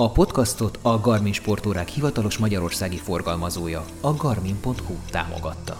A 0.00 0.10
podcastot 0.10 0.78
a 0.82 1.00
Garmin 1.00 1.32
sportórák 1.32 1.88
hivatalos 1.88 2.38
magyarországi 2.38 2.96
forgalmazója, 2.96 3.84
a 4.00 4.14
garmin.hu 4.14 4.94
támogatta. 5.10 5.76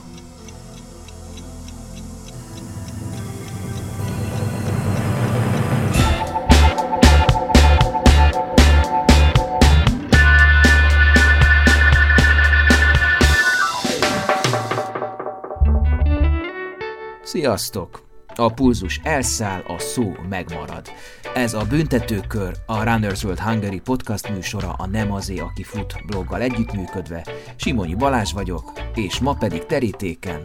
Sziasztok! 17.23 18.10
A 18.41 18.53
pulzus 18.53 19.01
elszáll, 19.03 19.61
a 19.67 19.79
szó 19.79 20.13
megmarad. 20.29 20.89
Ez 21.35 21.55
a 21.55 21.65
Büntetőkör, 21.65 22.57
a 22.67 22.83
Runners 22.83 23.25
World 23.25 23.39
Hungary 23.41 23.81
podcast 23.81 24.29
műsora 24.31 24.73
a 24.73 24.87
Nem 24.87 25.13
azé, 25.13 25.39
aki 25.39 25.63
fut 25.63 26.07
bloggal 26.07 26.41
együttműködve. 26.41 27.27
Simonyi 27.57 27.95
Balázs 27.95 28.33
vagyok, 28.33 28.73
és 28.95 29.19
ma 29.19 29.35
pedig 29.35 29.67
terítéken. 29.67 30.43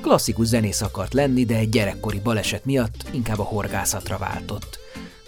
Klasszikus 0.00 0.46
zenész 0.46 0.80
akart 0.80 1.12
lenni, 1.12 1.44
de 1.44 1.56
egy 1.56 1.68
gyerekkori 1.68 2.20
baleset 2.20 2.64
miatt 2.64 3.04
inkább 3.10 3.38
a 3.38 3.42
horgászatra 3.42 4.18
váltott. 4.18 4.78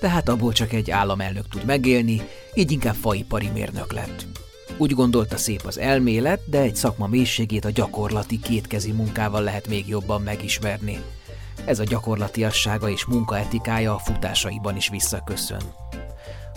Tehát 0.00 0.28
abból 0.28 0.52
csak 0.52 0.73
egy 0.73 0.90
államelnök 0.90 1.48
tud 1.48 1.64
megélni, 1.64 2.20
így 2.54 2.73
inkább 2.73 2.95
faipari 2.95 3.48
mérnök 3.48 3.92
lett. 3.92 4.45
Úgy 4.78 4.92
gondolta 4.92 5.36
szép 5.36 5.62
az 5.64 5.78
elmélet, 5.78 6.40
de 6.46 6.60
egy 6.60 6.76
szakma 6.76 7.06
mélységét 7.06 7.64
a 7.64 7.70
gyakorlati 7.70 8.40
kétkezi 8.40 8.92
munkával 8.92 9.42
lehet 9.42 9.68
még 9.68 9.88
jobban 9.88 10.22
megismerni. 10.22 10.98
Ez 11.64 11.78
a 11.78 11.84
gyakorlatiassága 11.84 12.88
és 12.88 13.04
munkaetikája 13.04 13.94
a 13.94 13.98
futásaiban 13.98 14.76
is 14.76 14.88
visszaköszön. 14.88 15.62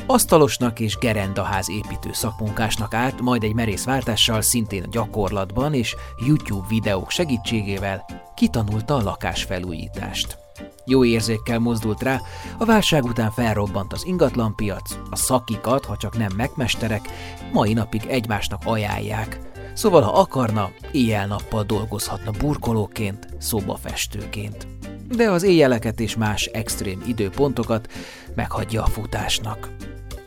Asztalosnak 0.06 0.80
és 0.80 0.98
gerendaház 0.98 1.70
építő 1.70 2.10
szakmunkásnak 2.12 2.94
állt, 2.94 3.22
majd 3.22 3.44
egy 3.44 3.54
merész 3.54 3.84
váltással 3.84 4.42
szintén 4.42 4.84
a 4.84 4.90
gyakorlatban 4.92 5.74
és 5.74 5.96
YouTube 6.26 6.68
videók 6.70 7.10
segítségével 7.10 8.06
kitanulta 8.36 8.96
a 8.96 9.04
lakásfelújítást. 9.04 10.49
Jó 10.86 11.06
érzékkel 11.06 11.60
mozdult 11.60 12.04
rá, 12.04 12.22
a 12.58 12.66
válság 12.66 13.04
után 13.04 13.32
felrobbant 13.32 13.94
az 13.94 14.06
ingatlanpiac, 14.06 14.98
a 15.10 15.16
szakikat, 15.16 15.86
ha 15.86 15.98
csak 15.98 16.18
nem 16.18 16.32
megmesterek, 16.36 17.10
mai 17.52 17.74
napig 17.74 18.06
egymásnak 18.08 18.62
ajánlják. 18.66 19.40
Szóval, 19.74 20.02
ha 20.02 20.12
akarna, 20.12 20.72
éjjel-nappal 20.92 21.64
dolgozhatna 21.64 22.32
burkolóként, 22.32 23.28
szobafestőként. 23.38 24.68
De 25.08 25.32
az 25.32 25.44
éjjeleket 25.44 26.00
és 26.00 26.16
más 26.16 26.46
extrém 26.46 27.04
időpontokat 27.08 27.92
meghagyja 28.36 28.84
a 28.84 28.88
futásnak. 28.88 29.70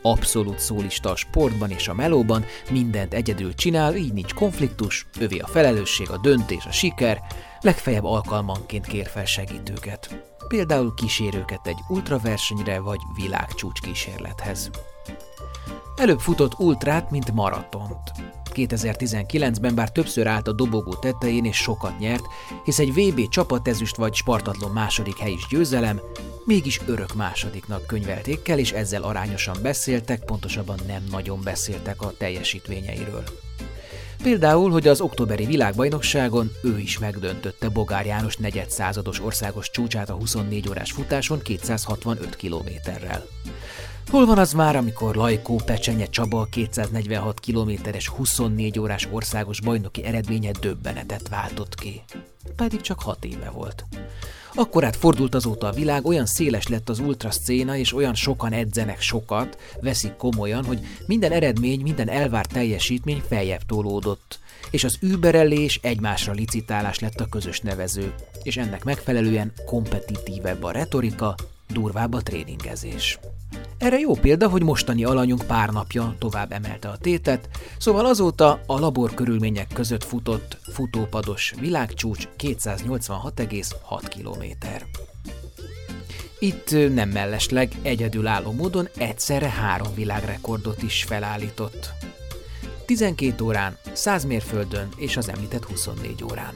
Abszolút 0.01 0.59
szólista 0.59 1.09
a 1.09 1.15
sportban 1.15 1.69
és 1.69 1.87
a 1.87 1.93
melóban, 1.93 2.45
mindent 2.69 3.13
egyedül 3.13 3.53
csinál, 3.53 3.95
így 3.95 4.13
nincs 4.13 4.33
konfliktus, 4.33 5.07
övé 5.19 5.37
a 5.37 5.47
felelősség, 5.47 6.09
a 6.09 6.17
döntés, 6.17 6.65
a 6.65 6.71
siker, 6.71 7.21
legfeljebb 7.63 8.05
alkalmanként 8.05 8.85
kér 8.85 9.07
fel 9.07 9.25
segítőket 9.25 10.33
például 10.53 10.93
kísérőket 10.93 11.67
egy 11.67 11.79
ultraversenyre 11.89 12.79
vagy 12.79 12.99
világcsúcs 13.15 13.79
kísérlethez. 13.79 14.69
Előbb 15.95 16.19
futott 16.19 16.59
ultrát, 16.59 17.11
mint 17.11 17.31
maratont. 17.31 18.11
2019-ben 18.53 19.75
bár 19.75 19.91
többször 19.91 20.27
állt 20.27 20.47
a 20.47 20.53
dobogó 20.53 20.93
tetején 20.95 21.45
és 21.45 21.55
sokat 21.55 21.99
nyert, 21.99 22.23
hisz 22.63 22.79
egy 22.79 22.93
VB 22.93 23.27
csapatezüst 23.29 23.95
vagy 23.95 24.13
spartatlon 24.13 24.71
második 24.71 25.17
hely 25.17 25.31
is 25.31 25.47
győzelem, 25.49 26.01
mégis 26.45 26.81
örök 26.85 27.13
másodiknak 27.13 27.85
könyvelték 27.85 28.47
el, 28.47 28.59
és 28.59 28.71
ezzel 28.71 29.03
arányosan 29.03 29.57
beszéltek, 29.61 30.23
pontosabban 30.25 30.79
nem 30.87 31.03
nagyon 31.11 31.39
beszéltek 31.43 32.01
a 32.01 32.13
teljesítményeiről. 32.17 33.23
Például, 34.23 34.71
hogy 34.71 34.87
az 34.87 35.01
októberi 35.01 35.45
világbajnokságon 35.45 36.51
ő 36.63 36.79
is 36.79 36.99
megdöntötte 36.99 37.69
Bogár 37.69 38.05
János 38.05 38.37
negyed 38.37 38.69
százados 38.69 39.21
országos 39.21 39.69
csúcsát 39.69 40.09
a 40.09 40.13
24 40.13 40.69
órás 40.69 40.91
futáson 40.91 41.41
265 41.41 42.35
kilométerrel. 42.35 43.25
Hol 44.09 44.25
van 44.25 44.37
az 44.37 44.53
már, 44.53 44.75
amikor 44.75 45.15
Lajkó 45.15 45.61
Pecsenye 45.65 46.05
Csaba 46.05 46.47
246 46.49 47.39
kilométeres 47.39 48.07
24 48.07 48.79
órás 48.79 49.07
országos 49.11 49.61
bajnoki 49.61 50.03
eredménye 50.03 50.51
döbbenetet 50.51 51.29
váltott 51.29 51.75
ki? 51.75 52.03
Pedig 52.55 52.81
csak 52.81 53.01
6 53.01 53.25
éve 53.25 53.49
volt. 53.49 53.85
Akkor 54.55 54.83
át 54.83 54.95
fordult 54.95 55.35
azóta 55.35 55.67
a 55.67 55.71
világ, 55.71 56.05
olyan 56.05 56.25
széles 56.25 56.67
lett 56.67 56.89
az 56.89 56.99
ultraszcéna, 56.99 57.75
és 57.75 57.93
olyan 57.93 58.13
sokan 58.13 58.53
edzenek 58.53 59.01
sokat, 59.01 59.57
veszik 59.81 60.15
komolyan, 60.15 60.65
hogy 60.65 60.79
minden 61.05 61.31
eredmény, 61.31 61.81
minden 61.81 62.09
elvárt 62.09 62.53
teljesítmény 62.53 63.21
feljebb 63.27 63.61
tolódott. 63.67 64.39
És 64.71 64.83
az 64.83 64.97
überelés, 65.01 65.79
egymásra 65.81 66.33
licitálás 66.33 66.99
lett 66.99 67.19
a 67.19 67.29
közös 67.29 67.59
nevező, 67.59 68.13
és 68.43 68.57
ennek 68.57 68.83
megfelelően 68.83 69.53
kompetitívebb 69.65 70.63
a 70.63 70.71
retorika, 70.71 71.35
durvább 71.73 72.13
a 72.13 72.21
tréningezés. 72.21 73.19
Erre 73.77 73.99
jó 73.99 74.13
példa, 74.13 74.49
hogy 74.49 74.63
mostani 74.63 75.03
alanyunk 75.03 75.45
pár 75.45 75.69
napja 75.69 76.15
tovább 76.19 76.51
emelte 76.51 76.87
a 76.87 76.97
tétet, 76.97 77.49
szóval 77.77 78.05
azóta 78.05 78.61
a 78.65 78.79
labor 78.79 79.13
körülmények 79.13 79.67
között 79.73 80.03
futott 80.03 80.57
futópados 80.61 81.53
világcsúcs 81.59 82.27
286,6 82.37 84.01
km. 84.09 84.67
Itt 86.39 86.93
nem 86.93 87.09
mellesleg 87.09 87.71
egyedülálló 87.81 88.51
módon 88.51 88.87
egyszerre 88.97 89.49
három 89.49 89.93
világrekordot 89.95 90.83
is 90.83 91.03
felállított. 91.03 91.93
12 92.85 93.43
órán, 93.43 93.77
100 93.93 94.25
mérföldön 94.25 94.87
és 94.97 95.17
az 95.17 95.29
említett 95.29 95.63
24 95.63 96.23
órán. 96.23 96.53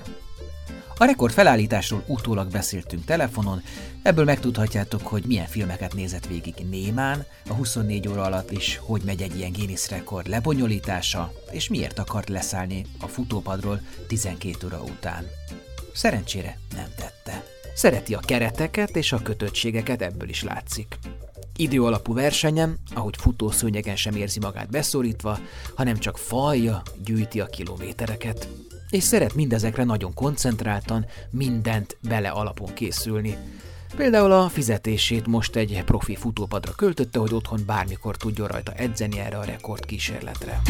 A 1.00 1.06
rekord 1.06 1.34
felállításról 1.34 2.04
utólag 2.08 2.52
beszéltünk 2.52 3.06
telefonon, 3.06 3.62
ebből 4.02 4.26
megtudhatjátok, 4.26 5.08
hogy 5.08 5.24
milyen 5.28 5.48
filmeket 5.48 5.94
nézett 5.94 6.26
végig 6.26 6.54
Némán, 6.70 7.26
a 7.50 7.54
24 7.54 8.08
óra 8.08 8.24
alatt 8.24 8.52
is, 8.52 8.80
hogy 8.84 9.02
megy 9.06 9.22
egy 9.22 9.38
ilyen 9.38 9.52
Guinness 9.52 9.90
rekord 9.90 10.28
lebonyolítása, 10.28 11.34
és 11.52 11.70
miért 11.70 12.00
akart 12.00 12.30
leszállni 12.30 12.86
a 13.00 13.08
futópadról 13.08 13.82
12 14.08 14.66
óra 14.66 14.82
után. 14.82 15.26
Szerencsére 15.94 16.60
nem 16.76 16.90
tette. 16.96 17.44
Szereti 17.76 18.14
a 18.14 18.20
kereteket 18.20 18.96
és 18.96 19.12
a 19.12 19.22
kötöttségeket, 19.22 20.02
ebből 20.02 20.30
is 20.30 20.44
látszik. 20.44 20.98
Idő 21.56 21.84
alapú 21.84 22.14
versenyem, 22.14 22.78
ahogy 22.94 23.16
futószőnyegen 23.18 23.96
sem 23.96 24.16
érzi 24.16 24.40
magát 24.40 24.70
beszorítva, 24.70 25.40
hanem 25.76 25.98
csak 25.98 26.18
falja, 26.18 26.82
gyűjti 27.04 27.40
a 27.40 27.46
kilométereket 27.46 28.48
és 28.90 29.04
szeret 29.04 29.36
mindezekre 29.36 29.84
nagyon 29.84 30.14
koncentráltan, 30.14 31.06
mindent 31.30 31.98
bele 32.02 32.30
alapon 32.30 32.74
készülni. 32.74 33.38
Például 33.96 34.32
a 34.32 34.50
fizetését 34.50 35.28
most 35.28 35.56
egy 35.56 35.84
profi 35.86 36.16
futópadra 36.16 36.72
költötte, 36.72 37.20
hogy 37.20 37.34
otthon 37.34 37.60
bármikor 37.66 38.18
tudjon 38.18 38.48
rajta 38.48 38.72
edzeni 38.72 39.20
erre 39.20 39.38
a 39.38 39.44
rekord 39.44 39.86
kísérletre. 39.86 40.62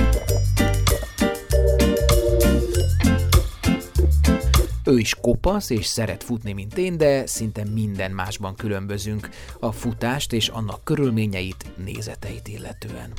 Ő 4.84 4.98
is 4.98 5.16
kopasz 5.22 5.70
és 5.70 5.86
szeret 5.86 6.24
futni, 6.24 6.54
mint 6.54 6.78
én, 6.78 6.98
de 6.98 7.26
szinte 7.26 7.64
minden 7.74 8.12
másban 8.12 8.56
különbözünk 8.56 9.30
a 9.60 9.72
futást 9.72 10.34
és 10.34 10.48
annak 10.48 10.84
körülményeit, 10.84 11.66
nézeteit 11.86 12.48
illetően. 12.48 13.14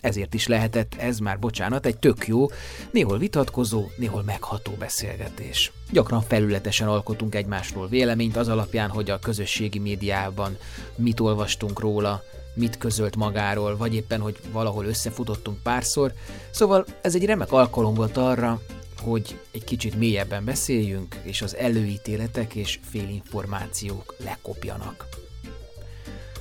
Ezért 0.00 0.34
is 0.34 0.46
lehetett 0.46 0.94
ez 0.98 1.18
már, 1.18 1.38
bocsánat, 1.38 1.86
egy 1.86 1.98
tök 1.98 2.26
jó, 2.26 2.46
néhol 2.90 3.18
vitatkozó, 3.18 3.86
néhol 3.96 4.22
megható 4.22 4.72
beszélgetés. 4.78 5.72
Gyakran 5.90 6.20
felületesen 6.20 6.88
alkotunk 6.88 7.34
egymásról 7.34 7.88
véleményt 7.88 8.36
az 8.36 8.48
alapján, 8.48 8.90
hogy 8.90 9.10
a 9.10 9.18
közösségi 9.18 9.78
médiában 9.78 10.56
mit 10.96 11.20
olvastunk 11.20 11.80
róla, 11.80 12.22
mit 12.54 12.78
közölt 12.78 13.16
magáról, 13.16 13.76
vagy 13.76 13.94
éppen, 13.94 14.20
hogy 14.20 14.36
valahol 14.52 14.84
összefutottunk 14.84 15.62
párszor. 15.62 16.12
Szóval 16.50 16.84
ez 17.02 17.14
egy 17.14 17.24
remek 17.24 17.52
alkalom 17.52 17.94
volt 17.94 18.16
arra, 18.16 18.60
hogy 19.02 19.40
egy 19.50 19.64
kicsit 19.64 19.98
mélyebben 19.98 20.44
beszéljünk, 20.44 21.16
és 21.22 21.42
az 21.42 21.56
előítéletek 21.56 22.54
és 22.54 22.78
félinformációk 22.90 24.14
lekopjanak. 24.24 25.08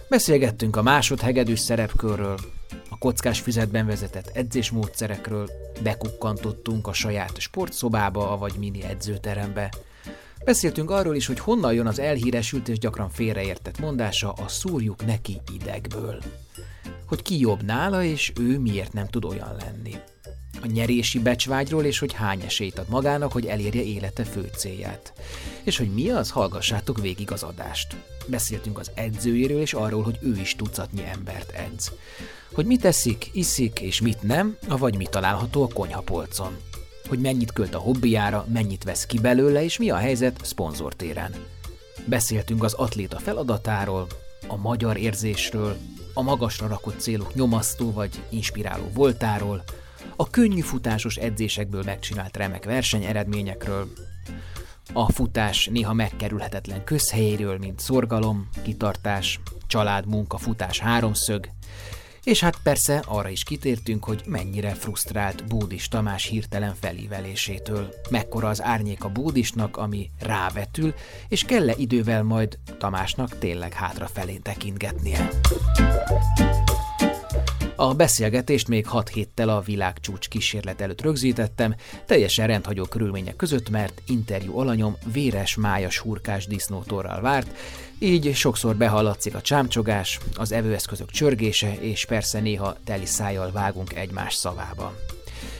Beszélgettünk 0.09 0.75
a 0.75 0.81
másodhegedűs 0.81 1.59
szerepkörről, 1.59 2.37
a 2.99 3.05
kockás 3.05 3.39
füzetben 3.39 3.85
vezetett 3.85 4.31
edzésmódszerekről, 4.33 5.49
bekukkantottunk 5.83 6.87
a 6.87 6.93
saját 6.93 7.39
sportszobába, 7.39 8.37
vagy 8.37 8.53
mini 8.59 8.83
edzőterembe. 8.83 9.73
Beszéltünk 10.45 10.91
arról 10.91 11.15
is, 11.15 11.25
hogy 11.25 11.39
honnan 11.39 11.73
jön 11.73 11.87
az 11.87 11.99
elhíresült 11.99 12.67
és 12.67 12.79
gyakran 12.79 13.09
félreértett 13.09 13.79
mondása 13.79 14.31
a 14.31 14.47
szúrjuk 14.47 15.05
neki 15.05 15.41
idegből. 15.53 16.19
Hogy 17.05 17.21
ki 17.21 17.39
jobb 17.39 17.63
nála, 17.63 18.03
és 18.03 18.31
ő 18.39 18.59
miért 18.59 18.93
nem 18.93 19.07
tud 19.07 19.25
olyan 19.25 19.55
lenni. 19.59 19.95
A 20.61 20.67
nyerési 20.67 21.19
becsvágyról, 21.19 21.85
és 21.85 21.99
hogy 21.99 22.13
hány 22.13 22.41
esélyt 22.41 22.79
ad 22.79 22.89
magának, 22.89 23.31
hogy 23.31 23.45
elérje 23.45 23.83
élete 23.83 24.23
fő 24.23 24.49
célját. 24.55 25.13
És 25.63 25.77
hogy 25.77 25.93
mi 25.93 26.09
az, 26.09 26.29
hallgassátok 26.29 27.01
végig 27.01 27.31
az 27.31 27.43
adást. 27.43 27.95
Beszéltünk 28.27 28.79
az 28.79 28.91
edzőjéről, 28.93 29.61
és 29.61 29.73
arról, 29.73 30.03
hogy 30.03 30.17
ő 30.21 30.37
is 30.39 30.55
tucatnyi 30.55 31.03
embert 31.05 31.51
edz. 31.51 31.91
Hogy 32.53 32.65
mit 32.65 32.85
eszik, 32.85 33.29
iszik, 33.33 33.79
és 33.79 34.01
mit 34.01 34.21
nem, 34.21 34.57
vagy 34.67 34.97
mit 34.97 35.09
található 35.09 35.63
a 35.63 35.67
konyhapolcon. 35.67 36.57
Hogy 37.07 37.19
mennyit 37.19 37.53
költ 37.53 37.75
a 37.75 37.79
hobbiára, 37.79 38.45
mennyit 38.53 38.83
vesz 38.83 39.05
ki 39.05 39.19
belőle, 39.19 39.63
és 39.63 39.77
mi 39.77 39.89
a 39.89 39.95
helyzet 39.95 40.39
szponzortéren. 40.43 41.33
Beszéltünk 42.05 42.63
az 42.63 42.73
atléta 42.73 43.19
feladatáról, 43.19 44.07
a 44.47 44.55
magyar 44.55 44.97
érzésről, 44.97 45.77
a 46.13 46.21
magasra 46.21 46.67
rakott 46.67 46.99
célok 46.99 47.33
nyomasztó 47.33 47.91
vagy 47.91 48.23
inspiráló 48.29 48.89
voltáról, 48.93 49.63
a 50.15 50.29
könnyű 50.29 50.61
futásos 50.61 51.15
edzésekből 51.15 51.83
megcsinált 51.83 52.37
remek 52.37 52.65
versenyeredményekről, 52.65 53.87
a 54.93 55.11
futás 55.11 55.69
néha 55.71 55.93
megkerülhetetlen 55.93 56.83
közhelyéről, 56.83 57.57
mint 57.57 57.79
szorgalom, 57.79 58.49
kitartás, 58.63 59.39
család, 59.67 60.05
munka, 60.05 60.37
futás 60.37 60.79
háromszög, 60.79 61.49
és 62.27 62.39
hát 62.39 62.57
persze 62.63 63.03
arra 63.05 63.29
is 63.29 63.43
kitértünk, 63.43 64.03
hogy 64.03 64.21
mennyire 64.25 64.69
frusztrált 64.73 65.47
Bódis 65.47 65.87
Tamás 65.87 66.25
hirtelen 66.25 66.75
felívelésétől. 66.79 67.93
Mekkora 68.09 68.47
az 68.47 68.63
árnyék 68.63 69.03
a 69.03 69.09
Bódisnak, 69.09 69.77
ami 69.77 70.09
rávetül, 70.19 70.93
és 71.27 71.43
kell-e 71.43 71.73
idővel 71.77 72.23
majd 72.23 72.57
Tamásnak 72.77 73.37
tényleg 73.37 73.73
hátrafelé 73.73 74.37
tekintgetnie. 74.37 75.29
A 77.75 77.93
beszélgetést 77.93 78.67
még 78.67 78.87
6 78.87 79.09
héttel 79.09 79.49
a 79.49 79.61
világcsúcs 79.61 80.27
kísérlet 80.27 80.81
előtt 80.81 81.01
rögzítettem, 81.01 81.75
teljesen 82.05 82.47
rendhagyó 82.47 82.83
körülmények 82.83 83.35
között, 83.35 83.69
mert 83.69 84.01
interjú 84.07 84.59
alanyom 84.59 84.95
véres 85.13 85.55
májas 85.55 85.97
hurkás 85.97 86.47
disznótorral 86.47 87.21
várt, 87.21 87.57
így 87.99 88.35
sokszor 88.35 88.75
behallatszik 88.75 89.35
a 89.35 89.41
csámcsogás, 89.41 90.19
az 90.35 90.51
evőeszközök 90.51 91.11
csörgése, 91.11 91.73
és 91.79 92.05
persze 92.05 92.39
néha 92.39 92.75
teli 92.83 93.05
szájjal 93.05 93.51
vágunk 93.51 93.95
egymás 93.95 94.33
szavába. 94.33 94.95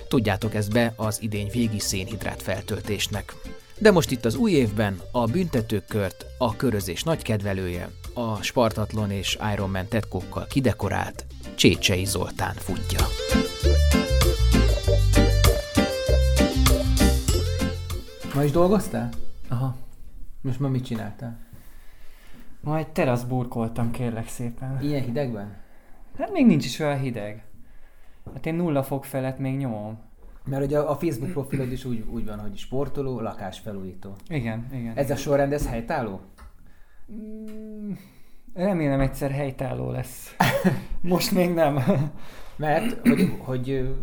Tudjátok 0.07 0.55
ezt 0.55 0.71
be 0.71 0.93
az 0.95 1.21
idény 1.21 1.49
végi 1.51 1.79
szénhidrát 1.79 2.41
feltöltésnek. 2.41 3.35
De 3.77 3.91
most 3.91 4.11
itt 4.11 4.25
az 4.25 4.35
új 4.35 4.51
évben 4.51 5.01
a 5.11 5.25
büntetőkört 5.25 6.25
a 6.37 6.55
körözés 6.55 7.03
nagy 7.03 7.21
kedvelője, 7.21 7.89
a 8.13 8.41
Spartatlon 8.41 9.11
és 9.11 9.37
Ironman 9.53 9.87
tetkókkal 9.87 10.45
kidekorált 10.49 11.25
Csécsei 11.55 12.05
Zoltán 12.05 12.55
futja. 12.55 13.07
Ma 18.33 18.43
is 18.43 18.51
dolgoztál? 18.51 19.09
Aha. 19.47 19.75
Most 20.41 20.59
ma 20.59 20.67
mit 20.67 20.85
csináltál? 20.85 21.46
Ma 22.61 22.77
egy 22.77 22.89
terasz 22.89 23.23
burkoltam, 23.23 23.91
kérlek 23.91 24.27
szépen. 24.27 24.81
Ilyen 24.81 25.03
hidegben? 25.03 25.57
Hát 26.17 26.31
még 26.31 26.45
nincs 26.45 26.65
is 26.65 26.79
olyan 26.79 26.99
hideg. 26.99 27.43
Hát 28.33 28.45
én 28.45 28.55
nulla 28.55 28.83
fok 28.83 29.05
felett 29.05 29.39
még 29.39 29.57
nyomom. 29.57 29.99
Mert 30.45 30.63
ugye 30.63 30.79
a 30.79 30.95
Facebook 30.95 31.31
profilod 31.31 31.71
is 31.71 31.85
úgy, 31.85 32.05
úgy 32.09 32.25
van, 32.25 32.39
hogy 32.39 32.57
sportoló, 32.57 33.19
lakásfelújító. 33.19 34.15
Igen, 34.27 34.67
igen. 34.71 34.95
Ez 34.95 35.09
a 35.09 35.15
sorrend, 35.15 35.53
ez 35.53 35.67
helytálló? 35.67 36.21
Mm, 37.11 37.91
remélem 38.53 38.99
egyszer 38.99 39.31
helytálló 39.31 39.91
lesz. 39.91 40.35
Most 41.01 41.31
még 41.31 41.53
nem. 41.53 41.79
Mert, 42.55 43.07
hogy, 43.07 43.37
hogy 43.39 43.95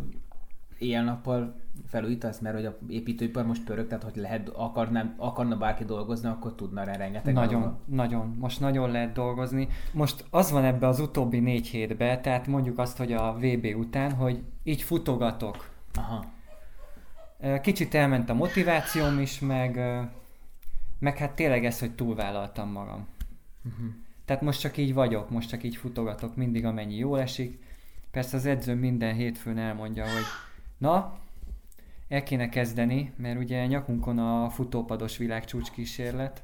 éjjel-nappal 0.78 1.54
felújítasz, 1.94 2.38
mert 2.38 2.54
hogy 2.54 2.64
a 2.64 2.78
építőipar 2.88 3.46
most 3.46 3.64
pörög, 3.64 3.86
tehát 3.86 4.04
hogy 4.04 4.16
lehet, 4.16 4.48
akarna, 4.48 5.14
akarna 5.16 5.56
bárki 5.56 5.84
dolgozni, 5.84 6.28
akkor 6.28 6.54
tudna 6.54 6.84
rá 6.84 6.96
rengeteg 6.96 7.34
Nagyon, 7.34 7.60
dolga. 7.60 7.78
nagyon. 7.84 8.36
Most 8.38 8.60
nagyon 8.60 8.90
lehet 8.90 9.12
dolgozni. 9.12 9.68
Most 9.92 10.24
az 10.30 10.50
van 10.50 10.64
ebbe 10.64 10.86
az 10.86 11.00
utóbbi 11.00 11.38
négy 11.38 11.66
hétbe, 11.66 12.20
tehát 12.20 12.46
mondjuk 12.46 12.78
azt, 12.78 12.96
hogy 12.96 13.12
a 13.12 13.36
VB 13.38 13.66
után, 13.76 14.12
hogy 14.12 14.42
így 14.62 14.82
futogatok. 14.82 15.70
Aha. 15.94 16.24
Kicsit 17.60 17.94
elment 17.94 18.30
a 18.30 18.34
motivációm 18.34 19.20
is, 19.20 19.40
meg, 19.40 19.80
meg 20.98 21.16
hát 21.16 21.32
tényleg 21.32 21.64
ez, 21.64 21.80
hogy 21.80 21.94
túlvállaltam 21.94 22.70
magam. 22.70 23.06
Uh-huh. 23.64 23.86
Tehát 24.24 24.42
most 24.42 24.60
csak 24.60 24.76
így 24.76 24.94
vagyok, 24.94 25.30
most 25.30 25.48
csak 25.48 25.62
így 25.62 25.76
futogatok 25.76 26.36
mindig, 26.36 26.64
amennyi 26.64 26.96
jól 26.96 27.20
esik. 27.20 27.58
Persze 28.10 28.36
az 28.36 28.46
edző 28.46 28.74
minden 28.74 29.14
hétfőn 29.14 29.58
elmondja, 29.58 30.02
hogy 30.02 30.24
na, 30.78 31.22
el 32.14 32.22
kéne 32.22 32.48
kezdeni, 32.48 33.12
mert 33.16 33.38
ugye 33.38 33.66
nyakunkon 33.66 34.18
a 34.18 34.48
futópados 34.50 35.16
világcsúcs 35.16 35.70
kísérlet, 35.70 36.42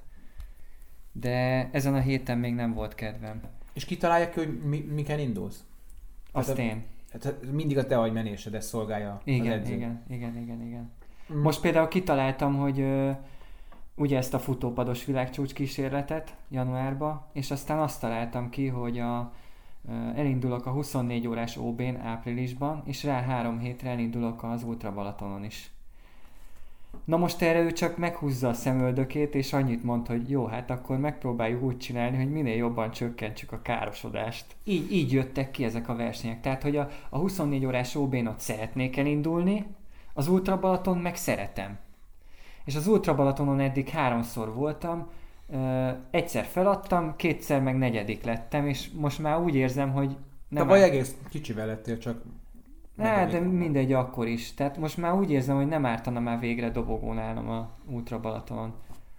de 1.12 1.69
ezen 1.72 1.94
a 1.94 2.00
héten 2.00 2.38
még 2.38 2.55
nem 2.55 2.72
volt 2.72 2.94
kedvem. 2.94 3.40
És 3.72 3.84
kitalálja 3.84 4.31
ki, 4.31 4.38
hogy 4.38 4.62
mi, 4.62 4.78
miken 4.78 5.19
indulsz? 5.19 5.64
Azt 6.32 6.49
Hát 6.49 6.58
a- 6.58 6.61
én. 6.61 6.82
Hát 7.12 7.34
mindig 7.52 7.78
a 7.78 7.87
te 7.87 7.99
agymenésed, 7.99 8.55
ez 8.55 8.67
szolgálja 8.67 9.20
Igen, 9.25 9.67
igen, 9.67 10.02
igen, 10.08 10.37
igen, 10.37 10.62
igen. 10.62 10.90
Mm. 11.32 11.40
Most 11.40 11.61
például 11.61 11.88
kitaláltam, 11.88 12.56
hogy 12.56 12.81
ö, 12.81 13.11
ugye 13.94 14.16
ezt 14.16 14.34
a 14.34 14.38
futópados 14.38 15.05
világcsúcs 15.05 15.52
kísérletet 15.52 16.37
januárba, 16.49 17.31
és 17.32 17.50
aztán 17.50 17.78
azt 17.78 18.00
találtam 18.00 18.50
ki, 18.50 18.66
hogy 18.66 18.99
a, 18.99 19.32
elindulok 20.15 20.67
a 20.67 20.71
24 20.71 21.27
órás 21.27 21.56
OB-n 21.56 21.97
áprilisban, 21.97 22.82
és 22.85 23.05
rá 23.05 23.23
három 23.23 23.59
hétre 23.59 23.91
elindulok 23.91 24.43
az 24.43 24.62
Ultra 24.62 24.93
Balatonon 24.93 25.44
is. 25.44 25.71
Na 27.05 27.17
most 27.17 27.43
erre 27.43 27.61
ő 27.61 27.73
csak 27.73 27.97
meghúzza 27.97 28.49
a 28.49 28.53
szemöldökét, 28.53 29.35
és 29.35 29.53
annyit 29.53 29.85
mond, 29.85 30.06
hogy 30.06 30.31
jó, 30.31 30.47
hát 30.47 30.71
akkor 30.71 30.99
megpróbáljuk 30.99 31.62
úgy 31.62 31.79
csinálni, 31.79 32.17
hogy 32.17 32.31
minél 32.31 32.56
jobban 32.56 32.91
csökkentsük 32.91 33.53
a 33.53 33.62
károsodást. 33.62 34.56
Így, 34.65 34.93
így 34.93 35.12
jöttek 35.12 35.50
ki 35.50 35.65
ezek 35.65 35.88
a 35.88 35.97
versenyek. 35.97 36.41
Tehát, 36.41 36.62
hogy 36.62 36.76
a, 36.76 36.88
a 37.09 37.19
24 37.19 37.65
órás 37.65 37.94
OB-n 37.94 38.26
ott 38.26 38.38
szeretnék 38.38 38.97
elindulni, 38.97 39.67
az 40.12 40.29
Ultra 40.29 40.59
Balaton 40.59 40.99
meg 40.99 41.17
szeretem. 41.17 41.79
És 42.65 42.76
az 42.76 42.87
Ultra 42.87 43.15
Balatonon 43.15 43.61
eddig 43.61 43.88
háromszor 43.88 44.55
voltam, 44.55 45.09
egyszer 46.11 46.44
feladtam, 46.44 47.17
kétszer 47.17 47.62
meg 47.62 47.79
negyedik 47.79 48.25
lettem, 48.25 48.67
és 48.67 48.91
most 48.91 49.19
már 49.19 49.38
úgy 49.38 49.55
érzem, 49.55 49.93
hogy 49.93 50.17
Nem 50.49 50.62
áll- 50.62 50.69
vagy 50.69 50.81
egész 50.81 51.14
kicsivel 51.29 51.67
lettél, 51.67 51.99
csak... 51.99 52.23
Hát, 52.99 53.31
de 53.31 53.41
mindegy 53.41 53.93
akkor 53.93 54.26
is. 54.26 54.55
Tehát 54.55 54.76
most 54.76 54.97
már 54.97 55.12
úgy 55.12 55.31
érzem, 55.31 55.56
hogy 55.56 55.67
nem 55.67 55.87
ártana 55.87 56.20
már 56.20 56.41
végre 56.41 56.70
dobogón 56.70 57.19
állnom 57.19 57.49
a 57.49 57.69
Ultra 57.87 58.20
Balatonon. 58.20 58.73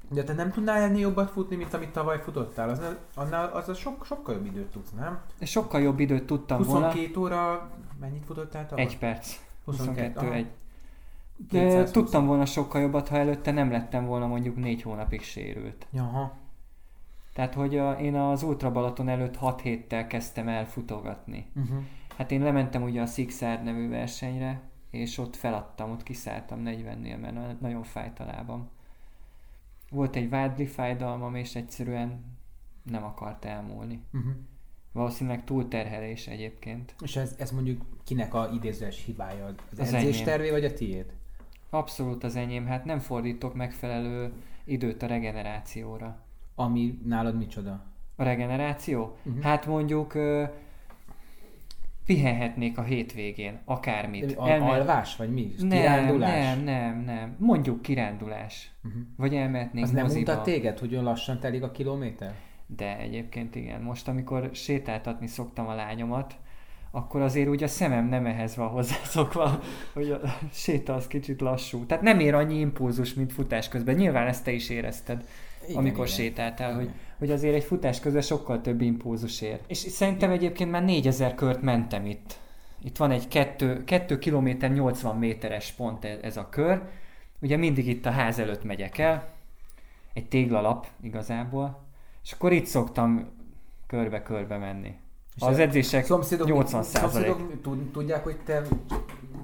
De 0.09 0.23
te 0.23 0.33
nem 0.33 0.51
tudnál 0.51 0.81
ennél 0.81 0.99
jobbat 0.99 1.31
futni, 1.31 1.55
mint 1.55 1.73
amit 1.73 1.89
tavaly 1.89 2.19
futottál? 2.21 2.69
Az, 2.69 2.81
annál, 3.15 3.49
az 3.53 3.69
a 3.69 3.73
sok, 3.73 4.05
sokkal 4.05 4.35
jobb 4.35 4.45
időt 4.45 4.71
tudsz, 4.71 4.91
nem? 4.99 5.19
Sokkal 5.41 5.81
jobb 5.81 5.99
időt 5.99 6.25
tudtam 6.25 6.61
volna. 6.63 6.85
22 6.85 7.19
óra... 7.19 7.69
Mennyit 7.99 8.25
futottál 8.25 8.67
tavaly? 8.67 8.85
Egy 8.85 8.97
perc. 8.97 9.35
22, 9.65 10.01
22, 10.01 10.25
aha. 10.25 10.35
egy. 10.35 10.47
De 11.49 11.59
220. 11.59 11.91
tudtam 11.91 12.25
volna 12.25 12.45
sokkal 12.45 12.81
jobbat, 12.81 13.07
ha 13.07 13.17
előtte 13.17 13.51
nem 13.51 13.71
lettem 13.71 14.05
volna 14.05 14.27
mondjuk 14.27 14.55
négy 14.55 14.81
hónapig 14.81 15.21
sérült. 15.21 15.87
Jaha. 15.91 16.37
Tehát, 17.33 17.53
hogy 17.53 17.77
a, 17.77 17.91
én 17.91 18.15
az 18.15 18.43
Ultra 18.43 18.71
Balaton 18.71 19.09
előtt 19.09 19.35
6 19.35 19.61
héttel 19.61 20.07
kezdtem 20.07 20.47
el 20.47 20.65
futogatni. 20.65 21.45
Uh-huh. 21.55 21.83
Hát 22.17 22.31
én 22.31 22.41
lementem 22.41 22.83
ugye 22.83 23.01
a 23.01 23.05
Sixard 23.05 23.63
nevű 23.63 23.89
versenyre, 23.89 24.61
és 24.89 25.17
ott 25.17 25.35
feladtam, 25.35 25.91
ott 25.91 26.03
kiszálltam 26.03 26.61
40-nél, 26.65 27.19
mert 27.19 27.33
na- 27.33 27.55
nagyon 27.61 27.83
fájt 27.83 28.19
a 28.19 28.25
lábam. 28.25 28.69
Volt 29.91 30.15
egy 30.15 30.29
vádli 30.29 30.65
fájdalmam, 30.65 31.35
és 31.35 31.55
egyszerűen 31.55 32.25
nem 32.83 33.03
akart 33.03 33.45
elmúlni. 33.45 34.03
Uh-huh. 34.13 34.31
Valószínűleg 34.91 35.43
túlterhelés 35.43 36.27
egyébként. 36.27 36.95
És 37.03 37.15
ez, 37.15 37.35
ez 37.37 37.51
mondjuk 37.51 37.81
kinek 38.03 38.33
a 38.33 38.49
idézőes 38.53 39.03
hibája? 39.05 39.45
Az, 39.45 39.79
Az 39.79 39.93
edzéstervé 39.93 40.49
vagy 40.49 40.65
a 40.65 40.73
tiéd? 40.73 41.13
Abszolút 41.73 42.23
az 42.23 42.35
enyém, 42.35 42.65
hát 42.65 42.85
nem 42.85 42.99
fordítok 42.99 43.53
megfelelő 43.55 44.31
időt 44.63 45.03
a 45.03 45.07
regenerációra. 45.07 46.17
Ami 46.55 46.99
nálad 47.05 47.37
micsoda? 47.37 47.83
A 48.15 48.23
regeneráció? 48.23 49.17
Uh-huh. 49.23 49.43
Hát 49.43 49.65
mondjuk 49.65 50.13
ö, 50.13 50.43
pihenhetnék 52.05 52.77
a 52.77 52.83
hétvégén, 52.83 53.59
akármit. 53.65 54.35
Al- 54.37 54.49
Elme- 54.49 54.69
alvás, 54.71 55.15
vagy 55.15 55.33
mi? 55.33 55.53
nem, 55.59 55.69
Kirándulás? 55.69 56.31
nem, 56.55 56.63
nem, 56.63 56.99
nem. 57.03 57.35
Mondjuk 57.39 57.81
kirándulás. 57.81 58.71
Uh-huh. 58.83 59.01
Vagy 59.17 59.35
elmehetnénk 59.35 59.85
Az 59.85 59.91
nem 59.91 60.03
moziba. 60.05 60.31
mutat 60.31 60.45
téged, 60.45 60.79
hogy 60.79 60.91
olyan 60.91 61.03
lassan 61.03 61.39
telik 61.39 61.63
a 61.63 61.71
kilométer? 61.71 62.33
De 62.65 62.97
egyébként 62.97 63.55
igen. 63.55 63.81
Most, 63.81 64.07
amikor 64.07 64.49
sétáltatni 64.53 65.27
szoktam 65.27 65.67
a 65.67 65.73
lányomat, 65.75 66.35
akkor 66.91 67.21
azért 67.21 67.49
úgy 67.49 67.63
a 67.63 67.67
szemem 67.67 68.05
nem 68.05 68.25
ehhez 68.25 68.55
van 68.55 68.67
hozzászokva, 68.67 69.59
hogy 69.93 70.11
a 70.11 70.19
séta 70.53 70.93
az 70.93 71.07
kicsit 71.07 71.41
lassú. 71.41 71.85
Tehát 71.85 72.03
nem 72.03 72.19
ér 72.19 72.33
annyi 72.33 72.59
impulzus, 72.59 73.13
mint 73.13 73.33
futás 73.33 73.67
közben. 73.67 73.95
Nyilván 73.95 74.27
ezt 74.27 74.43
te 74.43 74.51
is 74.51 74.69
érezted, 74.69 75.25
igen, 75.63 75.77
amikor 75.77 76.05
igen. 76.05 76.17
sétáltál, 76.17 76.75
hogy, 76.75 76.89
hogy 77.17 77.31
azért 77.31 77.55
egy 77.55 77.63
futás 77.63 77.99
közben 77.99 78.21
sokkal 78.21 78.61
több 78.61 78.81
impulzus 78.81 79.41
ér. 79.41 79.59
És 79.67 79.77
szerintem 79.77 80.31
egyébként 80.31 80.71
már 80.71 80.83
4000 80.83 81.35
kört 81.35 81.61
mentem 81.61 82.05
itt 82.05 82.39
Itt 82.83 82.97
van 82.97 83.11
egy 83.11 83.27
2, 83.27 83.83
2 83.83 84.17
km 84.17 84.73
80 84.73 85.15
méteres 85.15 85.71
pont 85.71 86.05
ez, 86.05 86.17
ez 86.21 86.37
a 86.37 86.49
kör. 86.49 86.81
Ugye 87.41 87.57
mindig 87.57 87.87
itt 87.87 88.05
a 88.05 88.11
ház 88.11 88.39
előtt 88.39 88.63
megyek 88.63 88.97
el, 88.97 89.27
egy 90.13 90.27
téglalap 90.27 90.87
igazából, 91.01 91.83
és 92.23 92.31
akkor 92.31 92.51
itt 92.51 92.65
szoktam 92.65 93.29
körbe-körbe 93.87 94.57
menni. 94.57 94.95
És 95.35 95.41
Az 95.41 95.57
a 95.57 95.61
edzések 95.61 96.05
Szomszédok, 96.05 96.47
80 96.47 96.83
százalék. 96.83 97.27
szomszédok 97.31 97.61
tud- 97.61 97.91
tudják, 97.91 98.23
hogy 98.23 98.37
te 98.45 98.61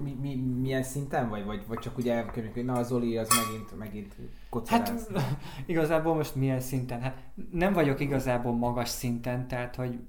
mi, 0.04 0.18
mi, 0.22 0.36
milyen 0.36 0.84
szinten 0.84 1.30
vagy? 1.30 1.46
Vagy, 1.46 1.62
vagy 1.68 1.78
csak 1.80 1.98
ugye 1.98 2.14
elkönyvük, 2.14 2.54
hogy 2.54 2.66
na 2.66 2.74
a 2.74 2.84
Zoli 2.84 3.18
az 3.18 3.28
megint, 3.46 3.78
megint 3.78 4.14
Hát 4.18 4.28
kocarász. 4.50 5.08
igazából 5.66 6.16
most 6.16 6.36
milyen 6.36 6.60
szinten? 6.60 7.02
Hát 7.02 7.18
nem 7.52 7.74
vagyok 7.74 8.00
igazából 8.00 8.54
magas 8.54 8.90
szinten, 8.90 9.48
tehát 9.48 9.76
hogy 9.76 10.00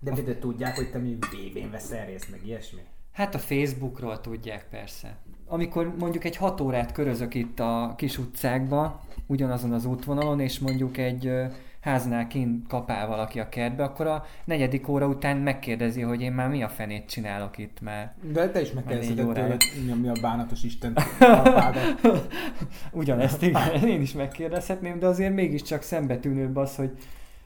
De 0.00 0.12
például 0.12 0.38
tudják, 0.38 0.76
hogy 0.76 0.90
te 0.90 0.98
mi 0.98 1.14
VB-n 1.20 1.70
veszel 1.70 2.06
részt, 2.06 2.30
meg 2.30 2.46
ilyesmi? 2.46 2.80
hát 3.12 3.34
a 3.34 3.38
Facebookról 3.38 4.20
tudják 4.20 4.66
persze. 4.70 5.16
Amikor 5.46 5.94
mondjuk 5.98 6.24
egy 6.24 6.36
hat 6.36 6.60
órát 6.60 6.92
körözök 6.92 7.34
itt 7.34 7.60
a 7.60 7.94
kis 7.96 8.18
utcákba, 8.18 9.00
ugyanazon 9.26 9.72
az 9.72 9.84
útvonalon, 9.84 10.40
és 10.40 10.58
mondjuk 10.58 10.96
egy 10.96 11.26
ö, 11.26 11.44
háznál 11.88 12.26
kint 12.26 12.66
kapál 12.66 13.06
valaki 13.06 13.40
a 13.40 13.48
kertbe, 13.48 13.82
akkor 13.82 14.06
a 14.06 14.24
negyedik 14.44 14.88
óra 14.88 15.06
után 15.06 15.36
megkérdezi, 15.36 16.00
hogy 16.00 16.22
én 16.22 16.32
már 16.32 16.48
mi 16.48 16.62
a 16.62 16.68
fenét 16.68 17.08
csinálok 17.08 17.58
itt 17.58 17.80
már. 17.80 18.14
De 18.32 18.50
te 18.50 18.60
is 18.60 18.72
megkérdezted 18.72 19.32
tőle, 19.32 19.56
mi 19.94 20.08
a, 20.08 20.12
bánatos 20.20 20.62
Isten. 20.62 20.96
Ugyanezt 22.92 23.42
igen, 23.42 23.82
én 23.94 24.00
is 24.00 24.12
megkérdezhetném, 24.12 24.98
de 24.98 25.06
azért 25.06 25.34
mégiscsak 25.34 25.82
szembetűnőbb 25.82 26.56
az, 26.56 26.76
hogy 26.76 26.90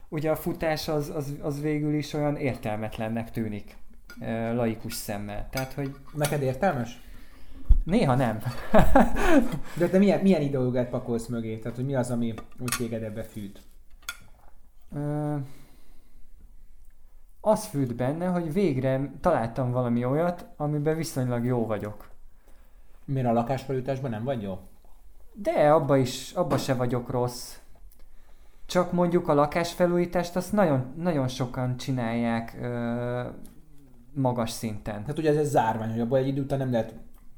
ugye 0.09 0.31
a 0.31 0.35
futás 0.35 0.87
az, 0.87 1.11
az, 1.15 1.35
az 1.41 1.61
végül 1.61 1.93
is 1.93 2.13
olyan 2.13 2.35
értelmetlennek 2.35 3.31
tűnik 3.31 3.77
laikus 4.53 4.93
szemmel. 4.93 5.47
Tehát, 5.51 5.73
hogy 5.73 5.95
Neked 6.13 6.41
értelmes? 6.41 7.01
néha 7.83 8.15
nem. 8.15 8.39
De 9.77 9.87
te 9.87 9.97
milyen, 9.97 10.19
milyen 10.19 10.41
ideológiát 10.41 10.89
pakolsz 10.89 11.27
mögé? 11.27 11.57
Tehát, 11.57 11.77
hogy 11.77 11.85
mi 11.85 11.95
az, 11.95 12.11
ami 12.11 12.33
úgy 12.59 12.73
téged 12.77 13.03
ebbe 13.03 13.23
fűt? 13.23 13.61
Ö, 14.95 15.35
az 17.41 17.65
fűt 17.65 17.95
benne, 17.95 18.25
hogy 18.25 18.53
végre 18.53 19.11
találtam 19.21 19.71
valami 19.71 20.05
olyat, 20.05 20.45
amiben 20.57 20.95
viszonylag 20.95 21.45
jó 21.45 21.65
vagyok. 21.65 22.09
Miért 23.05 23.27
a 23.27 23.31
lakásfelújításban 23.31 24.09
nem 24.09 24.23
vagy 24.23 24.41
jó? 24.41 24.59
De 25.33 25.73
abba 25.73 25.97
is, 25.97 26.31
abba 26.31 26.57
se 26.57 26.73
vagyok 26.73 27.09
rossz. 27.09 27.57
Csak 28.65 28.91
mondjuk 28.91 29.27
a 29.27 29.33
lakásfelújítást 29.33 30.35
azt 30.35 30.51
nagyon, 30.51 30.93
nagyon 30.97 31.27
sokan 31.27 31.77
csinálják 31.77 32.57
ö, 32.61 33.21
magas 34.13 34.49
szinten. 34.49 35.03
Hát 35.05 35.17
ugye 35.17 35.29
ez 35.29 35.37
egy 35.37 35.45
zárvány, 35.45 35.91
hogy 35.91 35.99
abban 35.99 36.19
egy 36.19 36.27
idő 36.27 36.41
után 36.41 36.57
nem 36.57 36.71
lehet 36.71 36.93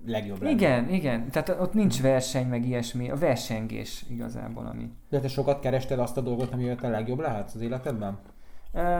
legjobb 0.06 0.42
lenni. 0.42 0.54
Igen, 0.54 0.90
igen. 0.90 1.30
Tehát 1.30 1.50
ott 1.50 1.74
nincs 1.74 2.02
verseny, 2.02 2.48
meg 2.48 2.66
ilyesmi. 2.66 3.10
A 3.10 3.16
versengés 3.16 4.06
igazából, 4.10 4.66
ami. 4.66 4.90
De 5.10 5.20
te 5.20 5.28
sokat 5.28 5.60
kerested 5.60 6.00
azt 6.00 6.18
a 6.18 6.22
dolgot, 6.22 6.54
amivel 6.54 6.75
te 6.75 6.88
legjobb 6.88 7.20
lehetsz 7.20 7.56
az 7.56 7.62
életedben? 7.62 8.18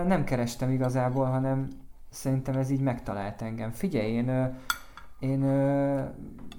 Nem 0.08 0.24
kerestem 0.24 0.72
igazából, 0.72 1.26
hanem 1.26 1.68
szerintem 2.10 2.56
ez 2.58 2.70
így 2.70 2.80
megtalált 2.82 3.42
engem. 3.42 3.72
Figyelj, 3.72 4.12
én, 4.12 4.54
én 5.20 5.42
ö, 5.44 6.02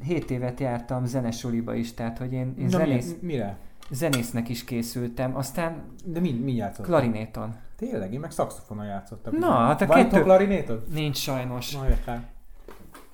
7 0.05 0.31
évet 0.31 0.61
jártam 0.61 1.05
zenesuliba 1.05 1.75
is, 1.75 1.95
tehát 1.95 2.19
hogy 2.19 2.33
én, 2.33 2.55
én 2.59 2.65
Na, 2.65 2.79
zenész, 2.79 3.17
mi, 3.21 3.27
mire? 3.27 3.57
zenésznek 3.91 4.49
is 4.49 4.65
készültem, 4.65 5.37
aztán 5.37 5.83
De 6.05 6.21
mi, 6.21 6.33
mi 6.33 6.53
játszott? 6.55 6.87
klarinéton. 6.87 7.55
Tényleg? 7.77 8.13
Én 8.13 8.21
meg 8.21 8.31
szaxofonon 8.31 8.85
játszottam. 8.87 9.35
Na, 9.39 9.51
hát 9.51 9.81
a 9.83 9.87
Van 9.87 9.97
kettő... 9.97 10.23
klarinétod? 10.23 10.83
Nincs 10.93 11.17
sajnos. 11.17 11.75
Na, 11.77 11.89
értem. 11.89 12.25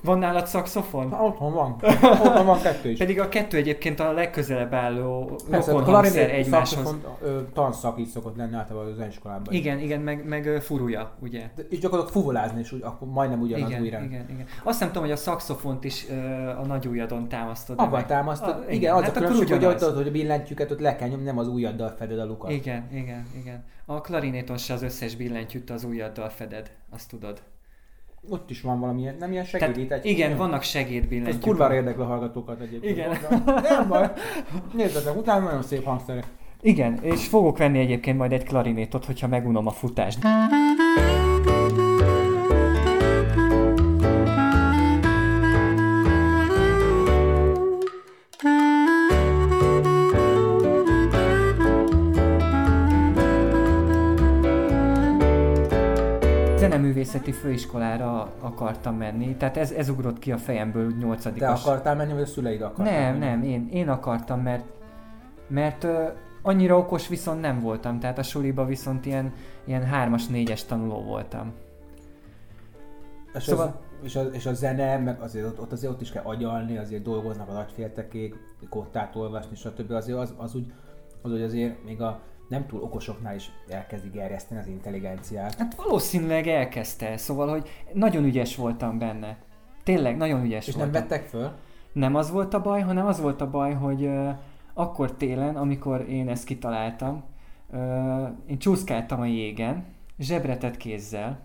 Van 0.05 0.19
nálad 0.19 0.47
szaxofon? 0.47 1.09
Na, 1.09 1.23
otthon 1.23 1.53
van. 1.53 1.77
Otthon 2.03 2.47
van 2.47 2.61
kettő 2.61 2.91
is. 2.91 2.99
Pedig 2.99 3.21
a 3.21 3.29
kettő 3.29 3.57
egyébként 3.57 4.01
a 4.01 4.13
legközelebb 4.13 4.73
álló 4.75 5.39
Persze, 5.51 5.71
a 5.73 5.79
rokon 5.79 5.95
hangszer 5.95 6.13
klarinét, 6.13 6.45
egymáshoz. 6.45 6.97
ö, 7.23 7.41
tanszak 7.53 7.99
is 7.99 8.09
szokott 8.09 8.37
lenni 8.37 8.55
általában 8.55 8.89
az 8.89 8.95
zeneiskolában. 8.97 9.55
Igen, 9.55 9.79
igen, 9.79 10.01
meg, 10.01 10.29
meg 10.29 10.59
furúja, 10.61 11.11
ugye? 11.21 11.51
De, 11.57 11.63
és 11.71 11.79
gyakorlatilag 11.79 12.23
fuvolázni 12.23 12.61
is 12.61 12.73
úgy, 12.73 12.83
akkor 12.83 13.09
majdnem 13.09 13.41
ugyanaz 13.41 13.71
Igen, 13.71 13.83
újra. 13.83 14.01
igen, 14.03 14.27
igen. 14.31 14.47
Azt 14.63 14.81
nem 14.81 14.89
tudom, 14.89 15.03
hogy 15.03 15.13
a 15.13 15.17
szaxofont 15.17 15.85
is 15.85 16.07
ö, 16.11 16.15
a 16.49 16.65
nagy 16.67 16.87
ujjadon 16.87 17.29
támasztod 17.29 17.79
Abban 17.81 18.07
támasztod. 18.07 18.49
A- 18.55 18.63
igen, 18.63 18.73
igen, 18.73 18.95
az 18.95 19.03
hát 19.03 19.17
a 19.17 19.21
különbség, 19.21 19.49
hogy, 19.49 19.65
ott, 19.65 19.95
hogy 19.95 20.09
a 20.09 20.11
billentyűket 20.11 20.71
ott 20.71 20.81
le 20.81 20.97
kell 20.97 21.09
nyomni, 21.09 21.25
nem 21.25 21.39
az 21.39 21.49
ujjaddal 21.49 21.89
feded 21.99 22.19
a 22.19 22.25
lukat. 22.25 22.51
Igen, 22.51 22.89
igen, 22.93 23.27
igen. 23.41 23.65
A 23.87 24.01
klarinéton 24.01 24.57
se 24.57 24.75
az 24.75 24.83
összes 24.83 25.17
billentyűt 25.17 25.71
az 25.71 25.85
ujjaddal 25.85 26.29
feded, 26.29 26.71
azt 26.91 27.09
tudod. 27.09 27.43
Ott 28.29 28.51
is 28.51 28.61
van 28.61 28.81
valami, 28.81 29.09
nem 29.19 29.33
ilyen 29.33 29.45
segédít 29.45 29.93
egy. 29.93 30.05
igen, 30.07 30.37
vannak 30.37 30.61
Ez 30.61 30.67
segédbillentyűk. 30.67 31.41
kurvára 31.41 31.75
érdekli 31.75 32.03
a 32.03 32.07
hallgatókat 32.07 32.61
egyébként. 32.61 32.97
Igen. 32.97 33.17
Nem 33.63 33.89
baj. 33.89 34.11
Nézzetek, 34.73 35.17
utána 35.17 35.45
nagyon 35.45 35.63
szép 35.63 35.85
hangszerek. 35.85 36.25
Igen, 36.61 36.99
és 37.03 37.27
fogok 37.27 37.59
venni 37.59 37.79
egyébként 37.79 38.19
majd 38.19 38.33
egy 38.33 38.45
klarinétot, 38.45 39.05
hogyha 39.05 39.27
megunom 39.29 39.67
a 39.67 39.71
futást. 39.71 40.19
Főiskolára 57.43 58.33
akartam 58.41 58.97
menni, 58.97 59.37
tehát 59.37 59.57
ez, 59.57 59.71
ez 59.71 59.89
ugrott 59.89 60.19
ki 60.19 60.33
a 60.33 60.39
fejemből 60.39 60.87
úgy 60.87 60.99
Te 60.99 61.05
nyolcadikos. 61.05 61.65
akartál 61.65 61.95
menni, 61.95 62.13
vagy 62.13 62.23
a 62.23 62.27
szüleid 62.27 62.61
akartak 62.63 62.85
Nem, 62.95 63.17
menni? 63.17 63.19
nem, 63.19 63.43
én, 63.43 63.69
én 63.73 63.89
akartam, 63.89 64.41
mert, 64.41 64.65
mert 65.49 65.85
ö, 65.85 66.05
annyira 66.43 66.79
okos 66.79 67.09
viszont 67.09 67.41
nem 67.41 67.61
voltam, 67.61 67.99
tehát 67.99 68.19
a 68.19 68.23
suliba 68.23 68.65
viszont 68.65 69.07
ilyen, 69.07 69.33
ilyen 69.65 69.83
hármas, 69.85 70.27
négyes 70.27 70.65
tanuló 70.65 71.03
voltam. 71.03 71.53
És, 73.35 73.43
Szóval- 73.43 73.67
az, 73.67 73.75
és, 74.03 74.17
a, 74.17 74.23
és 74.23 74.47
a 74.47 74.53
zene, 74.55 74.99
meg 74.99 75.21
azért 75.21 75.47
ott, 75.47 75.61
ott 75.61 75.73
azért 75.73 75.93
ott 75.93 76.01
is 76.01 76.11
kell 76.11 76.23
agyalni, 76.25 76.77
azért 76.79 77.03
dolgoznak 77.03 77.49
az 77.49 77.55
agyféltekék, 77.55 78.35
kottát 78.69 79.17
olvasni, 79.17 79.57
stb. 79.57 79.91
Azért 79.91 80.19
az, 80.19 80.35
az 80.37 80.55
úgy, 80.55 80.73
az 81.23 81.33
úgy 81.33 81.41
azért 81.41 81.85
még 81.85 82.01
a 82.03 82.21
nem 82.49 82.67
túl 82.67 82.83
okosoknál 82.83 83.35
is 83.35 83.51
elkezdi 83.69 84.09
gerjeszteni 84.09 84.61
az 84.61 84.67
intelligenciát. 84.67 85.55
Hát 85.55 85.75
valószínűleg 85.75 86.47
elkezdte, 86.47 87.17
szóval, 87.17 87.49
hogy 87.49 87.69
nagyon 87.93 88.25
ügyes 88.25 88.57
voltam 88.57 88.99
benne. 88.99 89.37
Tényleg, 89.85 90.17
nagyon 90.17 90.45
ügyes 90.45 90.67
És 90.67 90.75
nem 90.75 90.85
voltam. 90.85 91.09
vettek 91.09 91.29
föl? 91.29 91.51
Nem 91.93 92.15
az 92.15 92.31
volt 92.31 92.55
a 92.55 92.61
baj, 92.61 92.81
hanem 92.81 93.07
az 93.07 93.21
volt 93.21 93.41
a 93.41 93.51
baj, 93.51 93.73
hogy 93.73 94.05
ö, 94.05 94.31
akkor 94.75 95.13
télen, 95.17 95.57
amikor 95.57 96.09
én 96.09 96.29
ezt 96.29 96.45
kitaláltam, 96.45 97.25
ö, 97.71 98.25
én 98.47 98.59
csúszkáltam 98.59 99.21
a 99.21 99.25
jégen, 99.25 99.85
zsebretett 100.19 100.77
kézzel, 100.77 101.41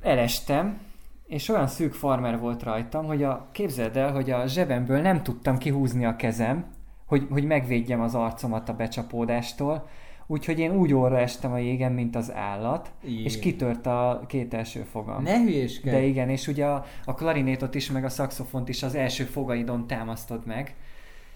elestem, 0.00 0.78
és 1.26 1.48
olyan 1.48 1.66
szűk 1.66 1.92
farmer 1.92 2.38
volt 2.38 2.62
rajtam, 2.62 3.06
hogy 3.06 3.22
a, 3.22 3.48
képzeld 3.52 3.96
el, 3.96 4.12
hogy 4.12 4.30
a 4.30 4.46
zsebemből 4.46 5.00
nem 5.00 5.22
tudtam 5.22 5.58
kihúzni 5.58 6.04
a 6.04 6.16
kezem, 6.16 6.64
hogy, 7.06 7.26
hogy 7.30 7.44
megvédjem 7.44 8.00
az 8.00 8.14
arcomat 8.14 8.68
a 8.68 8.74
becsapódástól, 8.74 9.88
úgyhogy 10.30 10.58
én 10.58 10.76
úgy 10.76 10.94
óra 10.94 11.18
estem 11.18 11.52
a 11.52 11.58
jégen, 11.58 11.92
mint 11.92 12.16
az 12.16 12.32
állat, 12.32 12.92
Jé. 13.04 13.22
és 13.22 13.38
kitört 13.38 13.86
a 13.86 14.22
két 14.26 14.54
első 14.54 14.82
fogam. 14.82 15.22
Ne 15.22 15.38
hülyéskedj! 15.38 15.94
De 15.94 16.02
igen, 16.02 16.28
és 16.28 16.46
ugye 16.46 16.66
a, 16.66 16.84
a 17.04 17.14
klarinétot 17.14 17.74
is, 17.74 17.90
meg 17.90 18.04
a 18.04 18.08
szaxofont 18.08 18.68
is 18.68 18.82
az 18.82 18.94
első 18.94 19.24
fogaidon 19.24 19.86
támasztod 19.86 20.46
meg, 20.46 20.76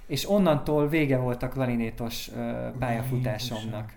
és 0.07 0.31
onnantól 0.31 0.89
vége 0.89 1.17
volt 1.17 1.43
a 1.43 1.49
klarinétos 1.49 2.31
ö, 2.37 2.69
pályafutásomnak. 2.79 3.93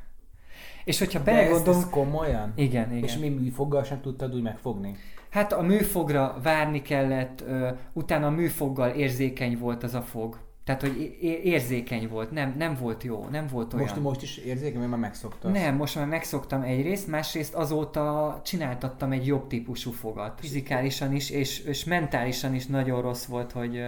És 0.83 0.99
hogyha 0.99 1.23
belegondolunk... 1.23 1.83
ezt 1.83 1.89
komolyan? 1.89 2.53
Igen, 2.55 2.91
igen. 2.91 3.03
És 3.03 3.17
mi 3.17 3.29
műfoggal 3.29 3.83
sem 3.83 4.01
tudtad 4.01 4.35
úgy 4.35 4.41
megfogni? 4.41 4.95
Hát 5.29 5.53
a 5.53 5.61
műfogra 5.61 6.39
várni 6.43 6.81
kellett, 6.81 7.41
ö, 7.41 7.69
utána 7.93 8.27
a 8.27 8.29
műfoggal 8.29 8.89
érzékeny 8.89 9.57
volt 9.57 9.83
az 9.83 9.93
a 9.93 10.01
fog. 10.01 10.37
Tehát, 10.65 10.81
hogy 10.81 11.17
érzékeny 11.43 12.07
volt, 12.07 12.31
nem, 12.31 12.55
nem 12.57 12.75
volt 12.79 13.03
jó, 13.03 13.27
nem 13.31 13.47
volt 13.47 13.73
olyan. 13.73 13.85
Most, 13.85 14.01
most 14.01 14.21
is 14.21 14.37
érzékem, 14.37 14.79
mert 14.79 14.91
már 14.91 14.99
megszoktasz. 14.99 15.51
Nem, 15.51 15.75
most 15.75 15.95
már 15.95 16.07
megszoktam 16.07 16.61
egyrészt, 16.61 17.07
másrészt 17.07 17.53
azóta 17.53 18.39
csináltattam 18.43 19.11
egy 19.11 19.25
jobb 19.25 19.47
típusú 19.47 19.91
fogat. 19.91 20.39
Fizikálisan 20.39 21.13
is, 21.13 21.29
és, 21.29 21.59
és 21.59 21.83
mentálisan 21.83 22.55
is 22.55 22.65
nagyon 22.65 23.01
rossz 23.01 23.25
volt, 23.25 23.51
hogy, 23.51 23.83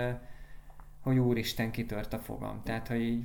hogy 1.01 1.17
úristen 1.17 1.71
kitört 1.71 2.13
a 2.13 2.17
fogam. 2.17 2.61
Tehát, 2.63 2.87
hogy 2.87 3.01
így, 3.01 3.23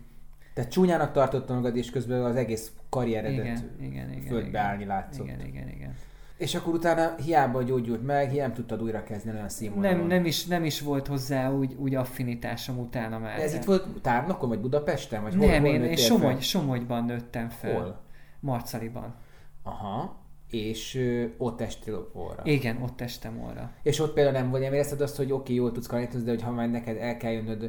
Te 0.55 0.67
csúnyának 0.67 1.13
tartottad 1.13 1.57
magad, 1.57 1.77
és 1.77 1.91
közben 1.91 2.25
az 2.25 2.37
egész 2.37 2.73
karrieredet 2.89 3.45
igen, 3.45 3.77
igen, 3.81 4.13
igen. 4.13 4.27
földbe 4.27 4.49
igen, 4.49 4.65
állni 4.65 4.85
látszott. 4.85 5.27
Igen, 5.27 5.47
igen, 5.47 5.69
igen. 5.69 5.95
És 6.37 6.55
akkor 6.55 6.75
utána 6.75 7.15
hiába 7.17 7.63
gyógyult 7.63 8.07
meg, 8.07 8.31
hiába 8.31 8.41
nem 8.41 8.53
tudtad 8.53 8.83
újra 8.83 9.03
kezdeni 9.03 9.37
olyan 9.37 9.49
színvonalon. 9.49 9.97
Nem, 9.99 10.07
nem, 10.07 10.25
is, 10.25 10.45
nem 10.45 10.65
is 10.65 10.81
volt 10.81 11.07
hozzá 11.07 11.51
úgy, 11.51 11.75
úgy 11.79 11.95
affinitásom 11.95 12.79
utána 12.79 13.19
már. 13.19 13.37
De 13.37 13.43
ez 13.43 13.55
itt 13.55 13.65
volt 13.65 13.87
Tárnokon, 14.01 14.49
vagy 14.49 14.61
Budapesten? 14.61 15.23
Vagy 15.23 15.35
hol, 15.35 15.47
nem, 15.47 15.63
hol 15.63 15.71
én, 15.71 15.83
én 15.83 15.97
Somogy? 15.97 16.43
Somogyban 16.43 17.05
nőttem 17.05 17.49
fel. 17.49 17.75
Hol? 17.75 18.01
Marcaliban. 18.41 19.15
Aha. 19.63 20.22
És 20.53 20.95
ö, 20.95 21.25
ott 21.39 21.61
estél 21.61 22.11
orra. 22.13 22.43
Igen, 22.45 22.83
ott 22.83 23.01
estem 23.01 23.41
orra. 23.41 23.71
És 23.83 23.99
ott 24.01 24.13
például 24.13 24.37
nem 24.37 24.51
vagy, 24.51 24.61
nem 24.61 24.73
érezted 24.73 25.01
azt, 25.01 25.17
hogy 25.17 25.25
oké, 25.33 25.35
okay, 25.35 25.55
jól 25.55 25.73
tudsz 25.73 25.87
kanítozni, 25.87 26.25
de 26.25 26.31
hogy 26.31 26.43
ha 26.43 26.51
már 26.51 26.71
neked 26.71 26.97
el 26.97 27.17
kell 27.17 27.33
jönnöd, 27.33 27.61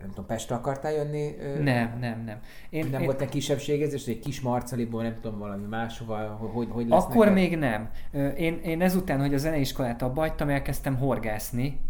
nem 0.00 0.08
tudom, 0.08 0.26
Pestre 0.26 0.54
akartál 0.54 0.92
jönni? 0.92 1.36
ö, 1.40 1.62
Nem, 1.62 1.98
nem, 2.00 2.22
nem. 2.24 2.40
Én, 2.70 2.86
nem 2.90 3.00
én, 3.00 3.06
volt 3.06 3.20
egy 3.20 3.28
kisebbségezés, 3.28 4.06
egy 4.06 4.18
kis 4.18 4.40
marcaliból, 4.40 5.02
nem 5.02 5.14
tudom, 5.14 5.38
valami 5.38 5.66
máshova, 5.66 6.16
hogy, 6.26 6.68
hogy 6.70 6.88
lesz 6.88 7.04
Akkor 7.04 7.26
neked? 7.26 7.32
még 7.42 7.56
nem. 7.58 7.90
Én, 8.36 8.60
én 8.64 8.82
ezután, 8.82 9.20
hogy 9.20 9.34
a 9.34 9.38
zeneiskolát 9.38 10.02
abba 10.02 10.20
hagytam, 10.20 10.48
elkezdtem 10.48 10.96
horgászni. 10.96 11.80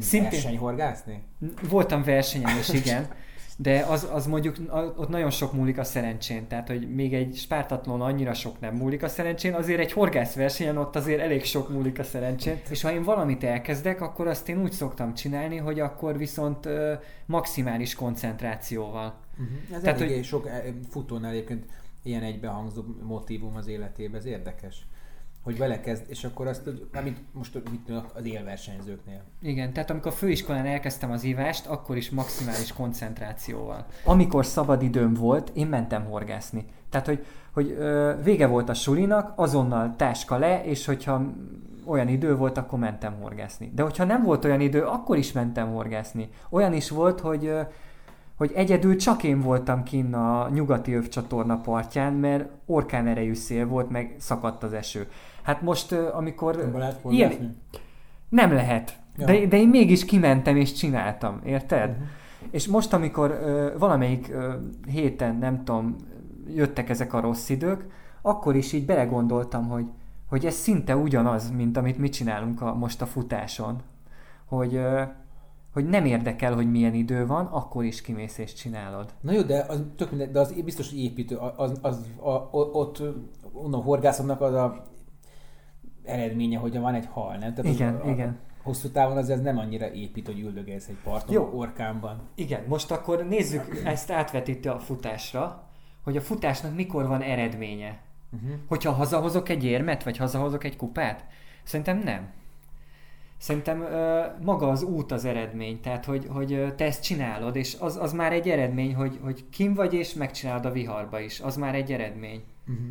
szintén- 0.00 0.30
Versenyhorgászni? 0.30 1.22
Voltam 1.68 2.02
versenyen 2.02 2.58
is, 2.58 2.68
igen. 2.68 3.06
De 3.62 3.84
az, 3.88 4.08
az 4.12 4.26
mondjuk, 4.26 4.56
ott 4.96 5.08
nagyon 5.08 5.30
sok 5.30 5.52
múlik 5.52 5.78
a 5.78 5.84
szerencsén. 5.84 6.46
Tehát, 6.46 6.68
hogy 6.68 6.94
még 6.94 7.14
egy 7.14 7.36
spártatlon 7.36 8.00
annyira 8.00 8.34
sok 8.34 8.60
nem 8.60 8.74
múlik 8.74 9.02
a 9.02 9.08
szerencsén, 9.08 9.54
azért 9.54 9.80
egy 9.80 9.92
horgászversenyen 9.92 10.76
ott 10.76 10.96
azért 10.96 11.20
elég 11.20 11.44
sok 11.44 11.68
múlik 11.68 11.98
a 11.98 12.02
szerencsén. 12.02 12.60
És 12.70 12.82
ha 12.82 12.92
én 12.92 13.02
valamit 13.02 13.44
elkezdek, 13.44 14.00
akkor 14.00 14.26
azt 14.26 14.48
én 14.48 14.62
úgy 14.62 14.72
szoktam 14.72 15.14
csinálni, 15.14 15.56
hogy 15.56 15.80
akkor 15.80 16.16
viszont 16.18 16.66
ö, 16.66 16.92
maximális 17.26 17.94
koncentrációval. 17.94 19.14
Uh-huh. 19.32 19.76
Ez 19.76 19.80
Tehát, 19.82 20.00
eléggé 20.00 20.14
hogy- 20.14 20.24
sok 20.24 20.46
eh, 20.48 20.62
futónál 20.90 21.30
egyébként 21.30 21.64
ilyen 22.02 22.22
egybehangzó 22.22 22.82
motívum 23.02 23.56
az 23.56 23.66
életében, 23.66 24.20
ez 24.20 24.26
érdekes. 24.26 24.86
Hogy 25.42 25.58
belekezd, 25.58 26.04
és 26.08 26.24
akkor 26.24 26.46
azt, 26.46 26.64
hogy, 26.64 26.88
amit 26.94 27.18
most 27.32 27.54
mit 27.70 27.80
tudom, 27.80 28.04
az 28.14 28.24
élversenyzőknél. 28.24 29.22
Igen, 29.42 29.72
tehát 29.72 29.90
amikor 29.90 30.12
főiskolán 30.12 30.66
elkezdtem 30.66 31.10
az 31.10 31.24
ívást, 31.24 31.66
akkor 31.66 31.96
is 31.96 32.10
maximális 32.10 32.72
koncentrációval. 32.72 33.86
Amikor 34.04 34.46
szabad 34.46 34.82
időm 34.82 35.14
volt, 35.14 35.50
én 35.54 35.66
mentem 35.66 36.04
horgászni. 36.04 36.64
Tehát, 36.90 37.06
hogy, 37.06 37.24
hogy 37.52 37.70
ö, 37.78 38.12
vége 38.22 38.46
volt 38.46 38.68
a 38.68 38.74
sulinak, 38.74 39.32
azonnal 39.36 39.94
táska 39.96 40.38
le, 40.38 40.64
és 40.64 40.86
hogyha 40.86 41.22
olyan 41.84 42.08
idő 42.08 42.36
volt, 42.36 42.58
akkor 42.58 42.78
mentem 42.78 43.14
horgászni. 43.20 43.72
De 43.74 43.82
hogyha 43.82 44.04
nem 44.04 44.22
volt 44.22 44.44
olyan 44.44 44.60
idő, 44.60 44.82
akkor 44.82 45.16
is 45.16 45.32
mentem 45.32 45.72
horgászni. 45.72 46.28
Olyan 46.50 46.72
is 46.72 46.90
volt, 46.90 47.20
hogy 47.20 47.46
ö, 47.46 47.60
hogy 48.40 48.52
egyedül 48.54 48.96
csak 48.96 49.22
én 49.22 49.40
voltam 49.40 49.82
kinn 49.82 50.14
a 50.14 50.48
nyugati 50.48 50.94
övcsatorna 50.94 51.60
partján, 51.60 52.12
mert 52.12 52.48
orkán 52.66 53.06
erejű 53.06 53.34
szél 53.34 53.66
volt, 53.66 53.90
meg 53.90 54.14
szakadt 54.18 54.62
az 54.62 54.72
eső. 54.72 55.08
Hát 55.42 55.62
most, 55.62 55.92
amikor... 55.92 56.60
Abba 56.60 56.78
lehet 56.78 57.00
ilyen, 57.08 57.56
nem 58.28 58.52
lehet. 58.52 58.98
Ja. 59.16 59.26
De, 59.26 59.46
de 59.46 59.56
én 59.56 59.68
mégis 59.68 60.04
kimentem 60.04 60.56
és 60.56 60.72
csináltam, 60.72 61.40
érted? 61.44 61.90
Mhm. 61.90 62.02
És 62.50 62.66
most, 62.68 62.92
amikor 62.92 63.30
ö, 63.30 63.78
valamelyik 63.78 64.28
ö, 64.32 64.54
héten, 64.86 65.36
nem 65.36 65.64
tudom, 65.64 65.96
jöttek 66.54 66.88
ezek 66.88 67.12
a 67.12 67.20
rossz 67.20 67.48
idők, 67.48 67.86
akkor 68.22 68.56
is 68.56 68.72
így 68.72 68.86
belegondoltam, 68.86 69.68
hogy, 69.68 69.86
hogy 70.28 70.46
ez 70.46 70.54
szinte 70.54 70.96
ugyanaz, 70.96 71.50
mint 71.50 71.76
amit 71.76 71.98
mi 71.98 72.08
csinálunk 72.08 72.60
a, 72.62 72.74
most 72.74 73.02
a 73.02 73.06
futáson. 73.06 73.80
Hogy, 74.46 74.74
ö, 74.74 75.02
hogy 75.72 75.84
nem 75.88 76.04
érdekel, 76.04 76.54
hogy 76.54 76.70
milyen 76.70 76.94
idő 76.94 77.26
van, 77.26 77.46
akkor 77.46 77.84
is 77.84 78.00
kimész 78.00 78.38
és 78.38 78.52
csinálod. 78.54 79.10
Na 79.20 79.32
jó, 79.32 79.42
de 79.42 79.64
az 79.68 79.82
tök 79.96 80.10
minden, 80.10 80.32
de 80.32 80.40
az 80.40 80.52
biztos, 80.64 80.90
hogy 80.90 80.98
építő, 81.02 81.36
az, 81.56 81.78
az 81.82 82.06
a, 82.16 82.30
o- 82.30 82.74
ott 82.74 83.02
onnan 83.52 83.82
horgászatnak 83.82 84.40
az 84.40 84.54
a 84.54 84.82
eredménye, 86.10 86.58
hogy 86.58 86.78
van 86.78 86.94
egy 86.94 87.06
hal, 87.10 87.36
nem? 87.36 87.54
Tehát 87.54 87.74
Igen, 87.74 87.94
az, 87.94 88.08
igen. 88.08 88.28
A, 88.28 88.62
hosszú 88.62 88.88
távon 88.88 89.16
az 89.16 89.30
ez 89.30 89.40
nem 89.40 89.58
annyira 89.58 89.92
épít, 89.92 90.26
hogy 90.26 90.40
üldögélsz 90.40 90.88
egy 90.88 90.98
parton, 91.04 91.34
Jó. 91.34 91.50
orkánban. 91.54 92.20
Igen, 92.34 92.64
most 92.66 92.90
akkor 92.90 93.26
nézzük 93.26 93.80
ezt 93.84 94.10
átvetítő 94.10 94.70
a 94.70 94.78
futásra, 94.78 95.68
hogy 96.04 96.16
a 96.16 96.20
futásnak 96.20 96.74
mikor 96.74 97.06
van 97.06 97.22
eredménye. 97.22 97.98
Uh-huh. 98.32 98.50
Hogyha 98.68 98.92
hazahozok 98.92 99.48
egy 99.48 99.64
érmet, 99.64 100.02
vagy 100.02 100.16
hazahozok 100.16 100.64
egy 100.64 100.76
kupát? 100.76 101.24
Szerintem 101.62 101.98
nem. 101.98 102.30
Szerintem 103.38 103.80
ö, 103.80 104.22
maga 104.42 104.68
az 104.68 104.82
út 104.82 105.12
az 105.12 105.24
eredmény, 105.24 105.80
tehát 105.80 106.04
hogy, 106.04 106.26
hogy 106.28 106.74
te 106.76 106.84
ezt 106.84 107.02
csinálod, 107.02 107.56
és 107.56 107.76
az, 107.80 107.96
az 107.96 108.12
már 108.12 108.32
egy 108.32 108.48
eredmény, 108.48 108.94
hogy, 108.94 109.18
hogy 109.22 109.44
kim 109.50 109.74
vagy, 109.74 109.94
és 109.94 110.14
megcsinálod 110.14 110.64
a 110.66 110.70
viharba 110.72 111.20
is, 111.20 111.40
az 111.40 111.56
már 111.56 111.74
egy 111.74 111.92
eredmény. 111.92 112.42
Uh-huh. 112.68 112.86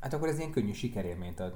Hát 0.00 0.12
akkor 0.12 0.28
ez 0.28 0.38
ilyen 0.38 0.50
könnyű 0.50 0.72
sikerélményt 0.72 1.40
ad. 1.40 1.54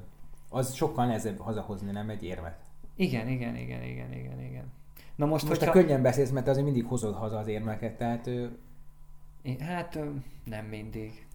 Az 0.49 0.75
sokkal 0.75 1.07
nehezebb 1.07 1.39
hazahozni, 1.39 1.91
nem 1.91 2.09
egy 2.09 2.23
érmet. 2.23 2.57
Igen, 2.97 3.29
igen, 3.29 3.57
igen, 3.57 3.83
igen, 3.83 4.13
igen, 4.13 4.41
igen. 4.41 4.73
Na 5.15 5.27
most, 5.27 5.49
Most 5.49 5.59
hogyha... 5.61 5.73
te 5.73 5.81
könnyen 5.81 6.03
beszélsz, 6.03 6.31
mert 6.31 6.49
azért 6.49 6.65
mindig 6.65 6.85
hozod 6.85 7.15
haza 7.15 7.39
az 7.39 7.47
érmeket, 7.47 7.97
tehát 7.97 8.31
Hát 9.61 9.99
nem 10.45 10.65
mindig. 10.65 11.27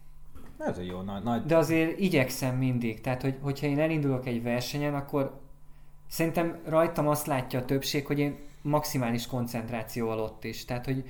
ez 0.57 0.77
a 0.77 0.81
jó 0.81 1.01
nagy, 1.01 1.23
nagy 1.23 1.45
De 1.45 1.57
azért 1.57 1.99
igyekszem 1.99 2.57
mindig. 2.57 3.01
Tehát, 3.01 3.21
hogy, 3.21 3.37
hogyha 3.41 3.67
én 3.67 3.79
elindulok 3.79 4.25
egy 4.27 4.43
versenyen, 4.43 4.95
akkor 4.95 5.39
szerintem 6.07 6.59
rajtam 6.65 7.07
azt 7.07 7.25
látja 7.25 7.59
a 7.59 7.65
többség, 7.65 8.05
hogy 8.05 8.19
én 8.19 8.37
maximális 8.61 9.27
koncentrációval 9.27 10.19
ott 10.19 10.43
is. 10.43 10.65
Tehát, 10.65 10.85
hogy 10.85 11.03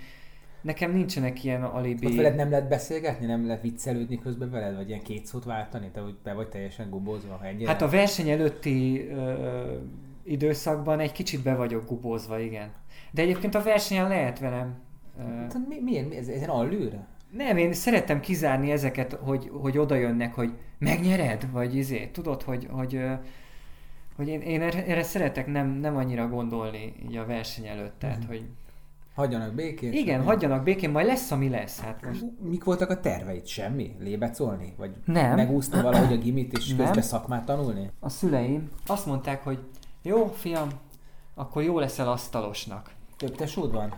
nekem 0.63 0.91
nincsenek 0.91 1.43
ilyen 1.43 1.63
alibi... 1.63 2.05
Ott 2.05 2.15
veled 2.15 2.35
nem 2.35 2.49
lehet 2.49 2.67
beszélgetni, 2.67 3.25
nem 3.25 3.45
lehet 3.45 3.61
viccelődni 3.61 4.19
közben 4.19 4.49
veled, 4.51 4.75
vagy 4.75 4.87
ilyen 4.87 5.01
két 5.01 5.25
szót 5.25 5.43
váltani, 5.43 5.89
te 5.93 5.99
hogy 6.01 6.15
be 6.23 6.33
vagy 6.33 6.47
teljesen 6.47 6.89
gubózva, 6.89 7.35
ha 7.35 7.45
egyre. 7.45 7.67
Hát 7.67 7.81
a 7.81 7.89
verseny 7.89 8.29
előtti 8.29 9.07
ö, 9.09 9.63
időszakban 10.23 10.99
egy 10.99 11.11
kicsit 11.11 11.43
be 11.43 11.55
vagyok 11.55 11.87
gubózva, 11.87 12.39
igen. 12.39 12.71
De 13.11 13.21
egyébként 13.21 13.55
a 13.55 13.61
versenyen 13.63 14.07
lehet 14.07 14.39
velem... 14.39 14.73
Ö, 15.19 15.23
Hát 15.23 15.67
mi, 15.67 15.79
milyen, 15.79 16.05
mi, 16.05 16.15
ez, 16.15 16.27
ezen 16.27 16.49
allőre? 16.49 17.07
nem, 17.37 17.57
én 17.57 17.73
szerettem 17.73 18.19
kizárni 18.19 18.71
ezeket, 18.71 19.13
hogy, 19.13 19.49
hogy 19.53 19.77
oda 19.77 19.95
jönnek, 19.95 20.33
hogy 20.33 20.53
megnyered, 20.77 21.51
vagy 21.51 21.75
izé, 21.75 22.05
tudod, 22.07 22.41
hogy, 22.41 22.67
hogy, 22.71 22.99
hogy 24.15 24.27
én, 24.27 24.41
én 24.41 24.61
erre, 24.61 25.03
szeretek 25.03 25.47
nem, 25.47 25.67
nem 25.69 25.95
annyira 25.95 26.27
gondolni 26.27 26.93
így 27.09 27.15
a 27.17 27.25
verseny 27.25 27.67
előtt, 27.67 27.99
tehát, 27.99 28.17
Mhm. 28.19 28.27
hogy 28.27 28.43
Hagyjanak 29.15 29.53
békén. 29.53 29.91
igen, 29.93 30.15
semmi? 30.15 30.25
hagyjanak 30.25 30.63
békén, 30.63 30.89
majd 30.89 31.05
lesz, 31.05 31.31
ami 31.31 31.49
lesz, 31.49 31.79
hát 31.79 32.05
most. 32.05 32.25
Mik 32.41 32.63
voltak 32.63 32.89
a 32.89 32.99
terveid? 32.99 33.45
Semmi? 33.45 33.95
Lébecolni? 33.99 34.73
Vagy 34.77 34.91
Nem. 35.05 35.35
megúszni 35.35 35.81
valahogy 35.81 36.13
a 36.17 36.21
gimit 36.21 36.57
és 36.57 36.67
Nem. 36.67 36.77
közben 36.77 37.03
szakmát 37.03 37.45
tanulni? 37.45 37.91
A 37.99 38.09
szüleim 38.09 38.69
azt 38.87 39.05
mondták, 39.05 39.43
hogy 39.43 39.59
jó, 40.01 40.25
fiam, 40.27 40.69
akkor 41.35 41.63
jó 41.63 41.79
leszel 41.79 42.11
asztalosnak. 42.11 42.91
Több 43.17 43.35
tesód 43.35 43.71
van? 43.71 43.93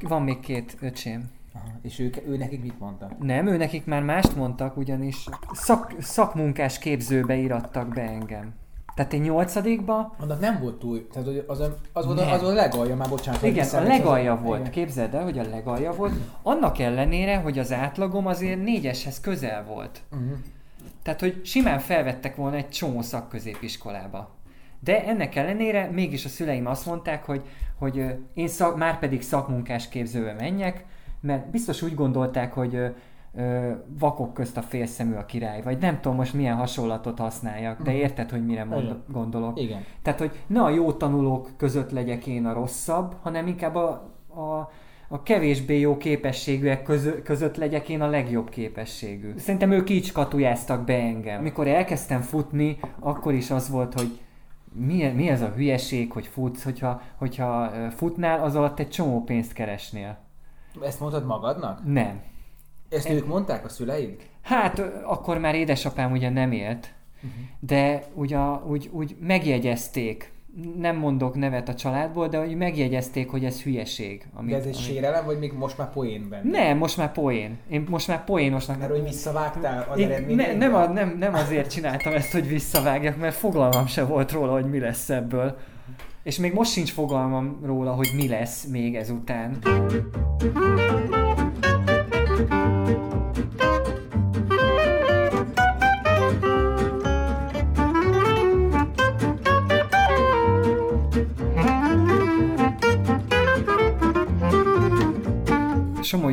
Van 0.00 0.22
még 0.22 0.40
két 0.40 0.76
öcsém. 0.80 1.30
Aha. 1.54 1.66
És 1.82 1.98
ők, 1.98 2.16
ő 2.26 2.36
nekik 2.36 2.62
mit 2.62 2.78
mondta? 2.78 3.10
Nem, 3.20 3.46
ő 3.46 3.56
nekik 3.56 3.84
már 3.86 4.02
mást 4.02 4.36
mondtak, 4.36 4.76
ugyanis 4.76 5.28
szak, 5.52 5.94
szakmunkás 5.98 6.78
képzőbe 6.78 7.36
irattak 7.36 7.88
be 7.94 8.02
engem. 8.02 8.54
Tehát 8.98 9.12
én 9.12 9.20
nyolcadikba, 9.20 10.14
Annak 10.18 10.40
nem 10.40 10.58
volt 10.60 10.78
túl, 10.78 11.08
tehát 11.12 11.28
az, 11.46 11.60
az, 11.92 12.04
volt, 12.06 12.18
Nem. 12.18 12.32
az 12.32 12.40
volt 12.42 12.52
a 12.52 12.56
legalja, 12.56 12.96
már 12.96 13.08
bocsánat. 13.08 13.42
igen, 13.42 13.68
a 13.68 13.80
legalja 13.82 14.32
az- 14.32 14.42
volt, 14.42 14.60
igen. 14.60 14.70
képzeld 14.72 15.14
el, 15.14 15.22
hogy 15.22 15.38
a 15.38 15.42
legalja 15.42 15.92
volt, 15.92 16.12
annak 16.42 16.78
ellenére, 16.78 17.36
hogy 17.36 17.58
az 17.58 17.72
átlagom 17.72 18.26
azért 18.26 18.62
négyeshez 18.62 19.20
közel 19.20 19.64
volt. 19.64 20.00
Uh-huh. 20.12 20.38
Tehát, 21.02 21.20
hogy 21.20 21.40
simán 21.44 21.78
felvettek 21.78 22.36
volna 22.36 22.56
egy 22.56 22.68
csomó 22.68 23.02
szakközépiskolába. 23.02 24.30
De 24.80 25.04
ennek 25.04 25.36
ellenére 25.36 25.90
mégis 25.90 26.24
a 26.24 26.28
szüleim 26.28 26.66
azt 26.66 26.86
mondták, 26.86 27.24
hogy, 27.24 27.42
hogy 27.78 28.04
én 28.34 28.48
szak, 28.48 28.76
már 28.76 28.98
pedig 28.98 29.22
szakmunkás 29.22 29.88
képzőbe 29.88 30.32
menjek, 30.32 30.84
mert 31.20 31.50
biztos 31.50 31.82
úgy 31.82 31.94
gondolták, 31.94 32.52
hogy 32.52 32.94
ö, 33.38 33.70
vakok 33.98 34.34
közt 34.34 34.56
a 34.56 34.62
félszemű 34.62 35.14
a 35.14 35.24
király, 35.26 35.62
vagy 35.62 35.78
nem 35.78 36.00
tudom 36.00 36.16
most 36.16 36.34
milyen 36.34 36.56
hasonlatot 36.56 37.18
használjak, 37.18 37.82
de 37.82 37.90
Mhm. 37.90 38.00
érted, 38.00 38.30
hogy 38.30 38.46
mire 38.46 38.64
mond, 38.64 38.82
Igen. 38.82 39.02
gondolok. 39.12 39.60
Igen. 39.60 39.84
Tehát, 40.02 40.18
hogy 40.18 40.42
ne 40.46 40.62
a 40.62 40.68
jó 40.70 40.92
tanulók 40.92 41.50
között 41.56 41.90
legyek 41.90 42.26
én 42.26 42.46
a 42.46 42.52
rosszabb, 42.52 43.14
hanem 43.22 43.46
inkább 43.46 43.74
a, 43.74 43.88
a, 44.34 44.70
a 45.08 45.22
kevésbé 45.22 45.78
jó 45.78 45.96
képességűek 45.96 46.82
közö, 46.82 47.22
között 47.22 47.56
legyek 47.56 47.88
én 47.88 48.00
a 48.00 48.06
legjobb 48.06 48.48
képességű. 48.48 49.32
Szerintem 49.36 49.70
ők 49.70 49.90
így 49.90 50.04
skatujáztak 50.04 50.84
be 50.84 50.94
engem. 50.94 51.38
Amikor 51.38 51.66
elkezdtem 51.68 52.20
futni, 52.20 52.78
akkor 52.98 53.34
is 53.34 53.50
az 53.50 53.70
volt, 53.70 53.94
hogy 53.94 54.20
mi, 54.72 55.06
mi 55.14 55.28
ez 55.28 55.42
a 55.42 55.48
hülyeség, 55.56 56.12
hogy 56.12 56.26
futsz, 56.26 56.64
hogyha, 56.64 57.00
hogyha 57.16 57.70
futnál, 57.90 58.42
az 58.42 58.56
alatt 58.56 58.78
egy 58.78 58.88
csomó 58.88 59.22
pénzt 59.24 59.52
keresnél. 59.52 60.18
Ezt 60.82 61.00
mondtad 61.00 61.26
magadnak? 61.26 61.80
Nem. 61.84 62.20
Ezt 62.90 63.10
ők 63.10 63.26
mondták 63.26 63.64
a 63.64 63.68
szüleid? 63.68 64.16
Hát 64.42 64.78
akkor 65.04 65.38
már 65.38 65.54
édesapám 65.54 66.12
ugye 66.12 66.30
nem 66.30 66.52
élt, 66.52 66.92
Uh-huh. 67.24 67.40
de 67.60 68.02
ugye, 68.14 68.38
úgy, 68.68 68.88
úgy 68.92 69.16
megjegyezték, 69.20 70.32
nem 70.78 70.96
mondok 70.96 71.34
nevet 71.34 71.68
a 71.68 71.74
családból, 71.74 72.28
de 72.28 72.40
úgy 72.40 72.54
megjegyezték, 72.56 73.30
hogy 73.30 73.44
ez 73.44 73.62
hülyeség. 73.62 74.26
De 74.46 74.54
ez 74.56 74.60
egy 74.64 74.74
amit- 74.74 74.84
sérelem, 74.84 75.24
vagy 75.24 75.38
még 75.38 75.52
most 75.52 75.78
már 75.78 75.90
poén 75.92 76.28
benne? 76.28 76.50
Nem, 76.50 76.76
most 76.78 76.96
már 76.96 77.12
poén. 77.12 77.58
Én 77.70 77.86
most 77.88 78.08
már 78.08 78.24
poénosnak... 78.24 78.78
Mert 78.78 78.90
hogy 78.90 79.02
visszavágtál 79.02 79.86
az 79.90 79.98
Én- 79.98 80.24
ne, 80.28 80.52
nem, 80.54 80.74
a, 80.74 80.86
nem, 80.86 81.16
nem 81.18 81.34
azért 81.34 81.70
csináltam 81.70 82.12
ezt, 82.12 82.32
hogy 82.32 82.48
visszavágjak, 82.48 83.16
mert 83.16 83.34
fogalmam 83.34 83.86
se 83.86 84.04
volt 84.04 84.32
róla, 84.32 84.52
hogy 84.52 84.70
mi 84.70 84.78
lesz 84.78 85.10
ebből. 85.10 85.56
És 86.22 86.38
még 86.38 86.52
most 86.52 86.72
sincs 86.72 86.92
fogalmam 86.92 87.60
róla, 87.64 87.92
hogy 87.92 88.08
mi 88.16 88.28
lesz 88.28 88.64
még 88.64 88.96
ezután. 88.96 89.58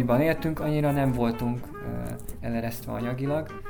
Suliban 0.05 0.27
éltünk, 0.27 0.59
annyira 0.59 0.91
nem 0.91 1.11
voltunk 1.11 1.67
eleresztve 2.39 2.91
anyagilag. 2.91 3.61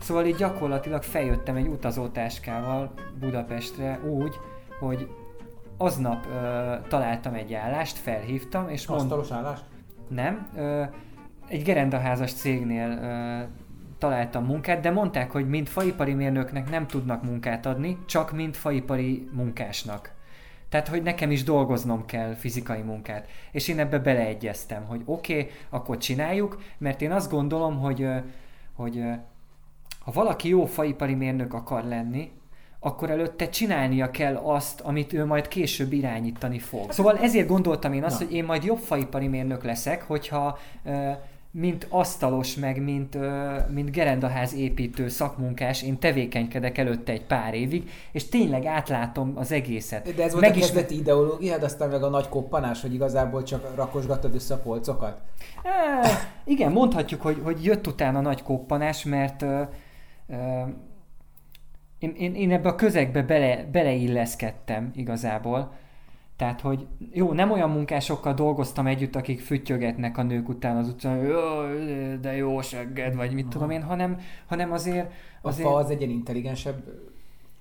Szóval 0.00 0.26
így 0.26 0.36
gyakorlatilag 0.36 1.02
feljöttem 1.02 1.56
egy 1.56 1.66
utazótáskával 1.66 2.92
Budapestre 3.20 4.00
úgy, 4.04 4.34
hogy 4.80 5.08
aznap 5.76 6.26
uh, 6.26 6.32
találtam 6.88 7.34
egy 7.34 7.54
állást, 7.54 7.98
felhívtam, 7.98 8.68
és 8.68 8.86
Asztalos 8.86 9.30
állást? 9.30 9.64
Nem, 10.08 10.48
uh, 10.54 10.86
egy 11.48 11.62
gerendaházas 11.62 12.32
cégnél 12.32 12.88
uh, 12.88 13.48
találtam 13.98 14.44
munkát, 14.44 14.80
de 14.80 14.90
mondták, 14.90 15.30
hogy 15.30 15.48
mint 15.48 15.68
faipari 15.68 16.14
mérnöknek 16.14 16.70
nem 16.70 16.86
tudnak 16.86 17.22
munkát 17.22 17.66
adni, 17.66 17.98
csak 18.06 18.32
mint 18.32 18.56
faipari 18.56 19.28
munkásnak. 19.32 20.16
Tehát, 20.68 20.88
hogy 20.88 21.02
nekem 21.02 21.30
is 21.30 21.42
dolgoznom 21.42 22.04
kell 22.04 22.34
fizikai 22.34 22.80
munkát. 22.80 23.28
És 23.52 23.68
én 23.68 23.78
ebbe 23.78 23.98
beleegyeztem, 23.98 24.84
hogy 24.84 25.02
oké, 25.04 25.38
okay, 25.38 25.50
akkor 25.68 25.96
csináljuk, 25.96 26.62
mert 26.78 27.02
én 27.02 27.12
azt 27.12 27.30
gondolom, 27.30 27.78
hogy, 27.78 28.08
hogy 28.72 29.02
ha 30.00 30.12
valaki 30.12 30.48
jó 30.48 30.66
faipari 30.66 31.14
mérnök 31.14 31.54
akar 31.54 31.84
lenni, 31.84 32.30
akkor 32.80 33.10
előtte 33.10 33.48
csinálnia 33.48 34.10
kell 34.10 34.36
azt, 34.36 34.80
amit 34.80 35.12
ő 35.12 35.24
majd 35.24 35.48
később 35.48 35.92
irányítani 35.92 36.58
fog. 36.58 36.92
Szóval 36.92 37.18
ezért 37.18 37.48
gondoltam 37.48 37.92
én 37.92 38.04
azt, 38.04 38.20
Na. 38.20 38.26
hogy 38.26 38.34
én 38.34 38.44
majd 38.44 38.64
jobb 38.64 38.78
faipari 38.78 39.28
mérnök 39.28 39.64
leszek, 39.64 40.02
hogyha 40.02 40.58
mint 41.50 41.86
asztalos, 41.90 42.54
meg 42.54 42.82
mint, 42.82 43.18
mint 43.70 43.90
gerendaház 43.90 44.54
építő 44.54 45.08
szakmunkás, 45.08 45.82
én 45.82 45.98
tevékenykedek 45.98 46.78
előtte 46.78 47.12
egy 47.12 47.24
pár 47.24 47.54
évig, 47.54 47.90
és 48.12 48.28
tényleg 48.28 48.64
átlátom 48.64 49.32
az 49.36 49.52
egészet. 49.52 50.14
De 50.14 50.22
ez 50.22 50.32
volt 50.32 50.44
Megismer... 50.44 50.70
a 50.70 50.72
kezdeti 50.72 50.98
ideológiád, 50.98 51.62
aztán 51.62 51.88
meg 51.88 52.02
a 52.02 52.08
nagy 52.08 52.28
koppanás, 52.28 52.80
hogy 52.80 52.94
igazából 52.94 53.42
csak 53.42 53.74
rakosgattad 53.74 54.34
össze 54.34 54.54
a 54.54 54.58
polcokat? 54.58 55.20
E, 55.62 56.08
igen, 56.44 56.72
mondhatjuk, 56.72 57.22
hogy, 57.22 57.40
hogy 57.42 57.64
jött 57.64 57.86
utána 57.86 58.18
a 58.18 58.22
nagy 58.22 58.42
koppanás, 58.42 59.04
mert 59.04 59.42
ö, 59.42 59.62
ö, 60.28 60.62
én, 61.98 62.14
én, 62.18 62.34
én 62.34 62.52
ebbe 62.52 62.68
a 62.68 62.74
közegbe 62.74 63.22
bele, 63.22 63.68
beleilleszkedtem 63.72 64.90
igazából 64.94 65.72
tehát, 66.38 66.60
hogy 66.60 66.86
jó, 67.12 67.32
nem 67.32 67.50
olyan 67.50 67.70
munkásokkal 67.70 68.34
dolgoztam 68.34 68.86
együtt, 68.86 69.16
akik 69.16 69.40
füttyögetnek 69.40 70.18
a 70.18 70.22
nők 70.22 70.48
után 70.48 70.76
az 70.76 70.88
utcán, 70.88 71.20
de 72.20 72.36
jó 72.36 72.60
segged, 72.60 73.14
vagy 73.14 73.32
mit 73.32 73.44
Aha. 73.44 73.52
tudom 73.52 73.70
én, 73.70 73.82
hanem, 73.82 74.20
hanem 74.46 74.72
azért... 74.72 75.12
azért... 75.42 75.66
A 75.66 75.70
fa 75.70 75.76
az 75.76 75.90
egy 75.90 76.02
intelligensebb 76.02 76.82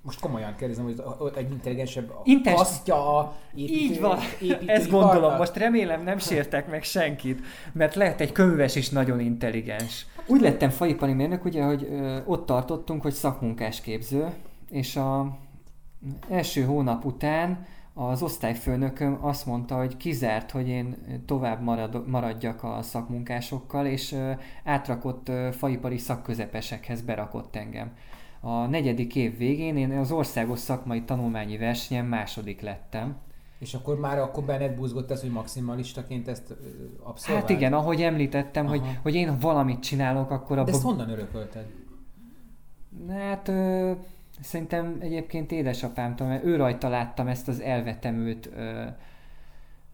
most 0.01 0.19
komolyan 0.19 0.55
kérdezem, 0.55 0.85
hogy 0.85 1.01
egy 1.35 1.51
intelligensebb 1.51 2.13
Intes... 2.23 2.53
kasztja 2.53 3.17
a 3.17 3.35
építő, 3.55 3.73
Így 3.73 3.99
van, 3.99 4.17
ezt 4.65 4.89
gondolom. 4.89 5.35
Most 5.35 5.55
remélem 5.55 6.03
nem 6.03 6.17
sértek 6.17 6.69
meg 6.69 6.83
senkit, 6.83 7.41
mert 7.71 7.95
lehet 7.95 8.21
egy 8.21 8.31
könyves 8.31 8.75
is 8.75 8.89
nagyon 8.89 9.19
intelligens. 9.19 10.05
Úgy 10.27 10.41
lettem 10.41 10.69
faipari 10.69 11.13
mérnök, 11.13 11.45
ugye, 11.45 11.63
hogy 11.63 11.87
ö, 11.91 12.17
ott 12.25 12.45
tartottunk, 12.45 13.01
hogy 13.01 13.13
szakmunkásképző, 13.13 14.27
és 14.69 14.95
a 14.95 15.37
első 16.29 16.63
hónap 16.63 17.05
után 17.05 17.65
az 17.97 18.21
osztályfőnököm 18.21 19.17
azt 19.21 19.45
mondta, 19.45 19.75
hogy 19.77 19.97
kizárt, 19.97 20.51
hogy 20.51 20.67
én 20.67 20.95
tovább 21.25 21.61
marad, 21.61 22.07
maradjak 22.07 22.63
a 22.63 22.81
szakmunkásokkal, 22.81 23.85
és 23.85 24.15
átrakott 24.63 25.31
faipari 25.51 25.97
szakközepesekhez 25.97 27.01
berakott 27.01 27.55
engem. 27.55 27.91
A 28.39 28.65
negyedik 28.65 29.15
év 29.15 29.37
végén 29.37 29.77
én 29.77 29.91
az 29.91 30.11
országos 30.11 30.59
szakmai 30.59 31.03
tanulmányi 31.03 31.57
versenyen 31.57 32.05
második 32.05 32.61
lettem. 32.61 33.15
És 33.59 33.73
akkor 33.73 33.99
már 33.99 34.19
akkor 34.19 34.43
benned 34.43 34.75
búzgott 34.75 35.11
ez, 35.11 35.21
hogy 35.21 35.31
maximalistaként 35.31 36.27
ezt 36.27 36.55
abszolvált? 37.03 37.47
Hát 37.47 37.57
igen, 37.57 37.73
ahogy 37.73 38.01
említettem, 38.01 38.65
hogy, 38.65 38.81
hogy 39.01 39.15
én 39.15 39.39
valamit 39.39 39.79
csinálok, 39.79 40.31
akkor 40.31 40.57
abban... 40.57 40.65
De 40.65 40.71
ezt 40.71 40.83
honnan 40.83 41.09
örökölted? 41.09 41.65
Hát... 43.09 43.47
Ö 43.47 43.91
Szerintem 44.41 44.97
egyébként 44.99 45.51
édesapámtól, 45.51 46.27
mert 46.27 46.43
ő 46.43 46.55
rajta 46.55 46.89
láttam 46.89 47.27
ezt 47.27 47.47
az 47.47 47.59
elvetemült 47.59 48.49
ö, 48.55 48.85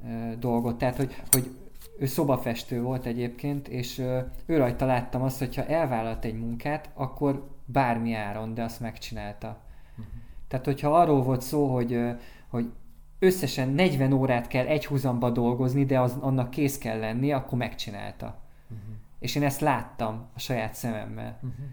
ö, 0.08 0.36
dolgot. 0.40 0.78
Tehát, 0.78 0.96
hogy, 0.96 1.16
hogy 1.32 1.56
ő 2.00 2.06
szobafestő 2.06 2.82
volt 2.82 3.06
egyébként, 3.06 3.68
és 3.68 4.00
ö, 4.00 4.20
ő 4.46 4.58
rajta 4.58 4.86
láttam 4.86 5.22
azt, 5.22 5.40
hogy 5.40 5.56
ha 5.56 5.66
elvállalt 5.66 6.26
egy 6.26 6.40
munkát, 6.40 6.90
akkor 6.94 7.50
bármi 7.66 8.14
áron, 8.14 8.54
de 8.54 8.64
azt 8.64 8.80
megcsinálta. 8.80 9.48
Uh-huh. 9.92 10.14
Tehát, 10.48 10.66
hogyha 10.66 11.00
arról 11.00 11.24
volt 11.24 11.42
szó, 11.42 11.74
hogy, 11.74 11.94
ö, 11.94 12.12
hogy 12.48 12.72
összesen 13.20 13.70
40 13.70 14.14
órát 14.14 14.48
kell 14.48 14.66
egy 14.66 14.86
húzamba 14.86 15.30
dolgozni, 15.30 15.86
de 15.86 16.00
az, 16.00 16.18
annak 16.20 16.50
kész 16.50 16.78
kell 16.78 17.00
lenni, 17.00 17.32
akkor 17.32 17.58
megcsinálta. 17.58 18.26
Uh-huh. 18.70 18.96
És 19.20 19.36
én 19.36 19.44
ezt 19.44 19.62
láttam 19.62 20.26
a 20.36 20.40
saját 20.40 20.74
szememmel. 20.74 21.40
Uh-huh. 21.42 21.66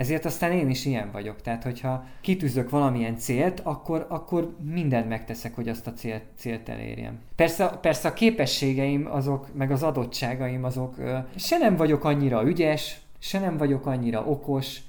Ezért 0.00 0.24
aztán 0.24 0.52
én 0.52 0.70
is 0.70 0.84
ilyen 0.84 1.10
vagyok. 1.12 1.40
Tehát, 1.40 1.62
hogyha 1.62 2.04
kitűzök 2.20 2.70
valamilyen 2.70 3.16
célt, 3.16 3.60
akkor, 3.60 4.06
akkor 4.08 4.56
mindent 4.62 5.08
megteszek, 5.08 5.54
hogy 5.54 5.68
azt 5.68 5.86
a 5.86 5.92
célt, 5.92 6.22
célt 6.36 6.68
elérjem. 6.68 7.18
Persze, 7.36 7.78
persze 7.80 8.08
a 8.08 8.12
képességeim 8.12 9.06
azok, 9.10 9.54
meg 9.54 9.70
az 9.70 9.82
adottságaim 9.82 10.64
azok, 10.64 10.94
se 11.36 11.58
nem 11.58 11.76
vagyok 11.76 12.04
annyira 12.04 12.46
ügyes, 12.46 13.00
se 13.18 13.38
nem 13.38 13.56
vagyok 13.56 13.86
annyira 13.86 14.24
okos, 14.24 14.80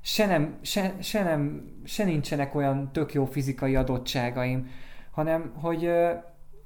se, 0.00 0.26
nem, 0.26 0.58
se, 0.60 0.94
se, 1.00 1.22
nem, 1.22 1.70
se 1.84 2.04
nincsenek 2.04 2.54
olyan 2.54 2.90
tök 2.92 3.12
jó 3.12 3.24
fizikai 3.24 3.76
adottságaim, 3.76 4.68
hanem 5.10 5.52
hogy 5.54 5.90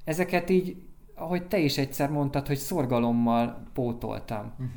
ezeket 0.03 0.49
így, 0.49 0.75
ahogy 1.15 1.47
te 1.47 1.57
is 1.57 1.77
egyszer 1.77 2.09
mondtad, 2.09 2.47
hogy 2.47 2.57
szorgalommal 2.57 3.63
pótoltam. 3.73 4.51
Uh-huh. 4.51 4.67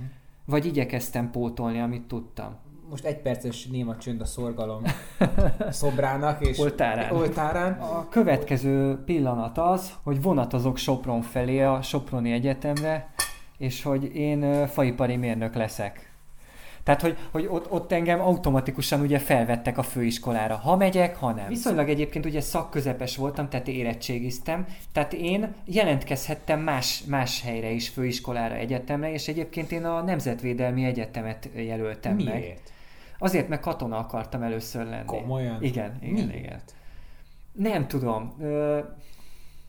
Vagy 0.44 0.66
igyekeztem 0.66 1.30
pótolni, 1.30 1.80
amit 1.80 2.02
tudtam 2.02 2.66
most 2.90 3.04
egy 3.04 3.18
perces 3.18 3.66
néma 3.66 3.96
csönd 3.96 4.20
a 4.20 4.24
szorgalom 4.24 4.82
szobrának 5.70 6.46
és 6.46 6.58
oltárán. 6.58 7.12
oltárán. 7.12 7.72
A 7.72 8.08
következő 8.08 9.02
pillanat 9.04 9.58
az, 9.58 9.92
hogy 10.02 10.22
vonatozok 10.22 10.76
Sopron 10.76 11.22
felé, 11.22 11.62
a 11.62 11.82
Soproni 11.82 12.32
Egyetemre, 12.32 13.10
és 13.58 13.82
hogy 13.82 14.16
én 14.16 14.66
faipari 14.66 15.16
mérnök 15.16 15.54
leszek. 15.54 16.12
Tehát, 16.82 17.02
hogy, 17.02 17.16
hogy 17.30 17.46
ott, 17.50 17.70
ott 17.70 17.92
engem 17.92 18.20
automatikusan 18.20 19.00
ugye 19.00 19.18
felvettek 19.18 19.78
a 19.78 19.82
főiskolára. 19.82 20.56
Ha 20.56 20.76
megyek, 20.76 21.16
ha 21.16 21.32
nem. 21.32 21.48
Viszonylag 21.48 21.88
egyébként 21.88 22.24
ugye 22.24 22.40
szakközepes 22.40 23.16
voltam, 23.16 23.48
tehát 23.48 23.68
érettségiztem, 23.68 24.66
tehát 24.92 25.12
én 25.12 25.54
jelentkezhettem 25.64 26.60
más, 26.60 27.02
más 27.06 27.42
helyre 27.42 27.70
is, 27.70 27.88
főiskolára, 27.88 28.54
egyetemre, 28.54 29.12
és 29.12 29.28
egyébként 29.28 29.72
én 29.72 29.84
a 29.84 30.02
Nemzetvédelmi 30.02 30.84
Egyetemet 30.84 31.48
jelöltem 31.54 32.14
Miért? 32.14 32.32
meg. 32.32 32.60
Azért, 33.18 33.48
mert 33.48 33.60
katona 33.60 33.98
akartam 33.98 34.42
először 34.42 34.84
lenni. 34.86 35.04
Komolyan? 35.06 35.62
Igen, 35.62 35.98
igen, 36.02 36.12
Miért? 36.26 36.34
igen. 36.34 36.60
Nem 37.52 37.86
tudom. 37.86 38.34
Ö, 38.40 38.78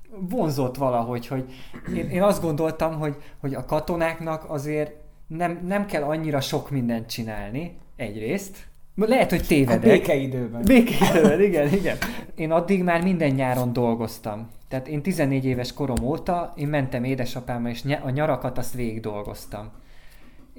vonzott 0.10 0.76
valahogy, 0.76 1.28
hogy 1.28 1.52
én, 1.96 2.10
én 2.10 2.22
azt 2.22 2.42
gondoltam, 2.42 3.00
hogy, 3.00 3.16
hogy 3.40 3.54
a 3.54 3.66
katonáknak 3.66 4.50
azért 4.50 4.92
nem, 5.28 5.60
nem 5.68 5.86
kell 5.86 6.04
annyira 6.04 6.42
sok 6.42 6.70
mindent 6.70 7.10
csinálni, 7.10 7.78
egyrészt. 7.96 8.68
Lehet, 8.96 9.30
hogy 9.30 9.48
tévedek. 9.48 9.84
A 9.84 9.88
békeidőben. 9.88 10.62
Békeidőben, 10.62 11.42
igen, 11.42 11.74
igen. 11.74 11.98
Én 12.36 12.52
addig 12.52 12.84
már 12.84 13.04
minden 13.04 13.32
nyáron 13.32 13.74
dolgoztam. 13.74 14.50
Tehát 14.68 14.88
én 14.88 15.02
14 15.02 15.46
éves 15.46 15.74
korom 15.74 16.04
óta, 16.04 16.54
én 16.56 16.68
mentem 16.68 17.04
édesapámmal, 17.04 17.72
és 17.72 17.84
a 18.04 18.10
nyarakat 18.10 18.58
azt 18.58 18.74
végig 18.74 19.00
dolgoztam 19.00 19.72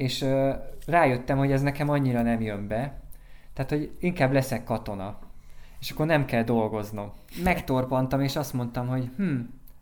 és 0.01 0.23
ö, 0.23 0.51
rájöttem, 0.87 1.39
hogy 1.39 1.53
ez 1.53 1.63
nekem 1.63 1.89
annyira 1.89 2.23
nem 2.23 2.41
jön 2.41 2.69
be, 2.69 3.01
tehát, 3.53 3.71
hogy 3.71 3.91
inkább 3.99 4.33
leszek 4.33 4.65
katona, 4.65 5.19
és 5.81 5.91
akkor 5.91 6.07
nem 6.07 6.25
kell 6.25 6.43
dolgoznom. 6.43 7.13
Megtorpantam, 7.43 8.21
és 8.21 8.37
azt 8.37 8.53
mondtam, 8.53 8.89
hogy 8.89 9.11
hm, 9.17 9.39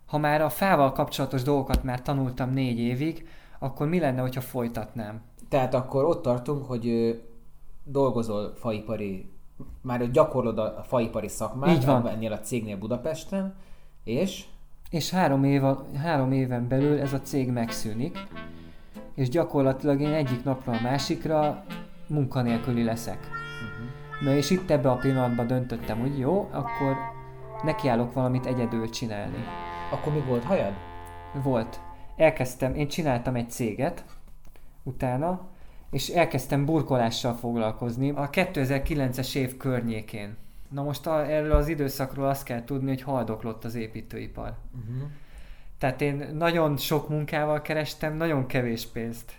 ha 0.07 0.19
már 0.19 0.41
a 0.41 0.49
fával 0.49 0.93
kapcsolatos 0.93 1.43
dolgokat 1.43 1.83
már 1.83 2.03
tanultam 2.03 2.51
négy 2.53 2.79
évig, 2.79 3.29
akkor 3.59 3.89
mi 3.89 3.99
lenne, 3.99 4.21
hogyha 4.21 4.41
folytatnám? 4.41 5.21
Tehát 5.49 5.75
akkor 5.75 6.05
ott 6.05 6.23
tartunk, 6.23 6.65
hogy 6.67 6.89
ö, 6.89 7.11
dolgozol 7.85 8.55
faipari, 8.55 9.31
már 9.81 10.11
gyakorlod 10.11 10.59
a 10.59 10.85
faipari 10.87 11.29
szakmát, 11.29 11.77
Így 11.77 11.85
van. 11.85 12.09
ennél 12.09 12.33
a 12.33 12.41
cégnél 12.41 12.77
Budapesten, 12.77 13.55
és? 14.05 14.45
És 14.91 15.11
három, 15.11 15.45
év, 15.45 15.63
három 15.97 16.33
éven 16.33 16.69
belül 16.69 17.01
ez 17.01 17.13
a 17.13 17.21
cég 17.21 17.51
megszűnik, 17.51 18.19
és 19.19 19.29
gyakorlatilag 19.29 20.01
én 20.01 20.13
egyik 20.13 20.45
napra 20.45 20.73
a 20.73 20.81
másikra 20.83 21.65
munkanélküli 22.07 22.85
leszek. 22.85 23.19
Uh-huh. 23.19 24.25
Na 24.25 24.37
és 24.37 24.51
itt 24.51 24.71
ebbe 24.71 24.91
a 24.91 24.97
pillanatban 24.97 25.47
döntöttem, 25.47 26.01
hogy 26.01 26.19
jó, 26.19 26.49
akkor 26.53 26.97
nekiállok 27.63 28.13
valamit 28.13 28.47
egyedül 28.47 28.91
csinálni. 28.91 29.45
Akkor 29.93 30.13
mi 30.13 30.21
volt 30.21 30.45
hajad? 30.45 30.73
Volt. 31.43 31.81
Elkezdtem, 32.17 32.75
én 32.75 32.89
csináltam 32.89 33.35
egy 33.35 33.51
céget 33.51 34.05
utána, 34.83 35.49
és 35.91 36.09
elkezdtem 36.09 36.65
burkolással 36.65 37.35
foglalkozni 37.35 38.11
a 38.11 38.31
2009-es 38.31 39.35
év 39.35 39.57
környékén. 39.57 40.37
Na 40.71 40.83
most 40.83 41.07
a, 41.07 41.31
erről 41.31 41.53
az 41.53 41.69
időszakról 41.69 42.29
azt 42.29 42.45
kell 42.45 42.65
tudni, 42.65 42.89
hogy 42.89 43.03
haldoklott 43.03 43.65
az 43.65 43.75
építőipar. 43.75 44.55
Uh-huh. 44.75 45.11
Tehát 45.79 46.01
én 46.01 46.29
nagyon 46.35 46.77
sok 46.77 47.09
munkával 47.09 47.63
kerestem, 47.63 48.17
nagyon 48.17 48.47
kevés 48.47 48.87
pénzt. 48.87 49.33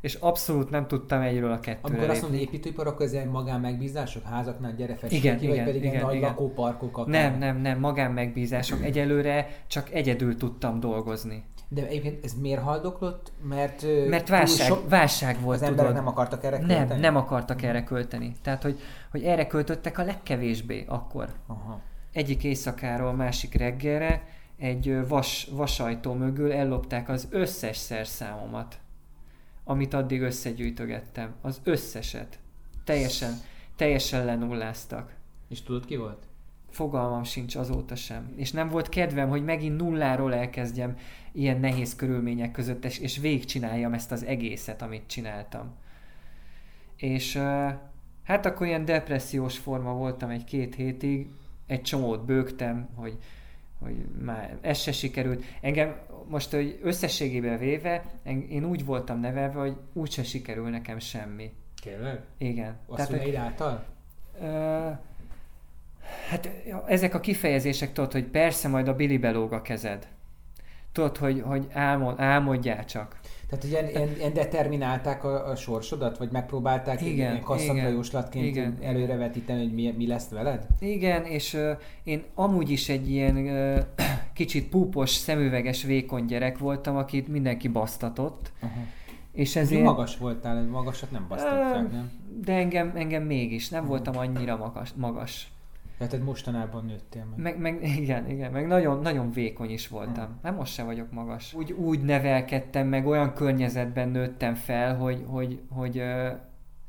És 0.00 0.14
abszolút 0.14 0.70
nem 0.70 0.86
tudtam 0.86 1.20
egyről 1.20 1.52
a 1.52 1.60
kettőre 1.60 1.94
Amikor 1.94 2.10
azt 2.10 2.22
mondod, 2.22 2.40
építőipar, 2.40 2.86
akkor 2.86 3.06
ez 3.06 3.12
ilyen 3.12 3.28
magán 3.28 3.60
megbízások, 3.60 4.22
házaknál 4.22 4.74
gyere 4.74 4.94
fessék 4.94 5.18
Igen, 5.18 5.38
ki, 5.38 5.46
vagy 5.46 5.54
igen, 5.54 5.66
pedig 5.66 5.84
igen, 5.84 6.02
nagy 6.02 6.14
igen. 6.14 6.28
lakóparkok 6.28 6.98
akár. 6.98 7.30
Nem, 7.30 7.38
nem, 7.38 7.56
nem, 7.56 7.78
magán 7.78 8.12
megbízások. 8.12 8.84
Egyelőre 8.84 9.48
csak 9.66 9.90
egyedül 9.92 10.36
tudtam 10.36 10.80
dolgozni. 10.80 11.44
De 11.68 11.86
egyébként 11.86 12.24
ez 12.24 12.34
miért 12.40 12.62
haldoklott? 12.62 13.32
Mert, 13.42 13.84
Mert 14.08 14.28
válság, 14.28 14.66
sok- 14.66 14.88
válság 14.88 15.40
volt, 15.40 15.56
az 15.56 15.62
emberek 15.62 15.86
tudod. 15.86 16.02
nem 16.02 16.12
akartak 16.12 16.44
erre 16.44 16.58
nem, 16.58 16.66
költeni? 16.66 17.00
nem 17.00 17.16
akartak 17.16 17.62
erre 17.62 17.84
költeni. 17.84 18.32
Tehát, 18.42 18.62
hogy, 18.62 18.78
hogy 19.10 19.22
erre 19.22 19.46
költöttek 19.46 19.98
a 19.98 20.04
legkevésbé 20.04 20.84
akkor. 20.88 21.28
Aha. 21.46 21.80
Egyik 22.12 22.44
éjszakáról 22.44 23.12
másik 23.12 23.54
reggelre 23.54 24.22
egy 24.58 25.08
vas, 25.08 25.48
vasajtó 25.50 26.12
mögül 26.12 26.52
ellopták 26.52 27.08
az 27.08 27.28
összes 27.30 27.76
szerszámomat, 27.76 28.80
amit 29.64 29.94
addig 29.94 30.20
összegyűjtögettem. 30.20 31.34
Az 31.40 31.60
összeset. 31.64 32.38
Teljesen, 32.84 33.32
teljesen 33.76 34.24
lenulláztak. 34.24 35.14
És 35.48 35.62
tudod 35.62 35.84
ki 35.84 35.96
volt? 35.96 36.26
Fogalmam 36.70 37.24
sincs 37.24 37.56
azóta 37.56 37.94
sem. 37.94 38.32
És 38.36 38.52
nem 38.52 38.68
volt 38.68 38.88
kedvem, 38.88 39.28
hogy 39.28 39.44
megint 39.44 39.76
nulláról 39.76 40.34
elkezdjem 40.34 40.96
ilyen 41.32 41.60
nehéz 41.60 41.96
körülmények 41.96 42.50
között, 42.50 42.84
és, 42.84 42.98
és 42.98 43.18
végigcsináljam 43.18 43.92
ezt 43.92 44.12
az 44.12 44.24
egészet, 44.24 44.82
amit 44.82 45.06
csináltam. 45.06 45.74
És 46.96 47.36
hát 48.22 48.46
akkor 48.46 48.66
ilyen 48.66 48.84
depressziós 48.84 49.58
forma 49.58 49.92
voltam 49.92 50.30
egy-két 50.30 50.74
hétig, 50.74 51.28
egy 51.66 51.82
csomót 51.82 52.24
bőgtem, 52.24 52.88
hogy, 52.94 53.18
hogy 53.78 53.94
már 54.24 54.58
ez 54.60 54.78
se 54.78 54.92
sikerült. 54.92 55.44
Engem 55.60 55.96
most, 56.28 56.50
hogy 56.50 56.78
összességében 56.82 57.58
véve, 57.58 58.04
én 58.48 58.64
úgy 58.64 58.84
voltam 58.84 59.20
nevelve, 59.20 59.60
hogy 59.60 59.76
úgyse 59.92 60.22
sikerül 60.22 60.68
nekem 60.68 60.98
semmi. 60.98 61.52
Tényleg? 61.82 62.20
Igen. 62.38 62.76
Azt 62.86 63.08
hogy- 63.08 63.18
szüleid 63.18 63.34
által? 63.34 63.84
Ö, 64.40 64.90
Hát 66.28 66.50
ezek 66.86 67.14
a 67.14 67.20
kifejezések, 67.20 67.92
tudod, 67.92 68.12
hogy 68.12 68.24
persze 68.24 68.68
majd 68.68 68.88
a 68.88 68.94
Billy 68.94 69.18
belóg 69.18 69.52
a 69.52 69.62
kezed. 69.62 70.08
Tudod, 70.92 71.16
hogy, 71.16 71.42
hogy 71.46 71.66
álmod, 71.72 72.20
álmodjál 72.20 72.84
csak. 72.84 73.18
Tehát 73.48 73.64
ilyen, 73.64 73.88
ilyen, 73.88 74.16
ilyen 74.18 74.32
determinálták 74.32 75.24
a, 75.24 75.48
a 75.48 75.56
sorsodat, 75.56 76.18
vagy 76.18 76.30
megpróbálták 76.30 77.00
Igen, 77.00 77.14
ilyen 77.14 77.40
kasszandra 77.40 78.04
igen, 78.32 78.78
előrevetíteni, 78.82 79.62
hogy 79.62 79.74
mi, 79.74 79.94
mi 79.96 80.06
lesz 80.06 80.28
veled? 80.28 80.66
Igen, 80.80 81.24
és 81.24 81.54
ö, 81.54 81.72
én 82.04 82.22
amúgy 82.34 82.70
is 82.70 82.88
egy 82.88 83.10
ilyen 83.10 83.46
ö, 83.46 83.80
kicsit 84.34 84.68
púpos, 84.68 85.10
szemüveges, 85.10 85.82
vékony 85.82 86.24
gyerek 86.24 86.58
voltam, 86.58 86.96
akit 86.96 87.28
mindenki 87.28 87.68
basztatott. 87.68 88.52
Aha. 88.60 88.80
És 89.32 89.56
Ezért... 89.56 89.82
Magas 89.82 90.16
voltál, 90.16 90.62
magasat 90.62 91.10
nem 91.10 91.26
basztatták, 91.28 91.74
Ö, 91.74 91.94
nem? 91.94 92.10
De 92.44 92.52
engem, 92.52 92.92
engem 92.94 93.22
mégis, 93.22 93.68
nem 93.68 93.86
voltam 93.86 94.16
annyira 94.16 94.56
magas. 94.56 94.92
magas. 94.96 95.48
Tehát 95.98 96.24
mostanában 96.24 96.84
nőttél 96.84 97.24
meg. 97.24 97.38
Meg, 97.38 97.60
meg, 97.60 97.96
igen, 97.98 98.30
igen, 98.30 98.52
meg 98.52 98.66
nagyon, 98.66 99.00
nagyon 99.00 99.30
vékony 99.30 99.70
is 99.70 99.88
voltam. 99.88 100.38
Nem 100.42 100.54
most 100.54 100.72
sem 100.72 100.86
vagyok 100.86 101.12
magas. 101.12 101.54
Úgy, 101.54 101.72
úgy 101.72 102.02
nevelkedtem, 102.02 102.86
meg 102.86 103.06
olyan 103.06 103.34
környezetben 103.34 104.08
nőttem 104.08 104.54
fel, 104.54 104.96
hogy, 104.96 105.24
hogy, 105.26 105.60
hogy 105.70 105.98
ö, 105.98 106.28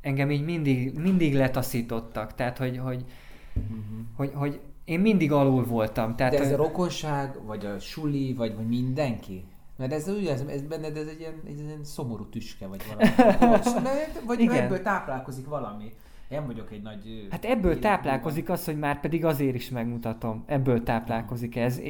engem 0.01 0.31
így 0.31 0.43
mindig, 0.43 0.97
mindig 0.97 1.35
letaszítottak. 1.35 2.35
Tehát, 2.35 2.57
hogy, 2.57 2.77
hogy, 2.77 3.05
Uh-huh. 3.53 4.05
hogy, 4.15 4.31
hogy 4.33 4.59
én 4.85 4.99
mindig 4.99 5.31
alul 5.31 5.65
voltam. 5.65 6.15
Tehát, 6.15 6.33
De 6.33 6.39
ez 6.39 6.51
a 6.51 6.55
rokonság, 6.55 7.45
vagy 7.45 7.65
a 7.65 7.79
suli, 7.79 8.33
vagy, 8.33 8.55
vagy 8.55 8.67
mindenki? 8.67 9.45
Mert 9.77 9.93
ez, 9.93 10.07
ugye, 10.07 10.31
ez, 10.31 10.41
ez 10.41 10.61
benned 10.61 10.97
ez 10.97 11.07
egy 11.07 11.19
ilyen, 11.19 11.41
egy 11.47 11.59
ilyen 11.59 11.83
szomorú 11.83 12.25
tüske, 12.25 12.67
vagy 12.67 12.81
valami. 12.87 13.15
vagy, 13.53 13.65
vagy 14.25 14.39
Igen. 14.39 14.63
ebből 14.63 14.81
táplálkozik 14.81 15.47
valami. 15.47 15.93
Én 16.29 16.45
vagyok 16.45 16.71
egy 16.71 16.81
nagy... 16.81 17.27
Hát 17.29 17.45
ebből 17.45 17.79
táplálkozik 17.79 18.49
az, 18.49 18.65
hogy 18.65 18.79
már 18.79 18.99
pedig 18.99 19.25
azért 19.25 19.55
is 19.55 19.69
megmutatom. 19.69 20.43
Ebből 20.45 20.83
táplálkozik 20.83 21.55
ez. 21.55 21.81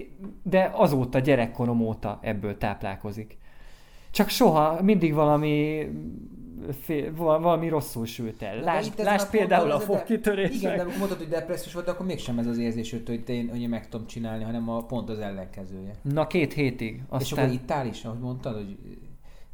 De 0.43 0.71
azóta, 0.73 1.19
gyerekkorom 1.19 1.81
óta 1.81 2.19
ebből 2.21 2.57
táplálkozik. 2.57 3.37
Csak 4.11 4.29
soha, 4.29 4.81
mindig 4.81 5.13
valami 5.13 5.87
fél, 6.81 7.15
val- 7.15 7.41
valami 7.41 7.67
rosszul 7.67 8.05
sült 8.05 8.41
el. 8.41 8.57
De 8.57 8.63
Lásd, 8.63 8.99
lásd 8.99 9.29
például 9.29 9.71
a 9.71 9.73
ez 9.73 9.79
de- 9.79 9.85
fogkitörések. 9.85 10.53
Igen, 10.55 10.75
de 10.75 10.81
amikor 10.81 10.97
mondtad, 10.97 11.17
hogy 11.17 11.27
depressziós 11.27 11.73
volt, 11.73 11.87
akkor 11.87 12.05
mégsem 12.05 12.39
ez 12.39 12.47
az 12.47 12.57
érzés 12.57 12.91
jött, 12.91 13.07
hogy 13.07 13.23
én, 13.27 13.49
hogy 13.49 13.61
én 13.61 13.69
meg 13.69 13.89
tudom 13.89 14.07
csinálni, 14.07 14.43
hanem 14.43 14.69
a 14.69 14.83
pont 14.83 15.09
az 15.09 15.19
ellenkezője. 15.19 15.91
Na 16.01 16.27
két 16.27 16.53
hétig. 16.53 16.95
És 16.95 17.01
Aztán... 17.09 17.43
akkor 17.43 17.53
itt 17.55 17.71
áll 17.71 17.85
is, 17.85 18.05
ahogy 18.05 18.19
mondtad, 18.19 18.55
hogy... 18.55 18.77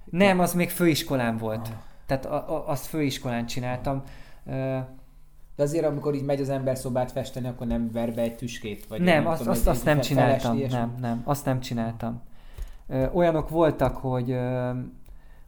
Nem, 0.09 0.39
az 0.39 0.53
még 0.53 0.69
főiskolán 0.69 1.37
volt. 1.37 1.67
Ah. 1.67 1.73
Tehát 2.05 2.25
a, 2.25 2.55
a, 2.55 2.69
azt 2.69 2.85
főiskolán 2.85 3.45
csináltam. 3.45 4.03
Ö, 4.05 4.09
De 4.45 5.63
azért, 5.63 5.86
amikor 5.86 6.13
így 6.15 6.23
megy 6.25 6.41
az 6.41 6.49
ember 6.49 6.77
szobát 6.77 7.12
festeni, 7.12 7.47
akkor 7.47 7.67
nem 7.67 7.91
ver 7.91 8.13
be 8.13 8.21
egy 8.21 8.36
tüskét? 8.36 8.86
Vagy 8.88 9.01
nem, 9.01 9.17
tudom, 9.17 9.31
azt, 9.31 9.41
egy- 9.41 9.47
azt, 9.47 9.62
egy 9.67 9.67
azt 9.73 9.86
nem 9.86 9.99
csináltam. 9.99 10.58
és- 10.58 10.71
Nem, 10.71 10.95
nem, 10.99 11.21
azt 11.23 11.45
nem 11.45 11.60
csináltam. 11.60 12.21
Ö, 12.88 13.05
olyanok 13.13 13.49
voltak, 13.49 13.97
hogy, 13.97 14.31
ö, 14.31 14.69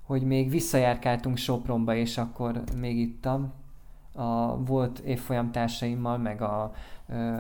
hogy 0.02 0.22
még 0.24 0.50
visszajárkáltunk 0.50 1.38
Sopronba, 1.38 1.96
és 1.96 2.18
akkor 2.18 2.62
még 2.80 2.98
ittam. 2.98 3.54
A 4.14 4.58
volt 4.58 5.00
évfolyamtársaimmal, 5.00 6.18
meg 6.18 6.42
a 6.42 6.72
ö, 7.10 7.34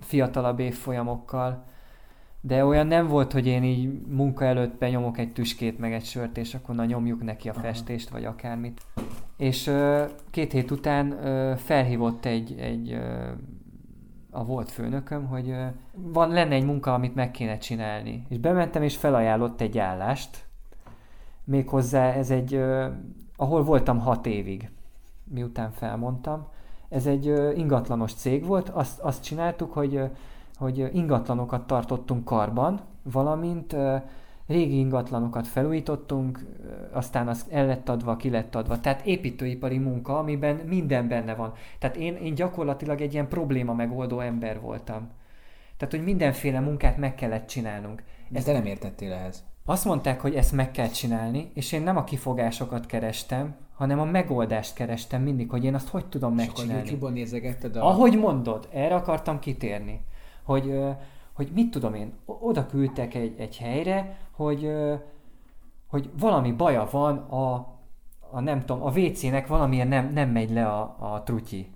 fiatalabb 0.00 0.58
évfolyamokkal. 0.58 1.64
De 2.40 2.64
olyan 2.64 2.86
nem 2.86 3.06
volt, 3.08 3.32
hogy 3.32 3.46
én 3.46 3.62
így 3.64 4.00
munka 4.08 4.44
előtt 4.44 4.78
benyomok 4.78 5.18
egy 5.18 5.32
tüskét, 5.32 5.78
meg 5.78 5.92
egy 5.92 6.04
sört, 6.04 6.36
és 6.38 6.54
akkor 6.54 6.74
na 6.74 6.84
nyomjuk 6.84 7.22
neki 7.22 7.48
a 7.48 7.52
Aha. 7.52 7.60
festést, 7.60 8.08
vagy 8.08 8.24
akármit. 8.24 8.80
És 9.42 9.70
két 10.30 10.52
hét 10.52 10.70
után 10.70 11.16
felhívott 11.56 12.24
egy, 12.24 12.54
egy 12.58 12.98
a 14.30 14.44
volt 14.44 14.70
főnököm, 14.70 15.26
hogy 15.26 15.54
van, 15.94 16.28
lenne 16.28 16.54
egy 16.54 16.64
munka, 16.64 16.94
amit 16.94 17.14
meg 17.14 17.30
kéne 17.30 17.58
csinálni. 17.58 18.26
És 18.28 18.38
bementem, 18.38 18.82
és 18.82 18.96
felajánlott 18.96 19.60
egy 19.60 19.78
állást. 19.78 20.44
Méghozzá 21.44 22.12
ez 22.12 22.30
egy, 22.30 22.62
ahol 23.36 23.62
voltam 23.64 23.98
hat 23.98 24.26
évig, 24.26 24.70
miután 25.24 25.70
felmondtam. 25.70 26.46
Ez 26.88 27.06
egy 27.06 27.26
ingatlanos 27.56 28.14
cég 28.14 28.46
volt, 28.46 28.68
azt, 28.68 29.00
azt 29.00 29.22
csináltuk, 29.22 29.72
hogy, 29.72 30.00
hogy 30.56 30.88
ingatlanokat 30.92 31.66
tartottunk 31.66 32.24
karban, 32.24 32.80
valamint 33.02 33.76
régi 34.46 34.78
ingatlanokat 34.78 35.48
felújítottunk, 35.48 36.40
aztán 36.92 37.28
az 37.28 37.46
el 37.50 37.66
lett 37.66 37.88
adva, 37.88 38.16
ki 38.16 38.30
lett 38.30 38.54
adva. 38.54 38.80
Tehát 38.80 39.06
építőipari 39.06 39.78
munka, 39.78 40.18
amiben 40.18 40.56
minden 40.56 41.08
benne 41.08 41.34
van. 41.34 41.52
Tehát 41.78 41.96
én, 41.96 42.16
én 42.16 42.34
gyakorlatilag 42.34 43.00
egy 43.00 43.12
ilyen 43.12 43.28
probléma 43.28 43.74
megoldó 43.74 44.20
ember 44.20 44.60
voltam. 44.60 45.08
Tehát, 45.76 45.94
hogy 45.94 46.04
mindenféle 46.04 46.60
munkát 46.60 46.96
meg 46.96 47.14
kellett 47.14 47.46
csinálnunk. 47.46 48.02
De 48.28 48.42
te 48.42 48.52
nem 48.52 48.64
értettél 48.64 49.12
ehhez. 49.12 49.44
Azt 49.64 49.84
mondták, 49.84 50.20
hogy 50.20 50.34
ezt 50.34 50.52
meg 50.52 50.70
kell 50.70 50.88
csinálni, 50.88 51.50
és 51.54 51.72
én 51.72 51.82
nem 51.82 51.96
a 51.96 52.04
kifogásokat 52.04 52.86
kerestem, 52.86 53.54
hanem 53.74 54.00
a 54.00 54.04
megoldást 54.04 54.74
kerestem 54.74 55.22
mindig, 55.22 55.50
hogy 55.50 55.64
én 55.64 55.74
azt 55.74 55.88
hogy 55.88 56.06
tudom 56.06 56.38
És 56.38 56.42
akkor 56.42 56.54
megcsinálni. 56.54 56.88
YouTube-on 56.88 57.12
nézegetted 57.12 57.76
a... 57.76 57.88
Ahogy 57.88 58.18
mondod, 58.18 58.68
erre 58.72 58.94
akartam 58.94 59.38
kitérni, 59.38 60.00
hogy, 60.42 60.78
hogy 61.32 61.50
mit 61.54 61.70
tudom 61.70 61.94
én, 61.94 62.12
oda 62.24 62.66
küldtek 62.66 63.14
egy, 63.14 63.34
egy 63.38 63.56
helyre, 63.56 64.16
hogy, 64.30 64.72
hogy 65.86 66.10
valami 66.18 66.52
baja 66.52 66.88
van 66.90 67.16
a, 67.16 67.54
a 68.30 68.40
nem 68.40 68.60
tudom, 68.60 68.82
a 68.82 68.90
WC-nek 68.90 69.46
valamilyen 69.46 69.88
nem, 69.88 70.12
nem 70.12 70.28
megy 70.28 70.50
le 70.50 70.66
a, 70.66 70.96
a 70.98 71.22
trutyi. 71.22 71.70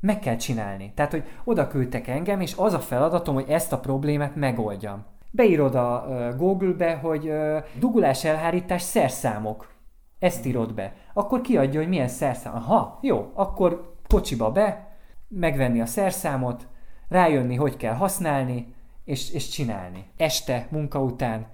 Meg 0.00 0.18
kell 0.18 0.36
csinálni. 0.36 0.92
Tehát, 0.94 1.10
hogy 1.10 1.24
oda 1.44 1.66
küldtek 1.66 2.08
engem, 2.08 2.40
és 2.40 2.54
az 2.56 2.72
a 2.72 2.78
feladatom, 2.78 3.34
hogy 3.34 3.48
ezt 3.48 3.72
a 3.72 3.80
problémát 3.80 4.36
megoldjam. 4.36 5.04
Beírod 5.30 5.74
a 5.74 6.06
Google-be, 6.36 6.94
hogy 6.94 7.32
dugulás 7.78 8.24
elhárítás 8.24 8.82
szerszámok. 8.82 9.70
Ezt 10.18 10.46
írod 10.46 10.74
be. 10.74 10.94
Akkor 11.14 11.40
kiadja, 11.40 11.80
hogy 11.80 11.88
milyen 11.88 12.08
szerszám. 12.08 12.54
Aha, 12.54 12.98
jó, 13.02 13.30
akkor 13.34 13.94
kocsiba 14.08 14.52
be, 14.52 14.96
megvenni 15.28 15.80
a 15.80 15.86
szerszámot, 15.86 16.66
rájönni, 17.08 17.54
hogy 17.54 17.76
kell 17.76 17.94
használni, 17.94 18.74
és, 19.04 19.32
és 19.32 19.48
csinálni. 19.48 20.04
Este, 20.16 20.66
munka 20.70 21.02
után, 21.02 21.46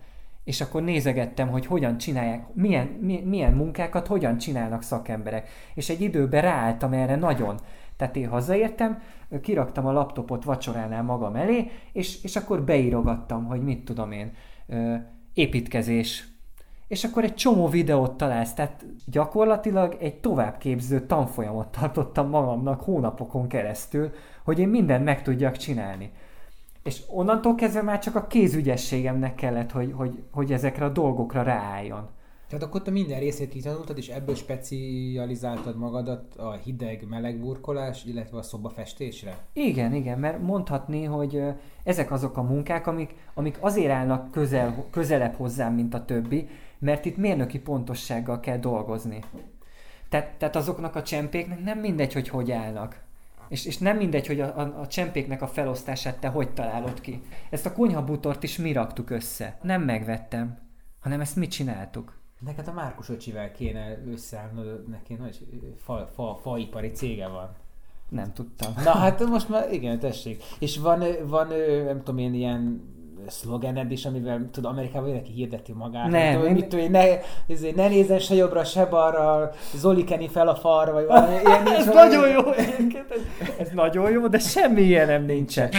és 0.44 0.60
akkor 0.60 0.82
nézegettem, 0.82 1.48
hogy 1.48 1.66
hogyan 1.66 1.98
csinálják, 1.98 2.54
milyen, 2.54 2.86
mi, 2.86 3.22
milyen 3.24 3.52
munkákat 3.52 4.06
hogyan 4.06 4.38
csinálnak 4.38 4.82
szakemberek. 4.82 5.48
És 5.74 5.88
egy 5.88 6.00
időben 6.00 6.42
ráálltam 6.42 6.92
erre 6.92 7.16
nagyon. 7.16 7.58
Tehát 7.96 8.16
én 8.16 8.28
hazaértem, 8.28 9.02
kiraktam 9.40 9.86
a 9.86 9.92
laptopot 9.92 10.44
vacsoránál 10.44 11.02
magam 11.02 11.36
elé, 11.36 11.70
és, 11.92 12.22
és 12.22 12.36
akkor 12.36 12.62
beírogattam, 12.62 13.44
hogy 13.44 13.62
mit 13.62 13.84
tudom 13.84 14.12
én, 14.12 14.32
építkezés, 15.34 16.26
és 16.88 17.04
akkor 17.04 17.24
egy 17.24 17.34
csomó 17.34 17.68
videót 17.68 18.16
találsz, 18.16 18.54
tehát 18.54 18.84
gyakorlatilag 19.06 19.96
egy 20.00 20.20
továbbképző 20.20 21.06
tanfolyamot 21.06 21.68
tartottam 21.68 22.28
magamnak 22.28 22.80
hónapokon 22.80 23.48
keresztül, 23.48 24.10
hogy 24.44 24.58
én 24.58 24.68
mindent 24.68 25.04
meg 25.04 25.22
tudjak 25.22 25.56
csinálni. 25.56 26.12
És 26.88 27.02
onnantól 27.06 27.54
kezdve 27.54 27.82
már 27.82 27.98
csak 27.98 28.14
a 28.14 28.26
kézügyességemnek 28.26 29.34
kellett, 29.34 29.70
hogy, 29.70 29.92
hogy, 29.96 30.22
hogy 30.30 30.52
ezekre 30.52 30.84
a 30.84 30.88
dolgokra 30.88 31.42
ráálljon. 31.42 32.08
Tehát 32.48 32.64
akkor 32.64 32.82
te 32.82 32.90
minden 32.90 33.18
részét 33.18 33.48
kitanultad, 33.48 33.98
és 33.98 34.08
ebből 34.08 34.34
specializáltad 34.34 35.76
magadat 35.76 36.36
a 36.36 36.52
hideg-meleg 36.52 37.40
burkolás, 37.40 38.04
illetve 38.04 38.38
a 38.38 38.42
szobafestésre? 38.42 39.38
Igen, 39.52 39.94
igen, 39.94 40.18
mert 40.18 40.42
mondhatni, 40.42 41.04
hogy 41.04 41.42
ezek 41.84 42.10
azok 42.10 42.36
a 42.36 42.42
munkák, 42.42 42.86
amik, 42.86 43.14
amik 43.34 43.56
azért 43.60 43.90
állnak 43.90 44.30
közel, 44.30 44.86
közelebb 44.90 45.34
hozzám, 45.34 45.74
mint 45.74 45.94
a 45.94 46.04
többi, 46.04 46.48
mert 46.78 47.04
itt 47.04 47.16
mérnöki 47.16 47.58
pontossággal 47.58 48.40
kell 48.40 48.58
dolgozni. 48.58 49.18
Tehát, 50.08 50.34
tehát 50.38 50.56
azoknak 50.56 50.96
a 50.96 51.02
csempéknek 51.02 51.64
nem 51.64 51.78
mindegy, 51.78 52.12
hogy 52.12 52.28
hogy 52.28 52.50
állnak. 52.50 53.06
És, 53.48 53.64
és 53.64 53.78
nem 53.78 53.96
mindegy, 53.96 54.26
hogy 54.26 54.40
a, 54.40 54.58
a, 54.58 54.80
a 54.80 54.86
csempéknek 54.86 55.42
a 55.42 55.46
felosztását 55.46 56.18
te 56.18 56.28
hogy 56.28 56.50
találod 56.50 57.00
ki. 57.00 57.22
Ezt 57.50 57.66
a 57.66 57.72
konyhabutort 57.72 58.42
is 58.42 58.56
mi 58.56 58.72
raktuk 58.72 59.10
össze. 59.10 59.58
Nem 59.62 59.82
megvettem, 59.82 60.58
hanem 61.00 61.20
ezt 61.20 61.36
mi 61.36 61.46
csináltuk. 61.46 62.16
Neked 62.40 62.68
a 62.68 62.72
Márkus 62.72 63.08
öcsivel 63.08 63.52
kéne 63.52 63.98
összeállnod, 64.06 64.88
neki 64.88 65.14
nagy 65.14 65.46
fa, 65.76 66.08
fa, 66.14 66.38
faipari 66.42 66.90
cége 66.90 67.28
van. 67.28 67.54
Nem 68.08 68.32
tudtam. 68.32 68.72
Na 68.84 68.90
hát 68.90 69.26
most 69.26 69.48
már 69.48 69.72
igen, 69.72 69.98
tessék. 69.98 70.42
És 70.58 70.78
van, 70.78 71.04
van 71.26 71.46
nem 71.84 71.98
tudom 71.98 72.18
én, 72.18 72.34
ilyen 72.34 72.82
szlogened 73.30 73.90
is, 73.92 74.04
amivel 74.04 74.48
tud 74.52 74.64
Amerikában 74.64 75.02
mindenki 75.04 75.32
hirdeti 75.32 75.72
magát. 75.72 76.10
Nem, 76.10 76.32
tudom, 76.32 76.46
én- 76.48 76.52
mit 76.54 76.66
tudom, 76.66 76.90
ne, 76.90 77.04
ezért 77.48 77.74
ne 77.76 77.88
nézzen 77.88 78.18
se 78.18 78.34
jobbra, 78.34 78.64
se 78.64 78.84
balra, 78.86 79.50
Zoli 79.74 80.04
keni 80.04 80.28
fel 80.28 80.48
a 80.48 80.54
farra, 80.54 80.92
vagy 80.92 81.06
valami 81.06 81.34
ilyen 81.46 81.62
nincs 81.62 81.76
Ez 81.78 81.86
valami- 81.86 82.14
nagyon 82.16 82.28
jó 82.30 82.52
egyébként, 82.52 83.10
ez, 83.10 83.48
ez 83.58 83.68
nagyon 83.74 84.10
jó, 84.10 84.26
de 84.26 84.38
semmi 84.38 84.80
ilyenem 84.82 85.24
nincsen. 85.24 85.70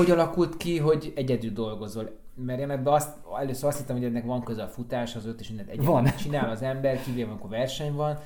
Hogy 0.00 0.10
alakult 0.10 0.56
ki, 0.56 0.78
hogy 0.78 1.12
egyedül 1.16 1.52
dolgozol? 1.52 2.18
Mert 2.34 2.60
én 2.60 2.70
ebben 2.70 2.92
azt, 2.92 3.16
először 3.38 3.68
azt 3.68 3.78
hittem, 3.78 3.96
hogy 3.96 4.04
ennek 4.04 4.24
van 4.24 4.42
köze 4.42 4.62
a 4.62 4.68
futás, 4.68 5.16
az 5.16 5.26
öt 5.26 5.40
és 5.40 5.48
mindent 5.48 5.68
egyedül 5.68 5.90
Van. 5.90 6.04
csinál 6.04 6.50
az 6.50 6.62
ember, 6.62 7.02
kivéve 7.02 7.30
amikor 7.30 7.50
verseny 7.50 7.92
van, 7.92 8.18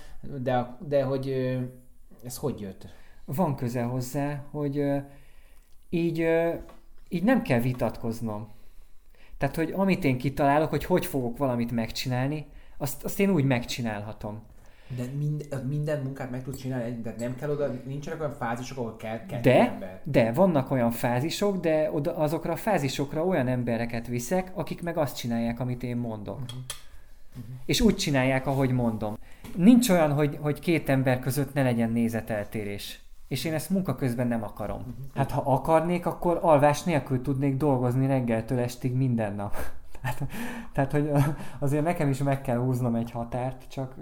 de, 0.42 0.76
de 0.88 1.02
hogy 1.02 1.28
ez 2.24 2.36
hogy 2.36 2.60
jött? 2.60 2.86
Van 3.24 3.56
köze 3.56 3.82
hozzá, 3.82 4.44
hogy 4.50 4.84
így, 5.90 6.26
így 7.08 7.22
nem 7.22 7.42
kell 7.42 7.60
vitatkoznom. 7.60 8.48
Tehát, 9.38 9.56
hogy 9.56 9.72
amit 9.72 10.04
én 10.04 10.18
kitalálok, 10.18 10.70
hogy 10.70 10.84
hogy 10.84 11.06
fogok 11.06 11.36
valamit 11.36 11.72
megcsinálni, 11.72 12.46
azt, 12.78 13.04
azt 13.04 13.20
én 13.20 13.30
úgy 13.30 13.44
megcsinálhatom. 13.44 14.42
De 14.88 15.02
mind, 15.18 15.48
minden 15.68 16.02
munkát 16.02 16.30
meg 16.30 16.42
tudsz 16.42 16.60
csinálni, 16.60 17.00
de 17.02 17.14
nem 17.18 17.36
kell 17.36 17.50
oda, 17.50 17.70
nincsenek 17.86 18.20
olyan 18.20 18.32
fázisok, 18.32 18.78
ahol 18.78 18.96
kell, 18.96 19.26
kell 19.26 19.40
De, 19.40 19.70
ember. 19.70 20.00
de 20.04 20.32
vannak 20.32 20.70
olyan 20.70 20.90
fázisok, 20.90 21.60
de 21.60 21.90
oda, 21.92 22.16
azokra 22.16 22.52
a 22.52 22.56
fázisokra 22.56 23.24
olyan 23.24 23.48
embereket 23.48 24.06
viszek, 24.06 24.52
akik 24.54 24.82
meg 24.82 24.96
azt 24.96 25.16
csinálják, 25.16 25.60
amit 25.60 25.82
én 25.82 25.96
mondok. 25.96 26.40
Uh-huh. 26.40 27.42
És 27.66 27.80
úgy 27.80 27.96
csinálják, 27.96 28.46
ahogy 28.46 28.70
mondom. 28.70 29.18
Nincs 29.56 29.88
olyan, 29.88 30.12
hogy, 30.12 30.38
hogy 30.40 30.58
két 30.58 30.88
ember 30.88 31.18
között 31.18 31.54
ne 31.54 31.62
legyen 31.62 31.90
nézeteltérés. 31.90 33.02
És 33.28 33.44
én 33.44 33.54
ezt 33.54 33.70
munka 33.70 33.94
közben 33.94 34.26
nem 34.26 34.42
akarom. 34.42 34.78
Uh-huh. 34.78 34.94
Hát 35.14 35.30
ha 35.30 35.42
akarnék, 35.52 36.06
akkor 36.06 36.38
alvás 36.42 36.82
nélkül 36.82 37.22
tudnék 37.22 37.56
dolgozni 37.56 38.06
reggeltől 38.06 38.58
estig 38.58 38.92
minden 38.92 39.34
nap. 39.34 39.56
tehát, 40.02 40.22
tehát, 40.72 40.92
hogy 40.92 41.10
azért 41.58 41.84
nekem 41.84 42.08
is 42.08 42.18
meg 42.22 42.40
kell 42.40 42.58
húznom 42.58 42.94
egy 42.94 43.10
határt, 43.10 43.68
csak 43.68 43.94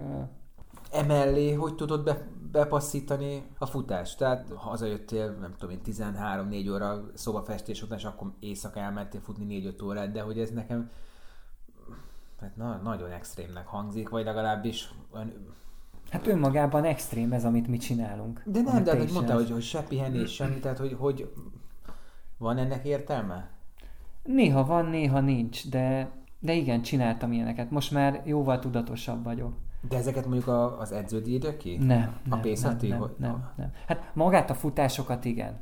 Emellé, 0.93 1.53
hogy 1.53 1.75
tudod 1.75 2.05
be, 2.05 2.29
bepasszítani 2.53 3.43
a 3.59 3.67
futást? 3.67 4.19
Tehát 4.19 4.49
ha 4.49 4.69
hazajöttél, 4.69 5.31
nem 5.31 5.55
tudom 5.59 5.71
én, 5.71 5.81
13-4 5.85 6.73
óra 6.73 7.05
szobafestés 7.15 7.83
után, 7.83 7.99
és 7.99 8.05
akkor 8.05 8.33
éjszaka 8.41 8.81
elmentél 8.81 9.21
futni 9.21 9.73
4-5 9.79 9.85
órát, 9.85 10.13
de 10.13 10.21
hogy 10.21 10.39
ez 10.39 10.51
nekem 10.51 10.91
hát 12.41 12.57
na, 12.57 12.81
nagyon 12.83 13.11
extrémnek 13.11 13.67
hangzik, 13.67 14.09
vagy 14.09 14.25
legalábbis 14.25 14.95
olyan... 15.15 15.33
hát 16.11 16.27
önmagában 16.27 16.85
extrém 16.85 17.33
ez, 17.33 17.45
amit 17.45 17.67
mi 17.67 17.77
csinálunk. 17.77 18.43
De 18.45 18.61
nem, 18.61 18.85
de 18.85 18.97
hogy 18.97 19.07
csinálsz. 19.07 19.33
hogy, 19.33 19.51
hogy 19.51 19.63
se 19.63 19.83
pihenés, 19.83 20.35
semmi, 20.35 20.59
tehát 20.59 20.79
hogy, 20.79 20.97
hogy 20.99 21.33
van 22.39 22.59
ennek 22.59 22.85
értelme? 22.85 23.51
Néha 24.23 24.65
van, 24.65 24.87
néha 24.87 25.21
nincs, 25.21 25.69
de, 25.69 26.11
de 26.41 26.53
igen, 26.53 26.83
csináltam 26.83 27.33
ilyeneket. 27.33 27.71
Most 27.71 27.91
már 27.91 28.23
jóval 28.25 28.59
tudatosabb 28.59 29.25
vagyok. 29.25 29.55
De 29.89 29.97
ezeket 29.97 30.25
mondjuk 30.27 30.49
a, 30.49 30.79
az 30.81 30.93
edződ 30.93 31.29
írja 31.29 31.57
ki? 31.57 31.77
Nem, 31.77 32.17
A 32.25 32.29
nem, 32.29 32.41
Pészati, 32.41 32.89
nem, 32.89 32.99
nem, 32.99 33.09
hogy- 33.09 33.17
nem, 33.19 33.49
nem. 33.57 33.73
Hát 33.87 34.11
magát 34.13 34.51
a 34.51 34.55
futásokat 34.55 35.25
igen. 35.25 35.61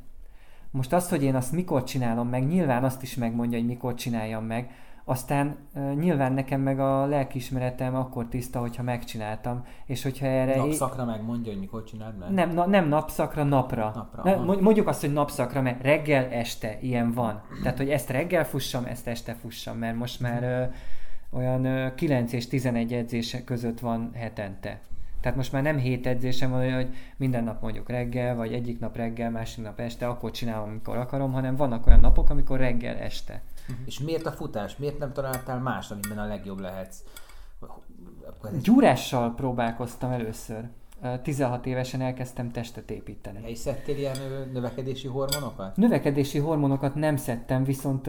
Most 0.71 0.93
azt, 0.93 1.11
hogy 1.11 1.23
én 1.23 1.35
azt 1.35 1.53
mikor 1.53 1.85
csinálom 1.85 2.29
meg, 2.29 2.47
nyilván 2.47 2.85
azt 2.85 3.03
is 3.03 3.15
megmondja, 3.15 3.59
hogy 3.59 3.67
mikor 3.67 3.95
csináljam 3.95 4.45
meg. 4.45 4.71
Aztán 5.05 5.57
uh, 5.75 5.95
nyilván 5.95 6.33
nekem 6.33 6.61
meg 6.61 6.81
a 6.81 7.07
lelkiismeretem 7.07 7.95
akkor 7.95 8.27
tiszta, 8.29 8.59
hogyha 8.61 8.83
megcsináltam. 8.83 9.65
És 9.87 10.03
hogyha 10.03 10.27
erre... 10.27 10.57
Napszakra 10.57 11.05
megmondja, 11.05 11.53
hogy 11.53 11.61
mikor 11.61 11.85
csináld 11.85 12.19
meg? 12.19 12.31
Nem, 12.31 12.51
na, 12.51 12.67
nem 12.67 12.89
napszakra, 12.89 13.45
napra. 13.45 13.93
Napra, 13.95 14.23
aha. 14.33 14.43
mond- 14.45 14.61
mondjuk 14.61 14.87
azt, 14.87 15.01
hogy 15.01 15.13
napszakra, 15.13 15.61
mert 15.63 15.83
reggel, 15.83 16.25
este 16.25 16.79
ilyen 16.81 17.13
van. 17.13 17.43
Tehát, 17.63 17.77
hogy 17.79 17.89
ezt 17.91 18.11
reggel 18.11 18.45
fussam, 18.45 18.85
ezt 18.85 19.07
este 19.07 19.35
fussam, 19.35 19.77
mert 19.79 19.97
most 19.97 20.21
már 20.21 20.43
ö, 20.43 20.65
olyan 21.31 21.65
ö, 21.65 21.95
9 21.95 22.33
és 22.33 22.47
11 22.47 22.93
edzése 22.93 23.45
között 23.45 23.81
van 23.81 24.11
hetente. 24.15 24.81
Tehát 25.21 25.37
most 25.37 25.53
már 25.53 25.63
nem 25.63 25.79
hét 25.79 26.07
edzésem 26.07 26.51
van, 26.51 26.73
hogy 26.75 26.95
minden 27.17 27.45
nap 27.45 27.63
mondjuk 27.63 27.89
reggel, 27.89 28.35
vagy 28.37 28.53
egyik 28.53 28.79
nap 28.79 28.97
reggel, 28.97 29.31
másik 29.31 29.65
nap 29.65 29.81
este, 29.81 30.09
akkor 30.09 30.31
csinálom, 30.31 30.69
amikor 30.69 30.97
akarom, 30.97 31.33
hanem 31.33 31.57
vannak 31.57 31.87
olyan 31.87 32.01
napok, 32.01 32.31
amikor 32.31 32.59
reggel, 32.59 32.97
este. 32.97 33.43
És 33.85 33.99
miért 33.99 34.27
a 34.27 34.33
futás? 34.33 34.77
Miért 34.77 34.99
nem 34.99 35.13
találtál 35.13 35.59
más, 35.59 35.91
amiben 35.91 36.19
a 36.19 36.27
legjobb 36.27 36.61
lehetsz? 36.61 36.99
Ez 38.45 38.63
Gyúrással 38.63 39.35
próbálkoztam 39.35 40.11
először. 40.11 40.69
Ö, 41.03 41.19
16 41.23 41.67
évesen 41.67 42.01
elkezdtem 42.01 42.51
testet 42.51 42.91
építeni. 42.91 43.51
és 43.51 43.59
szedtél 43.59 43.97
ilyen 43.97 44.17
növekedési 44.53 45.09
hormonokat? 45.09 45.77
Növekedési 45.77 46.39
hormonokat 46.39 46.95
nem 46.95 47.17
szedtem, 47.17 47.65
viszont 47.65 48.07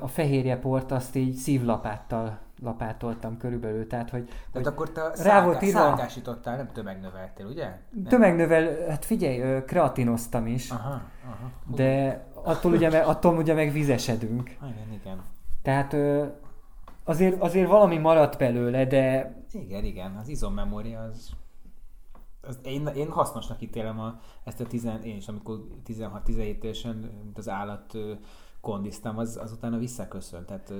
a 0.00 0.06
fehérjeport 0.08 0.92
azt 0.92 1.16
így 1.16 1.34
szívlapáttal 1.34 2.46
lapátoltam 2.62 3.36
körülbelül, 3.36 3.86
tehát 3.86 4.10
hogy, 4.10 4.24
Tehát 4.24 4.50
hogy 4.52 4.66
akkor 4.66 4.90
te 4.90 5.00
rá 5.02 5.14
szálká, 5.14 5.44
volt 5.44 5.62
írva- 5.62 5.80
szálkásítottál, 5.80 6.56
nem 6.56 6.72
tömegnöveltél, 6.72 7.46
ugye? 7.46 7.64
Nem. 7.90 8.04
tömegnövel, 8.04 8.88
hát 8.88 9.04
figyelj, 9.04 9.64
kreatinoztam 9.64 10.46
is, 10.46 10.70
Aha, 10.70 11.00
aha. 11.24 11.50
Hú, 11.66 11.74
de 11.74 12.24
attól 12.34 12.72
ugye, 12.72 12.90
meg, 12.90 13.06
attól 13.06 13.36
ugye 13.36 13.54
meg 13.54 13.72
vizesedünk. 13.72 14.48
Igen, 14.72 14.92
igen. 15.00 15.22
Tehát 15.62 15.96
azért, 17.04 17.40
azért 17.40 17.68
valami 17.68 17.98
maradt 17.98 18.38
belőle, 18.38 18.84
de 18.84 19.34
Igen, 19.52 19.84
igen, 19.84 20.16
az 20.16 20.28
izommemória 20.28 21.00
az... 21.00 21.30
az 22.40 22.58
én, 22.62 22.86
én 22.86 23.10
hasznosnak 23.10 23.62
ítélem 23.62 24.00
a, 24.00 24.20
ezt 24.44 24.60
a 24.60 24.64
tizen, 24.64 25.02
én 25.02 25.16
is, 25.16 25.28
amikor 25.28 25.66
16-17 25.86 26.36
évesen, 26.36 27.10
mint 27.24 27.38
az 27.38 27.48
állat 27.48 27.96
kondiztam, 28.60 29.18
az, 29.18 29.36
az 29.42 29.52
utána 29.52 29.78
visszaköszönt. 29.78 30.46
Tehát, 30.46 30.72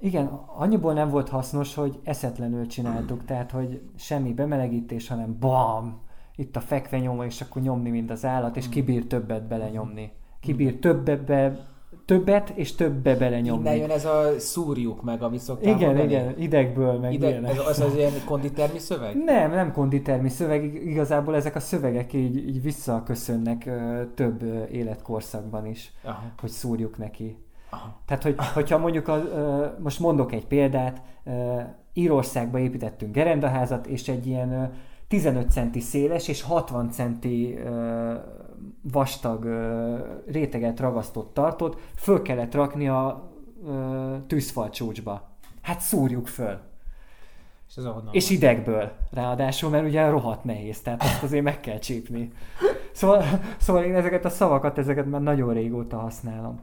igen, 0.00 0.26
annyiból 0.56 0.92
nem 0.92 1.08
volt 1.10 1.28
hasznos, 1.28 1.74
hogy 1.74 1.98
eszetlenül 2.04 2.66
csináltuk, 2.66 3.24
tehát 3.24 3.50
hogy 3.50 3.80
semmi 3.96 4.32
bemelegítés, 4.32 5.08
hanem 5.08 5.36
bam! 5.40 6.00
Itt 6.36 6.56
a 6.56 6.60
fekvenyoma, 6.60 7.24
és 7.24 7.40
akkor 7.40 7.62
nyomni, 7.62 7.90
mint 7.90 8.10
az 8.10 8.24
állat, 8.24 8.56
és 8.56 8.68
kibír 8.68 9.06
többet 9.06 9.46
belenyomni. 9.48 10.12
Kibír 10.40 10.78
többet, 10.78 11.24
be, 11.24 11.66
többet 12.04 12.50
és 12.50 12.74
többe 12.74 13.16
belenyomni. 13.16 13.64
innen 13.64 13.76
jön 13.80 13.90
ez 13.90 14.04
a 14.04 14.38
szúrjuk 14.38 15.02
meg, 15.02 15.22
ami 15.22 15.38
szoktam 15.38 15.72
Igen, 15.72 15.86
mondani. 15.88 16.08
igen, 16.08 16.38
idegből 16.38 16.98
meg 16.98 17.12
Ide, 17.12 17.28
ilyenek. 17.28 17.50
ez 17.50 17.58
az 17.58 17.80
az 17.80 17.94
ilyen 17.96 18.12
konditermi 18.24 18.78
szöveg? 18.78 19.16
Nem, 19.24 19.50
nem 19.50 19.72
konditermi 19.72 20.28
szöveg, 20.28 20.64
ig- 20.64 20.82
igazából 20.82 21.34
ezek 21.34 21.54
a 21.54 21.60
szövegek 21.60 22.12
így, 22.12 22.36
így 22.36 22.62
visszaköszönnek 22.62 23.66
ö, 23.66 24.02
több 24.14 24.42
életkorszakban 24.72 25.66
is, 25.66 25.92
Aha, 26.04 26.22
hogy 26.40 26.50
szúrjuk 26.50 26.98
neki. 26.98 27.36
Aha. 27.70 28.00
Tehát, 28.06 28.22
hogy, 28.22 28.34
hogyha 28.54 28.78
mondjuk, 28.78 29.08
a, 29.08 29.22
most 29.78 29.98
mondok 29.98 30.32
egy 30.32 30.46
példát, 30.46 31.02
Írországba 31.92 32.58
építettünk 32.58 33.14
gerendaházat, 33.14 33.86
és 33.86 34.08
egy 34.08 34.26
ilyen 34.26 34.52
ö, 34.52 34.64
15 35.08 35.50
centi 35.50 35.80
széles 35.80 36.28
és 36.28 36.42
60 36.42 36.90
centi 36.90 37.58
vastag 38.82 39.44
réteget 40.26 40.80
ragasztott 40.80 41.34
tartót 41.34 41.80
föl 41.96 42.22
kellett 42.22 42.54
rakni 42.54 42.88
a 42.88 43.30
ö, 43.66 44.16
tűzfalcsúcsba. 44.26 45.28
Hát 45.62 45.80
szúrjuk 45.80 46.26
föl. 46.26 46.58
És 47.68 47.76
ez 47.76 47.84
És 48.10 48.30
idegből 48.30 48.92
ráadásul, 49.10 49.70
mert 49.70 49.86
ugye 49.86 50.08
rohadt 50.08 50.44
nehéz, 50.44 50.80
tehát 50.80 51.02
azt 51.02 51.22
azért 51.22 51.44
meg 51.44 51.60
kell 51.60 51.78
csípni. 51.78 52.32
Szóval, 52.92 53.24
szóval 53.58 53.84
én 53.84 53.94
ezeket 53.94 54.24
a 54.24 54.28
szavakat, 54.28 54.78
ezeket 54.78 55.06
már 55.06 55.22
nagyon 55.22 55.52
régóta 55.52 55.98
használom. 55.98 56.60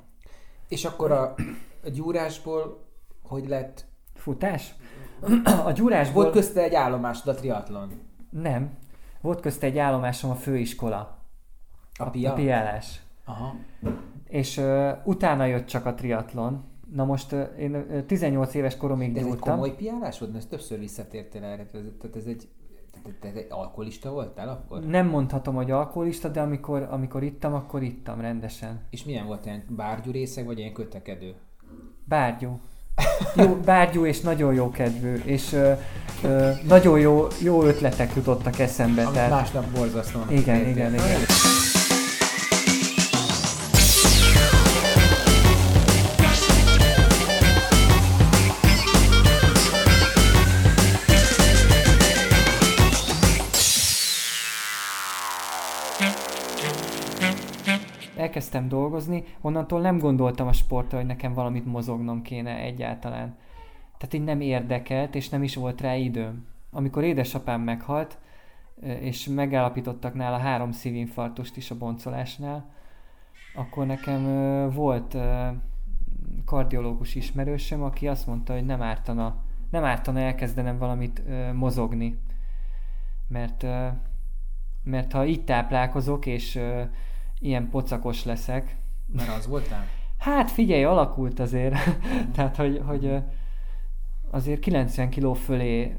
És 0.67 0.85
akkor 0.85 1.11
a, 1.11 1.35
a 1.83 1.89
gyúrásból 1.89 2.85
hogy 3.21 3.47
lett? 3.47 3.85
Futás? 4.13 4.75
A 5.65 5.71
gyúrásból... 5.71 6.23
Volt 6.23 6.35
közte 6.35 6.61
egy 6.61 6.73
állomásod 6.73 7.27
a 7.27 7.35
triatlon. 7.35 7.91
Nem. 8.29 8.77
Volt 9.21 9.39
közte 9.39 9.65
egy 9.65 9.77
állomásom 9.77 10.31
a 10.31 10.35
főiskola. 10.35 11.17
A 11.97 12.09
pia? 12.09 12.31
A 12.31 12.33
piálás. 12.33 13.01
Aha. 13.25 13.55
És 14.27 14.57
uh, 14.57 14.89
utána 15.03 15.45
jött 15.45 15.65
csak 15.65 15.85
a 15.85 15.93
triatlon. 15.93 16.63
Na 16.93 17.05
most 17.05 17.31
uh, 17.31 17.49
én 17.59 17.75
uh, 17.75 18.05
18 18.05 18.53
éves 18.53 18.77
koromig 18.77 19.13
De 19.13 19.19
ez 19.19 19.25
egy 19.25 19.31
gyúrtam. 19.31 19.53
komoly 19.53 19.75
piálás 19.75 20.19
volt? 20.19 20.33
Mert 20.33 20.49
többször 20.49 20.79
visszatértél 20.79 21.43
erre. 21.43 21.65
Tehát 21.65 22.15
ez 22.15 22.25
egy... 22.25 22.47
Te 23.19 23.27
egy 23.27 23.47
alkoholista 23.49 24.11
voltál 24.11 24.49
akkor? 24.49 24.79
Nem 24.85 25.07
mondhatom, 25.07 25.55
hogy 25.55 25.71
alkoholista, 25.71 26.27
de 26.27 26.41
amikor, 26.41 26.87
amikor 26.91 27.23
ittam, 27.23 27.53
akkor 27.53 27.83
ittam 27.83 28.21
rendesen. 28.21 28.79
És 28.89 29.03
milyen 29.03 29.25
volt 29.25 29.45
ilyen 29.45 29.63
bárgyú 29.69 30.11
részeg, 30.11 30.45
vagy 30.45 30.59
ilyen 30.59 30.73
kötekedő? 30.73 31.33
Bárgyú. 32.03 32.59
Jó, 33.35 33.55
bárgyú 33.65 34.05
és 34.05 34.19
nagyon 34.21 34.53
jó 34.53 34.69
kedvű, 34.71 35.13
és 35.15 35.53
ö, 35.53 35.71
ö, 36.23 36.51
nagyon 36.67 36.99
jó, 36.99 37.27
jó 37.43 37.63
ötletek 37.63 38.15
jutottak 38.15 38.59
eszembe. 38.59 39.01
Amit 39.01 39.13
Tehát, 39.13 39.29
másnap 39.29 39.65
borzasztóan. 39.65 40.31
igen, 40.31 40.55
értél. 40.55 40.71
igen, 40.71 40.93
igen. 40.93 41.19
Elkezdtem 58.27 58.67
dolgozni, 58.67 59.23
onnantól 59.41 59.81
nem 59.81 59.99
gondoltam 59.99 60.47
a 60.47 60.53
sportra, 60.53 60.97
hogy 60.97 61.05
nekem 61.05 61.33
valamit 61.33 61.65
mozognom 61.65 62.21
kéne 62.21 62.57
egyáltalán. 62.57 63.37
Tehát 63.97 64.13
így 64.13 64.23
nem 64.23 64.41
érdekelt, 64.41 65.15
és 65.15 65.29
nem 65.29 65.43
is 65.43 65.55
volt 65.55 65.81
rá 65.81 65.95
időm. 65.95 66.45
Amikor 66.71 67.03
édesapám 67.03 67.61
meghalt, 67.61 68.17
és 68.99 69.27
megállapítottak 69.27 70.13
nála 70.13 70.37
három 70.37 70.71
szívinfarktust 70.71 71.57
is 71.57 71.71
a 71.71 71.77
boncolásnál, 71.77 72.69
akkor 73.55 73.85
nekem 73.85 74.23
volt 74.69 75.17
kardiológus 76.45 77.15
ismerősöm, 77.15 77.83
aki 77.83 78.07
azt 78.07 78.27
mondta, 78.27 78.53
hogy 78.53 78.65
nem 78.65 78.81
ártana, 78.81 79.35
nem 79.69 79.83
ártana 79.83 80.19
elkezdenem 80.19 80.77
valamit 80.77 81.21
mozogni. 81.53 82.19
Mert, 83.27 83.65
mert 84.83 85.11
ha 85.11 85.25
így 85.25 85.43
táplálkozok, 85.43 86.25
és 86.25 86.59
ilyen 87.39 87.69
pocakos 87.69 88.25
leszek, 88.25 88.75
Mert 89.13 89.37
az 89.37 89.47
voltál? 89.47 89.85
Hát 90.17 90.51
figyelj, 90.51 90.83
alakult 90.83 91.39
azért. 91.39 91.75
Tehát, 92.35 92.55
hogy, 92.55 92.81
hogy 92.85 93.17
azért 94.29 94.59
90 94.59 95.09
kiló 95.09 95.33
fölé 95.33 95.95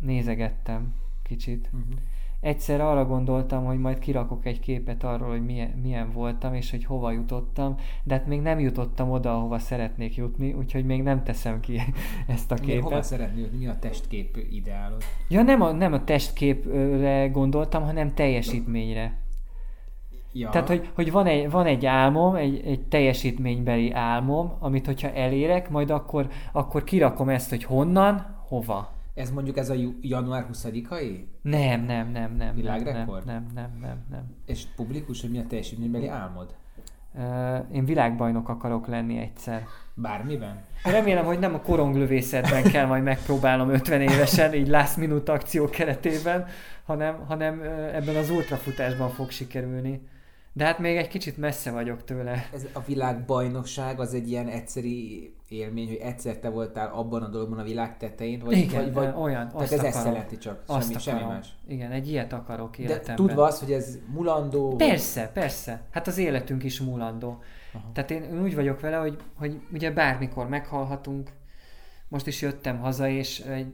nézegettem 0.00 0.94
kicsit. 1.22 1.70
Uh-huh. 1.72 1.98
Egyszer 2.40 2.80
arra 2.80 3.04
gondoltam, 3.04 3.64
hogy 3.64 3.78
majd 3.78 3.98
kirakok 3.98 4.46
egy 4.46 4.60
képet 4.60 5.04
arról, 5.04 5.28
hogy 5.28 5.44
milyen, 5.44 5.70
milyen 5.70 6.12
voltam, 6.12 6.54
és 6.54 6.70
hogy 6.70 6.84
hova 6.84 7.10
jutottam, 7.10 7.76
de 8.02 8.14
hát 8.14 8.26
még 8.26 8.40
nem 8.40 8.58
jutottam 8.58 9.10
oda, 9.10 9.34
ahova 9.34 9.58
szeretnék 9.58 10.16
jutni, 10.16 10.52
úgyhogy 10.52 10.84
még 10.84 11.02
nem 11.02 11.22
teszem 11.22 11.60
ki 11.60 11.80
ezt 12.26 12.52
a 12.52 12.56
Mi, 12.60 12.74
hova 12.74 12.88
képet. 12.88 13.04
szeretnél, 13.04 13.48
mi 13.58 13.66
a 13.66 13.78
testkép 13.78 14.46
ideálod? 14.50 15.02
Ja, 15.28 15.42
nem 15.42 15.60
a, 15.60 15.72
nem 15.72 15.92
a 15.92 16.04
testképre 16.04 17.28
gondoltam, 17.28 17.82
hanem 17.82 18.14
teljesítményre. 18.14 19.23
Ja. 20.36 20.50
Tehát, 20.50 20.68
hogy, 20.68 20.90
hogy 20.94 21.12
van, 21.12 21.26
egy, 21.26 21.50
van 21.50 21.66
egy 21.66 21.86
álmom, 21.86 22.34
egy, 22.34 22.62
egy 22.66 22.80
teljesítménybeli 22.80 23.92
álmom, 23.92 24.52
amit 24.58 24.86
hogyha 24.86 25.12
elérek, 25.12 25.70
majd 25.70 25.90
akkor, 25.90 26.28
akkor 26.52 26.84
kirakom 26.84 27.28
ezt, 27.28 27.50
hogy 27.50 27.64
honnan, 27.64 28.36
hova. 28.48 28.92
Ez 29.14 29.30
mondjuk 29.30 29.56
ez 29.56 29.70
a 29.70 29.74
január 30.00 30.46
20-ai? 30.52 31.24
Nem, 31.42 31.84
nem, 31.84 32.10
nem, 32.10 32.36
nem. 32.36 32.54
Világrekord? 32.54 33.24
Nem, 33.24 33.46
nem, 33.54 33.70
nem, 33.70 33.78
nem, 33.80 34.04
nem. 34.10 34.22
És 34.46 34.64
publikus, 34.76 35.20
hogy 35.20 35.30
mi 35.30 35.38
a 35.38 35.46
teljesítménybeli 35.46 36.08
álmod? 36.08 36.54
Én 37.72 37.84
világbajnok 37.84 38.48
akarok 38.48 38.86
lenni 38.86 39.18
egyszer. 39.18 39.66
Bármiben? 39.94 40.62
Remélem, 40.84 41.24
hogy 41.24 41.38
nem 41.38 41.54
a 41.54 41.60
koronglövészetben 41.60 42.62
kell 42.62 42.86
majd 42.86 43.02
megpróbálnom 43.02 43.70
50 43.70 44.00
évesen, 44.00 44.54
így 44.54 44.68
last 44.68 44.96
minute 44.96 45.32
akció 45.32 45.64
keretében, 45.64 46.46
hanem, 46.84 47.24
hanem 47.26 47.60
ebben 47.92 48.16
az 48.16 48.30
ultrafutásban 48.30 49.08
fog 49.08 49.30
sikerülni. 49.30 50.00
De 50.56 50.64
hát 50.64 50.78
még 50.78 50.96
egy 50.96 51.08
kicsit 51.08 51.36
messze 51.36 51.70
vagyok 51.70 52.04
tőle. 52.04 52.48
Ez 52.52 52.66
a 52.72 52.80
világbajnokság 52.80 54.00
az 54.00 54.14
egy 54.14 54.28
ilyen 54.30 54.48
egyszeri 54.48 55.34
élmény, 55.48 55.86
hogy 55.86 55.96
egyszer 55.96 56.38
te 56.38 56.48
voltál 56.48 56.92
abban 56.92 57.22
a 57.22 57.28
dologban 57.28 57.58
a 57.58 57.62
világ 57.62 57.96
tetején, 57.96 58.38
vagy, 58.38 58.56
Igen, 58.56 58.82
vagy, 58.82 58.92
vagy 58.92 59.14
olyan, 59.22 59.48
tehát 59.48 59.72
ez 59.72 59.82
ezt 59.82 60.04
jelenti 60.04 60.38
csak, 60.38 60.62
Azt 60.66 60.88
semmi, 60.88 61.00
semmi 61.00 61.32
más. 61.32 61.48
Igen, 61.68 61.90
egy 61.90 62.08
ilyet 62.08 62.32
akarok 62.32 62.76
De 62.76 62.82
életemben. 62.82 63.26
tudva 63.26 63.44
azt, 63.44 63.60
hogy 63.60 63.72
ez 63.72 63.98
mulandó, 64.12 64.76
Persze, 64.76 65.30
persze. 65.32 65.82
Hát 65.90 66.06
az 66.06 66.18
életünk 66.18 66.64
is 66.64 66.80
múlandó. 66.80 67.42
Aha. 67.72 67.90
Tehát 67.92 68.10
én 68.10 68.42
úgy 68.42 68.54
vagyok 68.54 68.80
vele, 68.80 68.96
hogy, 68.96 69.16
hogy 69.38 69.60
ugye 69.72 69.90
bármikor 69.90 70.48
meghalhatunk. 70.48 71.30
Most 72.08 72.26
is 72.26 72.42
jöttem 72.42 72.78
haza, 72.78 73.08
és 73.08 73.40
egy 73.40 73.72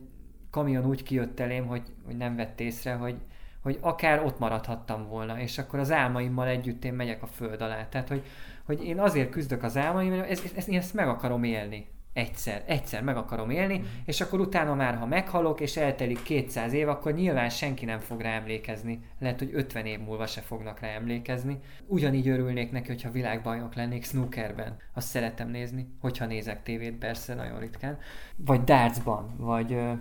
kamion 0.51 0.87
úgy 0.87 1.03
kijött 1.03 1.41
elém, 1.41 1.67
hogy, 1.67 1.83
hogy 2.07 2.17
nem 2.17 2.37
vett 2.37 2.61
észre, 2.61 2.93
hogy, 2.93 3.17
hogy 3.63 3.79
akár 3.81 4.25
ott 4.25 4.39
maradhattam 4.39 5.09
volna, 5.09 5.41
és 5.41 5.59
akkor 5.59 5.79
az 5.79 5.91
álmaimmal 5.93 6.47
együtt 6.47 6.85
én 6.85 6.93
megyek 6.95 7.23
a 7.23 7.27
föld 7.27 7.61
alá. 7.63 7.89
Tehát, 7.89 8.09
hogy, 8.09 8.23
hogy 8.65 8.85
én 8.85 8.99
azért 9.01 9.31
küzdök 9.31 9.63
az 9.63 9.77
álmaimmal, 9.77 10.25
ez, 10.25 10.43
ez, 10.57 10.69
én 10.69 10.79
ezt 10.79 10.95
meg 10.95 11.09
akarom 11.09 11.45
élni. 11.45 11.87
Egyszer, 12.13 12.63
egyszer 12.67 13.03
meg 13.03 13.17
akarom 13.17 13.51
élni, 13.51 13.77
Mhm. 13.79 13.87
és 14.05 14.21
akkor 14.21 14.41
utána 14.41 14.75
már, 14.75 14.97
ha 14.97 15.07
meghalok, 15.07 15.61
és 15.61 15.77
eltelik 15.77 16.23
200 16.23 16.73
év, 16.73 16.89
akkor 16.89 17.13
nyilván 17.15 17.49
senki 17.51 17.85
nem 17.85 17.99
fog 17.99 18.21
rá 18.21 18.31
emlékezni. 18.31 19.01
Lehet, 19.19 19.39
hogy 19.39 19.51
50 19.53 19.87
év 19.87 19.99
múlva 20.01 20.27
se 20.27 20.41
fognak 20.41 20.81
rá 20.81 20.89
emlékezni. 20.89 21.59
Ugyanígy 21.87 22.29
örülnék 22.29 22.71
neki, 22.73 22.89
hogyha 22.89 23.11
világbajnok 23.11 23.75
lennék 23.75 24.05
snookerben. 24.05 24.77
Azt 24.95 25.09
szeretem 25.09 25.49
nézni, 25.49 25.87
hogyha 26.01 26.27
nézek 26.27 26.63
tévét, 26.63 26.95
persze, 26.99 27.35
nagyon 27.35 27.59
ritkán. 27.59 27.99
Vagy 28.37 28.65
dartsban, 28.65 29.35
vagy 29.37 29.73
ö, 29.73 29.93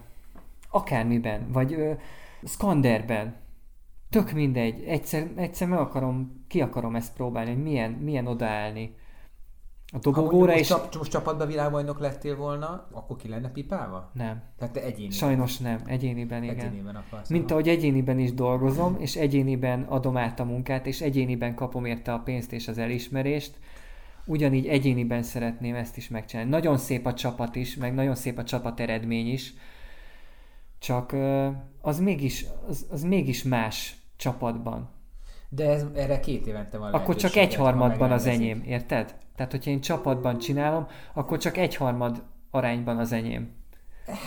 akármiben, 0.69 1.51
vagy 1.51 1.73
ö, 1.73 1.91
skanderben. 2.47 3.35
Tök 4.09 4.31
mindegy. 4.31 4.83
Egyszer, 4.83 5.27
egyszer 5.35 5.67
meg 5.67 5.79
akarom, 5.79 6.43
ki 6.47 6.61
akarom 6.61 6.95
ezt 6.95 7.13
próbálni, 7.13 7.53
hogy 7.53 7.63
milyen, 7.63 7.91
milyen 7.91 8.27
odaállni. 8.27 8.95
A 9.91 9.95
ha 9.95 9.99
dobogóra 9.99 10.35
mondjuk 10.35 10.59
és... 10.59 10.69
most, 10.69 10.81
csap, 10.81 10.95
most 10.97 11.11
csapatban 11.11 11.47
világbajnok 11.47 11.99
lettél 11.99 12.35
volna, 12.35 12.87
akkor 12.91 13.17
ki 13.17 13.27
lenne 13.27 13.49
pipálva? 13.49 14.11
Nem. 14.13 14.41
Tehát 14.57 14.73
te 14.73 14.83
egyéni. 14.83 15.11
Sajnos 15.11 15.57
nem. 15.57 15.81
Egyéniben 15.85 16.43
igen. 16.43 16.59
Egyéniben 16.59 16.95
akarsz. 16.95 17.29
Mint 17.29 17.51
ahogy 17.51 17.67
egyéniben 17.67 18.19
is 18.19 18.33
dolgozom, 18.33 18.95
és 18.99 19.15
egyéniben 19.15 19.81
adom 19.81 20.17
át 20.17 20.39
a 20.39 20.43
munkát, 20.43 20.85
és 20.85 21.01
egyéniben 21.01 21.55
kapom 21.55 21.85
érte 21.85 22.13
a 22.13 22.19
pénzt 22.19 22.51
és 22.51 22.67
az 22.67 22.77
elismerést, 22.77 23.59
ugyanígy 24.25 24.67
egyéniben 24.67 25.23
szeretném 25.23 25.75
ezt 25.75 25.97
is 25.97 26.07
megcsinálni. 26.07 26.51
Nagyon 26.51 26.77
szép 26.77 27.05
a 27.05 27.13
csapat 27.13 27.55
is, 27.55 27.75
meg 27.75 27.93
nagyon 27.93 28.15
szép 28.15 28.37
a 28.37 28.43
csapat 28.43 28.79
eredmény 28.79 29.31
is, 29.31 29.53
csak 30.79 31.15
az 31.81 31.99
mégis, 31.99 32.45
az, 32.67 32.85
az 32.91 33.03
mégis 33.03 33.43
más 33.43 33.98
csapatban. 34.19 34.89
De 35.49 35.69
ez, 35.69 35.85
erre 35.95 36.19
két 36.19 36.47
évente 36.47 36.77
van 36.77 36.93
Akkor 36.93 37.15
csak 37.15 37.35
egyharmadban 37.35 38.11
az 38.11 38.25
enyém, 38.25 38.63
érted? 38.65 39.15
Tehát, 39.35 39.51
hogyha 39.51 39.71
én 39.71 39.81
csapatban 39.81 40.37
csinálom, 40.37 40.87
akkor 41.13 41.37
csak 41.37 41.57
egyharmad 41.57 42.23
arányban 42.51 42.97
az 42.97 43.11
enyém. 43.11 43.51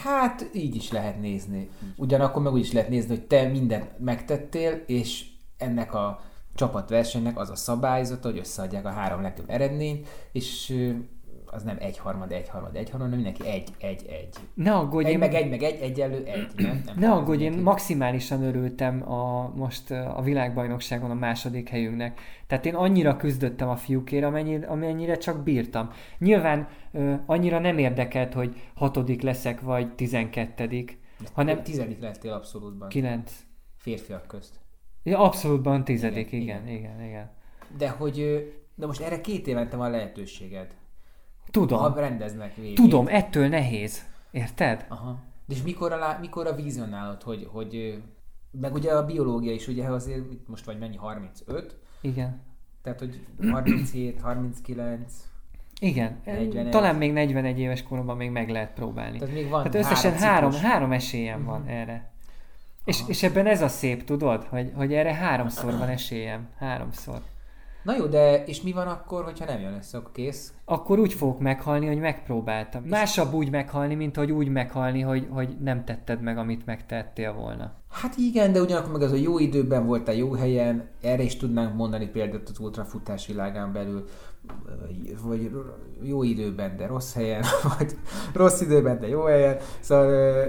Hát 0.03 0.51
így 0.53 0.74
is 0.74 0.93
lehet 0.93 1.20
nézni. 1.20 1.70
Ugyanakkor 1.97 2.43
meg 2.43 2.53
úgy 2.53 2.61
is 2.61 2.72
lehet 2.72 2.88
nézni, 2.88 3.16
hogy 3.16 3.26
te 3.26 3.49
mindent 3.49 3.99
megtettél, 3.99 4.82
és 4.86 5.24
ennek 5.57 5.95
a 5.95 6.20
csapatversenynek 6.55 7.38
az 7.38 7.51
a 7.51 7.57
szabályzata, 7.57 8.28
hogy 8.28 8.38
összeadják 8.38 8.84
a 8.84 8.90
három 8.90 9.22
legtöbb 9.22 9.51
eredményt, 9.51 10.09
és 10.32 10.74
az 11.55 11.62
nem 11.62 11.76
egyharmad, 11.80 12.32
egyharmad, 12.32 12.76
egyharmad, 12.76 13.00
hanem 13.11 13.14
mindenki 13.22 13.46
egy, 13.48 13.68
egy, 13.78 14.07
egy. 14.09 14.36
Ne 14.55 14.74
aggódj, 14.74 15.07
Egy 15.07 15.12
én- 15.12 15.18
meg 15.18 15.34
egy, 15.34 15.50
meg 15.50 15.62
egy, 15.62 15.80
egyenlő 15.80 16.24
egy. 16.24 16.46
Nem, 16.57 16.82
nem 16.86 16.94
Ne 16.98 17.12
aggódj, 17.12 17.44
én 17.44 17.53
maximálisan 17.59 18.42
örültem 18.42 19.11
a, 19.12 19.53
most 19.57 19.90
a 19.90 20.20
világbajnokságon 20.22 21.11
a 21.11 21.14
második 21.14 21.68
helyünknek. 21.68 22.20
Tehát 22.46 22.66
én 22.66 22.74
annyira 22.74 23.16
küzdöttem 23.16 23.68
a 23.68 23.76
fiúkért, 23.76 24.24
amennyire, 24.24 24.66
amennyire 24.66 25.16
csak 25.16 25.42
bírtam. 25.42 25.90
Nyilván 26.18 26.68
ö, 26.92 27.14
annyira 27.26 27.59
nem 27.59 27.78
érdekelt, 27.78 28.34
hogy 28.34 28.57
hatodik 28.74 29.22
leszek, 29.22 29.61
vagy 29.61 29.94
tizenkettedik, 29.94 30.98
hanem 31.32 31.62
Tizedik 31.62 32.00
lettél 32.00 32.32
abszolútban. 32.32 32.88
kilenc. 32.88 33.32
Férfiak 33.76 34.26
közt. 34.26 34.61
Ja, 35.03 35.18
abszolútban 35.18 35.84
tizedik, 35.84 36.32
Igen, 36.32 36.42
igen, 36.42 36.66
igen, 36.68 36.78
igen. 36.94 37.05
igen. 37.09 37.30
De 37.78 37.88
hogy, 37.88 38.16
de 38.74 38.86
most 38.86 39.00
erre 39.00 39.20
két 39.20 39.46
évente 39.46 39.76
van 39.76 39.90
lehetőséged. 39.90 40.74
Tudom, 41.51 41.78
Ha 41.78 41.95
rendeznek 42.01 42.57
végig. 42.57 42.76
tudom, 42.76 43.07
ettől 43.09 43.49
nehéz. 43.49 44.03
Érted? 44.30 44.84
Aha. 44.88 45.18
De 45.47 45.55
és 45.55 45.62
mikor 45.62 45.93
a, 45.93 46.16
mikor 46.20 46.47
a 46.47 46.55
vizionálod, 46.55 47.22
hogy, 47.22 47.49
hogy 47.53 48.03
meg 48.61 48.74
ugye 48.74 48.93
a 48.93 49.05
biológia 49.07 49.53
is, 49.53 49.68
ugye 49.68 49.86
azért 49.88 50.22
most 50.47 50.64
vagy 50.64 50.78
mennyi, 50.78 50.97
35? 50.97 51.76
Igen. 52.01 52.40
Tehát, 52.82 52.99
hogy 52.99 53.26
37, 53.51 54.20
39, 54.20 55.12
Igen, 55.80 56.20
41. 56.24 56.68
talán 56.70 56.95
még 56.97 57.12
41 57.12 57.59
éves 57.59 57.82
koromban 57.82 58.16
még 58.16 58.30
meg 58.30 58.49
lehet 58.49 58.72
próbálni. 58.72 59.18
Tehát 59.18 59.34
még 59.34 59.49
van 59.49 59.70
Tehát 59.70 59.74
összesen 59.86 60.12
három 60.12 60.28
három, 60.30 60.51
ciklus. 60.51 60.70
három 60.70 60.93
esélyem 60.93 61.45
van 61.45 61.61
Mhm. 61.61 61.68
erre. 61.70 62.11
És, 62.84 63.01
és 63.07 63.22
ebben 63.22 63.47
ez 63.47 63.62
a 63.62 63.68
szép, 63.68 64.05
tudod, 64.05 64.45
hogy, 64.45 64.72
hogy 64.74 64.93
erre 64.95 65.14
háromszor 65.14 65.78
van 65.78 65.88
esélyem. 65.88 66.49
Háromszor. 66.59 67.20
Na 67.82 67.96
jó, 67.96 68.06
de 68.06 68.44
és 68.44 68.62
mi 68.62 68.72
van 68.72 68.86
akkor, 68.86 69.24
hogyha 69.24 69.44
nem 69.44 69.60
jön 69.60 69.74
össze, 69.74 69.98
akkor 69.98 70.12
kész? 70.12 70.52
Akkor 70.64 70.98
úgy 70.98 71.12
fogok 71.12 71.40
meghalni, 71.40 71.86
hogy 71.86 71.98
megpróbáltam. 71.98 72.82
Másabb 72.82 73.32
úgy 73.32 73.50
meghalni, 73.50 73.94
mint 73.94 74.16
hogy 74.16 74.32
úgy 74.32 74.48
meghalni, 74.48 75.00
hogy, 75.00 75.26
hogy 75.30 75.56
nem 75.60 75.84
tetted 75.84 76.22
meg, 76.22 76.38
amit 76.38 76.66
megtettél 76.66 77.32
volna. 77.32 77.72
Hát 77.90 78.16
igen, 78.16 78.52
de 78.52 78.60
ugyanakkor 78.60 78.92
meg 78.92 79.02
az 79.02 79.12
a 79.12 79.16
jó 79.16 79.38
időben 79.38 79.86
voltál 79.86 80.14
jó 80.14 80.32
helyen, 80.32 80.88
erre 81.00 81.22
is 81.22 81.36
tudnánk 81.36 81.74
mondani 81.74 82.06
példát 82.06 82.48
az 82.48 82.58
ultrafutás 82.58 83.26
világán 83.26 83.72
belül, 83.72 84.04
vagy 85.22 85.50
jó 86.02 86.22
időben, 86.22 86.76
de 86.76 86.86
rossz 86.86 87.14
helyen, 87.14 87.44
vagy 87.78 87.96
rossz 88.32 88.60
időben, 88.60 89.00
de 89.00 89.08
jó 89.08 89.22
helyen. 89.22 89.56
Szóval... 89.80 90.46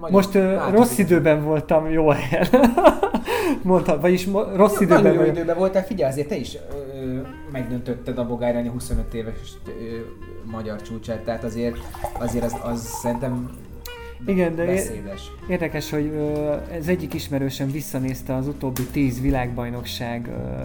Most 0.00 0.34
ö, 0.34 0.70
rossz 0.70 0.98
időben 0.98 1.44
voltam 1.44 1.90
jó 1.90 2.08
helyen. 2.08 2.46
Mondtam, 3.62 4.00
vagyis 4.00 4.26
mo- 4.26 4.56
rossz 4.56 4.80
időben 4.80 5.02
Nagyon 5.02 5.24
jó 5.24 5.30
időben 5.30 5.56
voltál, 5.58 5.84
figyelj, 5.84 6.10
azért 6.12 6.28
te 6.28 6.36
is 6.36 6.54
ö, 6.54 7.20
megdöntötted 7.52 8.18
a 8.18 8.26
Bogárányi 8.26 8.68
25 8.68 9.14
éves 9.14 9.34
ö, 9.66 9.70
magyar 10.50 10.82
csúcsát, 10.82 11.18
tehát 11.24 11.44
azért, 11.44 11.76
azért 12.18 12.44
az, 12.44 12.56
az 12.62 12.80
szerintem 13.02 13.50
Igen, 14.26 14.54
de- 14.54 14.64
beszédes. 14.64 15.30
Érdekes, 15.48 15.90
hogy 15.90 16.06
ö, 16.06 16.54
ez 16.72 16.88
egyik 16.88 17.14
ismerősöm 17.14 17.70
visszanézte 17.70 18.34
az 18.34 18.48
utóbbi 18.48 18.82
10 18.92 19.20
világbajnokság 19.20 20.28
ö, 20.28 20.60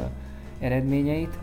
eredményeit, 0.66 1.34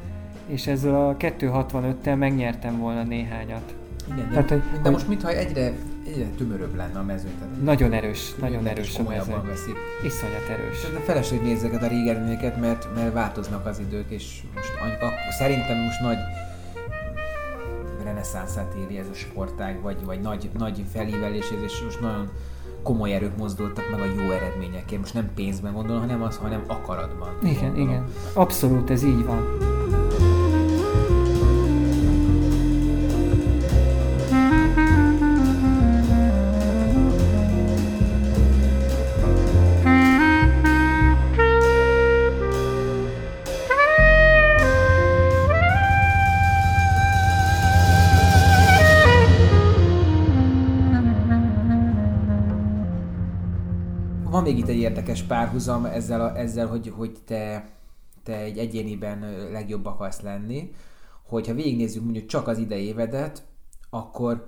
és 0.46 0.66
ezzel 0.66 1.08
a 1.08 1.16
265-tel 1.16 2.18
megnyertem 2.18 2.78
volna 2.78 3.02
néhányat. 3.02 3.74
Igen, 4.12 4.28
de, 4.28 4.34
Tehát, 4.34 4.48
hogy- 4.48 4.60
de 4.72 4.80
hogy- 4.82 4.90
most 4.92 5.08
mintha 5.08 5.28
egyre, 5.30 5.72
egyre 6.06 6.26
tömöröbb 6.36 6.74
lenne 6.74 6.98
a 6.98 7.02
mező. 7.02 7.28
Tehát 7.38 7.62
Nagyon 7.62 7.92
erős, 7.92 8.34
nagyon 8.40 8.66
erős 8.66 8.98
a 8.98 9.02
mező. 9.02 9.32
veszik. 9.46 9.76
Iszonyat 10.04 10.48
erős. 10.50 10.84
A 10.96 11.00
feleség 11.04 11.42
nézzeket 11.42 11.82
a 11.82 11.86
régi 11.86 12.08
eredményeket, 12.08 12.60
mert, 12.60 12.88
mert 12.94 13.12
változnak 13.12 13.66
az 13.66 13.78
idők, 13.78 14.10
és 14.10 14.42
most 14.54 14.72
anyka, 14.84 15.06
szerintem 15.38 15.76
most 15.78 16.00
nagy 16.00 16.18
reneszánszát 18.04 18.74
éri 18.84 18.98
ez 18.98 19.06
a 19.12 19.14
sportág, 19.14 19.80
vagy, 19.82 19.96
vagy 20.04 20.20
nagy, 20.20 20.50
nagy 20.58 20.84
felívelés 20.92 21.44
ez, 21.50 21.62
és 21.64 21.80
most 21.84 22.00
nagyon 22.00 22.28
komoly 22.82 23.12
erők 23.14 23.36
mozdultak 23.36 23.84
meg 23.90 24.00
a 24.00 24.04
jó 24.04 24.30
eredményekért. 24.30 25.00
Most 25.00 25.14
nem 25.14 25.30
pénzben 25.34 25.72
gondolom, 25.72 26.00
hanem 26.00 26.22
az, 26.22 26.36
hanem 26.36 26.62
akaratban. 26.66 27.28
Igen, 27.42 27.62
gondolom. 27.62 27.88
igen. 27.88 28.04
Abszolút 28.32 28.90
ez 28.90 29.02
így 29.02 29.24
van. 29.24 29.46
Még 54.46 54.58
itt 54.58 54.68
egy 54.68 54.76
érdekes 54.76 55.22
párhuzam 55.22 55.84
ezzel, 55.84 56.20
a, 56.20 56.38
ezzel 56.38 56.66
hogy, 56.66 56.92
hogy 56.96 57.12
te, 57.24 57.68
te 58.22 58.36
egy 58.36 58.58
egyéniben 58.58 59.48
legjobb 59.50 59.86
akarsz 59.86 60.20
lenni, 60.20 60.70
hogyha 61.22 61.54
végignézzük 61.54 62.02
mondjuk 62.02 62.26
csak 62.26 62.48
az 62.48 62.58
idei 62.58 62.84
évedet, 62.84 63.44
akkor 63.90 64.46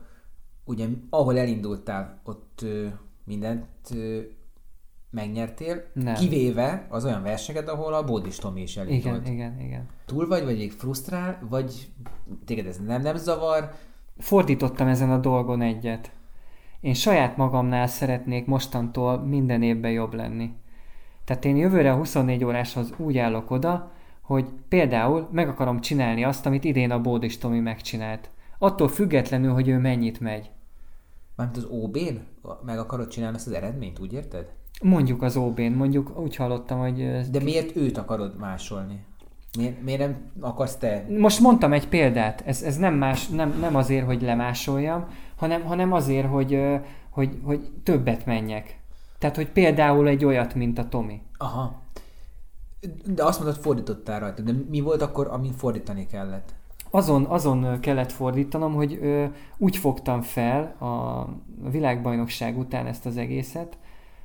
ugye 0.64 0.86
ahol 1.10 1.38
elindultál, 1.38 2.20
ott 2.24 2.60
ö, 2.62 2.86
mindent 3.24 3.66
ö, 3.94 4.20
megnyertél, 5.10 5.84
Nem. 5.92 6.14
kivéve 6.14 6.86
az 6.90 7.04
olyan 7.04 7.22
versenyeket, 7.22 7.68
ahol 7.68 7.94
a 7.94 8.04
Bódis 8.04 8.36
Tomi 8.36 8.62
is 8.62 8.76
elindult. 8.76 9.26
Igen, 9.26 9.34
igen, 9.34 9.60
igen. 9.60 9.88
Túl 10.06 10.26
vagy, 10.26 10.44
vagy 10.44 10.56
még 10.56 10.72
frusztrál, 10.72 11.38
vagy 11.48 11.92
téged 12.44 12.66
ez 12.66 12.78
nem, 12.86 13.02
nem 13.02 13.16
zavar, 13.16 13.70
Fordítottam 14.18 14.88
ezen 14.88 15.10
a 15.10 15.18
dolgon 15.18 15.60
egyet. 15.60 16.10
Én 16.80 16.94
saját 16.94 17.36
magamnál 17.36 17.86
szeretnék 17.86 18.46
mostantól 18.46 19.18
minden 19.18 19.62
évben 19.62 19.90
jobb 19.90 20.14
lenni. 20.14 20.50
Tehát 21.24 21.44
én 21.44 21.56
jövőre 21.56 21.92
a 21.92 21.96
24 21.96 22.44
óráshoz 22.44 22.92
úgy 22.96 23.18
állok 23.18 23.50
oda, 23.50 23.92
hogy 24.20 24.48
például 24.68 25.28
meg 25.32 25.48
akarom 25.48 25.80
csinálni 25.80 26.24
azt, 26.24 26.46
amit 26.46 26.64
idén 26.64 26.90
a 26.90 27.00
Bódis 27.00 27.38
Tomi 27.38 27.60
megcsinált. 27.60 28.30
Attól 28.58 28.88
függetlenül, 28.88 29.52
hogy 29.52 29.68
ő 29.68 29.78
mennyit 29.78 30.20
megy. 30.20 30.50
mármint 31.36 31.58
az 31.58 31.68
OB-n 31.70 32.16
meg 32.64 32.78
akarod 32.78 33.08
csinálni 33.08 33.36
ezt 33.36 33.46
az 33.46 33.52
eredményt, 33.52 33.98
úgy 33.98 34.12
érted? 34.12 34.52
Mondjuk 34.82 35.22
az 35.22 35.36
OB-n, 35.36 35.72
mondjuk 35.72 36.20
úgy 36.20 36.36
hallottam, 36.36 36.78
hogy... 36.78 37.20
De 37.30 37.40
miért 37.42 37.76
őt 37.76 37.98
akarod 37.98 38.38
másolni? 38.38 39.04
Miért, 39.56 39.82
miért 39.82 40.00
nem 40.00 40.30
akarsz 40.40 40.76
te? 40.76 41.06
Most 41.18 41.40
mondtam 41.40 41.72
egy 41.72 41.88
példát, 41.88 42.42
ez, 42.46 42.62
ez 42.62 42.76
nem, 42.76 42.94
más, 42.94 43.28
nem, 43.28 43.58
nem 43.60 43.76
azért, 43.76 44.06
hogy 44.06 44.22
lemásoljam, 44.22 45.06
hanem, 45.38 45.64
hanem 45.64 45.92
azért, 45.92 46.26
hogy, 46.26 46.62
hogy, 47.10 47.38
hogy 47.44 47.70
többet 47.82 48.26
menjek. 48.26 48.80
Tehát, 49.18 49.36
hogy 49.36 49.50
például 49.50 50.08
egy 50.08 50.24
olyat, 50.24 50.54
mint 50.54 50.78
a 50.78 50.88
Tomi. 50.88 51.22
Aha. 51.36 51.82
De 53.06 53.24
azt 53.24 53.38
mondod, 53.38 53.60
fordítottál 53.60 54.20
rajta. 54.20 54.42
De 54.42 54.52
mi 54.68 54.80
volt 54.80 55.02
akkor, 55.02 55.26
amin 55.26 55.52
fordítani 55.52 56.06
kellett? 56.06 56.54
Azon, 56.90 57.24
azon 57.24 57.80
kellett 57.80 58.12
fordítanom, 58.12 58.74
hogy 58.74 58.98
ö, 59.02 59.24
úgy 59.58 59.76
fogtam 59.76 60.20
fel 60.20 60.62
a 60.62 61.24
világbajnokság 61.70 62.58
után 62.58 62.86
ezt 62.86 63.06
az 63.06 63.16
egészet, 63.16 63.78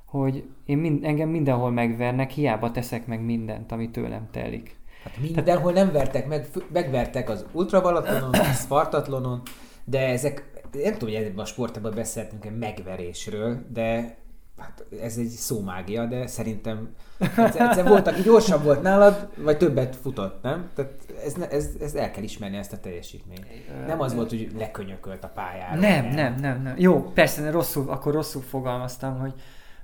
hogy 0.05 0.43
én 0.66 0.78
mind, 0.78 1.03
engem 1.03 1.30
mindenhol 1.30 1.72
megvernek, 1.72 2.32
hiába 2.32 2.72
teszek 2.72 3.07
meg 3.07 3.22
mindent, 3.26 3.72
ami 3.72 3.89
tőlem 3.89 4.28
telik. 4.32 4.76
Hát 5.03 5.18
mindenhol 5.36 5.72
nem 5.72 5.91
vertek 5.91 6.28
meg, 6.28 6.47
megvertek 6.72 7.30
az 7.30 7.45
ultrabalatonon, 7.51 8.34
a 8.34 8.43
Spartatlonon, 8.43 9.41
de 9.84 10.07
ezek, 10.07 10.53
nem 10.74 10.94
tudom, 10.98 11.14
hogy 11.14 11.24
ebben 11.24 11.40
a 11.40 11.46
sportban 11.46 11.94
beszéltünk 11.96 12.46
egy 12.46 12.58
megverésről, 12.58 13.66
de 13.70 14.18
hát 14.58 14.86
ez 15.02 15.18
egy 15.18 15.28
szómágia, 15.28 16.06
de 16.06 16.28
szerintem 16.28 16.96
egyszer, 17.20 17.62
egyszer 17.62 17.88
volt, 17.88 18.08
aki 18.08 18.22
gyorsabb 18.22 18.64
volt 18.64 18.82
nálad, 18.82 19.30
vagy 19.38 19.58
többet 19.58 19.96
futott, 19.96 20.42
nem? 20.42 20.70
Tehát 20.76 20.92
ez, 21.24 21.36
ez, 21.50 21.70
ez 21.82 21.96
el 21.96 22.12
kell 22.12 22.24
ismerni 22.24 22.58
ezt 22.58 22.74
a 22.74 22.80
teljesítményt. 22.80 23.46
Nem 23.88 24.02
az 24.02 24.14
volt, 24.14 24.30
hogy 24.30 24.52
lekönyökölt 24.58 25.24
a 25.24 25.28
pályára. 25.28 25.80
Nem, 25.80 26.06
nem, 26.06 26.36
nem, 26.36 26.62
nem. 26.62 26.76
Jó, 26.78 27.12
persze, 27.12 27.52
rosszul, 27.52 27.90
akkor 27.90 28.14
rosszul 28.14 28.42
fogalmaztam, 28.42 29.20
hogy, 29.20 29.34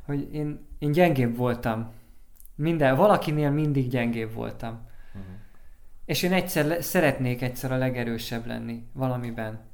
hogy 0.06 0.34
én, 0.34 0.68
én 0.80 0.92
gyengébb 0.92 1.38
voltam. 1.38 1.92
Minden, 2.56 2.96
valakinél 2.96 3.50
mindig 3.50 3.90
gyengébb 3.90 4.34
voltam. 4.34 4.88
Mhm. 5.14 5.24
És 6.06 6.24
én 6.24 6.34
egyszer 6.34 6.66
le, 6.66 6.82
szeretnék 6.82 7.42
egyszer 7.42 7.72
a 7.72 7.78
legerősebb 7.78 8.46
lenni 8.46 8.84
valamiben. 8.94 9.68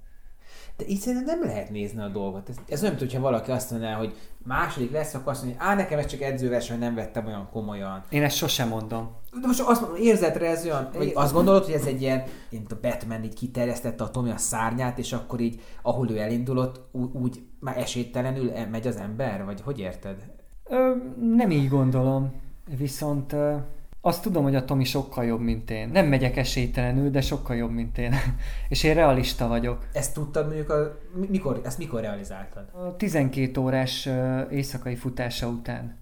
De 0.78 0.86
így 0.88 1.00
szerintem 1.00 1.40
nem 1.40 1.48
lehet 1.50 1.70
nézni 1.70 2.02
a 2.02 2.08
dolgot. 2.08 2.50
Ez, 2.50 2.56
ez 2.70 2.84
olyan, 2.84 2.96
mintha 3.00 3.20
valaki 3.20 3.52
azt 3.52 3.72
mondaná, 3.72 3.96
hogy 3.96 4.16
második 4.44 4.92
lesz, 4.92 5.14
akkor 5.14 5.32
azt 5.32 5.44
mondja, 5.44 5.62
á, 5.64 5.76
nekem 5.76 6.00
ez 6.00 6.06
csak 6.06 6.22
edzőverseny, 6.22 6.80
nem 6.80 6.96
vettem 6.96 7.26
olyan 7.26 7.50
komolyan. 7.52 8.04
Én 8.10 8.24
ezt 8.24 8.36
sosem 8.36 8.68
mondom. 8.68 9.16
De 9.42 9.48
most 9.48 9.60
azt 9.60 9.82
mondom, 9.82 10.02
érzetre 10.02 10.50
ez 10.50 10.66
olyan, 10.66 10.90
vagy 10.94 11.12
azt 11.16 11.34
gondolod, 11.34 11.64
hogy 11.66 11.74
ez 11.74 11.86
egy 11.86 12.02
ilyen, 12.02 12.24
mint 12.50 12.72
a 12.72 12.78
Batman 12.82 13.24
így 13.24 13.34
kiterjesztette 13.34 14.04
a 14.04 14.10
Tomi 14.10 14.32
a 14.32 14.38
szárnyát, 14.38 14.98
és 14.98 15.14
akkor 15.14 15.40
így, 15.40 15.62
ahol 15.82 16.12
ő 16.12 16.18
elindulott, 16.18 16.82
úgy, 16.92 17.10
úgy 17.14 17.42
már 17.60 17.78
esélytelenül 17.78 18.52
e- 18.52 18.66
megy 18.66 18.88
az 18.88 18.96
ember? 18.96 19.46
Vagy 19.46 19.62
hogy 19.62 19.80
érted? 19.80 20.16
Ö, 20.64 20.96
nem 21.20 21.52
így 21.52 21.70
gondolom, 21.70 22.34
viszont 22.78 23.36
azt 24.06 24.22
tudom, 24.22 24.44
hogy 24.44 24.56
a 24.56 24.66
Tomi 24.66 24.84
sokkal 24.84 25.26
jobb, 25.26 25.40
mint 25.40 25.70
én. 25.72 25.90
Nem 25.90 26.06
megyek 26.08 26.38
esélytelenül, 26.38 27.10
de 27.10 27.22
sokkal 27.22 27.56
jobb, 27.56 27.72
mint 27.72 27.98
én. 27.98 28.14
És 28.70 28.84
én 28.84 28.94
realista 28.94 29.48
vagyok. 29.48 29.88
Ezt 29.94 30.14
tudtad 30.14 30.46
mondjuk, 30.46 30.70
a, 30.70 31.00
mi- 31.14 31.28
mikor, 31.30 31.62
ezt 31.64 31.78
mikor 31.78 32.02
realizáltad? 32.02 32.70
A 32.74 32.96
12 32.96 33.60
órás 33.62 34.10
éjszakai 34.52 34.96
futása 34.96 35.48
után. 35.48 35.98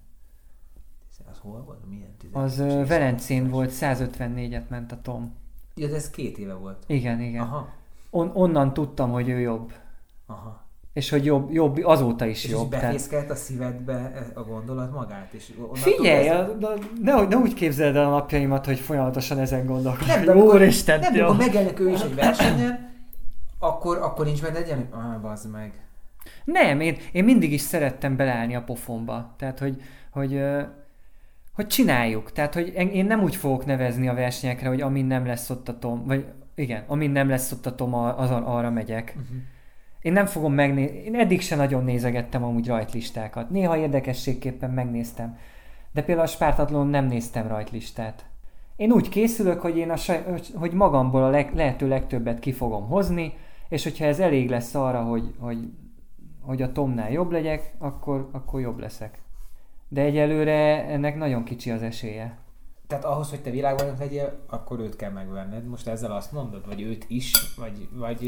Az 1.30 1.38
hol 1.38 1.62
volt? 1.62 1.78
Milyen 1.88 2.14
Az 2.32 2.58
ö, 2.58 2.86
Velencén 2.86 3.48
volt, 3.50 3.70
154-et 3.80 4.68
ment 4.68 4.92
a 4.92 5.00
Tom. 5.02 5.34
Ja, 5.74 5.88
de 5.88 5.94
ez 5.94 6.10
két 6.10 6.38
éve 6.38 6.54
volt. 6.54 6.84
Igen, 6.86 7.20
igen. 7.20 7.42
Aha, 7.42 7.68
On, 8.10 8.30
onnan 8.34 8.72
tudtam, 8.72 9.10
hogy 9.10 9.28
ő 9.28 9.38
jobb. 9.40 9.72
aha. 10.26 10.63
És 10.94 11.10
hogy 11.10 11.24
jobb, 11.24 11.50
jobb 11.50 11.84
azóta 11.84 12.26
is 12.26 12.44
És 12.44 12.50
jobb. 12.50 12.68
Tehát... 12.68 12.86
befészkelt 12.86 13.30
a 13.30 13.34
szívedbe 13.34 14.12
a 14.34 14.40
gondolat 14.40 14.92
magát? 14.92 15.32
És 15.32 15.52
Figyelj, 15.72 16.28
a, 16.28 16.56
ne, 17.00 17.26
ne, 17.26 17.36
úgy 17.36 17.54
képzeld 17.54 17.96
el 17.96 18.04
a 18.04 18.10
napjaimat, 18.10 18.66
hogy 18.66 18.78
folyamatosan 18.78 19.38
ezen 19.38 19.66
gondolkodom. 19.66 20.06
Nem, 20.06 20.24
de 20.24 20.30
amikor, 20.30 20.54
Úristen, 20.54 21.00
nem, 21.00 21.14
amikor 21.14 21.36
megjelenik 21.36 21.80
ő 21.80 21.90
is 21.90 22.00
egy 22.00 22.14
versenyen, 22.14 22.92
akkor, 23.58 23.98
akkor 23.98 24.24
nincs 24.24 24.42
benne 24.42 24.58
egy 24.58 24.66
ilyen, 24.66 24.88
ah, 24.90 25.20
bazd 25.20 25.50
meg. 25.50 25.72
Nem, 26.44 26.80
én, 26.80 26.96
én 27.12 27.24
mindig 27.24 27.52
is 27.52 27.60
szerettem 27.60 28.16
beleállni 28.16 28.54
a 28.54 28.62
pofomba. 28.62 29.34
Tehát, 29.38 29.58
hogy, 29.58 29.82
hogy, 30.10 30.40
hogy 31.54 31.66
csináljuk. 31.66 32.32
Tehát, 32.32 32.54
hogy 32.54 32.72
én 32.92 33.04
nem 33.04 33.22
úgy 33.22 33.36
fogok 33.36 33.66
nevezni 33.66 34.08
a 34.08 34.14
versenyekre, 34.14 34.68
hogy 34.68 34.80
amin 34.80 35.04
nem 35.04 35.26
lesz 35.26 35.50
ott 35.50 35.68
a 35.68 35.78
Tom, 35.78 36.06
vagy 36.06 36.24
igen, 36.54 36.84
amin 36.86 37.10
nem 37.10 37.28
lesz 37.28 37.52
ott 37.52 37.66
a 37.66 37.74
Tom, 37.74 37.94
az, 37.94 38.30
arra 38.30 38.70
megyek. 38.70 39.14
Uh-huh. 39.16 39.36
Én 40.04 40.12
nem 40.12 40.26
fogom 40.26 40.52
megnézni, 40.52 40.96
én 40.96 41.14
eddig 41.14 41.40
se 41.40 41.56
nagyon 41.56 41.84
nézegettem 41.84 42.44
amúgy 42.44 42.66
rajtlistákat. 42.66 43.50
Néha 43.50 43.76
érdekességképpen 43.76 44.70
megnéztem. 44.70 45.38
De 45.92 46.02
például 46.02 46.26
a 46.26 46.30
Spártatlon 46.30 46.86
nem 46.86 47.06
néztem 47.06 47.48
rajtlistát. 47.48 48.24
Én 48.76 48.92
úgy 48.92 49.08
készülök, 49.08 49.60
hogy 49.60 49.76
én 49.76 49.90
a 49.90 49.96
saj, 49.96 50.24
hogy 50.54 50.72
magamból 50.72 51.22
a 51.22 51.30
leg, 51.30 51.54
lehető 51.54 51.88
legtöbbet 51.88 52.38
ki 52.38 52.52
fogom 52.52 52.86
hozni, 52.86 53.34
és 53.68 53.82
hogyha 53.82 54.04
ez 54.04 54.20
elég 54.20 54.48
lesz 54.48 54.74
arra, 54.74 55.02
hogy, 55.02 55.34
hogy, 55.38 55.58
hogy 56.40 56.62
a 56.62 56.72
Tomnál 56.72 57.10
jobb 57.10 57.30
legyek, 57.30 57.74
akkor, 57.78 58.28
akkor 58.32 58.60
jobb 58.60 58.78
leszek. 58.78 59.22
De 59.88 60.00
egyelőre 60.00 60.86
ennek 60.86 61.16
nagyon 61.16 61.44
kicsi 61.44 61.70
az 61.70 61.82
esélye. 61.82 62.38
Tehát 62.86 63.04
ahhoz, 63.04 63.30
hogy 63.30 63.40
te 63.40 63.50
világbajnok 63.50 63.98
legyél, 63.98 64.44
akkor 64.46 64.80
őt 64.80 64.96
kell 64.96 65.10
megverned. 65.10 65.66
Most 65.66 65.86
ezzel 65.86 66.12
azt 66.12 66.32
mondod? 66.32 66.66
Vagy 66.66 66.80
őt 66.80 67.04
is? 67.08 67.54
Vagy, 67.56 67.88
vagy, 67.92 68.24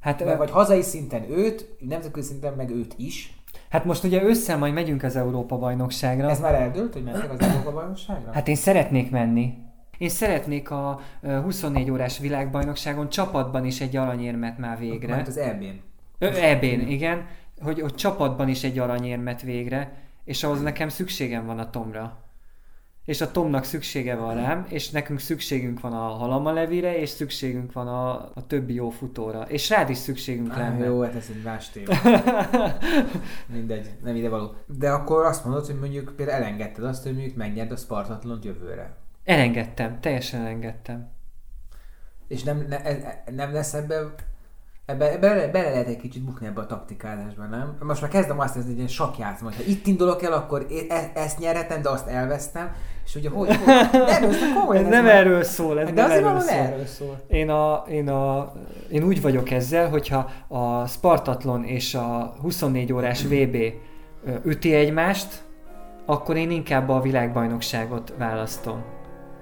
hát, 0.00 0.22
vagy, 0.22 0.36
vagy 0.36 0.50
hazai 0.50 0.82
szinten 0.82 1.30
őt, 1.30 1.68
nemzetközi 1.88 2.28
szinten 2.28 2.52
meg 2.52 2.70
őt 2.70 2.94
is? 2.96 3.34
Hát 3.68 3.84
most 3.84 4.04
ugye 4.04 4.22
össze 4.22 4.56
majd 4.56 4.72
megyünk 4.72 5.02
az 5.02 5.16
Európa-bajnokságra. 5.16 6.30
Ez 6.30 6.40
már 6.40 6.54
eldőlt, 6.54 6.92
hogy 6.92 7.02
mentek 7.02 7.32
az 7.32 7.40
Európa-bajnokságra? 7.40 8.32
Hát 8.32 8.48
én 8.48 8.54
szeretnék 8.54 9.10
menni. 9.10 9.54
Én 9.98 10.08
szeretnék 10.08 10.70
a 10.70 11.00
24 11.22 11.90
órás 11.90 12.18
világbajnokságon 12.18 13.08
csapatban 13.08 13.64
is 13.64 13.80
egy 13.80 13.96
aranyérmet 13.96 14.58
már 14.58 14.78
végre. 14.78 15.14
Mert 15.14 15.28
az 15.28 15.36
EB-n. 15.36 15.80
EB-n, 16.18 16.88
igen. 16.88 17.26
Hogy, 17.60 17.80
hogy 17.80 17.94
csapatban 17.94 18.48
is 18.48 18.64
egy 18.64 18.78
aranyérmet 18.78 19.42
végre, 19.42 19.92
és 20.24 20.42
ahhoz 20.42 20.62
nekem 20.62 20.88
szükségem 20.88 21.46
van 21.46 21.58
a 21.58 21.70
Tomra 21.70 22.29
és 23.04 23.20
a 23.20 23.30
Tomnak 23.30 23.64
szüksége 23.64 24.14
van 24.14 24.34
rám, 24.34 24.66
és 24.68 24.90
nekünk 24.90 25.20
szükségünk 25.20 25.80
van 25.80 25.92
a 25.92 26.08
Halamalevi-re, 26.08 26.98
és 26.98 27.08
szükségünk 27.08 27.72
van 27.72 27.88
a, 27.88 28.10
a 28.34 28.46
többi 28.46 28.74
jó 28.74 28.90
futóra. 28.90 29.42
És 29.42 29.68
rád 29.68 29.90
is 29.90 29.96
szükségünk 29.96 30.56
lenne. 30.56 30.84
Jó, 30.84 31.00
hát 31.00 31.14
ez 31.14 31.26
egy 31.34 31.42
más 31.42 31.70
téma. 31.70 31.94
Mindegy, 33.54 33.90
nem 34.02 34.16
ide 34.16 34.28
való. 34.28 34.54
De 34.66 34.90
akkor 34.90 35.24
azt 35.24 35.44
mondod, 35.44 35.66
hogy 35.66 35.78
mondjuk 35.78 36.12
például 36.16 36.42
elengedted 36.44 36.84
azt, 36.84 37.02
hogy 37.02 37.12
mondjuk 37.14 37.36
megnyerd 37.36 37.72
a 37.72 37.76
Spartatlont 37.76 38.44
jövőre. 38.44 38.96
Elengedtem, 39.24 40.00
teljesen 40.00 40.40
elengedtem. 40.40 41.08
És 42.28 42.42
nem, 42.42 42.66
ne, 42.68 42.78
nem 43.32 43.52
lesz 43.52 43.74
ebben 43.74 44.14
Ebbe, 44.90 45.18
bele, 45.18 45.48
bele 45.48 45.70
lehet 45.70 45.86
egy 45.86 45.96
kicsit 45.96 46.22
bukni 46.22 46.46
ebbe 46.46 46.60
a 46.60 46.66
taktikázásba, 46.66 47.44
nem? 47.44 47.76
Most 47.80 48.00
már 48.00 48.10
kezdem 48.10 48.40
azt 48.40 48.54
hogy 48.54 48.64
egy 48.68 48.76
ilyen 48.76 48.88
sakjátszom, 48.88 49.46
hogy 49.46 49.56
ha 49.56 49.62
itt 49.66 49.86
indulok 49.86 50.22
el, 50.22 50.32
akkor 50.32 50.66
e, 50.88 51.10
ezt 51.14 51.38
nyerhetem, 51.38 51.82
de 51.82 51.88
azt 51.88 52.08
elvesztem, 52.08 52.72
és 53.04 53.14
ugye 53.14 53.28
hogy, 53.28 53.56
hogy 53.56 53.64
nem, 53.92 54.24
ez 54.24 54.36
komoly, 54.54 54.78
ez 54.78 54.86
nem 54.86 55.04
már... 55.04 55.14
erről 55.14 55.42
szól, 55.42 55.80
ez 55.80 55.90
de 55.90 56.06
nem 56.06 56.10
erről 56.10 56.40
szól. 56.40 56.58
erről 56.58 56.86
szól. 56.86 57.20
Én, 57.28 57.50
a, 57.50 57.84
én, 57.88 58.08
a, 58.08 58.52
én 58.90 59.02
úgy 59.02 59.22
vagyok 59.22 59.50
ezzel, 59.50 59.88
hogyha 59.88 60.30
a 60.48 60.86
Spartatlon 60.86 61.64
és 61.64 61.94
a 61.94 62.34
24 62.40 62.92
órás 62.92 63.22
VB 63.22 63.56
üti 64.44 64.74
egymást, 64.74 65.42
akkor 66.06 66.36
én 66.36 66.50
inkább 66.50 66.88
a 66.88 67.00
világbajnokságot 67.00 68.14
választom. 68.18 68.84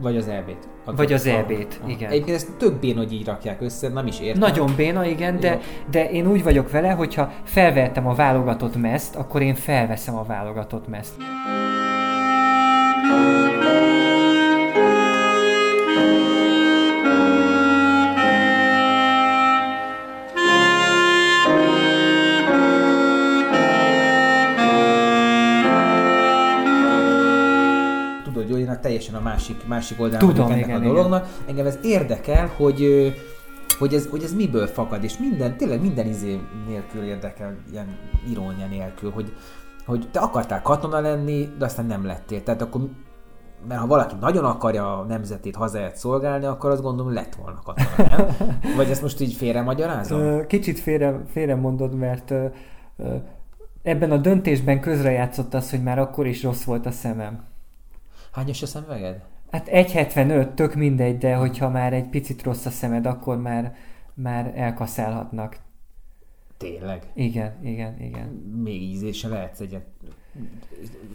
Vagy 0.00 0.16
az 0.16 0.28
EB-t. 0.28 0.68
Vagy 0.84 1.12
az 1.12 1.26
EB-t, 1.26 1.80
igen. 1.86 2.10
Egyébként 2.10 2.36
ezt 2.36 2.56
tök 2.56 2.74
béna, 2.74 2.98
hogy 2.98 3.12
így 3.12 3.26
rakják 3.26 3.60
össze, 3.60 3.88
nem 3.88 4.06
is 4.06 4.20
értem. 4.20 4.40
Nagyon 4.40 4.72
béna, 4.76 5.04
igen, 5.04 5.40
de, 5.40 5.60
de 5.90 6.10
én 6.10 6.26
úgy 6.26 6.42
vagyok 6.42 6.70
vele, 6.70 6.90
hogyha 6.90 7.32
felvettem 7.44 8.06
a 8.06 8.14
válogatott 8.14 8.76
meszt, 8.76 9.16
akkor 9.16 9.42
én 9.42 9.54
felveszem 9.54 10.16
a 10.16 10.24
válogatott 10.24 10.88
meszt. 10.88 11.14
Teljesen 28.98 29.20
a 29.20 29.30
másik, 29.30 29.66
másik 29.66 30.00
oldalán 30.00 30.28
Tudom, 30.28 30.50
ennek 30.50 30.64
igen, 30.64 30.80
a 30.80 30.84
dolognak. 30.84 31.26
Igen. 31.26 31.48
Engem 31.48 31.66
ez 31.66 31.78
érdekel, 31.82 32.50
hogy 32.56 33.12
hogy 33.78 33.94
ez, 33.94 34.06
hogy 34.06 34.22
ez 34.22 34.34
miből 34.34 34.66
fakad, 34.66 35.04
és 35.04 35.18
minden, 35.18 35.56
tényleg 35.56 35.80
minden 35.80 36.06
izé 36.06 36.40
nélkül 36.66 37.02
érdekel, 37.02 37.56
ilyen 37.72 37.96
irónia 38.30 38.66
nélkül, 38.66 39.10
hogy, 39.10 39.32
hogy 39.86 40.08
te 40.10 40.20
akartál 40.20 40.62
katona 40.62 41.00
lenni, 41.00 41.48
de 41.58 41.64
aztán 41.64 41.86
nem 41.86 42.06
lettél. 42.06 42.42
Tehát 42.42 42.62
akkor, 42.62 42.80
mert 43.68 43.80
ha 43.80 43.86
valaki 43.86 44.14
nagyon 44.20 44.44
akarja 44.44 44.98
a 44.98 45.04
nemzetét, 45.04 45.56
hazáját 45.56 45.96
szolgálni, 45.96 46.44
akkor 46.44 46.70
azt 46.70 46.82
gondolom 46.82 47.12
lett 47.12 47.34
volna 47.34 47.60
katona, 47.64 48.16
nem? 48.16 48.26
Vagy 48.76 48.90
ezt 48.90 49.02
most 49.02 49.20
így 49.20 49.32
félre 49.32 49.62
magyarázom? 49.62 50.46
Kicsit 50.46 50.78
félre, 50.78 51.20
félre 51.32 51.54
mondod, 51.54 51.94
mert 51.94 52.34
ebben 53.82 54.10
a 54.10 54.16
döntésben 54.16 54.80
közrejátszott 54.80 55.54
az, 55.54 55.70
hogy 55.70 55.82
már 55.82 55.98
akkor 55.98 56.26
is 56.26 56.42
rossz 56.42 56.64
volt 56.64 56.86
a 56.86 56.90
szemem. 56.90 57.47
Hányos 58.38 58.62
a 58.62 58.66
szemüveged? 58.66 59.22
Hát 59.50 59.68
1,75, 59.68 60.54
tök 60.54 60.74
mindegy, 60.74 61.18
de 61.18 61.34
hogyha 61.34 61.68
már 61.68 61.92
egy 61.92 62.08
picit 62.08 62.42
rossz 62.42 62.64
a 62.64 62.70
szemed, 62.70 63.06
akkor 63.06 63.40
már, 63.40 63.74
már 64.14 64.52
elkaszálhatnak. 64.56 65.58
Tényleg? 66.56 67.02
Igen, 67.14 67.52
igen, 67.62 68.00
igen. 68.00 68.28
Még 68.62 68.82
ízése 68.82 69.28
lehetsz 69.28 69.60
egy 69.60 69.78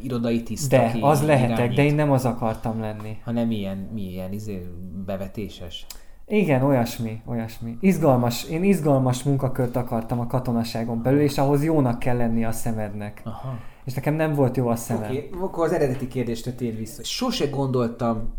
irodai 0.01 0.43
tiszta, 0.43 0.77
De, 0.77 0.97
az 1.01 1.25
lehetek, 1.25 1.57
irányít. 1.57 1.75
de 1.75 1.83
én 1.83 1.95
nem 1.95 2.11
az 2.11 2.25
akartam 2.25 2.79
lenni. 2.79 3.17
Hanem 3.23 3.51
ilyen, 3.51 3.77
milyen 3.77 4.33
izé, 4.33 4.67
bevetéses. 5.05 5.85
Igen, 6.27 6.63
olyasmi, 6.63 7.21
olyasmi. 7.25 7.77
Izgalmas, 7.79 8.43
én 8.43 8.63
izgalmas 8.63 9.23
munkakört 9.23 9.75
akartam 9.75 10.19
a 10.19 10.27
katonaságon 10.27 11.01
belül, 11.01 11.21
és 11.21 11.37
ahhoz 11.37 11.63
jónak 11.63 11.99
kell 11.99 12.17
lenni 12.17 12.45
a 12.45 12.51
szemednek. 12.51 13.21
Aha. 13.23 13.57
És 13.85 13.93
nekem 13.93 14.13
nem 14.13 14.33
volt 14.33 14.57
jó 14.57 14.67
a 14.67 14.75
szemem. 14.75 15.09
Oké, 15.09 15.27
okay, 15.27 15.41
akkor 15.41 15.65
az 15.65 15.71
eredeti 15.71 16.07
kérdésre 16.07 16.51
tér 16.51 16.75
vissza. 16.75 17.03
Sose 17.03 17.47
gondoltam 17.47 18.33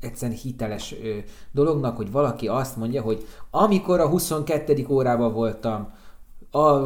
egyszerűen 0.00 0.38
hiteles 0.38 0.94
ö, 1.02 1.16
dolognak, 1.52 1.96
hogy 1.96 2.10
valaki 2.10 2.48
azt 2.48 2.76
mondja, 2.76 3.02
hogy 3.02 3.26
amikor 3.50 4.00
a 4.00 4.08
22. 4.08 4.86
órában 4.88 5.32
voltam, 5.32 5.92
a 6.50 6.78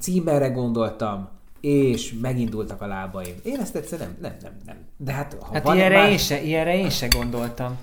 címerre 0.00 0.48
gondoltam, 0.48 1.28
és 1.60 2.14
megindultak 2.20 2.82
a 2.82 2.86
lábaim. 2.86 3.34
Én 3.42 3.60
ezt 3.60 3.76
egyszerűen 3.76 4.16
nem, 4.20 4.30
nem, 4.30 4.40
nem, 4.42 4.56
nem. 4.66 4.76
De 4.96 5.12
hát, 5.12 5.36
ha 5.40 5.52
hát 5.52 5.62
van 5.62 5.76
ilyenre, 5.76 5.96
más... 5.96 6.10
én 6.10 6.18
se, 6.18 6.42
ilyenre 6.42 6.76
én 6.76 6.90
se 6.90 7.08
gondoltam 7.08 7.78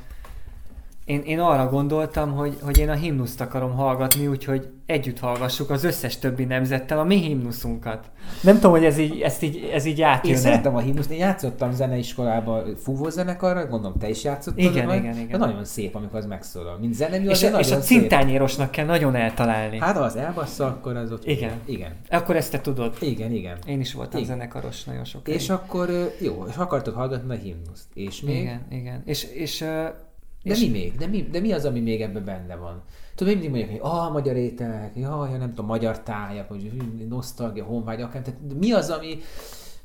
én, 1.11 1.21
én 1.21 1.39
arra 1.39 1.69
gondoltam, 1.69 2.31
hogy, 2.31 2.57
hogy 2.61 2.77
én 2.77 2.89
a 2.89 2.93
himnuszt 2.93 3.41
akarom 3.41 3.71
hallgatni, 3.71 4.27
úgyhogy 4.27 4.67
együtt 4.85 5.19
hallgassuk 5.19 5.69
az 5.69 5.83
összes 5.83 6.19
többi 6.19 6.43
nemzettel 6.43 6.99
a 6.99 7.03
mi 7.03 7.15
himnuszunkat. 7.15 8.11
Nem 8.41 8.55
tudom, 8.55 8.71
hogy 8.71 8.85
ez 8.85 8.97
így, 8.97 9.21
ezt 9.21 9.43
így, 9.43 9.69
ez 9.73 9.85
így 9.85 10.01
átjön. 10.01 10.33
Én 10.33 10.39
szeretem 10.39 10.75
a 10.75 10.79
himnuszt, 10.79 11.11
én 11.11 11.17
játszottam 11.17 11.71
zeneiskolában 11.71 12.75
fúvó 12.77 13.09
zenekarra, 13.09 13.67
gondolom 13.67 13.97
te 13.97 14.09
is 14.09 14.23
játszottad. 14.23 14.63
Igen, 14.63 14.85
majd, 14.85 15.03
igen, 15.03 15.17
igen. 15.17 15.39
De 15.39 15.45
nagyon 15.45 15.65
szép, 15.65 15.95
amikor 15.95 16.19
az 16.19 16.25
megszólal. 16.25 16.77
Mint 16.77 16.93
zenemű, 16.93 17.29
és, 17.29 17.43
a, 17.43 17.59
és 17.59 17.71
a 17.71 17.77
cintányérosnak 17.77 18.71
kell 18.71 18.85
nagyon 18.85 19.15
eltalálni. 19.15 19.79
Hát 19.79 19.97
ha 19.97 20.03
az 20.03 20.15
elbassza, 20.15 20.65
akkor 20.65 20.95
az 20.95 21.11
ott. 21.11 21.25
Igen. 21.25 21.53
igen. 21.65 21.91
Akkor 22.09 22.35
ezt 22.35 22.51
te 22.51 22.61
tudod. 22.61 22.97
Igen, 22.99 23.31
igen. 23.31 23.57
Én 23.65 23.79
is 23.79 23.93
voltam 23.93 24.21
igen. 24.21 24.33
zenekaros 24.33 24.83
nagyon 24.83 25.03
sok. 25.05 25.27
És 25.27 25.49
akkor 25.49 25.89
jó, 26.19 26.45
és 26.49 26.55
akartad 26.55 26.93
hallgatni 26.93 27.35
a 27.35 27.37
himnuszt. 27.37 27.85
És 27.93 28.21
még? 28.21 28.41
Igen, 28.41 28.61
igen. 28.69 29.01
És, 29.05 29.23
és 29.23 29.65
de 30.43 30.51
és... 30.51 30.59
mi 30.59 30.67
még? 30.67 30.95
De 30.97 31.07
mi, 31.07 31.21
de 31.21 31.39
mi 31.39 31.51
az, 31.51 31.65
ami 31.65 31.79
még 31.79 32.01
ebben 32.01 32.25
benne 32.25 32.55
van? 32.55 32.83
Tudom, 33.15 33.33
mindig 33.33 33.49
mondják, 33.49 33.71
hogy 33.71 33.91
ah, 33.91 34.11
magyar 34.11 34.35
ételek, 34.35 34.95
jaj, 34.95 35.37
nem 35.37 35.49
tudom, 35.49 35.65
magyar 35.65 36.03
tájak, 36.03 36.49
vagy 36.49 36.71
nosztalgia, 37.09 37.63
honvágy, 37.63 38.01
akár. 38.01 38.21
Tehát 38.21 38.39
mi 38.59 38.71
az, 38.71 38.89
ami, 38.89 39.17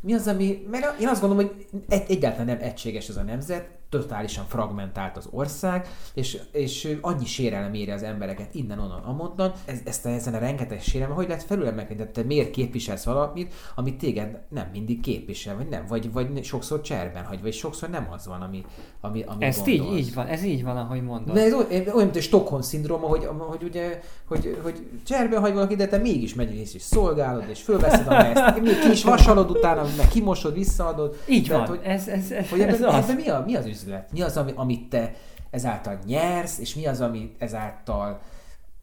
mi 0.01 0.13
az, 0.13 0.27
ami, 0.27 0.67
mert 0.71 1.01
én 1.01 1.09
azt 1.09 1.21
gondolom, 1.21 1.47
hogy 1.47 1.67
egy, 1.89 2.05
egyáltalán 2.09 2.47
nem 2.47 2.59
egységes 2.61 3.09
ez 3.09 3.17
a 3.17 3.23
nemzet, 3.23 3.76
totálisan 3.89 4.45
fragmentált 4.49 5.17
az 5.17 5.29
ország, 5.31 5.89
és, 6.15 6.39
és 6.53 6.99
annyi 7.01 7.25
sérelem 7.25 7.75
éri 7.75 7.91
az 7.91 8.03
embereket 8.03 8.55
innen, 8.55 8.79
onnan, 8.79 9.03
amonnan, 9.03 9.53
ez, 9.65 9.79
ezt 9.85 10.07
ezen 10.07 10.35
a 10.35 10.39
rengeteg 10.39 10.83
sérelem, 10.83 11.15
hogy 11.15 11.29
lehet 11.29 11.43
felülemelkedni, 11.43 12.11
te 12.11 12.23
miért 12.23 12.51
képviselsz 12.51 13.05
valamit, 13.05 13.55
amit 13.75 13.99
téged 13.99 14.39
nem 14.49 14.69
mindig 14.73 15.01
képvisel, 15.01 15.57
vagy 15.57 15.69
nem, 15.69 15.85
vagy, 15.89 16.13
vagy 16.13 16.45
sokszor 16.45 16.81
cserben 16.81 17.25
hagy, 17.25 17.43
vagy 17.43 17.53
sokszor 17.53 17.89
nem 17.89 18.09
az 18.13 18.27
van, 18.27 18.43
ami, 18.43 18.65
ami, 19.01 19.23
ami 19.27 19.45
Ez 19.45 19.67
így, 19.67 19.93
így 19.93 20.15
van, 20.15 20.27
ez 20.27 20.45
így 20.45 20.65
van, 20.65 20.77
ahogy 20.77 21.03
mondod. 21.03 21.35
De 21.35 21.41
ez 21.41 21.53
olyan, 21.53 21.95
mint 21.95 22.17
a 22.17 22.21
Stockholm 22.21 22.63
szindróma, 22.63 23.07
hogy, 23.07 23.29
hogy 23.39 23.63
ugye, 23.63 24.01
hogy, 24.29 24.59
hogy 24.63 24.89
cserben 25.05 25.41
hagy 25.41 25.53
valaki, 25.53 25.75
de 25.75 25.87
te 25.87 25.99
mégis 25.99 26.35
megy 26.35 26.55
és 26.55 26.83
szolgálod, 26.83 27.45
és 27.49 27.63
fölveszed 27.63 28.07
a 28.07 28.11
mezt, 28.11 28.61
még 28.61 28.79
ki 28.79 28.91
is 28.91 29.05
vasalod 29.05 29.51
utána, 29.51 29.87
meg 29.97 30.09
kimosod, 30.09 30.55
visszaadod. 30.55 31.17
Így 31.29 31.47
Tehát, 31.47 31.69
van, 31.69 31.77
hogy, 31.77 31.87
ez, 31.87 32.09
ez, 32.09 32.31
ez, 32.31 32.49
hogy 32.51 32.61
ebben, 32.61 32.75
ez 32.75 32.83
az. 32.83 32.95
Ebben 32.95 33.17
mi, 33.17 33.29
a, 33.29 33.43
mi 33.47 33.57
az 33.57 33.67
üzlet? 33.83 34.13
Mi 34.13 34.23
az, 34.23 34.37
ami, 34.37 34.53
amit 34.55 34.89
te 34.89 35.15
ezáltal 35.51 35.99
nyersz, 36.07 36.59
és 36.59 36.75
mi 36.75 36.87
az, 36.87 37.01
ami 37.01 37.35
ezáltal 37.39 38.21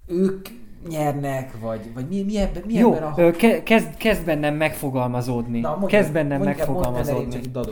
ők 0.08 0.48
nyernek, 0.90 1.60
vagy, 1.60 1.94
vagy 1.94 2.08
mi, 2.08 2.24
mi, 2.24 2.38
ebben, 2.38 2.64
mi 2.66 2.74
Jó, 2.74 2.94
ebben 2.94 3.28
a... 3.28 3.32
Ke- 3.32 3.64
kezd, 3.64 3.98
kezd 3.98 4.26
bennem 4.26 4.56
megfogalmazódni. 4.56 5.60
Na, 5.60 5.70
mondj, 5.70 5.96
kezd 5.96 6.14
bennem 6.14 6.38
mondj, 6.38 6.58
megfogalmazódni. 6.58 7.42
Mondj, 7.54 7.72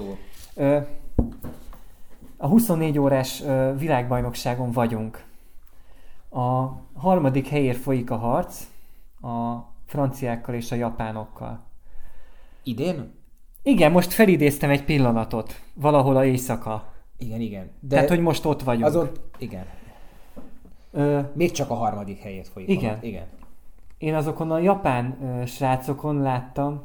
ö, 0.55 0.77
a 2.37 2.47
24 2.47 2.99
órás 2.99 3.41
ö, 3.41 3.73
világbajnokságon 3.77 4.71
vagyunk. 4.71 5.23
A 6.29 6.67
harmadik 6.93 7.47
helyért 7.47 7.77
folyik 7.77 8.11
a 8.11 8.15
harc 8.15 8.63
a 9.21 9.67
franciákkal 9.85 10.55
és 10.55 10.71
a 10.71 10.75
japánokkal. 10.75 11.63
Idén? 12.63 13.13
Igen, 13.63 13.91
most 13.91 14.13
felidéztem 14.13 14.69
egy 14.69 14.83
pillanatot. 14.83 15.61
Valahol 15.73 16.15
a 16.15 16.25
éjszaka. 16.25 16.93
Igen, 17.21 17.39
igen. 17.41 17.69
De 17.79 17.95
Tehát, 17.95 18.09
hogy 18.09 18.19
most 18.19 18.45
ott 18.45 18.61
vagyunk. 18.63 18.85
Azon, 18.85 19.09
igen. 19.37 19.65
Ö, 20.91 21.19
Még 21.33 21.51
csak 21.51 21.69
a 21.69 21.73
harmadik 21.73 22.19
helyét 22.19 22.47
folyik. 22.47 22.69
Igen. 22.69 22.93
A, 22.93 23.05
igen. 23.05 23.25
Én 23.97 24.15
azokon 24.15 24.51
a 24.51 24.59
japán 24.59 25.17
ö, 25.23 25.45
srácokon 25.45 26.21
láttam, 26.21 26.81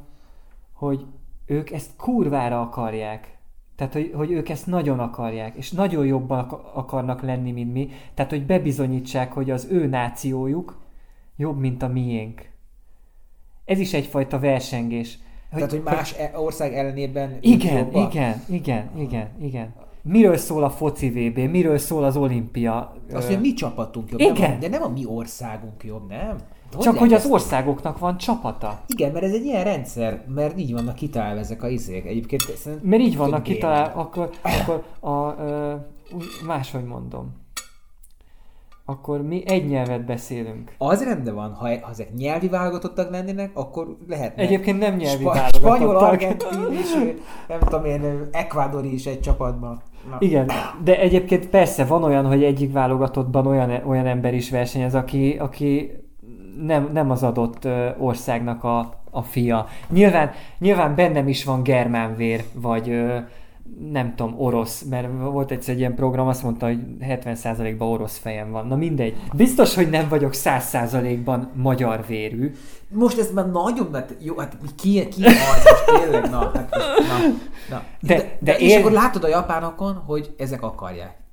hogy 0.72 1.06
ők 1.46 1.70
ezt 1.70 1.90
kurvára 1.96 2.60
akarják. 2.60 3.38
Tehát, 3.76 3.92
hogy, 3.92 4.12
hogy 4.14 4.30
ők 4.30 4.48
ezt 4.48 4.66
nagyon 4.66 4.98
akarják, 4.98 5.56
és 5.56 5.70
nagyon 5.70 6.06
jobban 6.06 6.38
akarnak 6.74 7.22
lenni, 7.22 7.52
mint 7.52 7.72
mi. 7.72 7.90
Tehát, 8.14 8.30
hogy 8.30 8.46
bebizonyítsák, 8.46 9.32
hogy 9.32 9.50
az 9.50 9.66
ő 9.70 9.86
nációjuk 9.86 10.80
jobb, 11.36 11.58
mint 11.58 11.82
a 11.82 11.88
miénk. 11.88 12.50
Ez 13.64 13.78
is 13.78 13.92
egyfajta 13.92 14.38
versengés. 14.38 15.18
Hogy, 15.50 15.58
Tehát, 15.58 15.70
hogy 15.70 15.82
más 15.82 16.12
hogy... 16.12 16.20
E- 16.20 16.38
ország 16.38 16.74
ellenében 16.74 17.38
Igen, 17.40 17.94
igen, 17.94 18.42
igen, 18.48 18.90
igen, 18.96 19.28
igen. 19.40 19.74
Miről 20.08 20.36
szól 20.36 20.64
a 20.64 20.70
foci 20.70 21.10
VB, 21.10 21.38
miről 21.38 21.78
szól 21.78 22.04
az 22.04 22.16
olimpia? 22.16 22.94
Azt, 23.12 23.26
hogy 23.26 23.40
mi 23.40 23.52
csapatunk 23.52 24.10
jobb, 24.10 24.20
igen. 24.20 24.50
Nem, 24.50 24.60
de 24.60 24.68
nem 24.68 24.82
a 24.82 24.88
mi 24.88 25.04
országunk 25.06 25.84
jobb, 25.84 26.08
nem? 26.08 26.36
Hogy 26.72 26.84
Csak 26.84 26.98
hogy 26.98 27.12
az 27.12 27.26
országoknak 27.26 27.98
van 27.98 28.16
csapata. 28.16 28.80
Igen, 28.86 29.12
mert 29.12 29.24
ez 29.24 29.32
egy 29.32 29.44
ilyen 29.44 29.64
rendszer, 29.64 30.24
mert 30.28 30.58
így 30.58 30.72
vannak 30.72 30.94
kitalálva 30.94 31.40
ezek 31.40 31.62
a 31.62 31.68
izék. 31.68 32.06
Egyébként 32.06 32.42
Mert 32.82 33.02
így 33.02 33.16
vannak 33.16 33.42
kitalálva, 33.42 34.00
akkor, 34.00 34.30
akkor 34.42 34.84
a, 35.10 35.42
ö, 35.42 35.74
máshogy 36.46 36.84
mondom 36.84 37.44
akkor 38.88 39.22
mi 39.22 39.42
egy 39.46 39.66
nyelvet 39.66 40.04
beszélünk. 40.04 40.74
Az 40.78 41.04
rendben 41.04 41.34
van, 41.34 41.52
ha, 41.54 41.68
ha 41.68 41.90
ezek 41.90 42.14
nyelvi 42.14 42.48
válogatottak 42.48 43.10
lennének, 43.10 43.50
akkor 43.54 43.96
lehet. 44.08 44.38
Egyébként 44.38 44.78
nem 44.78 44.96
nyelvi 44.96 45.22
Spa- 45.22 45.34
válogatottak. 45.34 45.76
Spanyol, 45.76 45.96
argentin 45.96 46.72
és 46.72 47.14
nem 47.48 47.58
tudom 47.58 47.84
én, 47.84 48.28
ekvádori 48.32 48.92
is 48.92 49.06
egy 49.06 49.20
csapatban. 49.20 49.82
Na. 50.10 50.16
Igen, 50.18 50.50
de 50.84 50.98
egyébként 50.98 51.48
persze 51.48 51.84
van 51.84 52.02
olyan, 52.02 52.26
hogy 52.26 52.44
egyik 52.44 52.72
válogatottban 52.72 53.46
olyan, 53.46 53.70
olyan 53.86 54.06
ember 54.06 54.34
is 54.34 54.50
versenyez, 54.50 54.94
aki, 54.94 55.36
aki 55.38 55.90
nem, 56.62 56.90
nem 56.92 57.10
az 57.10 57.22
adott 57.22 57.68
országnak 57.98 58.64
a, 58.64 59.02
a 59.10 59.22
fia. 59.22 59.66
Nyilván, 59.88 60.30
nyilván 60.58 60.94
bennem 60.94 61.28
is 61.28 61.44
van 61.44 61.62
germán 61.62 62.16
vér, 62.16 62.44
vagy 62.54 63.02
nem 63.90 64.14
tudom, 64.14 64.34
orosz, 64.40 64.82
mert 64.82 65.08
volt 65.18 65.50
egyszer 65.50 65.74
egy 65.74 65.80
ilyen 65.80 65.94
program, 65.94 66.26
azt 66.26 66.42
mondta, 66.42 66.66
hogy 66.66 66.78
70%-ban 67.00 67.88
orosz 67.88 68.18
fejem 68.18 68.50
van. 68.50 68.66
Na 68.66 68.76
mindegy. 68.76 69.16
Biztos, 69.32 69.74
hogy 69.74 69.90
nem 69.90 70.08
vagyok 70.08 70.32
100%-ban 70.34 71.50
magyar 71.54 72.06
vérű. 72.06 72.54
Most 72.88 73.18
ez 73.18 73.30
már 73.32 73.50
nagyon, 73.50 73.88
mert 73.92 74.14
jó, 74.20 74.36
hát 74.36 74.56
ki, 74.76 75.08
ki 75.08 75.24
az 75.24 75.32
tényleg, 76.00 76.30
na, 76.30 76.38
hát, 76.38 76.70
na, 76.70 77.16
na. 77.70 77.82
De, 78.00 78.16
de, 78.16 78.38
de, 78.40 78.58
én... 78.58 78.68
És 78.68 78.76
akkor 78.76 78.92
látod 78.92 79.24
a 79.24 79.28
japánokon, 79.28 79.94
hogy 79.94 80.34
ezek 80.38 80.62
akarják. 80.62 81.24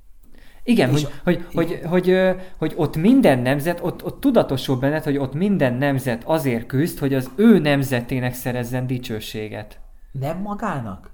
Igen, 0.64 0.90
hogy, 0.90 1.08
hogy, 1.24 1.46
hogy, 1.54 1.80
hogy, 1.90 2.04
hogy, 2.06 2.36
hogy 2.58 2.74
ott 2.76 2.96
minden 2.96 3.40
nemzet, 3.40 3.80
ott, 3.82 4.06
ott 4.06 4.20
tudatosul 4.20 4.78
benned, 4.78 5.04
hogy 5.04 5.18
ott 5.18 5.34
minden 5.34 5.74
nemzet 5.74 6.24
azért 6.26 6.66
küzd, 6.66 7.00
hogy 7.00 7.14
az 7.14 7.30
ő 7.36 7.60
nemzetének 7.60 8.34
szerezzen 8.34 8.88
dicsőséget. 8.88 9.80
Nem 10.12 10.38
magának? 10.38 11.13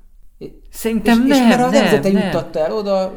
Szerintem 0.70 1.22
és, 1.22 1.28
nem, 1.28 1.42
és 1.42 1.56
mert 1.56 1.62
a 1.62 1.70
nemzete 1.70 2.12
nem. 2.12 2.24
juttatta 2.24 2.60
el 2.60 2.74
oda, 2.74 3.14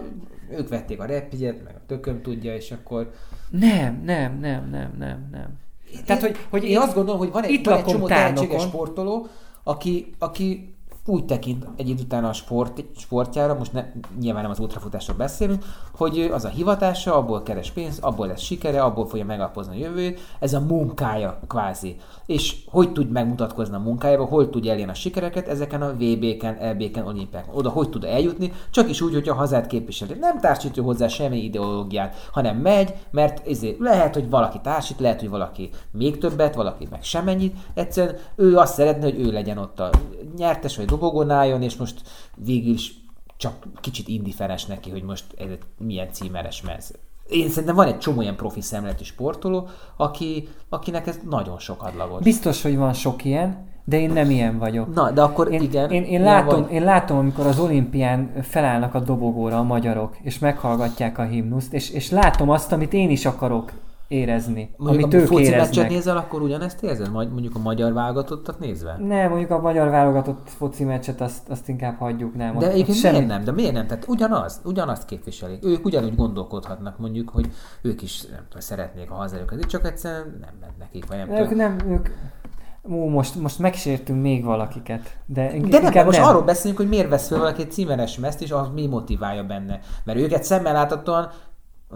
ők 0.50 0.68
vették 0.68 1.00
a 1.00 1.04
repjegyet, 1.04 1.64
meg 1.64 1.74
a 1.74 1.80
tököm 1.86 2.22
tudja, 2.22 2.54
és 2.54 2.70
akkor... 2.70 3.10
Nem, 3.50 4.02
nem, 4.04 4.38
nem, 4.40 4.68
nem, 4.70 4.94
nem, 4.98 5.28
nem. 5.30 5.58
Én, 5.92 6.04
Tehát, 6.04 6.22
hogy, 6.22 6.36
hogy 6.50 6.64
én, 6.64 6.70
én 6.70 6.78
azt 6.78 6.94
gondolom, 6.94 7.20
hogy 7.20 7.30
van 7.30 7.42
egy, 7.44 7.64
van 7.64 7.78
egy 7.78 7.84
csomó 7.84 8.06
tehetséges 8.06 8.62
sportoló, 8.62 9.26
aki, 9.62 10.14
aki 10.18 10.71
úgy 11.07 11.24
tekint 11.24 11.66
egy 11.76 11.88
idő 11.88 12.03
után 12.03 12.24
a 12.24 12.32
sport, 12.32 12.84
sportjára, 12.96 13.55
most 13.55 13.72
ne, 13.72 13.84
nyilván 14.20 14.42
nem 14.42 14.50
az 14.50 14.59
ultrafutásról 14.59 15.16
beszélünk, 15.16 15.64
hogy 15.96 16.30
az 16.32 16.44
a 16.44 16.48
hivatása, 16.48 17.16
abból 17.16 17.42
keres 17.42 17.70
pénzt, 17.70 18.03
abból 18.03 18.26
lesz 18.26 18.40
sikere, 18.40 18.82
abból 18.82 19.07
fogja 19.07 19.24
megalapozni 19.24 19.76
a 19.76 19.86
jövőt, 19.86 20.20
ez 20.40 20.55
a 20.55 20.61
munkája 20.61 21.40
kvázi. 21.48 21.96
És 22.26 22.57
hogy 22.66 22.92
tud 22.92 23.11
megmutatkozni 23.11 23.74
a 23.74 23.78
munkájában, 23.78 24.26
hol 24.26 24.50
tud 24.50 24.66
elérni 24.66 24.90
a 24.90 24.94
sikereket 24.94 25.48
ezeken 25.48 25.82
a 25.82 25.92
VB-ken, 25.92 26.70
LB-ken, 26.72 27.07
olimpiákon. 27.07 27.57
Oda 27.57 27.68
hogy 27.68 27.90
tud 27.90 28.05
eljutni, 28.05 28.53
csak 28.70 28.88
is 28.88 29.00
úgy, 29.00 29.12
hogy 29.12 29.28
a 29.28 29.34
hazát 29.34 29.66
képviseli. 29.66 30.14
Nem 30.20 30.40
társítja 30.40 30.82
hozzá 30.82 31.09
semmi 31.09 31.44
ideológiát, 31.44 32.28
hanem 32.32 32.57
megy, 32.57 32.94
mert 33.11 33.46
ezért 33.46 33.78
lehet, 33.78 34.14
hogy 34.14 34.30
valaki 34.30 34.61
társít, 34.62 35.00
lehet, 35.00 35.20
hogy 35.20 35.30
valaki 35.30 35.70
még 35.90 36.18
többet, 36.18 36.55
valaki 36.55 36.86
meg 36.90 37.03
semennyit. 37.03 37.57
Egyszerűen 37.74 38.16
ő 38.36 38.57
azt 38.57 38.74
szeretné, 38.74 39.11
hogy 39.11 39.26
ő 39.26 39.32
legyen 39.32 39.59
ott 39.59 39.80
a 39.80 39.90
nyertes 40.36 40.76
vagy 40.76 40.90
dobogón 40.93 41.30
álljon, 41.30 41.62
és 41.62 41.76
most 41.76 42.03
végül 42.36 42.72
is 42.72 42.95
csak 43.36 43.66
kicsit 43.80 44.09
indiferens 44.09 44.66
neki, 44.66 44.90
hogy 44.90 45.03
most 45.03 45.24
ez 45.38 45.47
milyen 45.78 46.12
címeres 46.12 46.62
mez. 46.62 46.95
Én 47.28 47.49
szerintem 47.49 47.74
van 47.74 47.86
egy 47.86 47.99
csomó 47.99 48.20
ilyen 48.20 48.36
profi 48.36 48.61
szemletű 48.61 49.05
sportoló, 49.05 49.68
aki, 49.97 50.49
akinek 50.68 51.07
ez 51.07 51.18
nagyon 51.28 51.59
sok 51.59 51.82
adlagot. 51.82 52.22
Biztos, 52.22 52.62
hogy 52.62 52.76
van 52.76 52.93
sok 52.93 53.24
ilyen, 53.24 53.70
de 53.84 54.01
én 54.01 54.11
nem 54.11 54.30
ilyen 54.30 54.59
vagyok. 54.59 54.95
Na, 54.95 55.11
de 55.11 55.22
akkor 55.22 55.53
én, 55.53 55.61
igen. 55.62 55.90
Én, 55.90 56.03
én, 56.03 56.22
látom, 56.22 56.68
én 56.68 56.84
látom, 56.84 57.18
amikor 57.18 57.47
az 57.47 57.59
olimpián 57.59 58.32
felállnak 58.43 58.95
a 58.95 59.01
dobogóra 59.01 59.59
a 59.59 59.62
magyarok, 59.62 60.16
és 60.22 60.38
meghallgatják 60.38 61.18
a 61.18 61.24
himnuszt, 61.24 61.72
és, 61.72 61.90
és 61.90 62.11
látom 62.11 62.51
azt, 62.51 62.72
amit 62.72 62.93
én 62.93 63.11
is 63.11 63.26
akarok 63.26 63.72
érezni. 64.12 64.74
Mondjuk 64.76 65.02
amit 65.04 65.14
a 65.14 65.18
ők 65.18 65.26
foci 65.26 65.50
meccset 65.50 65.88
nézel, 65.88 66.16
akkor 66.16 66.42
ugyanezt 66.42 66.82
érzed? 66.82 67.12
Mondjuk 67.12 67.54
a 67.54 67.58
magyar 67.58 67.92
válogatottat 67.92 68.58
nézve? 68.58 68.96
Nem, 68.98 69.28
mondjuk 69.28 69.50
a 69.50 69.60
magyar 69.60 69.90
válogatott 69.90 70.48
foci 70.48 70.84
meccset 70.84 71.20
azt, 71.20 71.48
azt 71.48 71.68
inkább 71.68 71.98
hagyjuk, 71.98 72.34
nem. 72.34 72.58
De 72.58 72.70
egyébként 72.70 72.98
semmi... 72.98 73.12
miért 73.12 73.30
nem? 73.30 73.44
De 73.44 73.52
miért 73.52 73.72
nem? 73.72 73.86
Tehát 73.86 74.04
ugyanaz, 74.08 74.60
ugyanazt 74.64 75.04
képviselik. 75.04 75.64
Ők 75.64 75.84
ugyanúgy 75.84 76.16
gondolkodhatnak 76.16 76.98
mondjuk, 76.98 77.28
hogy 77.28 77.48
ők 77.82 78.02
is 78.02 78.22
nem 78.22 78.44
tudom, 78.48 78.60
szeretnék 78.60 79.10
a 79.10 79.14
hazájukat, 79.14 79.66
csak 79.66 79.86
egyszerűen 79.86 80.38
nem 80.40 80.54
ment 80.60 80.78
nekik, 80.78 81.06
vagy 81.06 81.16
nem 81.16 81.30
Ők 81.30 81.54
nem, 81.54 81.76
ők... 81.88 82.08
Ó, 82.90 83.08
most, 83.08 83.34
most 83.34 83.58
megsértünk 83.58 84.22
még 84.22 84.44
valakiket. 84.44 85.16
De, 85.26 85.52
de 85.68 85.80
nem, 85.80 86.04
most 86.04 86.18
nem. 86.18 86.28
arról 86.28 86.42
beszélünk, 86.42 86.78
hogy 86.78 86.88
miért 86.88 87.08
vesz 87.08 87.28
fel 87.28 87.38
valaki 87.38 87.62
egy 87.62 87.70
címeres 87.70 88.18
mezt, 88.18 88.42
és 88.42 88.50
az 88.50 88.68
mi 88.74 88.86
motiválja 88.86 89.44
benne. 89.44 89.80
Mert 90.04 90.18
őket 90.18 90.44
szemmel 90.44 90.72
láthatóan 90.72 91.30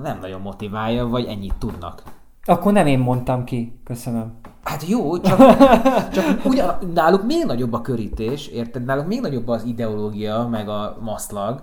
nem 0.03 0.19
nagyon 0.21 0.41
motiválja, 0.41 1.07
vagy 1.07 1.25
ennyit 1.25 1.55
tudnak. 1.59 2.03
Akkor 2.45 2.73
nem 2.73 2.87
én 2.87 2.99
mondtam 2.99 3.45
ki, 3.45 3.81
köszönöm. 3.85 4.33
Hát 4.63 4.89
jó, 4.89 5.21
csak, 5.21 5.39
csak 6.15 6.45
ugyan, 6.45 6.79
náluk 6.95 7.27
még 7.27 7.45
nagyobb 7.45 7.73
a 7.73 7.81
körítés, 7.81 8.47
érted? 8.47 8.85
Náluk 8.85 9.07
még 9.07 9.21
nagyobb 9.21 9.49
az 9.49 9.65
ideológia, 9.65 10.49
meg 10.51 10.69
a 10.69 10.97
maszlag 11.01 11.63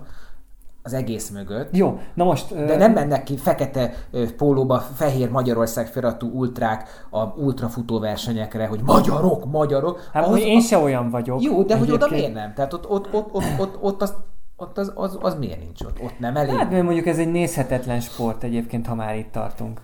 az 0.86 0.92
egész 0.92 1.30
mögött. 1.30 1.76
Jó, 1.76 2.00
na 2.14 2.24
most... 2.24 2.54
De 2.54 2.76
nem 2.76 2.92
mennek 2.92 3.22
ki 3.22 3.36
fekete 3.36 3.94
pólóba, 4.36 4.78
fehér 4.78 5.30
Magyarország 5.30 5.86
felatú 5.86 6.30
ultrák 6.32 7.06
a 7.10 7.24
ultrafutó 7.24 7.98
versenyekre, 7.98 8.66
hogy 8.66 8.80
magyarok, 8.82 9.44
magyarok. 9.50 10.08
Hát, 10.12 10.26
hogy 10.26 10.40
én 10.40 10.60
se 10.60 10.78
olyan 10.78 11.10
vagyok. 11.10 11.42
Jó, 11.42 11.62
de 11.62 11.78
hogy 11.78 11.90
oda 11.90 12.08
miért 12.10 12.34
nem? 12.34 12.54
Tehát 12.54 12.72
ott, 12.72 12.88
ott, 12.88 13.08
ott, 13.12 13.32
ott, 13.32 13.44
ott, 13.58 13.78
ott 13.80 14.02
azt 14.02 14.14
ott 14.56 14.78
az, 14.78 14.92
az, 14.94 15.18
az 15.20 15.34
miért 15.34 15.58
nincs 15.58 15.80
ott? 15.80 16.00
Ott 16.02 16.18
nem 16.18 16.36
elég? 16.36 16.54
Hát 16.54 16.82
mondjuk 16.82 17.06
ez 17.06 17.18
egy 17.18 17.30
nézhetetlen 17.30 18.00
sport 18.00 18.42
egyébként, 18.42 18.86
ha 18.86 18.94
már 18.94 19.16
itt 19.16 19.32
tartunk. 19.32 19.80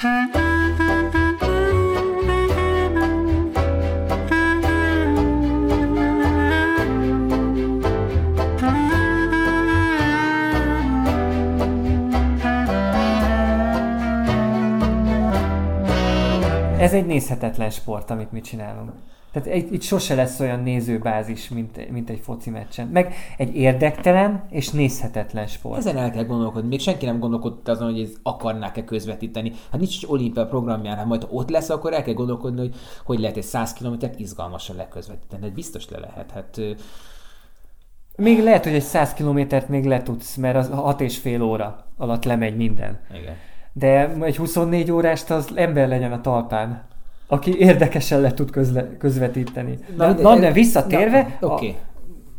Ez 16.78 16.92
egy 16.92 17.06
nézhetetlen 17.06 17.70
sport, 17.70 18.10
amit 18.10 18.32
mi 18.32 18.40
csinálunk. 18.40 18.92
Tehát 19.32 19.48
egy, 19.48 19.72
itt 19.72 19.82
sose 19.82 20.14
lesz 20.14 20.40
olyan 20.40 20.60
nézőbázis, 20.60 21.48
mint, 21.48 21.90
mint 21.90 22.10
egy 22.10 22.20
foci 22.20 22.50
meccsen. 22.50 22.86
Meg 22.86 23.14
egy 23.36 23.54
érdektelen 23.54 24.44
és 24.50 24.70
nézhetetlen 24.70 25.46
sport. 25.46 25.78
Ezen 25.78 25.96
el 25.96 26.10
kell 26.10 26.24
gondolkodni. 26.24 26.68
Még 26.68 26.80
senki 26.80 27.06
nem 27.06 27.18
gondolkodott 27.18 27.68
azon, 27.68 27.90
hogy 27.90 28.00
ez 28.00 28.12
akarnák-e 28.22 28.84
közvetíteni. 28.84 29.52
Hát 29.70 29.80
nincs 29.80 29.96
egy 30.02 30.10
olimpia 30.10 30.46
programján, 30.46 30.96
hát 30.96 31.06
majd 31.06 31.22
ha 31.22 31.28
ott 31.30 31.50
lesz, 31.50 31.68
akkor 31.68 31.92
el 31.92 32.02
kell 32.02 32.14
gondolkodni, 32.14 32.60
hogy 32.60 32.74
hogy 33.04 33.18
lehet 33.18 33.36
egy 33.36 33.42
100 33.42 33.72
kilométert 33.72 34.20
izgalmasan 34.20 34.76
leközvetíteni. 34.76 35.42
Hát 35.42 35.52
biztos 35.52 35.88
le 35.88 35.98
lehet. 35.98 36.30
Hát, 36.30 36.60
még 38.16 38.42
lehet, 38.42 38.64
hogy 38.64 38.74
egy 38.74 38.82
100 38.82 39.14
kilométert 39.14 39.68
még 39.68 39.84
letudsz, 39.84 40.36
mert 40.36 40.56
az 40.56 40.70
6 40.70 41.00
és 41.00 41.18
fél 41.18 41.42
óra 41.42 41.84
alatt 41.96 42.24
lemegy 42.24 42.56
minden. 42.56 43.00
Igen. 43.20 43.34
De 43.72 44.14
egy 44.20 44.36
24 44.36 44.90
órást 44.90 45.30
az 45.30 45.50
ember 45.54 45.88
legyen 45.88 46.12
a 46.12 46.20
talpán 46.20 46.88
aki 47.30 47.58
érdekesen 47.58 48.20
le 48.20 48.32
tud 48.32 48.50
közle, 48.50 48.96
közvetíteni. 48.96 49.78
Na, 49.96 50.12
na, 50.12 50.20
na 50.20 50.38
de 50.38 50.52
visszatérve, 50.52 51.36
na, 51.40 51.46
okay. 51.46 51.68
a, 51.68 51.74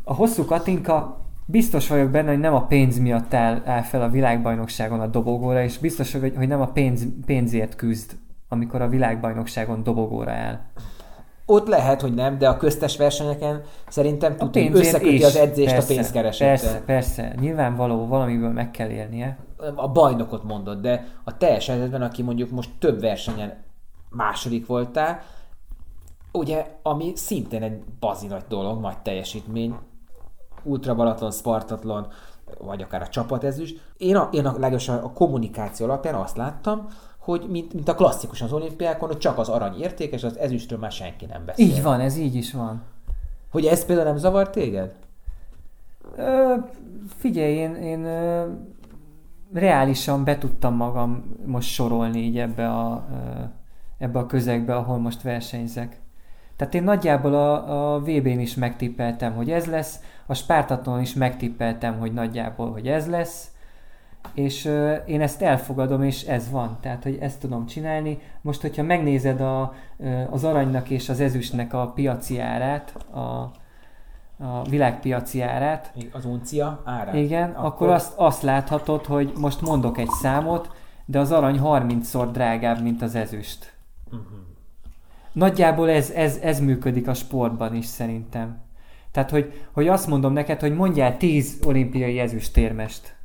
a 0.04 0.14
hosszú 0.14 0.46
Katinka 0.46 1.26
biztos 1.46 1.88
vagyok 1.88 2.10
benne, 2.10 2.30
hogy 2.30 2.40
nem 2.40 2.54
a 2.54 2.66
pénz 2.66 3.00
miatt 3.00 3.34
áll, 3.34 3.62
áll 3.66 3.82
fel 3.82 4.02
a 4.02 4.10
világbajnokságon 4.10 5.00
a 5.00 5.08
dobogóra, 5.08 5.64
és 5.64 5.78
biztos 5.78 6.12
vagyok, 6.12 6.38
hogy 6.38 6.48
nem 6.48 6.62
a 6.62 6.68
pénz, 6.68 7.06
pénzért 7.26 7.76
küzd, 7.76 8.12
amikor 8.50 8.82
a 8.82 8.88
világbajnokságon 8.88 9.84
dobogóra 9.84 10.32
áll. 10.32 10.60
Ott 11.46 11.68
lehet, 11.68 12.02
hogy 12.02 12.14
nem, 12.14 12.38
de 12.38 12.50
a 12.50 12.58
köztes 12.58 12.98
versenyeken 12.98 13.62
szerintem 13.88 14.38
tud, 14.38 14.70
összeköti 14.74 15.24
az 15.24 15.36
edzést 15.36 15.74
persze, 15.74 15.94
a 15.94 15.96
pénzkeresettel. 15.96 16.48
Persze, 16.48 16.82
persze. 16.86 17.34
Nyilvánvaló, 17.40 18.08
valamiből 18.08 18.52
meg 18.52 18.72
kell 18.72 18.90
élnie. 18.90 19.38
A 19.76 19.88
bajnokot 19.88 20.44
mondod, 20.44 20.82
de 20.82 21.08
a 21.24 21.38
teljes 21.38 21.70
esetben, 21.70 22.02
aki 22.02 22.22
mondjuk 22.22 22.50
most 22.50 22.70
több 22.80 23.02
versenyen 23.02 23.54
második 24.12 24.66
voltál, 24.66 25.22
ugye, 26.32 26.78
ami 26.82 27.12
szintén 27.16 27.64
egy 27.64 27.84
bazi 28.00 28.28
nagy 28.28 28.44
dolog, 28.48 28.80
nagy 28.80 28.98
teljesítmény, 28.98 29.76
Ultra 30.64 30.96
Balaton, 30.96 31.32
Spartatlon, 31.32 32.08
vagy 32.60 32.82
akár 32.82 33.02
a 33.02 33.08
csapatezüst. 33.08 33.82
Én 33.98 34.16
a, 34.16 34.30
én 34.32 34.46
a, 34.46 34.52
legalábbis 34.52 34.90
a, 34.90 35.04
a 35.04 35.12
kommunikáció 35.12 35.86
alapján 35.86 36.16
azt 36.16 36.38
láttam, 36.38 36.88
hogy 37.18 37.48
mint, 37.50 37.74
mint 37.74 37.88
a 37.88 37.96
klasszikus 37.96 38.42
az 38.42 38.54
olimpiákon, 38.54 39.08
hogy 39.08 39.18
csak 39.18 39.38
az 39.38 39.50
arany 39.50 39.80
értékes, 39.80 40.24
az 40.24 40.38
ezüstről 40.38 40.80
már 40.80 40.92
senki 40.92 41.26
nem 41.26 41.46
beszél. 41.46 41.66
Így 41.66 41.82
van, 41.82 42.00
ez 42.00 42.18
így 42.18 42.36
is 42.36 42.54
van. 42.54 42.82
Hogy 43.52 43.66
ez 43.66 43.86
például 43.86 44.08
nem 44.08 44.18
zavar 44.18 44.50
téged? 44.50 44.94
Ö, 46.16 46.54
figyelj, 47.18 47.54
én, 47.54 47.76
én 47.76 48.06
ö, 48.06 48.52
reálisan 49.54 50.24
be 50.24 50.38
tudtam 50.38 50.76
magam 50.76 51.36
most 51.46 51.70
sorolni 51.70 52.20
így 52.20 52.38
ebbe 52.38 52.70
a, 52.70 53.08
ö, 53.12 53.44
ebbe 54.02 54.20
a 54.20 54.26
közegbe, 54.26 54.76
ahol 54.76 54.98
most 54.98 55.22
versenyzek. 55.22 56.00
Tehát 56.56 56.74
én 56.74 56.84
nagyjából 56.84 57.34
a, 57.34 57.94
a 57.94 58.00
VB-n 58.00 58.40
is 58.40 58.56
megtippeltem, 58.56 59.34
hogy 59.34 59.52
ez 59.52 59.66
lesz, 59.66 60.00
a 60.26 60.34
Spártaton 60.34 61.02
is 61.02 61.14
megtippeltem, 61.14 62.00
hogy 62.00 62.14
nagyjából, 62.14 62.72
hogy 62.72 62.88
ez 62.88 63.08
lesz, 63.10 63.52
és 64.34 64.66
ö, 64.66 64.94
én 64.94 65.22
ezt 65.22 65.42
elfogadom, 65.42 66.04
és 66.04 66.24
ez 66.24 66.52
van. 66.52 66.78
Tehát, 66.82 67.04
hogy 67.04 67.18
ezt 67.22 67.40
tudom 67.40 67.66
csinálni. 67.66 68.20
Most, 68.42 68.62
hogyha 68.62 68.84
megnézed 68.84 69.42
a, 69.42 69.74
az 70.30 70.44
aranynak 70.44 70.90
és 70.90 71.10
az 71.10 71.20
ezüstnek 71.20 71.74
a 71.74 71.92
piaci 71.96 72.40
árát, 72.40 72.96
a, 73.14 73.20
a 74.46 74.64
világpiaci 74.70 75.42
árát, 75.42 75.94
Az 76.12 76.26
uncia 76.26 76.82
árát? 76.86 77.16
igen, 77.16 77.50
akkor, 77.50 77.66
akkor 77.66 77.90
azt, 77.90 78.14
azt 78.18 78.42
láthatod, 78.42 79.06
hogy 79.06 79.34
most 79.40 79.62
mondok 79.62 79.98
egy 79.98 80.10
számot, 80.10 80.72
de 81.06 81.20
az 81.20 81.32
arany 81.32 81.60
30-szor 81.64 82.30
drágább, 82.32 82.82
mint 82.82 83.02
az 83.02 83.16
ezüst. 83.16 83.71
Uh-huh. 84.12 84.40
Nagyjából 85.34 85.90
ez, 85.90 86.10
ez, 86.10 86.38
ez 86.42 86.60
működik 86.60 87.08
a 87.08 87.14
sportban 87.14 87.76
is 87.76 87.86
szerintem. 87.86 88.62
Tehát, 89.12 89.30
hogy, 89.30 89.64
hogy 89.72 89.88
azt 89.88 90.08
mondom 90.08 90.34
neked, 90.34 90.60
hogy 90.60 90.76
mondjál 90.76 91.18
10 91.18 91.60
olimpiai 91.66 92.20
ezüstérmest. 92.20 93.16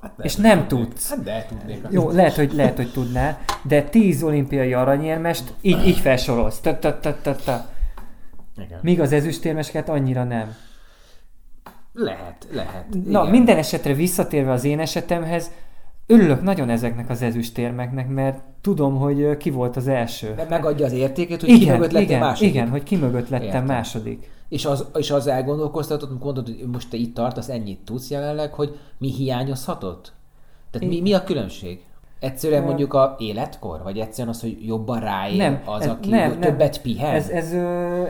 Hát 0.00 0.12
És 0.22 0.34
hogy 0.34 0.44
nem 0.44 0.66
tudnék. 0.66 0.88
tudsz. 0.88 1.08
Hát 1.08 1.22
de 1.22 1.46
tudnék. 1.48 1.86
Jó, 1.90 2.10
lehet, 2.10 2.34
hogy, 2.34 2.52
lehet, 2.52 2.76
hogy 2.76 2.92
tudnál, 2.92 3.38
de 3.62 3.82
10 3.82 4.22
olimpiai 4.22 4.72
aranyérmest 4.74 5.54
így, 5.60 5.86
így 5.86 5.98
felsorolsz. 5.98 6.60
Ta, 6.60 6.78
ta, 6.78 7.00
ta, 7.00 7.20
ta, 7.22 7.36
ta. 7.36 7.70
Igen. 8.56 8.78
Míg 8.82 9.00
az 9.00 9.12
ezüstérmeseket 9.12 9.88
annyira 9.88 10.24
nem. 10.24 10.54
Lehet, 11.92 12.46
lehet. 12.52 12.86
Na, 12.88 13.20
Igen. 13.20 13.26
minden 13.26 13.56
esetre 13.56 13.94
visszatérve 13.94 14.52
az 14.52 14.64
én 14.64 14.80
esetemhez, 14.80 15.50
örülök 16.10 16.42
nagyon 16.42 16.68
ezeknek 16.68 17.10
az 17.10 17.22
ezüstérmeknek, 17.22 18.08
mert 18.08 18.42
tudom, 18.60 18.96
hogy 18.96 19.36
ki 19.36 19.50
volt 19.50 19.76
az 19.76 19.88
első. 19.88 20.34
De 20.36 20.46
megadja 20.48 20.86
az 20.86 20.92
értékét, 20.92 21.40
hogy 21.40 21.48
ki 21.48 21.60
Igen, 21.60 21.74
mögött 21.74 21.92
lettél 21.92 22.08
igen, 22.08 22.20
második. 22.20 22.50
igen, 22.54 22.68
hogy 22.68 22.82
ki 22.82 22.96
mögött 22.96 23.28
lettem 23.28 23.46
Értem. 23.46 23.64
második. 23.64 24.30
És 24.48 24.64
az, 24.64 24.86
és 24.94 25.10
az 25.10 25.26
elgondolkoztatott, 25.26 26.10
amikor 26.10 26.34
mondod, 26.34 26.56
hogy 26.58 26.68
most 26.72 26.90
te 26.90 26.96
itt 26.96 27.14
tartasz, 27.14 27.48
ennyit 27.48 27.78
tudsz 27.84 28.10
jelenleg, 28.10 28.52
hogy 28.52 28.78
mi 28.98 29.12
hiányozhatott? 29.12 30.12
Tehát 30.70 30.88
mi, 30.88 31.00
mi 31.00 31.12
a 31.12 31.24
különbség? 31.24 31.84
Egyszerűen 32.20 32.62
mondjuk 32.62 32.94
a 32.94 33.16
életkor? 33.18 33.80
Vagy 33.82 33.98
egyszerűen 33.98 34.34
az, 34.34 34.40
hogy 34.40 34.66
jobban 34.66 35.00
ráér 35.00 35.36
Nem, 35.36 35.62
az, 35.64 35.86
aki 35.86 36.08
nem, 36.08 36.30
nem. 36.30 36.40
többet 36.40 36.82
pihen? 36.82 37.14
Ez, 37.14 37.28
ez, 37.28 37.52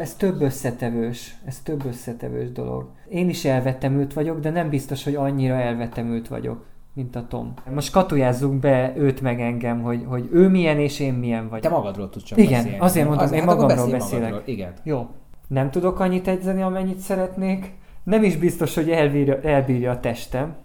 ez 0.01 0.14
több 0.14 0.40
összetevős, 0.40 1.36
ez 1.44 1.59
több 1.59 1.86
összetevős 1.86 2.53
dolog. 2.53 2.88
Én 3.09 3.28
is 3.28 3.44
elvetemült 3.44 4.12
vagyok, 4.12 4.40
de 4.40 4.51
nem 4.51 4.68
biztos, 4.68 5.05
hogy 5.05 5.14
annyira 5.14 5.55
elvetemült 5.55 6.28
vagyok, 6.28 6.64
mint 6.93 7.16
a 7.16 7.26
Tom. 7.26 7.55
Most 7.74 7.93
katujázzunk 7.93 8.61
be 8.61 8.93
őt 8.97 9.20
meg 9.20 9.41
engem, 9.41 9.82
hogy, 9.82 10.05
hogy 10.07 10.28
ő 10.32 10.49
milyen 10.49 10.78
és 10.78 11.01
én 11.01 11.14
milyen 11.14 11.43
Te 11.43 11.49
vagyok. 11.49 11.72
magadról 11.72 12.09
tudsz 12.11 12.24
csak 12.24 12.38
Igen, 12.38 12.62
beszélni. 12.62 12.78
azért 12.78 13.09
mondom, 13.09 13.32
én 13.32 13.38
hát 13.38 13.49
magamról 13.49 13.91
beszélek. 13.91 14.30
Magadról. 14.30 14.55
Igen. 14.55 14.72
Jó. 14.82 15.09
Nem 15.49 15.70
tudok 15.70 16.01
annyit 16.01 16.28
edzeni, 16.28 16.62
amennyit 16.62 16.99
szeretnék. 16.99 17.72
Nem 18.03 18.22
is 18.22 18.36
biztos, 18.36 18.74
hogy 18.74 18.91
elbírja, 18.91 19.41
elbírja 19.41 19.91
a 19.91 20.01
testem 20.01 20.57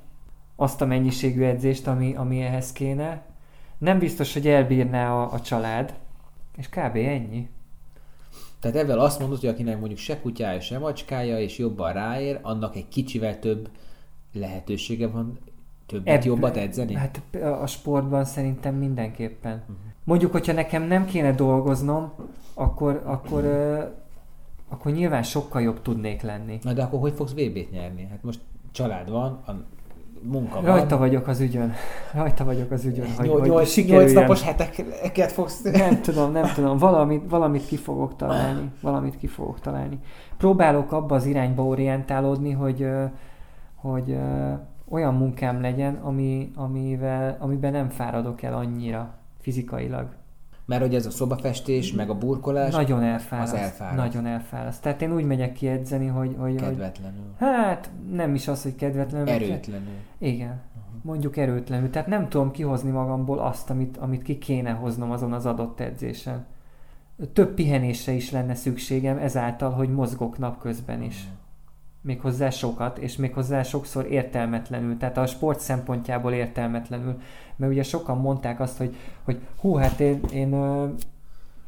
azt 0.56 0.82
a 0.82 0.86
mennyiségű 0.86 1.44
edzést, 1.44 1.88
ami, 1.88 2.14
ami 2.16 2.42
ehhez 2.42 2.72
kéne. 2.72 3.24
Nem 3.78 4.00
biztos, 4.00 4.34
hogy 4.34 4.48
elbírná 4.48 5.12
a, 5.12 5.34
a 5.34 5.42
család. 5.42 5.94
És 6.58 6.70
kb. 6.70 6.96
ennyi. 6.96 7.50
Tehát 8.60 8.78
ebben 8.78 9.00
azt 9.00 9.20
mondod, 9.20 9.40
hogy 9.40 9.50
akinek 9.50 9.78
mondjuk 9.80 10.00
se 10.00 10.20
kutyája, 10.20 10.60
se 10.60 10.80
macskája, 10.80 11.40
és 11.40 11.58
jobban 11.58 11.94
ráér, 11.94 12.40
annak 12.42 12.76
egy 12.76 12.88
kicsivel 12.88 13.40
több 13.40 13.70
lehetősége 14.34 15.08
van 15.08 15.40
többet 15.86 16.14
Ebb- 16.16 16.24
jobbat 16.24 16.58
edzeni? 16.58 16.94
Hát 16.94 17.22
a- 17.62 17.68
sportban 17.68 18.26
szerintem 18.26 18.76
mindenképpen. 18.76 19.64
Mondjuk, 20.04 20.32
hogyha 20.32 20.54
nekem 20.54 20.84
nem 20.84 21.06
kéne 21.06 21.32
dolgoznom, 21.32 22.12
akkor, 22.54 23.02
akkor, 23.06 23.44
ö, 23.44 23.80
akkor 24.70 24.92
nyilván 24.92 25.24
sokkal 25.24 25.62
jobb 25.62 25.82
tudnék 25.82 26.22
lenni. 26.22 26.60
Na 26.62 26.74
de 26.74 26.84
akkor 26.84 27.00
hogy 27.00 27.14
fogsz 27.14 27.32
VB-t 27.32 27.72
nyerni? 27.72 28.08
Hát 28.10 28.24
most 28.24 28.40
család 28.72 29.10
van, 29.10 29.40
a 29.48 29.52
munka 30.22 30.56
van. 30.56 30.64
Rajta 30.66 30.98
vagyok 30.98 31.28
az 31.28 31.40
ügyön. 31.40 31.74
Rajta 32.14 32.44
vagyok 32.44 32.72
az 32.72 32.86
ügyön, 32.86 33.08
hogy, 33.18 33.28
Nyolc- 33.28 33.48
hogy 33.48 33.68
sikerüljön. 33.68 34.04
nyolc 34.04 34.16
napos 34.22 34.42
heteket 34.42 35.32
fogsz... 35.32 35.62
Nem 35.62 36.02
tudom, 36.02 36.32
nem 36.32 36.46
tudom. 36.54 36.78
Valamit, 36.78 37.30
valamit 37.30 37.66
ki 37.66 37.76
fogok 37.76 38.16
találni. 38.16 38.72
Valamit 38.82 39.18
ki 39.18 39.28
fogok 39.28 39.60
találni. 39.60 40.00
Próbálok 40.38 40.92
abba 40.92 41.16
az 41.16 41.26
irányba 41.26 41.64
orientálódni, 41.64 42.52
hogy, 42.52 42.88
hogy 43.76 44.18
olyan 44.96 45.14
munkám 45.14 45.62
legyen, 45.62 45.96
ami, 45.96 46.52
amivel, 46.56 47.36
amiben 47.40 47.72
nem 47.72 47.90
fáradok 47.90 48.42
el 48.42 48.54
annyira 48.54 49.14
fizikailag. 49.40 50.08
Mert 50.66 50.82
hogy 50.82 50.96
ez 50.96 51.06
a 51.06 51.10
szobafestés, 51.10 51.94
meg 51.94 52.10
a 52.10 52.18
burkolás 52.18 52.74
Nagyon 52.74 53.04
elfáraszt. 53.04 53.54
az 53.54 53.60
elfáraszt. 53.60 53.98
Nagyon 53.98 54.26
elfáraszt. 54.26 54.82
Tehát 54.82 55.02
én 55.02 55.14
úgy 55.14 55.26
megyek 55.26 55.54
ki 55.54 55.68
edzeni, 55.68 56.08
hogy, 56.08 56.36
hogy, 56.38 56.52
hogy 56.52 56.56
kedvetlenül, 56.56 57.34
hát 57.38 57.90
nem 58.12 58.36
is 58.36 58.48
az, 58.48 58.64
hogy 58.64 58.76
kedvetlenül. 58.76 59.26
mert- 59.26 59.42
erőtlenül. 59.42 59.94
Igen. 60.18 60.62
Mondjuk 61.02 61.38
erőtlenül. 61.38 61.90
Tehát 61.90 62.08
nem 62.08 62.30
tudom 62.30 62.52
kihozni 62.52 62.92
magamból 62.92 63.40
azt, 63.40 63.70
amit, 63.70 63.98
amit 63.98 64.22
ki 64.22 64.38
kéne 64.38 64.72
hoznom 64.72 65.12
azon 65.12 65.34
az 65.34 65.46
adott 65.46 65.80
edzésen. 65.80 66.46
Több 67.34 67.54
pihenésre 67.54 68.12
is 68.12 68.32
lenne 68.32 68.56
szükségem 68.56 69.18
ezáltal, 69.18 69.72
hogy 69.72 69.90
mozgok 69.90 70.38
napközben 70.38 71.02
is. 71.02 71.28
Méghozzá 72.06 72.50
sokat, 72.50 72.98
és 72.98 73.16
méghozzá 73.16 73.64
sokszor 73.64 74.06
értelmetlenül, 74.06 74.98
tehát 74.98 75.18
a 75.18 75.26
sport 75.26 75.60
szempontjából 75.60 76.34
értelmetlenül. 76.34 77.22
Mert 77.56 77.72
ugye 77.72 77.84
sokan 77.84 78.18
mondták 78.18 78.60
azt, 78.60 78.78
hogy, 78.78 78.96
hogy 79.24 79.40
hú, 79.60 79.76
hát 79.76 80.00
én, 80.00 80.20
én 80.34 80.56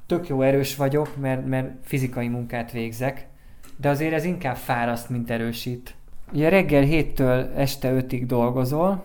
tök 0.06 0.28
jó 0.28 0.42
erős 0.42 0.76
vagyok, 0.76 1.18
mert, 1.18 1.46
mert 1.46 1.72
fizikai 1.82 2.28
munkát 2.28 2.72
végzek, 2.72 3.28
de 3.78 3.90
azért 3.90 4.14
ez 4.14 4.24
inkább 4.24 4.56
fáraszt, 4.56 5.10
mint 5.10 5.30
erősít. 5.30 5.96
Ugye 6.34 6.50
reggel 6.50 6.84
7-től 6.86 7.56
este 7.56 7.92
5-ig 7.94 8.24
dolgozol, 8.28 9.04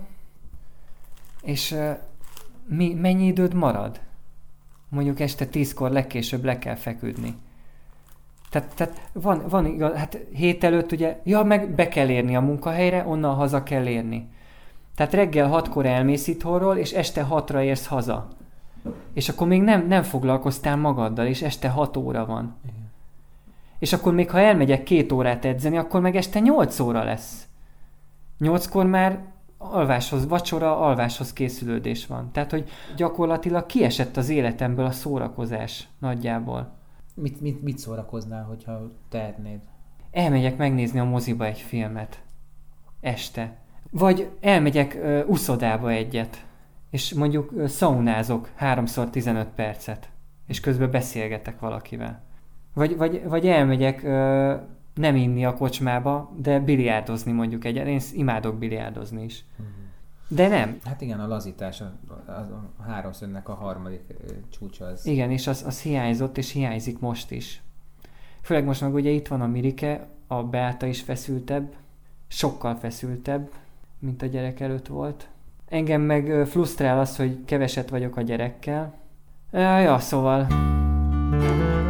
és 1.43 1.77
mi, 2.67 2.95
mennyi 2.95 3.27
időd 3.27 3.55
marad? 3.55 4.01
Mondjuk 4.89 5.21
este 5.21 5.47
10-kor 5.53 5.91
legkésőbb 5.91 6.45
le 6.45 6.59
kell 6.59 6.75
feküdni. 6.75 7.35
Tehát, 8.53 8.75
tehát 8.75 9.01
van, 9.13 9.43
van 9.49 9.67
igaz, 9.67 9.95
hát 9.95 10.19
hét 10.33 10.65
előtt 10.65 10.93
ugye, 10.93 11.21
ja, 11.25 11.43
meg 11.43 11.75
be 11.75 11.89
kell 11.89 12.09
érni 12.09 12.37
a 12.37 12.41
munkahelyre, 12.41 13.05
onnan 13.07 13.35
haza 13.35 13.63
kell 13.63 13.87
érni. 13.87 14.29
Tehát 14.95 15.13
reggel 15.13 15.49
hatkor 15.49 15.87
elmész 15.87 16.27
itthonról, 16.27 16.77
és 16.77 16.93
este 16.93 17.23
hatra 17.23 17.63
érsz 17.63 17.87
haza. 17.87 18.29
És 19.13 19.29
akkor 19.29 19.47
még 19.47 19.63
nem, 19.63 19.87
nem 19.87 20.03
foglalkoztál 20.03 20.77
magaddal, 20.77 21.27
és 21.27 21.43
este 21.43 21.69
6 21.69 21.97
óra 21.97 22.27
van. 22.27 22.57
És 23.79 23.93
akkor 23.93 24.15
még 24.15 24.31
ha 24.31 24.41
elmegyek 24.41 24.83
két 24.83 25.13
órát 25.13 25.45
edzeni, 25.45 25.77
akkor 25.77 26.01
meg 26.01 26.17
este 26.17 26.39
8 26.39 26.81
óra 26.81 27.05
lesz. 27.05 27.47
Nyolckor 28.39 28.87
már 28.87 29.19
alváshoz, 29.59 30.29
vacsora, 30.29 30.81
alváshoz 30.81 31.33
készülődés 31.33 32.07
van. 32.07 32.31
Tehát, 32.33 32.51
hogy 32.51 32.71
gyakorlatilag 32.97 33.67
kiesett 33.67 34.17
az 34.17 34.29
életemből 34.29 34.85
a 34.85 34.91
szórakozás 34.91 35.89
nagyjából. 35.99 36.81
Mit, 37.15 37.41
mit, 37.41 37.63
mit 37.63 37.79
szórakoznál, 37.79 38.45
hogyha 38.45 38.91
tehetnéd? 39.09 39.61
Elmegyek 40.11 40.57
megnézni 40.57 40.99
a 40.99 41.05
moziba 41.05 41.45
egy 41.45 41.59
filmet. 41.59 42.23
Este. 43.01 43.57
Vagy 43.91 44.31
elmegyek 44.41 44.95
ö, 44.95 45.25
uszodába 45.25 45.91
egyet. 45.91 46.47
És 46.91 47.15
mondjuk 47.15 47.53
ö, 47.57 47.67
szaunázok 47.67 48.51
3x15 48.61 49.47
percet. 49.55 50.11
És 50.47 50.61
közben 50.61 50.91
beszélgetek 50.91 51.61
valakivel. 51.61 52.23
Vagy, 52.75 52.97
vagy, 52.97 53.25
vagy 53.25 53.47
elmegyek 53.47 54.03
ö, 54.03 54.55
nem 54.95 55.17
inni 55.17 55.45
a 55.45 55.55
kocsmába, 55.55 56.33
de 56.37 56.61
biliárdozni 56.61 57.33
mondjuk 57.33 57.65
egy. 57.65 57.77
Én 57.77 58.01
imádok 58.13 58.59
biliárdozni 58.59 59.25
is. 59.25 59.45
De 60.35 60.49
nem. 60.49 60.79
Hát 60.85 61.01
igen, 61.01 61.21
a 61.21 61.27
lazítás, 61.27 61.81
a, 61.81 61.93
a, 62.27 62.31
a 62.77 62.83
háromszögnek 62.83 63.49
a 63.49 63.55
harmadik 63.55 64.01
csúcsa 64.51 64.85
az. 64.85 65.07
Igen, 65.07 65.31
és 65.31 65.47
az, 65.47 65.63
az 65.67 65.81
hiányzott, 65.81 66.39
és 66.39 66.51
hiányzik 66.51 66.99
most 66.99 67.31
is. 67.31 67.63
Főleg 68.43 68.65
most 68.65 68.81
meg 68.81 68.95
ugye 68.95 69.11
itt 69.11 69.29
van 69.29 69.41
a 69.41 69.47
Mirike, 69.47 70.09
a 70.27 70.43
Beáta 70.43 70.87
is 70.87 71.01
feszültebb, 71.01 71.75
sokkal 72.29 72.77
feszültebb, 72.77 73.51
mint 73.99 74.23
a 74.23 74.27
gyerek 74.27 74.61
előtt 74.61 74.87
volt. 74.87 75.29
Engem 75.69 76.01
meg 76.01 76.47
frusztrál 76.47 76.99
az, 76.99 77.17
hogy 77.17 77.45
keveset 77.45 77.89
vagyok 77.89 78.17
a 78.17 78.23
gyerekkel. 78.23 78.95
Ja, 79.53 79.79
ja 79.79 79.99
szóval... 79.99 80.47
még 81.31 81.82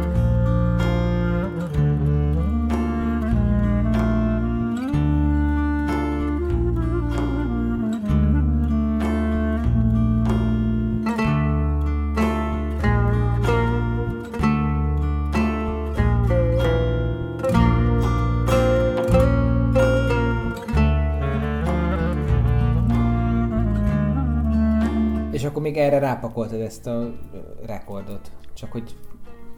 ezt 26.73 26.87
a 26.87 27.13
rekordot. 27.65 28.31
Csak 28.53 28.71
hogy... 28.71 28.95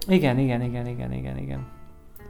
Igen, 0.08 0.40
igen, 0.40 0.62
igen, 0.62 0.88
igen, 0.88 1.14
igen, 1.14 1.38
igen. 1.38 1.68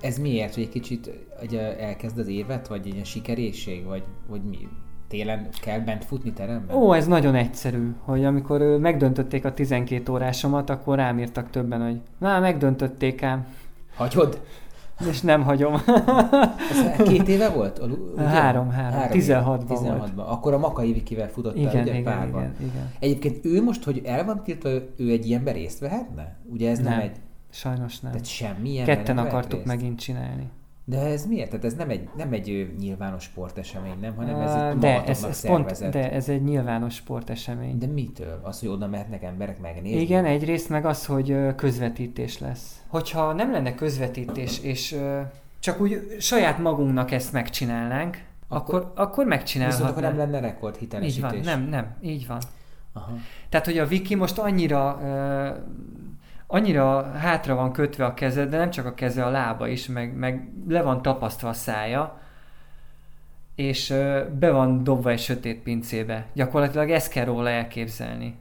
Ez 0.01 0.17
miért? 0.17 0.53
Hogy 0.53 0.63
egy 0.63 0.69
kicsit 0.69 1.11
hogy 1.39 1.55
elkezd 1.79 2.17
az 2.17 2.27
évet? 2.27 2.67
Vagy 2.67 2.87
egy 2.87 2.93
ilyen 2.93 3.03
sikerészség? 3.03 3.85
Vagy, 3.85 4.03
vagy 4.27 4.41
mi? 4.43 4.67
Télen 5.07 5.47
kell 5.61 5.79
bent 5.79 6.05
futni 6.05 6.33
teremben? 6.33 6.75
Ó, 6.75 6.93
ez 6.93 7.07
nagyon 7.07 7.35
egyszerű, 7.35 7.95
hogy 7.99 8.25
amikor 8.25 8.61
megdöntötték 8.61 9.45
a 9.45 9.53
12 9.53 10.11
órásomat, 10.11 10.69
akkor 10.69 10.95
rám 10.95 11.19
írtak 11.19 11.49
többen, 11.49 11.81
hogy 11.81 12.01
na, 12.17 12.39
megdöntötték 12.39 13.23
ám. 13.23 13.47
Hagyod? 13.95 14.41
És 15.09 15.21
nem 15.21 15.43
hagyom. 15.43 15.73
Ez 16.71 17.07
két 17.07 17.27
éve 17.27 17.49
volt? 17.49 17.81
Ugye? 18.13 18.23
Három, 18.23 18.69
három. 18.69 18.99
három 18.99 19.19
16-ban 19.19 19.65
16 19.65 20.11
volt. 20.15 20.29
Akkor 20.29 20.53
a 20.53 20.57
Makai 20.57 20.93
Vikivel 20.93 21.29
futottál, 21.29 21.57
igen, 21.59 21.81
ugye, 21.81 21.91
igen, 21.91 22.03
párban. 22.03 22.41
Igen, 22.41 22.55
igen. 22.59 22.91
Egyébként 22.99 23.45
ő 23.45 23.63
most, 23.63 23.83
hogy 23.83 24.01
el 24.05 24.25
van 24.25 24.43
tiltva, 24.43 24.69
ő 24.97 25.09
egy 25.09 25.27
ilyenben 25.27 25.53
részt 25.53 25.79
vehetne? 25.79 26.35
Ugye 26.51 26.69
ez 26.69 26.79
nem, 26.79 26.91
nem 26.91 26.99
egy... 26.99 27.15
Sajnos 27.49 27.99
nem. 27.99 28.11
Tehát 28.11 28.27
semmilyen 28.27 28.85
Ketten 28.85 29.17
akartuk 29.17 29.51
részt. 29.51 29.65
megint 29.65 29.99
csinálni. 29.99 30.49
De 30.87 30.99
ez 30.99 31.25
miért? 31.25 31.49
Tehát 31.49 31.65
ez 31.65 31.73
nem 31.73 31.89
egy, 31.89 32.09
nem 32.17 32.33
egy 32.33 32.73
nyilvános 32.79 33.23
sportesemény, 33.23 33.99
nem? 34.01 34.15
Hanem 34.15 34.39
ez 34.39 34.53
egy 34.53 34.77
de 34.77 35.03
ez, 35.03 35.23
ez 35.23 35.45
pont, 35.45 35.89
de 35.89 36.11
ez 36.11 36.29
egy 36.29 36.43
nyilvános 36.43 36.93
sportesemény. 36.93 37.77
De 37.77 37.85
mitől? 37.87 38.39
Az, 38.43 38.59
hogy 38.59 38.69
oda 38.69 38.87
mehetnek 38.87 39.23
emberek 39.23 39.59
megnézni? 39.59 40.01
Igen, 40.01 40.25
egyrészt 40.25 40.69
meg 40.69 40.85
az, 40.85 41.05
hogy 41.05 41.55
közvetítés 41.55 42.39
lesz. 42.39 42.83
Hogyha 42.87 43.33
nem 43.33 43.51
lenne 43.51 43.75
közvetítés, 43.75 44.59
és 44.59 44.99
csak 45.59 45.81
úgy 45.81 46.15
saját 46.19 46.57
magunknak 46.59 47.11
ezt 47.11 47.31
megcsinálnánk, 47.31 48.23
akkor, 48.47 48.79
akkor, 48.79 48.91
akkor 48.95 49.25
megcsinálhatnánk. 49.25 49.95
Viszont 49.95 50.13
akkor 50.13 50.17
nem 50.17 50.31
lenne 50.31 50.47
rekord 50.47 50.75
hitelesítés. 50.75 51.33
Így 51.33 51.45
van, 51.45 51.59
nem, 51.59 51.69
nem, 51.69 51.95
így 52.01 52.27
van. 52.27 52.41
Aha. 52.93 53.11
Tehát, 53.49 53.65
hogy 53.65 53.77
a 53.77 53.85
Viki 53.85 54.15
most 54.15 54.37
annyira 54.37 54.99
uh, 55.01 55.63
annyira 56.47 57.11
hátra 57.11 57.55
van 57.55 57.71
kötve 57.71 58.05
a 58.05 58.13
keze, 58.13 58.45
de 58.45 58.57
nem 58.57 58.69
csak 58.69 58.85
a 58.85 58.93
keze, 58.93 59.25
a 59.25 59.29
lába 59.29 59.67
is, 59.67 59.87
meg, 59.87 60.15
meg 60.15 60.49
le 60.67 60.81
van 60.81 61.01
tapasztva 61.01 61.49
a 61.49 61.53
szája, 61.53 62.19
és 63.55 63.93
be 64.39 64.51
van 64.51 64.83
dobva 64.83 65.09
egy 65.09 65.19
sötét 65.19 65.61
pincébe. 65.61 66.25
Gyakorlatilag 66.33 66.91
ezt 66.91 67.11
kell 67.11 67.25
róla 67.25 67.49
elképzelni. 67.49 68.35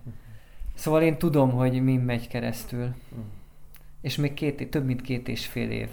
Szóval 0.74 1.02
én 1.02 1.18
tudom, 1.18 1.50
hogy 1.50 1.82
mi 1.82 1.96
megy 1.96 2.28
keresztül. 2.28 2.84
Uh. 2.84 3.18
És 4.00 4.16
még 4.16 4.34
két, 4.34 4.70
több 4.70 4.84
mint 4.84 5.00
két 5.00 5.28
és 5.28 5.46
fél 5.46 5.70
év. 5.70 5.88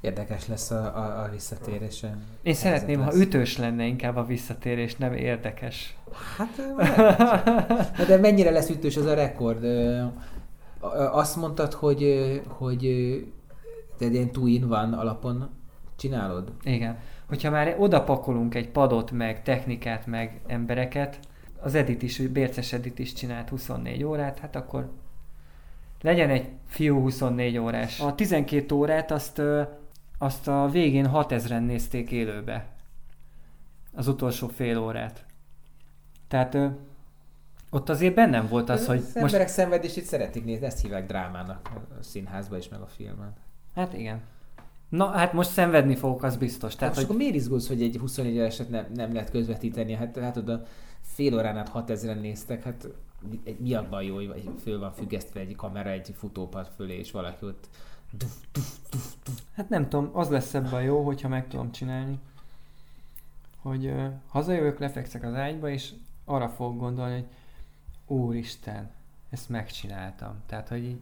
Érdekes 0.00 0.46
lesz 0.46 0.70
a, 0.70 0.96
a, 0.96 1.22
a 1.22 1.28
visszatérése. 1.30 2.16
Én 2.42 2.54
szeretném, 2.54 3.00
lesz. 3.00 3.14
ha 3.14 3.20
ütős 3.20 3.56
lenne 3.56 3.84
inkább 3.84 4.16
a 4.16 4.24
visszatérés, 4.24 4.96
nem 4.96 5.12
érdekes. 5.12 5.96
Hát, 6.36 6.56
de 8.08 8.16
mennyire 8.16 8.50
lesz 8.50 8.68
ütős 8.68 8.96
az 8.96 9.06
a 9.06 9.14
rekord? 9.14 9.64
Azt 11.10 11.36
mondtad, 11.36 11.72
hogy, 11.72 12.42
hogy 12.48 12.80
te 13.98 14.06
ilyen 14.06 14.30
two 14.30 14.66
van 14.66 14.92
alapon 14.92 15.48
csinálod? 15.96 16.52
Igen. 16.62 16.98
Hogyha 17.28 17.50
már 17.50 17.76
oda 17.78 18.04
pakolunk 18.04 18.54
egy 18.54 18.68
padot, 18.68 19.10
meg 19.10 19.42
technikát, 19.42 20.06
meg 20.06 20.40
embereket, 20.46 21.18
az 21.60 21.74
Edit 21.74 22.02
is, 22.02 22.18
Bérces 22.18 22.72
Edit 22.72 22.98
is 22.98 23.12
csinált 23.12 23.48
24 23.48 24.04
órát, 24.04 24.38
hát 24.38 24.56
akkor 24.56 24.90
legyen 26.00 26.30
egy 26.30 26.48
fiú 26.66 27.00
24 27.00 27.58
órás. 27.58 28.00
A 28.00 28.14
12 28.14 28.74
órát 28.74 29.10
azt 29.10 29.42
azt 30.18 30.48
a 30.48 30.68
végén 30.68 31.10
6000-en 31.12 31.66
nézték 31.66 32.10
élőbe. 32.10 32.66
Az 33.94 34.08
utolsó 34.08 34.48
fél 34.48 34.78
órát. 34.78 35.24
Tehát 36.28 36.58
ott 37.70 37.88
azért 37.88 38.14
bennem 38.14 38.48
volt 38.48 38.68
az, 38.68 38.86
hogy... 38.86 38.96
Az 38.96 39.04
most... 39.04 39.16
emberek 39.16 39.48
szenvedését 39.48 40.04
szeretik 40.04 40.44
nézni, 40.44 40.66
ezt 40.66 40.82
hívják 40.82 41.06
drámának 41.06 41.70
a 42.00 42.02
színházba 42.02 42.56
is, 42.56 42.68
meg 42.68 42.80
a 42.80 42.86
filmen. 42.86 43.32
Hát 43.74 43.94
igen. 43.94 44.20
Na, 44.88 45.06
hát 45.06 45.32
most 45.32 45.50
szenvedni 45.50 45.96
fogok, 45.96 46.22
az 46.22 46.36
biztos. 46.36 46.74
Tehát, 46.74 46.88
hát, 46.88 46.94
hogy... 46.94 47.04
akkor 47.04 47.16
miért 47.16 47.34
izgulsz, 47.34 47.68
hogy 47.68 47.82
egy 47.82 47.96
24 47.96 48.34
éveset 48.34 48.68
nem, 48.68 48.86
nem 48.94 49.12
lehet 49.12 49.30
közvetíteni? 49.30 49.94
Hát 49.94 50.16
látod, 50.16 50.48
a 50.48 50.62
fél 51.00 51.34
órán 51.34 51.56
át 51.56 51.70
6000-en 51.74 52.20
néztek, 52.20 52.62
hát 52.62 52.88
mi 53.58 53.74
abban 53.74 54.02
jó, 54.02 54.16
hogy 54.16 54.50
föl 54.62 54.78
van 54.78 54.92
függesztve 54.92 55.40
egy 55.40 55.56
kamera 55.56 55.90
egy 55.90 56.14
futópad 56.16 56.70
fölé, 56.76 56.98
és 56.98 57.10
valaki 57.10 57.44
ott 57.44 57.68
Duf, 58.12 58.36
duf, 58.52 58.76
duf, 58.90 59.14
duf. 59.24 59.40
Hát 59.54 59.68
nem 59.68 59.88
tudom, 59.88 60.10
az 60.12 60.28
lesz 60.28 60.54
ebben 60.54 60.82
jó, 60.82 61.04
hogyha 61.04 61.28
meg 61.28 61.48
tudom 61.48 61.72
csinálni, 61.72 62.18
hogy 63.62 63.86
uh, 63.86 64.12
hazajövök, 64.28 64.78
lefekszek 64.78 65.24
az 65.24 65.34
ágyba, 65.34 65.70
és 65.70 65.92
arra 66.24 66.48
fogok 66.48 66.78
gondolni, 66.78 67.14
hogy 67.14 67.26
úristen, 68.08 68.90
ezt 69.30 69.48
megcsináltam. 69.48 70.42
Tehát, 70.46 70.68
hogy 70.68 70.84
így, 70.84 71.00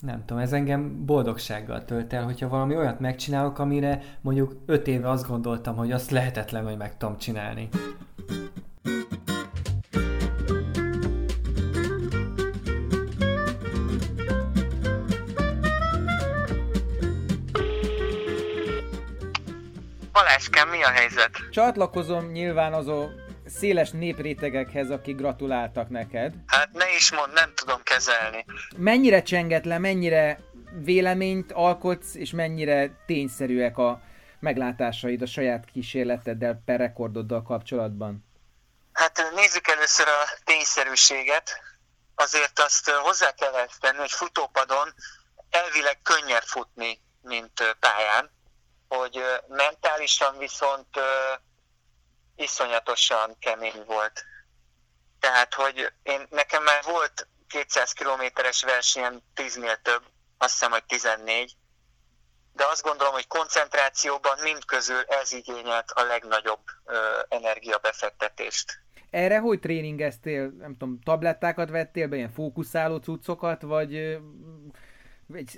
nem 0.00 0.24
tudom, 0.24 0.42
ez 0.42 0.52
engem 0.52 1.04
boldogsággal 1.04 1.84
tölt 1.84 2.12
el, 2.12 2.24
hogyha 2.24 2.48
valami 2.48 2.76
olyat 2.76 3.00
megcsinálok, 3.00 3.58
amire 3.58 4.02
mondjuk 4.20 4.56
öt 4.66 4.86
éve 4.86 5.10
azt 5.10 5.28
gondoltam, 5.28 5.76
hogy 5.76 5.92
azt 5.92 6.10
lehetetlen, 6.10 6.64
hogy 6.64 6.76
meg 6.76 6.96
tudom 6.96 7.18
csinálni. 7.18 7.68
Baláskám, 20.12 20.68
mi 20.68 20.82
a 20.82 20.88
helyzet? 20.88 21.30
Csatlakozom 21.50 22.24
nyilván 22.24 22.72
azó 22.72 23.08
széles 23.58 23.90
néprétegekhez, 23.90 24.90
akik 24.90 25.16
gratuláltak 25.16 25.88
neked. 25.88 26.34
Hát 26.46 26.72
ne 26.72 26.94
is 26.94 27.12
mond, 27.12 27.32
nem 27.32 27.54
tudom 27.54 27.82
kezelni. 27.82 28.44
Mennyire 28.76 29.22
csenget 29.22 29.64
le, 29.64 29.78
mennyire 29.78 30.38
véleményt 30.72 31.52
alkotsz, 31.52 32.14
és 32.14 32.30
mennyire 32.30 32.90
tényszerűek 33.06 33.78
a 33.78 34.00
meglátásaid 34.40 35.22
a 35.22 35.26
saját 35.26 35.64
kísérleteddel 35.64 36.62
per 36.64 36.78
rekordoddal 36.78 37.42
kapcsolatban? 37.42 38.24
Hát 38.92 39.30
nézzük 39.34 39.68
először 39.68 40.06
a 40.08 40.38
tényszerűséget. 40.44 41.50
Azért 42.14 42.58
azt 42.58 42.90
hozzá 42.90 43.30
kell 43.30 43.52
tenni, 43.80 43.98
hogy 43.98 44.10
futópadon 44.10 44.94
elvileg 45.50 45.98
könnyebb 46.02 46.42
futni, 46.42 47.00
mint 47.22 47.76
pályán 47.80 48.30
hogy 48.88 49.22
mentálisan 49.48 50.38
viszont 50.38 50.88
iszonyatosan 52.36 53.36
kemény 53.38 53.84
volt. 53.86 54.24
Tehát, 55.20 55.54
hogy 55.54 55.92
én, 56.02 56.26
nekem 56.30 56.62
már 56.62 56.82
volt 56.84 57.28
200 57.48 57.92
kilométeres 57.92 58.62
versenyem 58.62 59.20
10-nél 59.36 59.82
több, 59.82 60.02
azt 60.38 60.52
hiszem, 60.52 60.70
hogy 60.70 60.84
14, 60.84 61.56
de 62.52 62.64
azt 62.66 62.82
gondolom, 62.82 63.12
hogy 63.12 63.26
koncentrációban 63.26 64.38
mind 64.42 64.64
közül 64.64 65.00
ez 65.00 65.32
igényelt 65.32 65.90
a 65.90 66.02
legnagyobb 66.02 66.60
ö, 66.84 67.20
energiabefektetést. 67.28 68.82
Erre 69.10 69.38
hogy 69.38 69.60
tréningeztél? 69.60 70.50
Nem 70.58 70.72
tudom, 70.72 71.00
tablettákat 71.04 71.70
vettél 71.70 72.08
be, 72.08 72.16
ilyen 72.16 72.32
fókuszáló 72.32 72.96
cuccokat, 72.96 73.62
vagy 73.62 74.18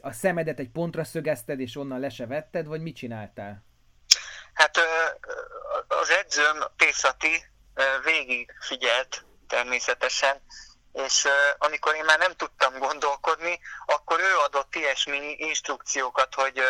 a 0.00 0.12
szemedet 0.12 0.58
egy 0.58 0.70
pontra 0.70 1.04
szögezted, 1.04 1.60
és 1.60 1.76
onnan 1.76 2.00
le 2.00 2.08
se 2.08 2.26
vetted, 2.26 2.66
vagy 2.66 2.80
mit 2.80 2.96
csináltál? 2.96 3.65
Hát 4.56 4.78
az 5.88 6.10
edzőm, 6.10 6.64
Pészati, 6.76 7.44
végig 8.02 8.54
figyelt 8.60 9.24
természetesen, 9.48 10.42
és 10.92 11.28
amikor 11.58 11.94
én 11.94 12.04
már 12.04 12.18
nem 12.18 12.32
tudtam 12.32 12.78
gondolkodni, 12.78 13.60
akkor 13.86 14.20
ő 14.20 14.36
adott 14.36 14.74
ilyesmi 14.74 15.34
instrukciókat, 15.38 16.34
hogy, 16.34 16.62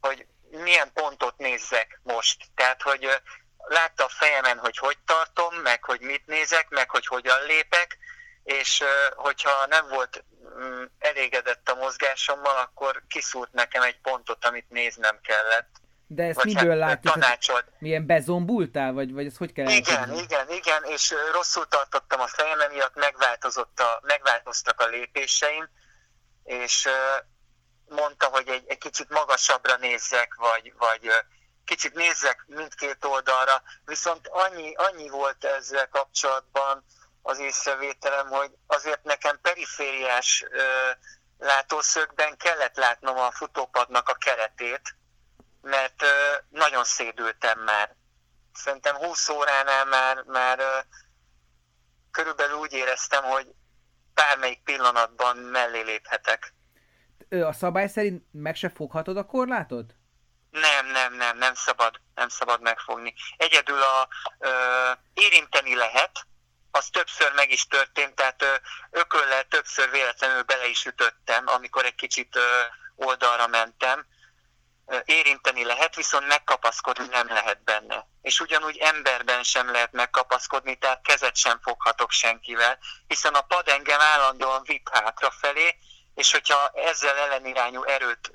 hogy 0.00 0.26
milyen 0.50 0.92
pontot 0.92 1.36
nézzek 1.38 2.00
most. 2.02 2.36
Tehát, 2.54 2.82
hogy 2.82 3.20
látta 3.56 4.04
a 4.04 4.08
fejemen, 4.08 4.58
hogy 4.58 4.76
hogy 4.76 4.98
tartom, 5.06 5.54
meg 5.54 5.84
hogy 5.84 6.00
mit 6.00 6.26
nézek, 6.26 6.68
meg 6.68 6.90
hogy 6.90 7.06
hogyan 7.06 7.42
lépek, 7.42 7.98
és 8.44 8.82
hogyha 9.14 9.66
nem 9.66 9.88
volt 9.88 10.24
mm, 10.58 10.84
elégedett 10.98 11.68
a 11.68 11.74
mozgásommal, 11.74 12.56
akkor 12.56 13.02
kiszúrt 13.08 13.52
nekem 13.52 13.82
egy 13.82 14.00
pontot, 14.00 14.44
amit 14.44 14.70
néznem 14.70 15.20
kellett. 15.20 15.80
De 16.12 16.22
ezt 16.22 16.36
vagy 16.36 16.54
miből 16.54 16.70
hát, 16.70 16.78
látjuk? 16.78 17.12
Tanácsolt. 17.12 17.64
Milyen 17.78 18.06
bezombultál, 18.06 18.92
vagy, 18.92 19.12
vagy 19.12 19.26
ez 19.26 19.36
hogy 19.36 19.52
kell 19.52 19.68
Igen, 19.68 19.94
elkezdeni? 19.96 20.22
igen, 20.22 20.50
igen, 20.50 20.84
és 20.84 21.14
rosszul 21.32 21.66
tartottam 21.66 22.20
a 22.20 22.26
fejem, 22.26 22.58
miatt 22.72 22.94
megváltozott 22.94 23.80
a, 23.80 24.00
megváltoztak 24.02 24.80
a 24.80 24.86
lépéseim, 24.86 25.68
és 26.44 26.88
mondta, 27.88 28.26
hogy 28.26 28.48
egy, 28.48 28.64
egy 28.66 28.78
kicsit 28.78 29.08
magasabbra 29.08 29.76
nézzek, 29.76 30.34
vagy, 30.34 30.72
vagy 30.78 31.10
kicsit 31.64 31.94
nézzek 31.94 32.44
mindkét 32.46 33.04
oldalra, 33.04 33.62
viszont 33.84 34.28
annyi, 34.28 34.74
annyi 34.74 35.08
volt 35.08 35.44
ezzel 35.44 35.88
kapcsolatban 35.88 36.84
az 37.22 37.38
észrevételem, 37.38 38.26
hogy 38.28 38.50
azért 38.66 39.04
nekem 39.04 39.38
perifériás 39.42 40.44
ö, 40.50 40.62
látószögben 41.38 42.36
kellett 42.36 42.76
látnom 42.76 43.18
a 43.18 43.30
futópadnak 43.30 44.08
a 44.08 44.14
keretét, 44.14 44.94
mert 45.60 46.04
nagyon 46.48 46.84
szédültem 46.84 47.60
már. 47.60 47.96
Szerintem 48.52 48.96
20 48.96 49.28
óránál 49.28 49.84
már, 49.84 50.22
már 50.22 50.86
körülbelül 52.10 52.56
úgy 52.56 52.72
éreztem, 52.72 53.22
hogy 53.22 53.46
bármelyik 54.14 54.62
pillanatban 54.62 55.36
mellé 55.36 55.80
léphetek. 55.80 56.54
A 57.28 57.52
szabály 57.52 57.88
szerint 57.88 58.24
meg 58.32 58.56
se 58.56 58.68
foghatod 58.68 59.16
a 59.16 59.26
korlátot? 59.26 59.94
Nem, 60.50 60.86
nem, 60.86 61.14
nem, 61.14 61.38
nem 61.38 61.54
szabad, 61.54 62.00
nem 62.14 62.28
szabad 62.28 62.60
megfogni. 62.60 63.14
Egyedül 63.36 63.82
a 63.82 64.08
ö, 64.38 64.50
érinteni 65.12 65.74
lehet, 65.74 66.26
az 66.70 66.88
többször 66.88 67.32
meg 67.32 67.50
is 67.50 67.66
történt, 67.66 68.14
tehát 68.14 68.42
ö, 68.42 68.54
ököllel 68.90 69.44
többször 69.44 69.90
véletlenül 69.90 70.42
bele 70.42 70.66
is 70.66 70.86
ütöttem, 70.86 71.46
amikor 71.46 71.84
egy 71.84 71.94
kicsit 71.94 72.36
ö, 72.36 72.60
oldalra 72.94 73.46
mentem. 73.46 74.06
Érinteni 75.04 75.64
lehet, 75.64 75.96
viszont 75.96 76.26
megkapaszkodni 76.26 77.06
nem 77.10 77.26
lehet 77.26 77.64
benne. 77.64 78.06
És 78.22 78.40
ugyanúgy 78.40 78.76
emberben 78.76 79.42
sem 79.42 79.70
lehet 79.70 79.92
megkapaszkodni, 79.92 80.76
tehát 80.76 81.02
kezet 81.02 81.36
sem 81.36 81.58
foghatok 81.62 82.10
senkivel, 82.10 82.78
hiszen 83.06 83.34
a 83.34 83.40
pad 83.40 83.68
engem 83.68 84.00
állandóan 84.00 84.62
vitt 84.66 84.88
hátrafelé, 84.92 85.74
és 86.14 86.32
hogyha 86.32 86.70
ezzel 86.74 87.16
ellenirányú 87.16 87.82
erőt 87.82 88.30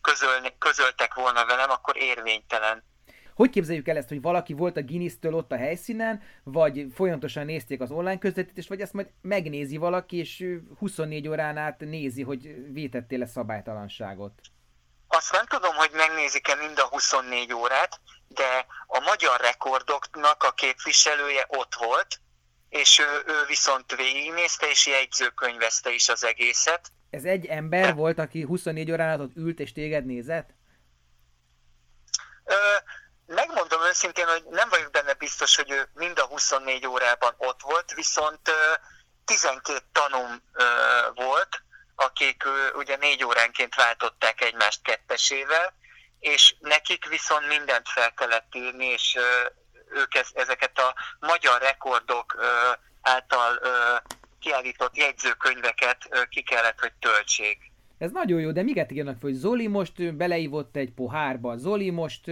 közölni, 0.00 0.54
közöltek 0.58 1.14
volna 1.14 1.46
velem, 1.46 1.70
akkor 1.70 1.96
érvénytelen. 1.96 2.84
Hogy 3.34 3.50
képzeljük 3.50 3.88
el 3.88 3.96
ezt, 3.96 4.08
hogy 4.08 4.20
valaki 4.20 4.52
volt 4.52 4.76
a 4.76 4.82
Guinness-től 4.82 5.34
ott 5.34 5.52
a 5.52 5.56
helyszínen, 5.56 6.22
vagy 6.42 6.86
folyamatosan 6.94 7.44
nézték 7.44 7.80
az 7.80 7.90
online 7.90 8.18
közvetítést, 8.18 8.68
vagy 8.68 8.80
ezt 8.80 8.92
majd 8.92 9.10
megnézi 9.20 9.76
valaki, 9.76 10.16
és 10.16 10.44
24 10.78 11.28
órán 11.28 11.56
át 11.56 11.80
nézi, 11.80 12.22
hogy 12.22 12.72
vétettél-e 12.72 13.26
szabálytalanságot? 13.26 14.32
Azt 15.08 15.32
nem 15.32 15.46
tudom, 15.46 15.74
hogy 15.74 15.90
megnézik-e 15.92 16.54
mind 16.54 16.78
a 16.78 16.86
24 16.86 17.52
órát, 17.52 18.00
de 18.28 18.66
a 18.86 19.00
magyar 19.00 19.40
rekordoknak 19.40 20.42
a 20.42 20.52
képviselője 20.52 21.44
ott 21.48 21.74
volt, 21.74 22.20
és 22.68 22.98
ő, 22.98 23.22
ő 23.26 23.44
viszont 23.46 23.96
végignézte, 23.96 24.68
és 24.70 24.86
jegyzőkönyvezte 24.86 25.90
is 25.90 26.08
az 26.08 26.24
egészet. 26.24 26.92
Ez 27.10 27.24
egy 27.24 27.46
ember 27.46 27.94
volt, 27.94 28.18
aki 28.18 28.42
24 28.42 28.90
órán 28.90 29.20
ott 29.20 29.36
ült 29.36 29.60
és 29.60 29.72
téged 29.72 30.04
nézett? 30.04 30.50
Ö, 32.44 32.54
megmondom 33.26 33.82
őszintén, 33.82 34.26
hogy 34.26 34.44
nem 34.50 34.68
vagyok 34.68 34.90
benne 34.90 35.14
biztos, 35.14 35.56
hogy 35.56 35.70
ő 35.70 35.88
mind 35.94 36.18
a 36.18 36.26
24 36.26 36.86
órában 36.86 37.34
ott 37.36 37.60
volt, 37.60 37.92
viszont 37.94 38.48
ö, 38.48 38.74
12 39.24 39.78
tanum 39.92 40.42
ö, 40.52 40.64
volt, 41.14 41.62
akik 42.00 42.44
ugye 42.74 42.96
négy 42.96 43.24
óránként 43.24 43.74
váltották 43.74 44.40
egymást 44.40 44.82
kettesével, 44.82 45.72
és 46.20 46.54
nekik 46.58 47.08
viszont 47.08 47.46
mindent 47.46 47.88
fel 47.88 48.14
kellett 48.14 48.54
írni, 48.54 48.86
és 48.86 49.18
ők 49.90 50.14
ezeket 50.34 50.78
a 50.78 50.94
magyar 51.20 51.60
rekordok 51.60 52.36
által 53.02 53.60
kiállított 54.40 54.96
jegyzőkönyveket 54.96 56.26
ki 56.28 56.42
kellett, 56.42 56.80
hogy 56.80 56.92
töltsék. 56.92 57.67
Ez 57.98 58.10
nagyon 58.10 58.40
jó, 58.40 58.52
de 58.52 58.62
miket 58.62 58.90
írnak 58.92 59.18
fel, 59.20 59.30
hogy 59.30 59.38
Zoli 59.38 59.66
most 59.66 60.14
beleívott 60.14 60.76
egy 60.76 60.92
pohárba, 60.92 61.56
Zoli 61.56 61.90
most 61.90 62.26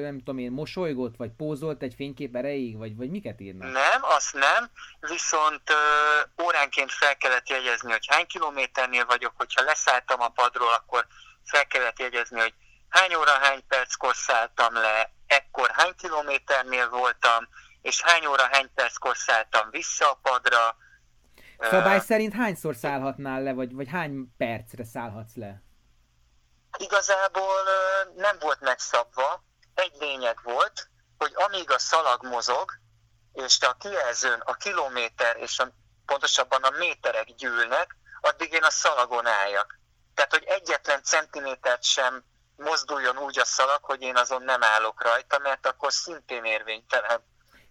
nem 0.00 0.18
tudom 0.18 0.38
én, 0.38 0.50
mosolygott, 0.50 1.16
vagy 1.16 1.30
pózolt 1.30 1.82
egy 1.82 1.94
fénykép 1.94 2.36
erejéig, 2.36 2.76
vagy, 2.76 2.96
vagy 2.96 3.10
miket 3.10 3.40
írnak? 3.40 3.72
Nem, 3.72 4.02
azt 4.02 4.32
nem, 4.34 4.70
viszont 5.00 5.70
ö, 5.70 6.42
óránként 6.42 6.92
fel 6.92 7.16
kellett 7.16 7.48
jegyezni, 7.48 7.90
hogy 7.90 8.06
hány 8.06 8.26
kilométernél 8.26 9.04
vagyok, 9.06 9.32
hogyha 9.36 9.62
leszálltam 9.62 10.20
a 10.20 10.28
padról, 10.28 10.72
akkor 10.72 11.06
fel 11.44 11.66
kellett 11.66 11.98
jegyezni, 11.98 12.40
hogy 12.40 12.54
hány 12.88 13.14
óra, 13.14 13.32
hány 13.40 13.62
perckor 13.68 14.14
szálltam 14.14 14.74
le, 14.74 15.10
ekkor 15.26 15.70
hány 15.70 15.94
kilométernél 15.98 16.88
voltam, 16.88 17.48
és 17.82 18.02
hány 18.02 18.26
óra, 18.26 18.48
hány 18.50 18.70
perckor 18.74 19.16
szálltam 19.16 19.70
vissza 19.70 20.10
a 20.10 20.18
padra, 20.22 20.76
Szabály 21.58 22.00
szerint 22.00 22.32
hányszor 22.32 22.76
szállhatnál 22.76 23.42
le, 23.42 23.52
vagy, 23.52 23.74
vagy 23.74 23.88
hány 23.88 24.34
percre 24.36 24.84
szállhatsz 24.84 25.34
le? 25.34 25.62
Igazából 26.78 27.62
nem 28.16 28.36
volt 28.40 28.60
megszabva. 28.60 29.44
Egy 29.74 29.92
lényeg 30.00 30.40
volt, 30.42 30.88
hogy 31.18 31.32
amíg 31.34 31.70
a 31.70 31.78
szalag 31.78 32.26
mozog, 32.26 32.70
és 33.32 33.60
a 33.60 33.76
kijelzőn 33.78 34.40
a 34.44 34.54
kilométer 34.54 35.36
és 35.36 35.58
a, 35.58 35.68
pontosabban 36.06 36.62
a 36.62 36.76
méterek 36.78 37.34
gyűlnek, 37.34 37.96
addig 38.20 38.52
én 38.52 38.62
a 38.62 38.70
szalagon 38.70 39.26
álljak. 39.26 39.78
Tehát, 40.14 40.32
hogy 40.32 40.44
egyetlen 40.46 41.02
centimétert 41.02 41.82
sem 41.82 42.24
mozduljon 42.56 43.18
úgy 43.18 43.38
a 43.38 43.44
szalag, 43.44 43.84
hogy 43.84 44.02
én 44.02 44.16
azon 44.16 44.42
nem 44.42 44.62
állok 44.62 45.02
rajta, 45.02 45.38
mert 45.38 45.66
akkor 45.66 45.92
szintén 45.92 46.44
érvénytelen. 46.44 47.20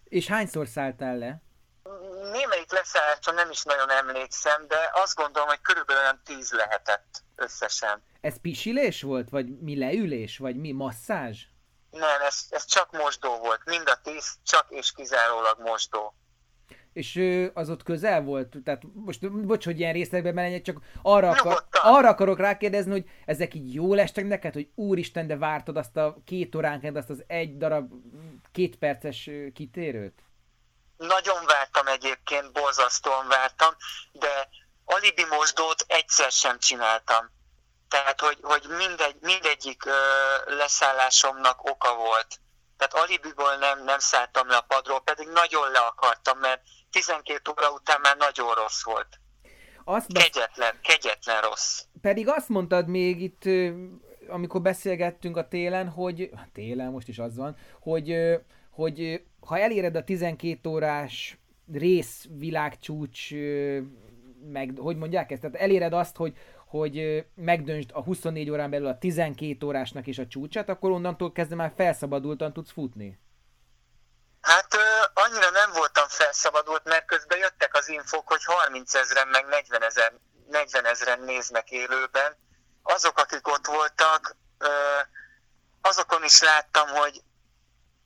És 0.04 0.26
hányszor 0.26 0.66
szálltál 0.66 1.16
le? 1.16 1.42
Némelyik 2.32 2.72
leszálláson 2.72 3.34
nem 3.34 3.50
is 3.50 3.62
nagyon 3.62 3.90
emlékszem, 3.90 4.66
de 4.68 4.90
azt 4.92 5.14
gondolom, 5.14 5.48
hogy 5.48 5.60
körülbelül 5.60 6.02
olyan 6.02 6.20
tíz 6.24 6.52
lehetett 6.52 7.22
összesen. 7.36 8.02
Ez 8.20 8.40
pisilés 8.40 9.02
volt, 9.02 9.28
vagy 9.28 9.58
mi 9.60 9.78
leülés, 9.78 10.38
vagy 10.38 10.56
mi 10.56 10.72
masszázs? 10.72 11.44
Nem, 11.90 12.20
ez, 12.26 12.46
ez 12.48 12.64
csak 12.64 12.92
mosdó 12.92 13.38
volt. 13.38 13.60
Mind 13.64 13.88
a 13.88 14.00
tíz 14.02 14.38
csak 14.42 14.66
és 14.68 14.92
kizárólag 14.92 15.60
mosdó. 15.64 16.14
És 16.92 17.20
az 17.54 17.70
ott 17.70 17.82
közel 17.82 18.22
volt? 18.22 18.56
Tehát 18.64 18.82
most, 18.94 19.30
bocs, 19.30 19.64
hogy 19.64 19.78
ilyen 19.78 19.92
részletekbe 19.92 20.32
menjek, 20.32 20.62
csak 20.62 20.80
arra, 21.02 21.30
akar, 21.30 21.64
arra 21.70 22.08
akarok 22.08 22.38
rákérdezni, 22.38 22.90
hogy 22.90 23.04
ezek 23.24 23.54
így 23.54 23.74
jól 23.74 24.00
estek 24.00 24.26
neked, 24.26 24.52
hogy 24.52 24.68
úristen, 24.74 25.26
de 25.26 25.36
vártad 25.36 25.76
azt 25.76 25.96
a 25.96 26.16
két 26.24 26.54
óránként, 26.54 26.96
azt 26.96 27.10
az 27.10 27.24
egy 27.26 27.56
darab 27.56 27.92
két 28.52 28.76
perces 28.76 29.30
kitérőt? 29.54 30.25
Nagyon 30.96 31.44
vártam 31.46 31.86
egyébként, 31.86 32.52
borzasztóan 32.52 33.28
vártam, 33.28 33.74
de 34.12 34.48
alibi 34.84 35.24
mosdót 35.24 35.84
egyszer 35.86 36.30
sem 36.30 36.58
csináltam. 36.58 37.30
Tehát, 37.88 38.20
hogy, 38.20 38.38
hogy 38.42 38.66
mindegy, 38.68 39.16
mindegyik 39.20 39.84
ö, 39.84 39.92
leszállásomnak 40.56 41.64
oka 41.64 41.94
volt. 41.94 42.40
Tehát 42.76 42.94
alibiból 42.94 43.56
nem, 43.56 43.84
nem 43.84 43.98
szálltam 43.98 44.48
le 44.48 44.56
a 44.56 44.60
padról, 44.68 45.00
pedig 45.00 45.28
nagyon 45.28 45.70
le 45.70 45.78
akartam, 45.78 46.38
mert 46.38 46.62
12 46.90 47.50
óra 47.50 47.70
után 47.70 48.00
már 48.00 48.16
nagyon 48.16 48.54
rossz 48.54 48.84
volt. 48.84 49.08
Azt 49.84 50.12
kegyetlen, 50.12 50.80
kegyetlen 50.82 51.40
rossz. 51.40 51.82
Pedig 52.00 52.28
azt 52.28 52.48
mondtad 52.48 52.88
még 52.88 53.22
itt, 53.22 53.42
amikor 54.28 54.60
beszélgettünk 54.62 55.36
a 55.36 55.48
télen, 55.48 55.88
hogy, 55.88 56.30
télen 56.52 56.90
most 56.90 57.08
is 57.08 57.18
az 57.18 57.36
van, 57.36 57.56
hogy, 57.80 58.14
hogy 58.70 59.22
ha 59.46 59.58
eléred 59.58 59.96
a 59.96 60.04
12 60.04 60.68
órás 60.68 61.38
rész 61.72 62.24
világcsúcs, 62.38 63.30
meg, 64.52 64.72
hogy 64.76 64.96
mondják 64.96 65.30
ezt, 65.30 65.40
tehát 65.40 65.56
eléred 65.56 65.92
azt, 65.92 66.16
hogy, 66.16 66.36
hogy 66.66 67.26
megdöntsd 67.34 67.90
a 67.92 68.02
24 68.02 68.50
órán 68.50 68.70
belül 68.70 68.86
a 68.86 68.98
12 68.98 69.66
órásnak 69.66 70.06
is 70.06 70.18
a 70.18 70.26
csúcsát, 70.26 70.68
akkor 70.68 70.90
onnantól 70.90 71.32
kezdve 71.32 71.56
már 71.56 71.72
felszabadultan 71.76 72.52
tudsz 72.52 72.72
futni. 72.72 73.18
Hát 74.40 74.76
annyira 75.14 75.50
nem 75.50 75.70
voltam 75.72 76.08
felszabadult, 76.08 76.84
mert 76.84 77.06
közben 77.06 77.38
jöttek 77.38 77.74
az 77.74 77.88
infók, 77.88 78.28
hogy 78.28 78.44
30 78.44 78.94
ezeren 78.94 79.28
meg 79.28 79.46
40 79.46 79.82
ezer 79.82 80.12
40 80.50 80.84
ezeren 80.84 81.20
néznek 81.20 81.70
élőben. 81.70 82.36
Azok, 82.82 83.18
akik 83.18 83.48
ott 83.48 83.66
voltak, 83.66 84.36
azokon 85.80 86.24
is 86.24 86.40
láttam, 86.40 86.88
hogy 86.88 87.22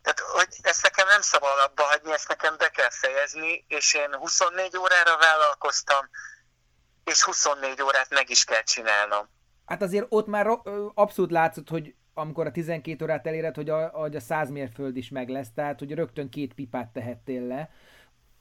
tehát, 0.03 0.21
hogy 0.21 0.49
ezt 0.63 0.83
nekem 0.83 1.07
nem 1.07 1.21
szabad 1.21 1.59
abba 1.65 1.83
hagyni, 1.83 2.13
ezt 2.13 2.29
nekem 2.29 2.55
be 2.59 2.69
kell 2.69 2.91
fejezni, 2.91 3.65
és 3.69 3.95
én 3.95 4.15
24 4.17 4.77
órára 4.77 5.17
vállalkoztam, 5.19 6.09
és 7.05 7.25
24 7.25 7.83
órát 7.83 8.11
meg 8.11 8.31
is 8.31 8.45
kell 8.45 8.63
csinálnom. 8.63 9.29
Hát 9.67 9.83
azért 9.83 10.07
ott 10.09 10.27
már 10.27 10.47
abszolút 10.95 11.31
látszott, 11.31 11.69
hogy 11.69 11.95
amikor 12.15 12.47
a 12.47 12.51
12 12.51 13.05
órát 13.05 13.27
eléred, 13.27 13.55
hogy 13.55 13.71
a, 13.71 13.89
hogy 13.89 14.17
a 14.17 14.21
100 14.21 14.51
mérföld 14.51 14.97
is 14.97 15.09
meg 15.09 15.29
lesz, 15.29 15.53
tehát 15.55 15.79
hogy 15.79 15.95
rögtön 15.95 16.29
két 16.29 16.55
pipát 16.55 16.89
tehettél 16.93 17.43
le. 17.43 17.71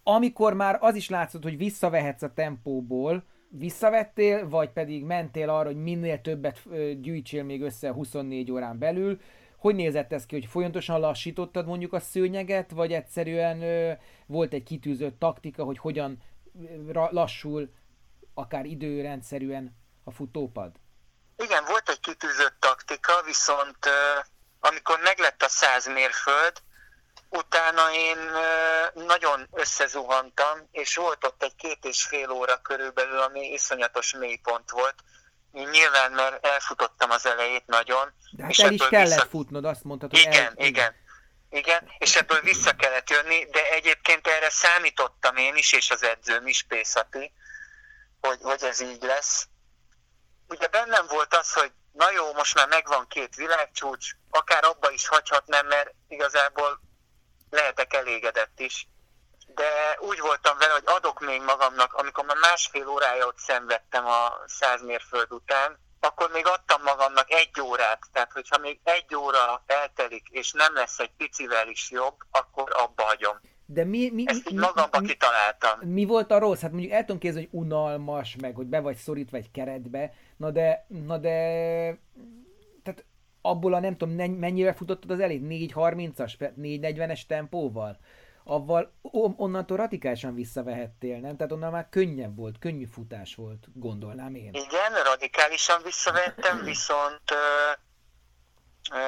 Amikor 0.03 0.53
már 0.53 0.77
az 0.81 0.95
is 0.95 1.09
látszott, 1.09 1.43
hogy 1.43 1.57
visszavehetsz 1.57 2.21
a 2.21 2.33
tempóból, 2.33 3.23
visszavettél, 3.49 4.49
vagy 4.49 4.69
pedig 4.69 5.03
mentél 5.03 5.49
arra, 5.49 5.65
hogy 5.65 5.81
minél 5.81 6.21
többet 6.21 6.59
gyűjtsél 7.01 7.43
még 7.43 7.61
össze 7.61 7.89
a 7.89 7.93
24 7.93 8.51
órán 8.51 8.79
belül. 8.79 9.19
Hogy 9.59 9.75
nézett 9.75 10.13
ez 10.13 10.25
ki, 10.25 10.35
hogy 10.35 10.45
folyamatosan 10.45 10.99
lassítottad 10.99 11.65
mondjuk 11.65 11.93
a 11.93 11.99
szőnyeget, 11.99 12.71
vagy 12.71 12.93
egyszerűen 12.93 13.61
ö, 13.61 13.91
volt 14.25 14.53
egy 14.53 14.63
kitűzött 14.63 15.19
taktika, 15.19 15.63
hogy 15.63 15.77
hogyan 15.77 16.23
lassul 17.11 17.69
akár 18.33 18.65
időrendszerűen 18.65 19.75
a 20.03 20.11
futópad? 20.11 20.71
Igen, 21.37 21.63
volt 21.67 21.89
egy 21.89 21.99
kitűzött 21.99 22.55
taktika, 22.59 23.21
viszont 23.25 23.77
amikor 24.59 24.99
meglett 24.99 25.43
a 25.43 25.49
100 25.49 25.87
mérföld, 25.87 26.61
utána 27.29 27.93
én 27.93 28.17
nagyon 28.93 29.47
összezuhantam, 29.51 30.67
és 30.71 30.95
volt 30.95 31.23
ott 31.23 31.43
egy 31.43 31.55
két 31.55 31.85
és 31.85 32.03
fél 32.03 32.29
óra 32.29 32.57
körülbelül, 32.61 33.19
ami 33.19 33.51
iszonyatos 33.51 34.13
mélypont 34.13 34.69
volt. 34.69 34.95
Nyilván, 35.51 36.11
mert 36.11 36.45
elfutottam 36.45 37.11
az 37.11 37.25
elejét 37.25 37.65
nagyon. 37.65 38.13
De 38.31 38.43
hát 38.43 38.51
és 38.51 38.59
el 38.59 38.71
is 38.71 38.87
kellett 38.87 39.07
vissza... 39.07 39.25
futnod, 39.29 39.65
azt 39.65 39.83
mondtad, 39.83 40.09
hogy 40.09 40.19
Igen, 40.19 40.53
el... 40.57 40.65
igen. 40.65 40.95
Igen, 41.49 41.91
és 41.97 42.15
ebből 42.15 42.41
vissza 42.41 42.73
kellett 42.75 43.09
jönni, 43.09 43.45
de 43.45 43.69
egyébként 43.69 44.27
erre 44.27 44.49
számítottam 44.49 45.35
én 45.35 45.55
is, 45.55 45.71
és 45.71 45.91
az 45.91 46.03
edzőm 46.03 46.47
is, 46.47 46.63
Pészati, 46.63 47.31
hogy, 48.21 48.37
hogy 48.41 48.63
ez 48.63 48.81
így 48.81 49.01
lesz. 49.01 49.47
Ugye 50.47 50.67
bennem 50.67 51.05
volt 51.07 51.33
az, 51.35 51.53
hogy 51.53 51.71
na 51.91 52.11
jó, 52.11 52.33
most 52.33 52.55
már 52.55 52.67
megvan 52.67 53.07
két 53.07 53.35
világcsúcs, 53.35 54.11
akár 54.29 54.63
abba 54.63 54.91
is 54.91 55.07
hagyhatnám, 55.07 55.67
mert 55.67 55.93
igazából 56.07 56.81
lehetek 57.49 57.93
elégedett 57.93 58.59
is. 58.59 58.87
De 59.55 59.97
úgy 59.99 60.19
voltam 60.19 60.57
vele, 60.57 60.71
hogy 60.71 60.83
adok 60.85 61.19
még 61.19 61.41
magamnak, 61.41 61.93
amikor 61.93 62.25
már 62.25 62.37
másfél 62.37 62.87
órája 62.87 63.25
ott 63.25 63.37
szenvedtem 63.37 64.05
a 64.05 64.43
száz 64.45 64.81
mérföld 64.81 65.31
után, 65.31 65.79
akkor 65.99 66.29
még 66.33 66.45
adtam 66.47 66.81
magamnak 66.83 67.31
egy 67.31 67.61
órát. 67.61 67.99
Tehát, 68.11 68.31
hogyha 68.31 68.57
még 68.57 68.79
egy 68.83 69.15
óra 69.15 69.63
eltelik, 69.65 70.27
és 70.29 70.51
nem 70.51 70.73
lesz 70.73 70.99
egy 70.99 71.11
picivel 71.17 71.67
is 71.67 71.91
jobb, 71.91 72.15
akkor 72.31 72.71
abba 72.71 73.03
hagyom. 73.03 73.39
De 73.65 73.83
mi, 73.83 74.09
mi, 74.13 74.23
Ezt 74.25 74.49
mi, 74.49 74.57
magamba 74.57 74.99
mi, 74.99 75.07
kitaláltam. 75.07 75.79
Mi 75.79 76.05
volt 76.05 76.31
a 76.31 76.39
rossz? 76.39 76.61
Hát 76.61 76.71
mondjuk 76.71 76.93
el 76.93 76.99
tudom 76.99 77.19
képzelni, 77.19 77.47
hogy 77.51 77.59
unalmas, 77.59 78.35
meg 78.41 78.55
hogy 78.55 78.65
be 78.65 78.79
vagy 78.79 78.95
szorítva 78.95 79.37
egy 79.37 79.51
keretbe, 79.51 80.13
na 80.37 80.51
de, 80.51 80.85
na 80.87 81.17
de 81.17 81.29
tehát 82.83 83.05
abból 83.41 83.73
a 83.73 83.79
nem 83.79 83.97
tudom, 83.97 84.15
mennyire 84.15 84.73
futottad 84.73 85.11
az 85.11 85.19
elég? 85.19 85.41
4.30-as, 85.43 86.33
4.40-es 86.39 87.21
tempóval? 87.27 87.99
Avval 88.49 88.93
onnantól 89.35 89.77
radikálisan 89.77 90.33
visszavehettél, 90.33 91.19
nem? 91.19 91.35
Tehát 91.37 91.51
onnan 91.51 91.71
már 91.71 91.87
könnyebb 91.89 92.35
volt, 92.35 92.59
könnyű 92.59 92.85
futás 92.85 93.35
volt, 93.35 93.65
gondolnám 93.73 94.35
én. 94.35 94.53
Igen, 94.53 95.03
radikálisan 95.03 95.81
visszavettem, 95.83 96.63
viszont 96.71 97.31
ö, 97.31 97.71
ö, 98.91 98.99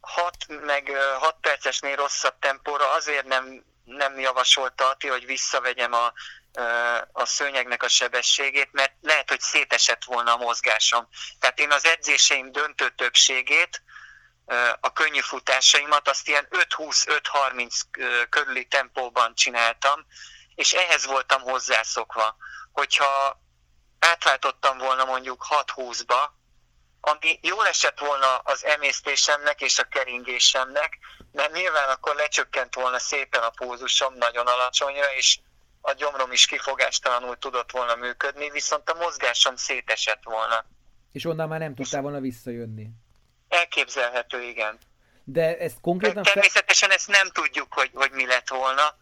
6 0.00 0.36
meg 0.48 0.90
6 1.18 1.36
percesnél 1.40 1.96
rosszabb 1.96 2.38
tempóra 2.38 2.92
azért 2.92 3.26
nem, 3.26 3.64
nem 3.84 4.18
javasolta 4.18 4.88
Ati, 4.88 5.08
hogy 5.08 5.26
visszavegyem 5.26 5.92
a, 5.92 6.12
a 7.12 7.26
szőnyegnek 7.26 7.82
a 7.82 7.88
sebességét, 7.88 8.68
mert 8.72 8.92
lehet, 9.00 9.28
hogy 9.28 9.40
szétesett 9.40 10.04
volna 10.04 10.32
a 10.34 10.36
mozgásom. 10.36 11.08
Tehát 11.38 11.60
én 11.60 11.70
az 11.70 11.86
edzéseim 11.86 12.52
döntő 12.52 12.88
többségét, 12.88 13.82
a 14.80 14.92
könnyű 14.92 15.20
futásaimat, 15.20 16.08
azt 16.08 16.28
ilyen 16.28 16.48
5-20-5-30 16.50 18.26
körüli 18.28 18.64
tempóban 18.64 19.34
csináltam, 19.34 20.06
és 20.54 20.72
ehhez 20.72 21.06
voltam 21.06 21.40
hozzászokva. 21.40 22.36
Hogyha 22.72 23.40
átváltottam 23.98 24.78
volna 24.78 25.04
mondjuk 25.04 25.46
6-20-ba, 25.48 26.28
ami 27.00 27.38
jól 27.42 27.66
esett 27.66 27.98
volna 27.98 28.36
az 28.36 28.64
emésztésemnek 28.64 29.60
és 29.60 29.78
a 29.78 29.84
keringésemnek, 29.84 30.98
mert 31.32 31.52
nyilván 31.52 31.88
akkor 31.88 32.14
lecsökkent 32.14 32.74
volna 32.74 32.98
szépen 32.98 33.42
a 33.42 33.50
pózusom 33.50 34.14
nagyon 34.14 34.46
alacsonyra, 34.46 35.14
és 35.16 35.38
a 35.80 35.92
gyomrom 35.92 36.32
is 36.32 36.46
kifogástalanul 36.46 37.38
tudott 37.38 37.70
volna 37.70 37.94
működni, 37.94 38.50
viszont 38.50 38.90
a 38.90 38.94
mozgásom 38.94 39.56
szétesett 39.56 40.22
volna. 40.22 40.64
És 41.12 41.24
onnan 41.24 41.48
már 41.48 41.58
nem 41.58 41.74
tudtál 41.74 42.02
volna 42.02 42.20
visszajönni. 42.20 42.90
Elképzelhető, 43.48 44.42
igen. 44.42 44.78
De 45.24 45.58
ezt 45.58 45.80
konkrétan... 45.80 46.22
Természetesen 46.22 46.90
ezt 46.90 47.08
nem 47.08 47.28
tudjuk, 47.28 47.74
hogy, 47.74 47.90
hogy 47.94 48.10
mi 48.10 48.26
lett 48.26 48.48
volna, 48.48 48.96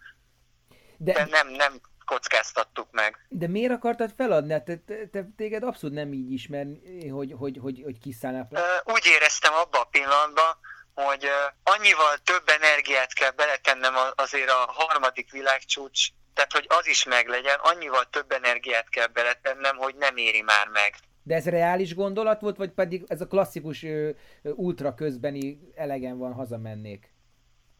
de, 0.96 1.12
de 1.12 1.26
nem, 1.30 1.48
nem 1.48 1.80
kockáztattuk 2.04 2.88
meg. 2.90 3.26
De 3.28 3.48
miért 3.48 3.72
akartad 3.72 4.12
feladni? 4.16 4.52
Hát 4.52 4.64
te, 4.64 4.76
te, 5.12 5.24
téged 5.36 5.62
abszolút 5.62 5.96
nem 5.96 6.12
így 6.12 6.32
ismerni, 6.32 7.08
hogy, 7.08 7.34
hogy, 7.38 7.58
hogy, 7.60 7.80
hogy 7.84 7.98
kiszállnál. 7.98 8.48
Úgy 8.84 9.06
éreztem 9.06 9.52
abban 9.54 9.80
a 9.80 9.84
pillanatban, 9.84 10.58
hogy 10.94 11.28
annyival 11.62 12.16
több 12.24 12.48
energiát 12.48 13.12
kell 13.12 13.30
beletennem 13.30 13.94
azért 14.14 14.50
a 14.50 14.72
harmadik 14.72 15.32
világcsúcs, 15.32 16.08
tehát 16.34 16.52
hogy 16.52 16.66
az 16.68 16.86
is 16.86 17.04
meglegyen, 17.04 17.58
annyival 17.62 18.04
több 18.10 18.32
energiát 18.32 18.88
kell 18.88 19.06
beletennem, 19.06 19.76
hogy 19.76 19.94
nem 19.94 20.16
éri 20.16 20.42
már 20.42 20.68
meg. 20.68 20.94
De 21.22 21.34
ez 21.34 21.48
reális 21.48 21.94
gondolat 21.94 22.40
volt, 22.40 22.56
vagy 22.56 22.70
pedig 22.70 23.04
ez 23.06 23.20
a 23.20 23.26
klasszikus 23.26 23.82
ö, 23.82 24.10
ultra 24.42 24.94
közbeni 24.94 25.58
elegen 25.74 26.18
van, 26.18 26.32
hazamennék? 26.32 27.12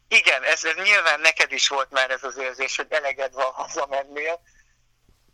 Igen, 0.07 0.43
ez, 0.43 0.63
ez 0.63 0.75
nyilván 0.83 1.19
neked 1.19 1.51
is 1.51 1.67
volt 1.67 1.91
már 1.91 2.09
ez 2.09 2.23
az 2.23 2.37
érzés, 2.37 2.75
hogy 2.75 2.87
eleged 2.89 3.33
van 3.33 3.51
hazamennél, 3.51 4.41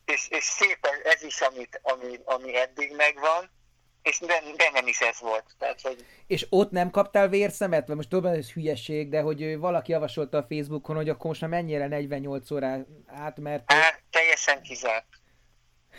és, 0.06 0.28
és 0.30 0.44
szépen 0.44 0.94
ez 1.04 1.24
is, 1.24 1.42
amit, 1.42 1.80
ami, 1.84 2.20
ami 2.24 2.58
eddig 2.58 2.96
megvan, 2.96 3.50
és 4.02 4.20
bennem 4.58 4.88
is 4.88 5.00
ez 5.00 5.20
volt. 5.20 5.46
Tehát, 5.58 5.82
hogy... 5.82 6.06
És 6.28 6.46
ott 6.50 6.72
nem 6.72 6.90
kaptál 6.90 7.28
vérszemet? 7.28 7.88
Vagy 7.88 7.96
most 7.96 8.10
tudom, 8.10 8.32
ez 8.32 8.52
hülyeség, 8.52 9.10
de 9.10 9.22
hogy 9.22 9.58
valaki 9.58 9.92
javasolta 9.92 10.38
a 10.38 10.46
Facebookon, 10.50 10.96
hogy 10.96 11.10
akkor 11.10 11.26
most 11.26 11.42
már 11.42 11.50
mennyire 11.50 11.88
48 11.88 12.52
órá 12.52 12.80
át, 13.06 13.40
mert... 13.40 13.72
Á, 13.72 14.00
teljesen 14.10 14.62
kizárt. 14.62 15.08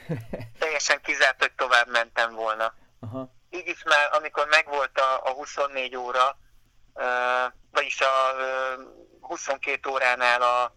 teljesen 0.61 1.01
kizárt, 1.03 1.39
hogy 1.39 1.53
tovább 1.53 1.89
mentem 1.91 2.35
volna. 2.35 2.75
Aha. 3.01 3.29
Így 3.51 3.69
is 3.69 3.83
már, 3.85 4.09
amikor 4.13 4.47
megvolt 4.47 4.99
a, 4.99 5.21
a 5.25 5.31
24 5.31 5.97
óra, 5.97 6.39
vagyis 7.71 8.01
a 8.01 8.13
22 9.21 9.91
óránál 9.91 10.43
a 10.43 10.75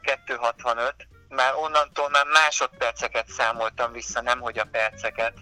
265, 0.00 0.94
már 1.28 1.54
onnantól 1.54 2.08
már 2.08 2.26
másodperceket 2.26 3.28
számoltam 3.28 3.92
vissza, 3.92 4.20
nem 4.20 4.40
hogy 4.40 4.58
a 4.58 4.68
perceket. 4.70 5.34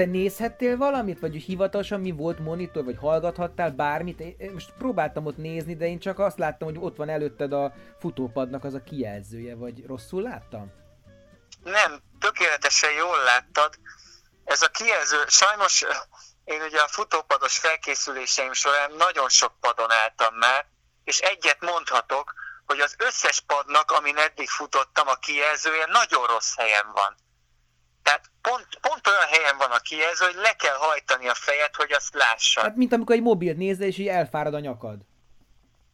Te 0.00 0.06
nézhettél 0.06 0.76
valamit, 0.76 1.20
vagy 1.20 1.34
hivatalosan 1.34 2.00
mi 2.00 2.10
volt 2.10 2.38
monitor, 2.38 2.84
vagy 2.84 2.96
hallgathattál 3.00 3.70
bármit? 3.70 4.20
Én 4.20 4.50
most 4.52 4.72
próbáltam 4.78 5.26
ott 5.26 5.36
nézni, 5.36 5.76
de 5.76 5.86
én 5.86 5.98
csak 5.98 6.18
azt 6.18 6.38
láttam, 6.38 6.68
hogy 6.68 6.76
ott 6.80 6.96
van 6.96 7.08
előtted 7.08 7.52
a 7.52 7.72
futópadnak 7.98 8.64
az 8.64 8.74
a 8.74 8.82
kijelzője, 8.82 9.54
vagy 9.54 9.86
rosszul 9.86 10.22
láttam? 10.22 10.72
Nem, 11.62 12.00
tökéletesen 12.20 12.92
jól 12.92 13.22
láttad. 13.24 13.74
Ez 14.44 14.62
a 14.62 14.68
kijelző, 14.68 15.16
sajnos 15.26 15.84
én 16.44 16.62
ugye 16.62 16.80
a 16.80 16.88
futópados 16.88 17.58
felkészüléseim 17.58 18.52
során 18.52 18.92
nagyon 18.98 19.28
sok 19.28 19.52
padon 19.60 19.90
álltam 19.90 20.34
már, 20.34 20.66
és 21.04 21.18
egyet 21.18 21.60
mondhatok, 21.60 22.34
hogy 22.66 22.80
az 22.80 22.94
összes 22.98 23.40
padnak, 23.40 23.90
amin 23.90 24.16
eddig 24.16 24.48
futottam, 24.48 25.08
a 25.08 25.14
kijelzője 25.14 25.86
nagyon 25.86 26.26
rossz 26.26 26.54
helyen 26.56 26.92
van. 26.92 27.16
Tehát 28.10 28.30
pont, 28.40 28.66
pont 28.80 29.06
olyan 29.06 29.26
helyen 29.26 29.56
van 29.56 29.70
a 29.70 29.78
kijelző, 29.78 30.24
hogy 30.24 30.34
le 30.34 30.52
kell 30.52 30.76
hajtani 30.76 31.28
a 31.28 31.34
fejed, 31.34 31.74
hogy 31.74 31.92
azt 31.92 32.14
lássad. 32.14 32.62
Hát 32.62 32.76
mint 32.76 32.92
amikor 32.92 33.14
egy 33.14 33.22
mobilt 33.22 33.56
nézze, 33.56 33.84
és 33.84 33.98
így 33.98 34.08
elfárad 34.08 34.54
a 34.54 34.58
nyakad. 34.58 34.98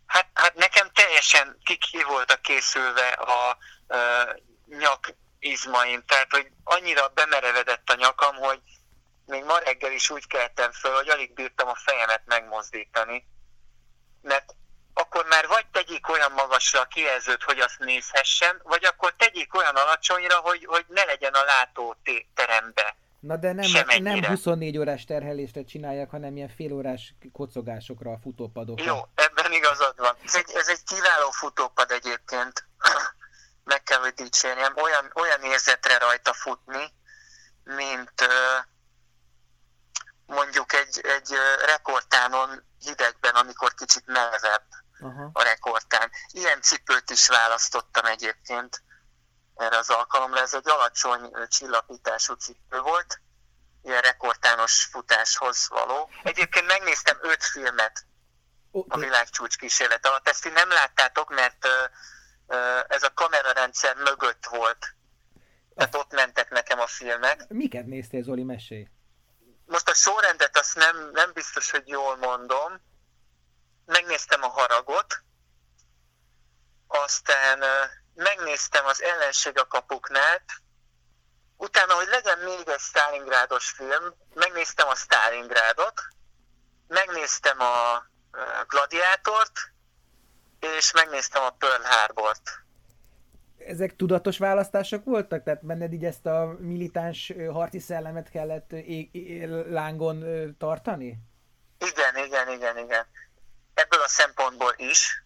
Hát, 0.07 0.29
hát 0.35 0.55
nekem 0.55 0.91
teljesen 0.93 1.59
ki, 1.65 1.77
ki 1.77 2.03
voltak 2.03 2.43
készülve 2.43 3.09
a 3.09 3.59
uh, 3.89 4.79
nyak 4.79 5.15
izmaim, 5.39 6.03
tehát 6.07 6.31
hogy 6.31 6.51
annyira 6.65 7.09
bemerevedett 7.09 7.91
a 7.91 7.95
nyakam, 7.95 8.37
hogy 8.37 8.61
még 9.27 9.45
ma 9.45 9.59
reggel 9.59 9.93
is 9.93 10.11
úgy 10.11 10.27
keltem 10.27 10.73
föl, 10.73 10.95
hogy 10.95 11.09
alig 11.09 11.35
bírtam 11.35 11.69
a 11.69 11.75
fejemet 11.75 12.23
megmozdítani. 12.25 13.27
Mert 14.23 14.55
akkor 14.99 15.27
már 15.27 15.47
vagy 15.47 15.67
tegyék 15.73 16.09
olyan 16.09 16.33
magasra 16.33 16.81
a 16.81 16.85
kijelzőt, 16.85 17.43
hogy 17.43 17.59
azt 17.59 17.79
nézhessen, 17.79 18.61
vagy 18.63 18.85
akkor 18.85 19.15
tegyék 19.17 19.55
olyan 19.55 19.75
alacsonyra, 19.75 20.37
hogy, 20.37 20.65
hogy 20.65 20.85
ne 20.89 21.05
legyen 21.05 21.33
a 21.33 21.45
látó 21.45 21.97
terembe. 22.35 22.97
Na 23.21 23.37
de 23.37 23.53
nem, 23.53 24.03
nem 24.03 24.25
24 24.25 24.79
órás 24.79 25.05
terhelésre 25.05 25.65
csinálják, 25.65 26.11
hanem 26.11 26.37
ilyen 26.37 26.49
félórás 26.49 27.15
kocogásokra 27.33 28.11
a 28.11 28.19
futópadokra. 28.23 28.85
Jó, 28.85 29.09
ebben 29.15 29.53
igazad 29.53 29.99
van. 29.99 30.17
Ez 30.25 30.35
egy, 30.35 30.51
ez 30.55 30.69
egy 30.69 30.83
kiváló 30.85 31.31
futópad 31.31 31.91
egyébként. 31.91 32.67
Meg 33.65 33.83
kell, 33.83 33.99
hogy 33.99 34.15
dicsérjem. 34.15 34.73
Olyan, 34.77 35.13
olyan 35.15 35.43
érzetre 35.43 35.99
rajta 35.99 36.33
futni, 36.33 36.93
mint 37.65 38.29
mondjuk 40.27 40.73
egy, 40.73 41.01
egy 41.03 41.35
rekordtánon 41.67 42.65
hidegben, 42.79 43.35
amikor 43.35 43.75
kicsit 43.75 44.07
melegebb 44.07 44.67
Aha. 45.01 45.31
a 45.33 45.43
rekordtán. 45.43 46.11
Ilyen 46.33 46.61
cipőt 46.61 47.11
is 47.11 47.29
választottam 47.29 48.05
egyébként 48.05 48.83
erre 49.55 49.77
az 49.77 49.91
alkalomra. 49.91 50.41
Ez 50.41 50.55
egy 50.55 50.69
alacsony 50.71 51.31
csillapítású 51.49 52.35
cipő 52.35 52.81
volt, 52.81 53.21
ilyen 53.83 54.01
rekordtános 54.01 54.85
futáshoz 54.85 55.69
való. 55.69 56.11
Egyébként 56.23 56.67
megnéztem 56.67 57.19
öt 57.21 57.45
filmet 57.45 58.07
a 58.89 58.99
világcsúcs 58.99 59.57
kísérlet 59.57 60.07
alatt. 60.07 60.29
Ezt 60.29 60.43
ti 60.43 60.49
nem 60.49 60.69
láttátok, 60.69 61.35
mert 61.35 61.69
ez 62.89 63.03
a 63.03 63.13
kamerarendszer 63.15 63.97
mögött 63.97 64.47
volt. 64.47 64.95
Tehát 65.75 65.95
ott 65.95 66.13
mentek 66.13 66.51
nekem 66.51 66.81
a 66.81 66.87
filmek. 66.87 67.49
Miket 67.49 67.87
néztél, 67.87 68.23
Zoli, 68.23 68.43
mesélj? 68.43 68.89
Most 69.67 69.89
a 69.89 69.95
sorrendet 69.95 70.57
azt 70.59 70.75
nem, 70.75 71.11
nem 71.13 71.31
biztos, 71.33 71.71
hogy 71.71 71.89
jól 71.89 72.17
mondom. 72.17 72.81
Megnéztem 73.87 74.43
a 74.43 74.49
haragot, 74.49 75.23
aztán 76.87 77.59
megnéztem 78.15 78.87
az 78.87 79.03
ellenség 79.03 79.59
a 79.59 79.67
kapuknál, 79.67 80.43
utána, 81.57 81.95
hogy 81.95 82.07
legyen 82.07 82.39
még 82.39 82.69
egy 82.69 82.79
Stalingrádos 82.79 83.71
film, 83.71 84.15
megnéztem 84.35 84.89
a 84.89 84.95
Stalingrádot, 84.95 86.01
megnéztem 86.89 87.61
a 87.61 88.07
Gladiátort, 88.67 89.53
és 90.61 90.93
megnéztem 90.93 91.43
a 91.43 91.51
Pearl 91.51 91.83
Harbort. 91.83 92.51
Ezek 93.67 93.97
tudatos 93.97 94.39
választások 94.39 95.05
voltak? 95.05 95.43
Tehát 95.43 95.65
benned 95.65 95.93
így 95.93 96.05
ezt 96.05 96.27
a 96.27 96.57
militáns 96.59 97.33
harci 97.53 97.79
szellemet 97.79 98.31
kellett 98.31 98.71
lángon 99.69 100.25
tartani? 100.59 101.19
Igen, 101.79 102.25
igen, 102.25 102.49
igen, 102.49 102.79
igen. 102.79 103.07
Ebből 103.83 104.01
a 104.01 104.09
szempontból 104.09 104.75
is 104.77 105.23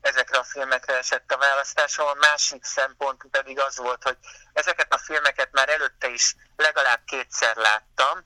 ezekre 0.00 0.38
a 0.38 0.42
filmekre 0.42 0.96
esett 0.98 1.32
a 1.32 1.38
választásom. 1.38 2.06
A 2.06 2.26
másik 2.30 2.64
szempont 2.64 3.24
pedig 3.30 3.60
az 3.60 3.76
volt, 3.76 4.02
hogy 4.02 4.16
ezeket 4.52 4.92
a 4.92 4.98
filmeket 4.98 5.48
már 5.52 5.68
előtte 5.68 6.08
is 6.08 6.36
legalább 6.56 7.00
kétszer 7.04 7.56
láttam, 7.56 8.16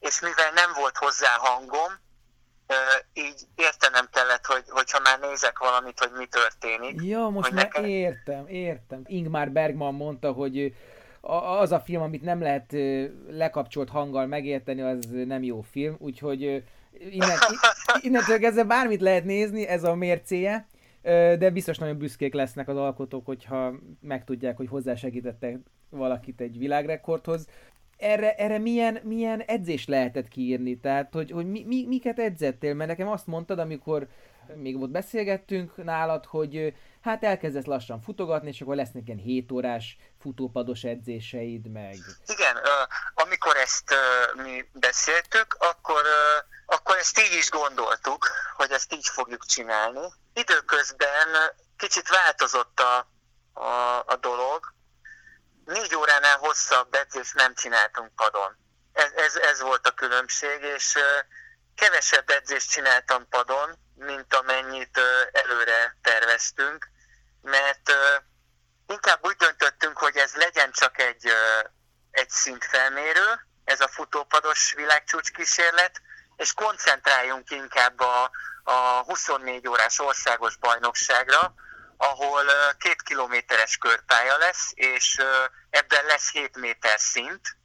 és 0.00 0.20
mivel 0.20 0.50
nem 0.52 0.72
volt 0.72 0.96
hozzá 0.96 1.36
hangom, 1.38 1.92
így 3.12 3.40
értenem 3.54 4.08
kellett, 4.12 4.44
hogy, 4.44 4.64
hogyha 4.68 5.00
már 5.00 5.18
nézek 5.18 5.58
valamit, 5.58 5.98
hogy 5.98 6.10
mi 6.12 6.26
történik. 6.26 7.00
Ja, 7.02 7.28
most 7.28 7.50
már 7.50 7.64
nekem... 7.64 7.84
értem, 7.84 8.46
értem. 8.48 9.02
Ingmar 9.06 9.48
Bergman 9.48 9.94
mondta, 9.94 10.32
hogy 10.32 10.74
az 11.60 11.72
a 11.72 11.80
film, 11.80 12.02
amit 12.02 12.22
nem 12.22 12.42
lehet 12.42 12.72
lekapcsolt 13.28 13.88
hanggal 13.88 14.26
megérteni, 14.26 14.82
az 14.82 15.06
nem 15.10 15.42
jó 15.42 15.60
film, 15.60 15.96
úgyhogy 15.98 16.64
innen, 17.10 17.38
innentől 18.00 18.38
kezdve 18.38 18.64
bármit 18.64 19.00
lehet 19.00 19.24
nézni, 19.24 19.66
ez 19.66 19.84
a 19.84 19.94
mércéje 19.94 20.68
de 21.38 21.50
biztos 21.50 21.78
nagyon 21.78 21.98
büszkék 21.98 22.34
lesznek 22.34 22.68
az 22.68 22.76
alkotók, 22.76 23.26
hogyha 23.26 23.74
megtudják, 24.00 24.56
hogy 24.56 24.68
hozzásegítettek 24.68 25.58
valakit 25.90 26.40
egy 26.40 26.58
világrekordhoz. 26.58 27.48
Erre, 27.96 28.34
erre 28.34 28.58
milyen, 28.58 28.98
milyen 29.02 29.40
edzés 29.40 29.86
lehetett 29.86 30.28
kiírni? 30.28 30.78
Tehát, 30.78 31.14
hogy, 31.14 31.30
hogy 31.30 31.46
mi, 31.46 31.84
miket 31.88 32.18
edzettél? 32.18 32.74
Mert 32.74 32.90
nekem 32.90 33.08
azt 33.08 33.26
mondtad, 33.26 33.58
amikor 33.58 34.08
még 34.54 34.80
ott 34.80 34.90
beszélgettünk 34.90 35.84
nálad, 35.84 36.24
hogy 36.24 36.74
hát 37.00 37.24
elkezdesz 37.24 37.64
lassan 37.64 38.00
futogatni, 38.00 38.48
és 38.48 38.60
akkor 38.60 38.74
lesznek 38.74 39.02
ilyen 39.06 39.18
7 39.18 39.52
órás 39.52 39.96
futópados 40.20 40.82
edzéseid, 40.82 41.70
meg... 41.70 41.96
Igen, 42.26 42.56
amikor 43.14 43.56
ezt 43.56 43.94
mi 44.34 44.64
beszéltük, 44.72 45.56
akkor, 45.58 46.02
akkor 46.66 46.96
ezt 46.96 47.18
így 47.18 47.32
is 47.38 47.50
gondoltuk, 47.50 48.28
hogy 48.56 48.70
ezt 48.70 48.92
így 48.92 49.08
fogjuk 49.08 49.46
csinálni. 49.46 50.12
Időközben 50.34 51.28
kicsit 51.76 52.08
változott 52.08 52.80
a, 52.80 53.08
a, 53.60 54.02
a 54.06 54.16
dolog. 54.20 54.74
Négy 55.64 55.94
óránál 55.94 56.38
hosszabb 56.38 56.94
edzést 56.94 57.34
nem 57.34 57.54
csináltunk 57.54 58.14
padon. 58.14 58.56
Ez, 58.92 59.12
ez, 59.12 59.36
ez 59.36 59.60
volt 59.60 59.86
a 59.86 59.90
különbség, 59.90 60.62
és 60.62 60.98
kevesebb 61.74 62.30
edzést 62.30 62.70
csináltam 62.70 63.28
padon, 63.28 63.78
mint 63.94 64.34
amennyit 64.34 65.00
előre 65.32 65.96
terveztünk, 66.02 66.89
mert 67.42 67.92
inkább 68.86 69.26
úgy 69.26 69.36
döntöttünk, 69.36 69.98
hogy 69.98 70.16
ez 70.16 70.34
legyen 70.34 70.70
csak 70.72 70.98
egy, 70.98 71.32
egy 72.10 72.30
szintfelmérő, 72.30 73.46
ez 73.64 73.80
a 73.80 73.88
futópados 73.88 74.72
világcsúcs 74.72 75.30
kísérlet, 75.30 76.00
és 76.36 76.52
koncentráljunk 76.52 77.50
inkább 77.50 78.00
a, 78.00 78.30
a 78.62 79.02
24 79.04 79.68
órás 79.68 79.98
országos 79.98 80.56
bajnokságra, 80.56 81.54
ahol 81.96 82.44
két 82.78 83.02
kilométeres 83.02 83.76
körpálya 83.76 84.36
lesz, 84.36 84.70
és 84.74 85.16
ebben 85.70 86.04
lesz 86.04 86.30
7 86.30 86.56
méter 86.56 87.00
szint, 87.00 87.56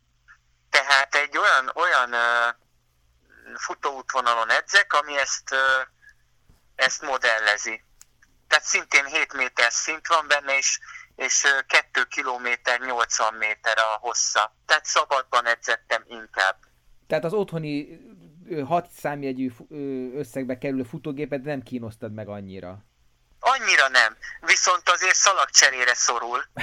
tehát 0.70 1.16
egy 1.16 1.38
olyan, 1.38 1.72
olyan 1.74 2.16
futóútvonalon 3.56 4.50
edzek, 4.50 4.94
ami 4.94 5.18
ezt, 5.18 5.56
ezt 6.76 7.02
modellezi. 7.02 7.84
Tehát 8.48 8.64
szintén 8.64 9.06
7 9.06 9.34
méter 9.34 9.72
szint 9.72 10.08
van 10.08 10.28
benne, 10.28 10.58
és, 10.58 10.80
és 11.16 11.44
2 11.68 12.04
kilométer 12.04 12.80
80 12.80 13.34
méter 13.34 13.78
a 13.78 13.98
hossza. 14.00 14.56
Tehát 14.66 14.86
szabadban 14.86 15.46
edzettem 15.46 16.04
inkább. 16.08 16.56
Tehát 17.08 17.24
az 17.24 17.34
otthoni 17.34 18.00
hat 18.66 18.90
számjegyű 19.00 19.52
összegbe 20.16 20.58
kerülő 20.58 20.84
futógépet 20.84 21.44
nem 21.44 21.62
kínoztad 21.62 22.14
meg 22.14 22.28
annyira? 22.28 22.78
Annyira 23.40 23.88
nem, 23.88 24.18
viszont 24.40 24.90
azért 24.90 25.16
szalagcserére 25.16 25.94
szorul. 25.94 26.44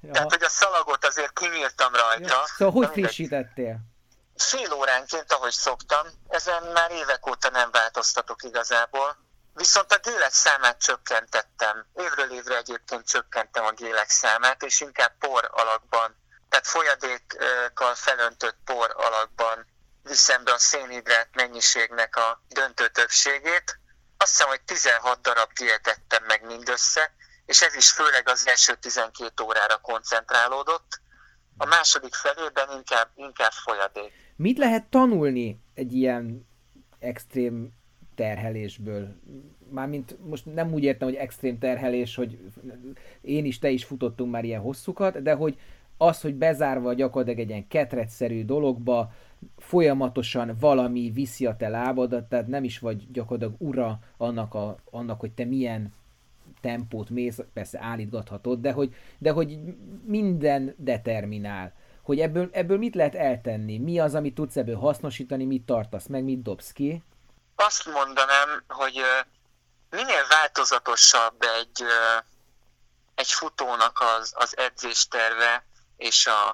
ja. 0.00 0.12
Tehát, 0.12 0.30
hogy 0.30 0.42
a 0.42 0.48
szalagot 0.48 1.04
azért 1.04 1.38
kinyírtam 1.38 1.92
rajta. 1.94 2.34
Ja. 2.34 2.46
Szóval 2.56 2.74
hogy 2.74 2.92
frissítettél? 2.92 3.78
Fél 4.36 4.72
óránként, 4.72 5.32
ahogy 5.32 5.52
szoktam, 5.52 6.06
ezen 6.28 6.62
már 6.62 6.90
évek 6.90 7.26
óta 7.26 7.50
nem 7.50 7.70
változtatok 7.70 8.42
igazából. 8.42 9.16
Viszont 9.54 9.92
a 9.92 9.98
gélek 9.98 10.32
számát 10.32 10.82
csökkentettem. 10.82 11.86
Évről 11.94 12.32
évre 12.32 12.56
egyébként 12.56 13.06
csökkentem 13.06 13.64
a 13.64 13.72
gélek 13.72 14.10
számát, 14.10 14.62
és 14.62 14.80
inkább 14.80 15.12
por 15.18 15.50
alakban, 15.52 16.16
tehát 16.48 16.66
folyadékkal 16.66 17.94
felöntött 17.94 18.56
por 18.64 18.94
alakban 18.96 19.66
viszem 20.02 20.44
be 20.44 20.52
a 20.52 20.58
szénhidrát 20.58 21.28
mennyiségnek 21.32 22.16
a 22.16 22.42
döntő 22.48 22.88
többségét. 22.88 23.78
Azt 24.16 24.30
hiszem, 24.30 24.48
hogy 24.48 24.62
16 24.62 25.20
darab 25.20 25.52
dietettem 25.52 26.24
meg 26.24 26.44
mindössze, 26.46 27.14
és 27.46 27.62
ez 27.62 27.74
is 27.74 27.90
főleg 27.90 28.28
az 28.28 28.46
első 28.46 28.74
12 28.74 29.42
órára 29.42 29.76
koncentrálódott. 29.76 31.00
A 31.56 31.66
második 31.66 32.14
felében 32.14 32.70
inkább, 32.70 33.10
inkább 33.14 33.52
folyadék. 33.52 34.12
Mit 34.36 34.58
lehet 34.58 34.84
tanulni 34.84 35.58
egy 35.74 35.92
ilyen 35.92 36.48
extrém 36.98 37.81
terhelésből? 38.14 39.14
Mármint 39.68 40.16
most 40.28 40.54
nem 40.54 40.72
úgy 40.72 40.82
értem, 40.82 41.08
hogy 41.08 41.16
extrém 41.16 41.58
terhelés, 41.58 42.14
hogy 42.14 42.38
én 43.20 43.44
is, 43.44 43.58
te 43.58 43.70
is 43.70 43.84
futottunk 43.84 44.30
már 44.30 44.44
ilyen 44.44 44.60
hosszukat, 44.60 45.22
de 45.22 45.32
hogy 45.34 45.58
az, 45.96 46.20
hogy 46.20 46.34
bezárva 46.34 46.92
gyakorlatilag 46.92 47.40
egy 47.40 47.48
ilyen 47.48 47.68
ketrecszerű 47.68 48.44
dologba, 48.44 49.12
folyamatosan 49.56 50.56
valami 50.60 51.10
viszi 51.14 51.46
a 51.46 51.56
te 51.56 51.68
lábadat, 51.68 52.28
tehát 52.28 52.46
nem 52.46 52.64
is 52.64 52.78
vagy 52.78 53.06
gyakorlatilag 53.12 53.60
ura 53.68 53.98
annak, 54.16 54.54
a, 54.54 54.76
annak 54.90 55.20
hogy 55.20 55.32
te 55.32 55.44
milyen 55.44 55.92
tempót 56.60 57.10
mész, 57.10 57.40
persze 57.52 57.78
állítgathatod, 57.80 58.60
de 58.60 58.72
hogy, 58.72 58.94
de 59.18 59.30
hogy 59.30 59.58
minden 60.04 60.74
determinál. 60.76 61.72
Hogy 62.02 62.18
ebből, 62.18 62.48
ebből 62.52 62.78
mit 62.78 62.94
lehet 62.94 63.14
eltenni? 63.14 63.78
Mi 63.78 63.98
az, 63.98 64.14
amit 64.14 64.34
tudsz 64.34 64.56
ebből 64.56 64.76
hasznosítani, 64.76 65.44
mit 65.44 65.62
tartasz 65.62 66.06
meg, 66.06 66.24
mit 66.24 66.42
dobsz 66.42 66.72
ki? 66.72 67.02
Azt 67.64 67.84
mondanám, 67.84 68.64
hogy 68.68 69.04
minél 69.90 70.26
változatosabb 70.26 71.42
egy, 71.42 71.84
egy 73.14 73.32
futónak 73.32 74.00
az, 74.00 74.32
az 74.36 74.56
edzésterve 74.56 75.64
és 75.96 76.26
a, 76.26 76.48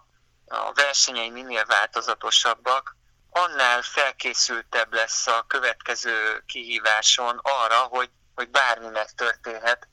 a 0.46 0.72
versenyei 0.72 1.30
minél 1.30 1.64
változatosabbak, 1.64 2.96
annál 3.30 3.82
felkészültebb 3.82 4.92
lesz 4.92 5.26
a 5.26 5.44
következő 5.46 6.42
kihíváson 6.46 7.40
arra, 7.42 7.78
hogy, 7.78 8.10
hogy 8.34 8.48
bármi 8.48 8.88
megtörténhet. 8.88 9.88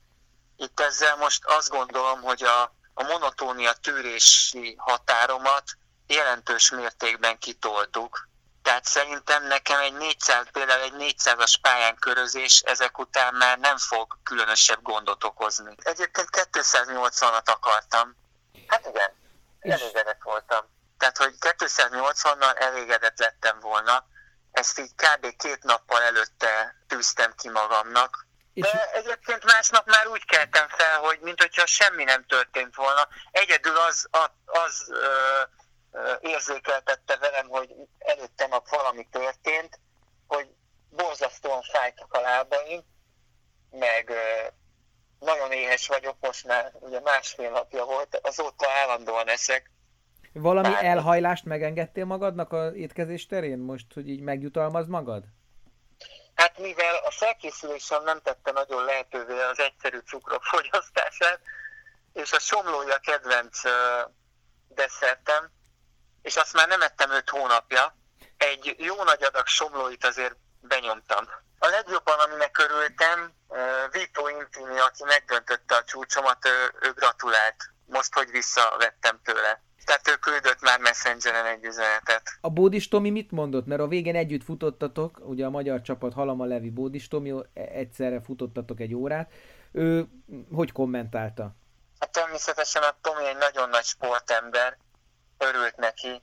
Itt 0.58 0.80
ezzel 0.80 1.16
most 1.16 1.46
azt 1.46 1.70
gondolom, 1.70 2.22
hogy 2.22 2.44
a, 2.44 2.62
a 2.94 3.04
monotónia 3.04 3.74
tűrési 3.74 4.76
határomat 4.78 5.64
jelentős 6.08 6.70
mértékben 6.72 7.38
kitoltuk. 7.38 8.28
Tehát 8.66 8.86
szerintem 8.86 9.48
nekem 9.48 9.80
egy 9.80 9.94
400, 9.94 10.48
például 10.52 10.82
egy 10.82 10.94
400-as 10.98 11.54
pályán 11.62 11.96
körözés 11.96 12.60
ezek 12.60 12.98
után 12.98 13.34
már 13.34 13.58
nem 13.58 13.78
fog 13.78 14.18
különösebb 14.24 14.82
gondot 14.82 15.24
okozni. 15.24 15.76
Egyébként 15.78 16.30
280-at 16.32 17.46
akartam. 17.46 18.16
Hát 18.68 18.86
igen, 18.88 19.12
elégedett 19.60 20.22
voltam. 20.24 20.66
Tehát, 20.98 21.18
hogy 21.18 21.34
280-nal 21.40 22.60
elégedett 22.60 23.20
lettem 23.20 23.60
volna, 23.60 24.06
ezt 24.52 24.80
így 24.80 24.92
kb. 24.96 25.36
két 25.38 25.64
nappal 25.64 26.02
előtte 26.02 26.76
tűztem 26.88 27.34
ki 27.38 27.50
magamnak. 27.50 28.28
De 28.54 28.92
egyébként 28.92 29.44
másnap 29.44 29.86
már 29.86 30.08
úgy 30.08 30.26
keltem 30.26 30.68
fel, 30.68 31.00
hogy 31.00 31.20
mint 31.20 31.42
hogyha 31.42 31.66
semmi 31.66 32.04
nem 32.04 32.26
történt 32.26 32.76
volna. 32.76 33.08
Egyedül 33.32 33.78
az, 33.78 34.08
az, 34.12 34.30
az 34.46 34.90
ö, 34.90 35.42
érzékeltette 36.20 37.18
velem, 37.18 37.48
hogy 37.48 37.76
előtte 38.00 38.48
nap 38.48 38.70
valami 38.70 39.08
történt, 39.12 39.80
hogy 40.28 40.48
borzasztóan 40.90 41.62
fájtak 41.62 42.14
a 42.14 42.22
lábaim, 42.22 42.82
meg 43.72 44.12
nagyon 45.20 45.52
éhes 45.52 45.88
vagyok, 45.88 46.16
most 46.20 46.48
már 46.48 46.72
ugye 46.80 47.00
másfél 47.00 47.50
napja 47.50 47.86
volt, 47.86 48.20
azóta 48.24 48.70
állandóan 48.70 49.28
eszek, 49.28 49.74
valami 50.40 50.70
Bár... 50.70 50.86
elhajlást 50.86 51.46
megengedtél 51.46 52.06
magadnak 52.06 52.54
a 52.54 52.74
étkezés 52.74 53.26
terén 53.26 53.58
most, 53.58 53.86
hogy 53.94 54.10
így 54.10 54.22
megjutalmazd 54.22 54.90
magad? 54.90 55.24
Hát 56.36 56.60
mivel 56.60 56.96
a 56.96 57.12
felkészülésem 57.12 58.04
nem 58.04 58.20
tette 58.22 58.52
nagyon 58.52 58.86
lehetővé 58.86 59.42
az 59.52 59.60
egyszerű 59.60 59.98
cukrok 59.98 60.44
fogyasztását, 60.44 61.40
és 62.14 62.32
a 62.32 62.40
somlója 62.40 62.98
kedvenc 62.98 63.62
desszertem, 64.68 65.52
és 66.26 66.36
azt 66.36 66.54
már 66.54 66.68
nem 66.68 66.82
ettem 66.82 67.12
5 67.12 67.30
hónapja, 67.30 67.96
egy 68.38 68.76
jó 68.78 69.04
nagy 69.04 69.24
adag 69.24 69.48
somlóit 69.48 70.06
azért 70.06 70.36
benyomtam. 70.60 71.26
A 71.60 71.68
legjobban, 71.68 72.20
aminek 72.20 72.58
örültem, 72.58 73.34
Vito 73.92 74.28
Intini, 74.28 74.80
aki 74.80 75.04
megdöntötte 75.04 75.76
a 75.76 75.84
csúcsomat, 75.84 76.46
ő, 76.46 76.88
ő 76.88 76.92
gratulált, 76.92 77.56
most, 77.86 78.14
hogy 78.14 78.32
visszavettem 78.32 79.20
tőle. 79.24 79.64
Tehát 79.86 80.08
ő 80.08 80.16
küldött 80.16 80.62
már 80.62 80.80
Messengeren 80.80 81.46
egy 81.46 81.64
üzenetet. 81.64 82.30
A 82.42 82.50
Bódis 82.50 82.88
Tomi 82.88 83.10
mit 83.10 83.32
mondott? 83.32 83.66
Mert 83.66 83.82
a 83.82 83.88
végén 83.88 84.16
együtt 84.16 84.44
futottatok, 84.44 85.20
ugye 85.22 85.46
a 85.46 85.50
magyar 85.50 85.82
csapat 85.82 86.14
Halama 86.14 86.46
Levi 86.46 86.70
Bódis 86.70 87.08
Tomi, 87.08 87.34
egyszerre 87.54 88.22
futottatok 88.22 88.80
egy 88.80 88.94
órát. 88.94 89.32
Ő 89.72 90.08
hogy 90.54 90.72
kommentálta? 90.72 91.56
Hát 92.00 92.12
természetesen 92.12 92.84
a 92.84 92.98
Tomi 93.02 93.28
egy 93.28 93.38
nagyon 93.38 93.70
nagy 93.70 93.84
sportember, 93.84 94.78
örült 95.38 95.76
neki. 95.76 96.22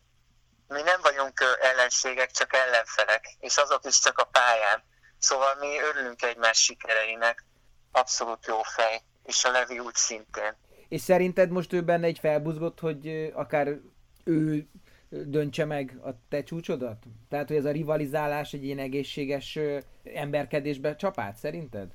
Mi 0.69 0.83
nem 0.83 1.01
vagyunk 1.03 1.41
ellenségek, 1.61 2.31
csak 2.31 2.55
ellenfelek, 2.55 3.37
és 3.41 3.57
azok 3.57 3.85
is 3.85 4.01
csak 4.01 4.19
a 4.19 4.25
pályán. 4.25 4.83
Szóval 5.19 5.55
mi 5.61 5.81
örülünk 5.91 6.23
egymás 6.23 6.63
sikereinek. 6.63 7.45
Abszolút 7.93 8.47
jó 8.47 8.63
fej, 8.63 9.01
és 9.25 9.45
a 9.45 9.51
Levi 9.51 9.79
úgy 9.79 9.95
szintén. 9.95 10.57
És 10.89 11.01
szerinted 11.01 11.51
most 11.51 11.73
ő 11.73 11.83
benne 11.83 12.07
egy 12.07 12.19
felbuzgott, 12.19 12.81
hogy 12.81 13.31
akár 13.35 13.69
ő 14.25 14.69
döntse 15.09 15.65
meg 15.65 15.99
a 16.05 16.11
te 16.29 16.43
csúcsodat? 16.43 17.05
Tehát, 17.29 17.49
hogy 17.49 17.57
ez 17.57 17.65
a 17.65 17.71
rivalizálás 17.71 18.53
egy 18.53 18.65
ilyen 18.65 18.79
egészséges 18.79 19.59
emberkedésbe 20.05 20.97
csapát, 20.97 21.37
szerinted? 21.37 21.89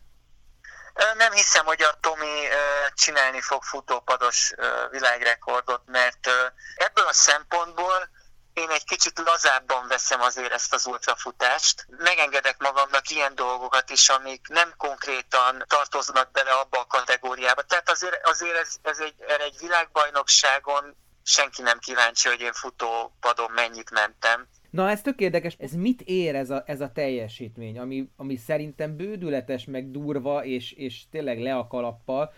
Nem 1.16 1.32
hiszem, 1.32 1.66
hogy 1.66 1.82
a 1.82 1.98
Tomi 2.00 2.48
csinálni 2.94 3.42
fog 3.42 3.64
futópados 3.64 4.54
világrekordot, 4.90 5.82
mert 5.86 6.30
ebből 6.76 7.06
a 7.06 7.14
szempontból 7.14 8.10
én 8.58 8.70
egy 8.70 8.84
kicsit 8.84 9.20
lazábban 9.26 9.88
veszem 9.88 10.22
azért 10.22 10.52
ezt 10.52 10.74
az 10.74 10.86
ultrafutást. 10.86 11.86
Megengedek 11.98 12.58
magamnak 12.58 13.10
ilyen 13.10 13.36
dolgokat 13.36 13.90
is, 13.90 14.10
amik 14.10 14.48
nem 14.48 14.74
konkrétan 14.78 15.66
tartoznak 15.68 16.32
bele 16.32 16.52
abba 16.52 16.80
a 16.80 16.88
kategóriába. 16.88 17.62
Tehát 17.62 17.90
azért, 17.90 18.28
azért 18.28 18.58
ez, 18.58 18.76
ez 18.82 19.00
egy, 19.00 19.16
egy 19.40 19.58
világbajnokságon 19.60 20.96
senki 21.24 21.62
nem 21.62 21.80
kíváncsi, 21.80 22.28
hogy 22.28 22.42
én 22.42 22.54
futópadon 22.54 23.52
mennyit 23.52 23.90
mentem. 23.90 24.48
Na 24.70 24.90
ez 24.90 25.02
tök 25.02 25.20
érdekes, 25.20 25.56
ez 25.60 25.74
mit 25.74 26.02
ér 26.02 26.36
ez 26.36 26.50
a, 26.50 26.64
ez 26.66 26.82
a 26.82 26.92
teljesítmény, 26.92 27.80
ami, 27.80 28.10
ami 28.16 28.36
szerintem 28.36 28.98
bődületes, 28.98 29.66
meg 29.66 29.92
durva, 29.92 30.46
és, 30.46 30.72
és 30.72 31.10
tényleg 31.10 31.40
le 31.40 31.56
a 31.56 31.68
kalappal, 31.68 32.34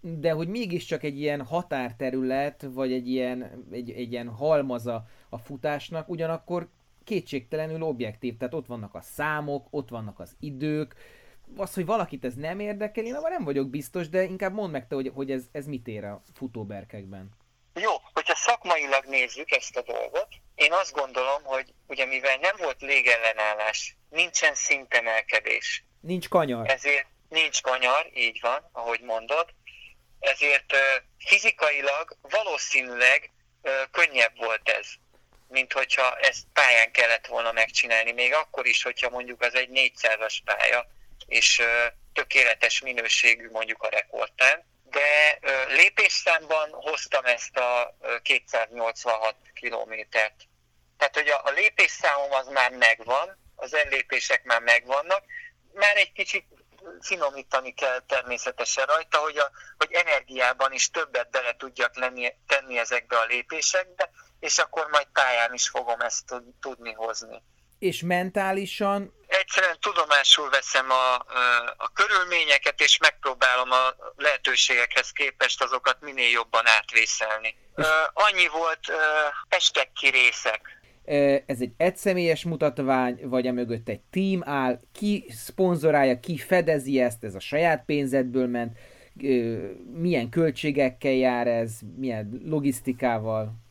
de 0.00 0.30
hogy 0.30 0.48
mégiscsak 0.48 1.02
egy 1.02 1.20
ilyen 1.20 1.44
határterület, 1.44 2.66
vagy 2.72 2.92
egy 2.92 3.08
ilyen, 3.08 3.64
egy, 3.70 3.90
egy 3.90 4.12
ilyen 4.12 4.28
halmaza 4.28 5.06
a 5.28 5.38
futásnak, 5.38 6.08
ugyanakkor 6.08 6.68
kétségtelenül 7.04 7.82
objektív, 7.82 8.36
tehát 8.36 8.54
ott 8.54 8.66
vannak 8.66 8.94
a 8.94 9.00
számok, 9.00 9.66
ott 9.70 9.88
vannak 9.88 10.20
az 10.20 10.36
idők, 10.40 10.94
az, 11.56 11.74
hogy 11.74 11.86
valakit 11.86 12.24
ez 12.24 12.34
nem 12.34 12.60
érdekel, 12.60 13.04
én 13.04 13.14
abban 13.14 13.30
nem 13.30 13.44
vagyok 13.44 13.70
biztos, 13.70 14.08
de 14.08 14.22
inkább 14.22 14.54
mondd 14.54 14.72
meg 14.72 14.86
te, 14.88 14.94
hogy, 14.94 15.10
hogy 15.14 15.30
ez, 15.30 15.48
ez 15.52 15.66
mit 15.66 15.88
ér 15.88 16.04
a 16.04 16.22
futóberkekben. 16.32 17.30
Jó, 17.74 17.90
hogyha 18.12 18.34
szakmailag 18.68 19.04
nézzük 19.04 19.50
ezt 19.50 19.76
a 19.76 19.82
dolgot, 19.82 20.28
én 20.54 20.72
azt 20.72 20.92
gondolom, 20.92 21.42
hogy 21.42 21.74
ugye 21.86 22.04
mivel 22.04 22.36
nem 22.36 22.56
volt 22.58 22.80
légellenállás, 22.80 23.96
nincsen 24.10 24.54
szintemelkedés. 24.54 25.84
Nincs 26.00 26.28
kanyar. 26.28 26.70
Ezért 26.70 27.06
nincs 27.28 27.60
kanyar, 27.60 28.10
így 28.14 28.38
van, 28.40 28.70
ahogy 28.72 29.00
mondod, 29.00 29.46
ezért 30.20 30.76
fizikailag 31.18 32.16
valószínűleg 32.20 33.30
könnyebb 33.90 34.36
volt 34.36 34.68
ez 34.68 34.86
mint 35.50 35.72
hogyha 35.72 36.16
ezt 36.16 36.46
pályán 36.52 36.92
kellett 36.92 37.26
volna 37.26 37.52
megcsinálni, 37.52 38.12
még 38.12 38.34
akkor 38.34 38.66
is, 38.66 38.82
hogyha 38.82 39.10
mondjuk 39.10 39.42
az 39.42 39.54
egy 39.54 39.68
400-as 39.72 40.38
pálya, 40.44 40.86
és 41.26 41.62
tökéletes 42.12 42.80
minőségű 42.80 43.50
mondjuk 43.50 43.82
a 43.82 43.88
rekordtán, 43.88 44.64
de 44.90 45.38
lépésszámban 45.68 46.70
hoztam 46.72 47.24
ezt 47.24 47.56
a 47.56 47.96
286 48.22 49.36
kilométert. 49.54 50.34
Tehát, 50.96 51.14
hogy 51.14 51.28
a, 51.28 51.40
a 51.44 51.50
lépésszámom 51.50 52.32
az 52.32 52.48
már 52.48 52.70
megvan, 52.70 53.38
az 53.56 53.74
ellépések 53.74 54.44
már 54.44 54.60
megvannak, 54.60 55.24
már 55.72 55.96
egy 55.96 56.12
kicsit 56.12 56.44
finomítani 57.00 57.74
kell 57.74 58.00
természetesen 58.06 58.86
rajta, 58.86 59.18
hogy, 59.18 59.38
a, 59.38 59.50
hogy 59.76 59.92
energiában 59.92 60.72
is 60.72 60.90
többet 60.90 61.30
bele 61.30 61.56
tudjak 61.56 61.96
lenni, 61.96 62.34
tenni 62.46 62.78
ezekbe 62.78 63.18
a 63.18 63.24
lépésekbe, 63.24 64.10
és 64.40 64.58
akkor 64.58 64.88
majd 64.88 65.06
pályán 65.12 65.54
is 65.54 65.68
fogom 65.68 66.00
ezt 66.00 66.34
tudni 66.60 66.92
hozni. 66.92 67.42
És 67.78 68.02
mentálisan? 68.02 69.12
Egyszerűen 69.26 69.76
tudomásul 69.80 70.50
veszem 70.50 70.90
a, 70.90 71.14
a 71.76 71.90
körülményeket, 71.92 72.80
és 72.80 72.98
megpróbálom 72.98 73.70
a 73.70 73.94
lehetőségekhez 74.16 75.10
képest 75.10 75.62
azokat 75.62 75.96
minél 76.00 76.30
jobban 76.30 76.66
átvészelni. 76.66 77.56
Annyi 78.12 78.48
volt, 78.48 78.80
estek 79.48 79.92
ki 79.92 80.08
részek. 80.08 80.80
Ez 81.46 81.60
egy 81.60 81.72
egyszemélyes 81.76 82.44
mutatvány, 82.44 83.18
vagy 83.22 83.46
a 83.46 83.52
mögött 83.52 83.88
egy 83.88 84.00
team 84.00 84.42
áll, 84.44 84.80
ki 84.92 85.26
szponzorálja, 85.28 86.20
ki 86.20 86.38
fedezi 86.38 87.00
ezt, 87.00 87.24
ez 87.24 87.34
a 87.34 87.40
saját 87.40 87.84
pénzedből 87.84 88.46
ment, 88.46 88.78
milyen 89.92 90.28
költségekkel 90.28 91.12
jár 91.12 91.46
ez, 91.46 91.78
milyen 91.96 92.42
logisztikával? 92.44 93.66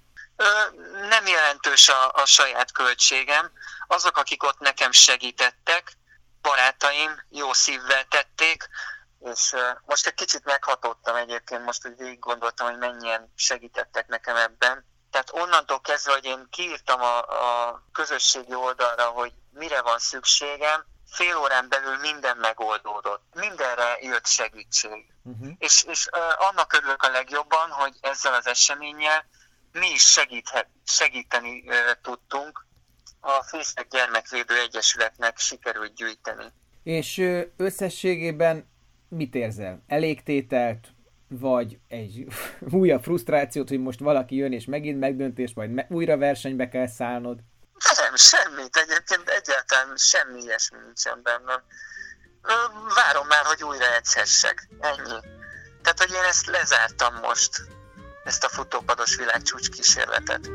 Nem 1.09 1.27
jelentős 1.27 1.89
a, 1.89 2.11
a 2.11 2.25
saját 2.25 2.71
költségem. 2.71 3.51
Azok, 3.87 4.17
akik 4.17 4.43
ott 4.43 4.59
nekem 4.59 4.91
segítettek, 4.91 5.97
barátaim 6.41 7.23
jó 7.29 7.53
szívvel 7.53 8.03
tették, 8.03 8.69
és 9.19 9.55
most 9.85 10.07
egy 10.07 10.13
kicsit 10.13 10.45
meghatottam 10.45 11.15
egyébként, 11.15 11.63
most 11.63 11.87
úgy 11.87 11.97
végig 11.97 12.19
gondoltam, 12.19 12.67
hogy 12.67 12.77
mennyien 12.77 13.33
segítettek 13.35 14.07
nekem 14.07 14.35
ebben. 14.35 14.85
Tehát 15.11 15.31
onnantól 15.31 15.81
kezdve, 15.81 16.11
hogy 16.11 16.25
én 16.25 16.47
kiírtam 16.49 17.01
a, 17.01 17.17
a 17.17 17.83
közösségi 17.91 18.53
oldalra, 18.53 19.05
hogy 19.05 19.33
mire 19.51 19.81
van 19.81 19.99
szükségem, 19.99 20.85
fél 21.11 21.37
órán 21.37 21.69
belül 21.69 21.97
minden 21.97 22.37
megoldódott. 22.37 23.23
Mindenre 23.33 23.97
jött 24.01 24.25
segítség. 24.25 25.13
Uh-huh. 25.23 25.51
És, 25.57 25.83
és 25.83 26.07
uh, 26.11 26.47
annak 26.47 26.73
örülök 26.73 27.03
a 27.03 27.09
legjobban, 27.09 27.69
hogy 27.69 27.93
ezzel 28.01 28.33
az 28.33 28.47
eseménnyel 28.47 29.25
mi 29.79 29.89
is 29.93 30.11
segíthet, 30.11 30.67
segíteni 30.85 31.63
tudtunk. 32.01 32.65
A 33.19 33.43
Fészek 33.43 33.87
Gyermekvédő 33.89 34.59
Egyesületnek 34.59 35.37
sikerült 35.37 35.95
gyűjteni. 35.95 36.45
És 36.83 37.23
összességében 37.57 38.69
mit 39.09 39.35
érzel? 39.35 39.83
Elégtételt, 39.87 40.87
vagy 41.27 41.79
egy 41.87 42.27
újabb 42.81 43.03
frusztrációt, 43.03 43.69
hogy 43.69 43.79
most 43.79 43.99
valaki 43.99 44.35
jön 44.35 44.51
és 44.51 44.65
megint 44.65 44.99
megdöntés, 44.99 45.53
majd 45.53 45.71
me- 45.71 45.89
újra 45.89 46.17
versenybe 46.17 46.69
kell 46.69 46.87
szállnod? 46.87 47.39
Nem, 47.97 48.15
semmit. 48.15 48.75
Egyébként 48.75 49.29
egyáltalán 49.29 49.95
semmi 49.95 50.41
ilyesmi 50.41 50.77
nincsen 50.85 51.19
bennem. 51.23 51.61
Várom 52.95 53.27
már, 53.27 53.45
hogy 53.45 53.63
újra 53.63 53.95
egyszersek. 53.95 54.67
Ennyi. 54.79 55.19
Tehát, 55.81 55.99
hogy 55.99 56.11
én 56.11 56.29
ezt 56.29 56.45
lezártam 56.45 57.15
most. 57.15 57.61
Ezt 58.27 58.43
a 58.43 58.49
futópados 58.49 59.17
világcsúcs 59.17 59.69
kísérletet. 59.69 60.51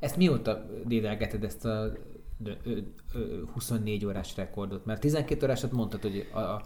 Ezt 0.00 0.16
mióta 0.16 0.66
dédelgeted 0.84 1.44
ezt 1.44 1.64
a 1.64 1.92
24 3.52 4.06
órás 4.06 4.36
rekordot? 4.36 4.84
Mert 4.84 5.00
12 5.00 5.44
órásat 5.44 5.72
mondtad, 5.72 6.02
hogy 6.02 6.28
a, 6.32 6.38
a 6.38 6.62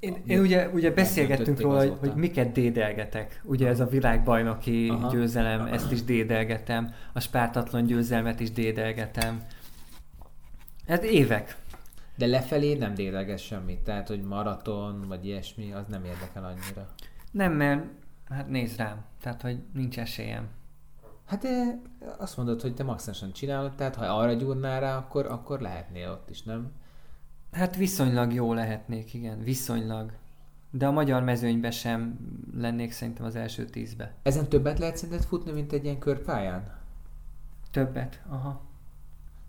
én, 0.00 0.22
én 0.26 0.40
ugye, 0.40 0.68
ugye 0.68 0.90
beszélgettünk 0.90 1.60
róla, 1.60 1.78
hogy, 1.78 1.96
hogy 1.98 2.14
miket 2.14 2.52
dédelgetek. 2.52 3.40
Ugye 3.44 3.68
ez 3.68 3.80
a 3.80 3.86
világbajnoki 3.86 4.88
Aha. 4.88 5.10
győzelem, 5.10 5.66
ezt 5.66 5.92
is 5.92 6.02
dédelgetem. 6.02 6.94
A 7.12 7.20
spártatlan 7.20 7.84
győzelmet 7.84 8.40
is 8.40 8.50
dédelgetem. 8.50 9.42
Ez 10.86 11.02
évek. 11.02 11.56
De 12.16 12.26
lefelé 12.26 12.74
nem 12.74 12.94
dédelges 12.94 13.42
semmit? 13.42 13.78
Tehát, 13.78 14.08
hogy 14.08 14.22
maraton, 14.22 15.04
vagy 15.08 15.26
ilyesmi, 15.26 15.72
az 15.72 15.86
nem 15.86 16.04
érdekel 16.04 16.44
annyira? 16.44 16.88
Nem, 17.30 17.52
mert 17.52 17.84
hát 18.28 18.48
nézd 18.48 18.78
rám. 18.78 19.04
Tehát, 19.20 19.42
hogy 19.42 19.58
nincs 19.72 19.98
esélyem. 19.98 20.48
Hát 21.26 21.42
de 21.42 21.80
azt 22.18 22.36
mondod, 22.36 22.60
hogy 22.60 22.74
te 22.74 22.82
maximálisan 22.82 23.32
csinálod, 23.32 23.74
tehát 23.74 23.94
ha 23.94 24.04
arra 24.04 24.32
gyúrnál 24.32 24.80
rá, 24.80 24.96
akkor, 24.96 25.26
akkor 25.26 25.60
lehetnél 25.60 26.10
ott 26.10 26.30
is, 26.30 26.42
nem? 26.42 26.72
Hát 27.56 27.76
viszonylag 27.76 28.32
jó 28.32 28.52
lehetnék, 28.52 29.14
igen, 29.14 29.42
viszonylag. 29.42 30.12
De 30.70 30.86
a 30.86 30.90
magyar 30.90 31.22
mezőnybe 31.22 31.70
sem 31.70 32.18
lennék 32.56 32.92
szerintem 32.92 33.24
az 33.24 33.36
első 33.36 33.64
tízbe. 33.64 34.14
Ezen 34.22 34.48
többet 34.48 34.78
lehet 34.78 34.96
szerinted 34.96 35.24
futni, 35.24 35.52
mint 35.52 35.72
egy 35.72 35.84
ilyen 35.84 35.98
körpályán? 35.98 36.74
Többet, 37.70 38.22
aha. 38.28 38.60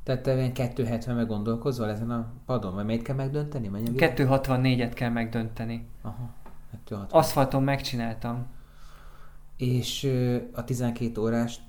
Tehát 0.03 0.23
te 0.23 0.35
ilyen 0.35 0.53
270 0.53 1.15
meg 1.15 1.27
gondolkozol 1.27 1.89
ezen 1.89 2.11
a 2.11 2.31
padon? 2.45 2.73
Vagy 2.73 2.85
melyet 2.85 3.01
kell 3.01 3.15
megdönteni? 3.15 3.69
264-et 3.73 4.91
kell 4.93 5.09
megdönteni. 5.09 5.88
Aha. 6.01 6.34
260. 6.84 7.19
Aszfalton 7.19 7.63
megcsináltam. 7.63 8.45
És 9.57 10.11
a 10.53 10.63
12 10.63 11.21
órás 11.21 11.59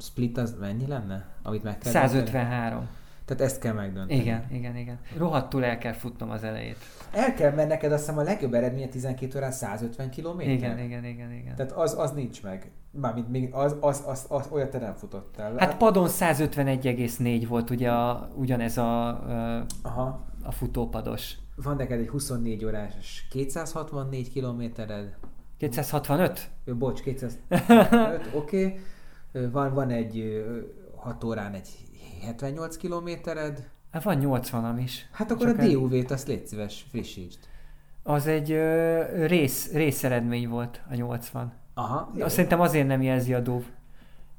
split 0.00 0.38
az 0.38 0.56
mennyi 0.60 0.86
lenne? 0.86 1.26
Amit 1.42 1.62
meg 1.62 1.78
kell 1.78 1.92
153. 1.92 2.78
Dönteni? 2.78 2.96
Tehát 3.26 3.42
ezt 3.42 3.60
kell 3.60 3.72
megdönteni. 3.72 4.20
Igen, 4.20 4.46
igen, 4.50 4.76
igen. 4.76 4.98
Rohadtul 5.16 5.64
el 5.64 5.78
kell 5.78 5.92
futnom 5.92 6.30
az 6.30 6.44
elejét. 6.44 6.76
El 7.12 7.34
kell, 7.34 7.52
mert 7.52 7.68
neked 7.68 7.92
azt 7.92 8.00
hiszem 8.00 8.18
a 8.18 8.22
legjobb 8.22 8.54
eredmény 8.54 8.90
12 8.90 9.38
órán 9.38 9.52
150 9.52 10.10
km. 10.10 10.40
Igen, 10.40 10.78
igen, 10.78 11.04
igen, 11.04 11.32
igen. 11.32 11.54
Tehát 11.56 11.72
az, 11.72 11.98
az 11.98 12.12
nincs 12.12 12.42
meg. 12.42 12.70
Mármint 12.90 13.28
még 13.28 13.54
az, 13.54 13.76
az, 13.80 14.02
az, 14.06 14.26
az, 14.28 14.48
olyat 14.50 14.70
te 14.70 14.78
nem 14.78 14.94
futottál. 14.94 15.56
Hát 15.56 15.76
padon 15.76 16.08
151,4 16.08 17.44
volt 17.48 17.70
ugye 17.70 17.90
a, 17.90 18.28
ugyanez 18.34 18.78
a, 18.78 19.08
a, 19.08 19.64
Aha. 19.82 20.24
a 20.42 20.52
futópados. 20.52 21.34
Van 21.56 21.76
neked 21.76 22.00
egy 22.00 22.08
24 22.08 22.64
órás 22.64 23.26
264 23.30 24.30
kilométered. 24.30 25.16
265? 25.56 26.50
Bocs, 26.64 27.00
265, 27.00 28.30
oké. 28.34 28.64
Okay. 28.64 29.48
Van, 29.50 29.74
van 29.74 29.90
egy 29.90 30.44
6 30.96 31.24
órán 31.24 31.54
egy 31.54 31.68
78 32.20 32.76
kilométered. 32.76 33.68
Hát 33.90 34.02
van 34.02 34.18
80-am 34.20 34.80
is. 34.82 35.08
Hát 35.12 35.30
akkor 35.30 35.46
Csak 35.46 35.58
a 35.58 35.66
DUV-t 35.66 36.10
azt 36.10 36.26
légy 36.28 36.46
szíves, 36.46 36.86
frissítsd. 36.90 37.38
Az 38.02 38.26
egy 38.26 38.52
ö, 38.52 39.26
rész, 39.26 39.72
részeredmény 39.72 40.48
volt 40.48 40.82
a 40.90 40.94
80. 40.94 41.52
Aha. 41.74 42.12
Azt 42.18 42.34
szerintem 42.34 42.60
azért 42.60 42.86
nem 42.86 43.02
jelzi 43.02 43.34
a 43.34 43.40
DUV. 43.40 43.64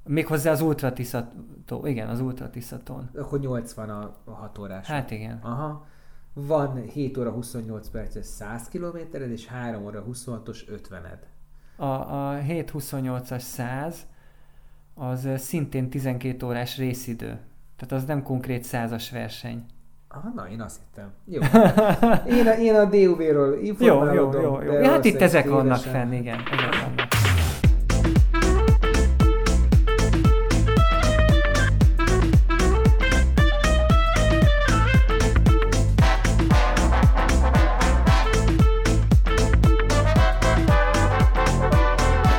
Méghozzá 0.03 0.51
az 0.51 0.61
Ultra 0.61 0.93
Tiszató. 0.93 1.85
Igen, 1.85 2.09
az 2.09 2.19
Ultra 2.19 2.49
Tiszatón. 2.49 3.09
Akkor 3.15 3.39
80 3.39 3.89
a, 3.89 4.15
a 4.23 4.31
6 4.31 4.57
órás. 4.57 4.87
Hát 4.87 5.11
igen. 5.11 5.39
Aha. 5.41 5.85
Van 6.33 6.81
7 6.81 7.17
óra 7.17 7.31
28 7.31 7.89
perces 7.89 8.25
100 8.25 8.67
kilométered, 8.67 9.31
és 9.31 9.47
3 9.47 9.85
óra 9.85 10.05
26-os 10.09 10.59
50-ed. 10.89 11.19
A, 11.75 11.85
a 11.85 12.39
7-28-as 12.47 13.39
100 13.39 14.07
az 14.93 15.29
szintén 15.35 15.89
12 15.89 16.45
órás 16.45 16.77
részidő. 16.77 17.39
Tehát 17.77 18.03
az 18.03 18.07
nem 18.07 18.23
konkrét 18.23 18.63
százas 18.63 19.11
verseny. 19.11 19.65
Ah, 20.07 20.33
na, 20.35 20.47
én 20.49 20.61
azt 20.61 20.79
hittem. 20.79 21.11
Jó. 21.25 21.41
Én 22.37 22.47
a, 22.47 22.51
én 22.51 22.75
a 22.75 22.85
DUV-ról 22.85 23.57
informálodom. 23.61 24.41
Jó, 24.41 24.61
jó, 24.61 24.61
jó. 24.61 24.71
jó. 24.71 24.89
Hát 24.89 25.05
itt 25.05 25.21
ezek 25.21 25.49
vannak 25.49 25.77
fenn, 25.77 26.11
igen. 26.11 26.39
Ezek 26.51 26.81
vannak. 26.81 27.07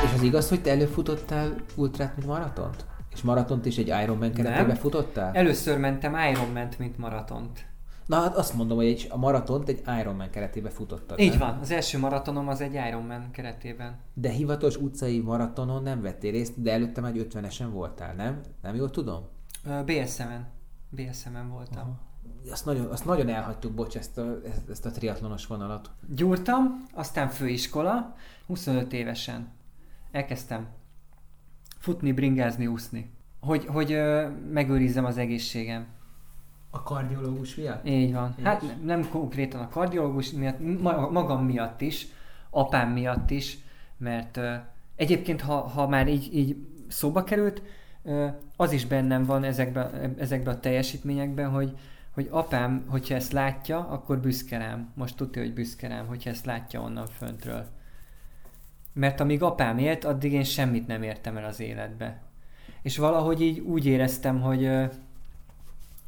És 0.03 0.13
az 0.15 0.21
igaz, 0.21 0.49
hogy 0.49 0.61
te 0.61 0.71
előfutottál 0.71 1.55
ultrát, 1.75 2.15
mint 2.15 2.27
maratont? 2.27 2.85
És 3.19 3.25
maratont 3.25 3.65
is 3.65 3.77
egy 3.77 3.87
Ironman 3.87 4.33
keretében 4.33 4.75
futottál? 4.75 5.33
Először 5.33 5.77
mentem 5.77 6.15
Ironman-t, 6.31 6.79
mint 6.79 6.97
maratont. 6.97 7.65
Na 8.05 8.15
hát 8.15 8.35
azt 8.35 8.53
mondom, 8.53 8.77
hogy 8.77 8.85
egy, 8.85 9.07
a 9.09 9.17
maratont 9.17 9.69
egy 9.69 9.81
Ironman 9.99 10.29
keretében 10.29 10.71
futottad. 10.71 11.19
Így 11.19 11.29
nem? 11.29 11.39
van, 11.39 11.57
az 11.61 11.71
első 11.71 11.97
maratonom 11.97 12.47
az 12.47 12.61
egy 12.61 12.73
Ironman 12.73 13.31
keretében. 13.31 13.99
De 14.13 14.29
hivatalos 14.29 14.75
utcai 14.77 15.19
maratonon 15.19 15.83
nem 15.83 16.01
vettél 16.01 16.31
részt, 16.31 16.61
de 16.61 16.71
előtte 16.71 17.01
már 17.01 17.13
50-esen 17.15 17.67
voltál, 17.71 18.13
nem? 18.13 18.41
Nem 18.61 18.75
jól 18.75 18.89
tudom? 18.89 19.27
BSM-en. 19.85 20.47
BSM-en 20.89 21.49
voltam. 21.49 21.81
Aha. 21.81 21.99
Azt 22.51 22.65
nagyon, 22.65 22.85
azt 22.85 23.05
nagyon 23.05 23.29
elhagytuk, 23.29 23.71
bocs, 23.71 23.95
ezt 23.95 24.17
a, 24.17 24.37
ezt 24.69 24.85
a 24.85 24.91
triatlonos 24.91 25.45
vonalat. 25.45 25.91
Gyúrtam, 26.15 26.85
aztán 26.93 27.27
főiskola, 27.27 28.15
25 28.47 28.93
évesen. 28.93 29.47
Elkezdtem 30.11 30.67
futni, 31.79 32.11
bringázni, 32.11 32.67
úszni. 32.67 33.11
Hogy, 33.39 33.65
hogy 33.65 33.91
ö, 33.91 34.27
megőrizzem 34.51 35.05
az 35.05 35.17
egészségem. 35.17 35.87
A 36.69 36.83
kardiológus 36.83 37.55
miatt? 37.55 37.87
Így 37.87 38.13
van. 38.13 38.33
És? 38.37 38.43
Hát 38.43 38.83
nem 38.83 39.09
konkrétan 39.09 39.61
a 39.61 39.69
kardiológus 39.69 40.31
miatt, 40.31 40.81
magam 41.11 41.45
miatt 41.45 41.81
is, 41.81 42.07
apám 42.49 42.91
miatt 42.91 43.29
is, 43.29 43.57
mert 43.97 44.37
ö, 44.37 44.55
egyébként, 44.95 45.41
ha, 45.41 45.57
ha 45.57 45.87
már 45.87 46.07
így, 46.07 46.35
így 46.35 46.57
szóba 46.87 47.23
került, 47.23 47.61
ö, 48.03 48.27
az 48.55 48.71
is 48.71 48.85
bennem 48.85 49.25
van 49.25 49.43
ezekben, 49.43 50.15
ezekben 50.17 50.55
a 50.55 50.59
teljesítményekben, 50.59 51.49
hogy, 51.49 51.77
hogy 52.13 52.27
apám, 52.31 52.85
hogyha 52.87 53.15
ezt 53.15 53.31
látja, 53.31 53.87
akkor 53.87 54.19
büszke 54.19 54.57
rám. 54.57 54.91
Most 54.95 55.15
tudja, 55.15 55.41
hogy 55.41 55.53
büszke 55.53 55.87
rám, 55.87 56.07
hogyha 56.07 56.29
ezt 56.29 56.45
látja 56.45 56.81
onnan 56.81 57.07
föntről. 57.07 57.65
Mert 58.99 59.19
amíg 59.19 59.43
apám 59.43 59.77
élt, 59.77 60.05
addig 60.05 60.33
én 60.33 60.43
semmit 60.43 60.87
nem 60.87 61.03
értem 61.03 61.37
el 61.37 61.45
az 61.45 61.59
életbe. 61.59 62.21
És 62.81 62.97
valahogy 62.97 63.41
így 63.41 63.59
úgy 63.59 63.85
éreztem, 63.85 64.41
hogy, 64.41 64.69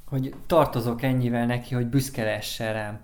hogy 0.06 0.36
tartozok 0.48 1.02
ennyivel 1.02 1.46
neki, 1.46 1.76
hogy 1.76 1.88
büszke 1.88 2.24
lehessen 2.24 2.74
rám. 2.74 3.02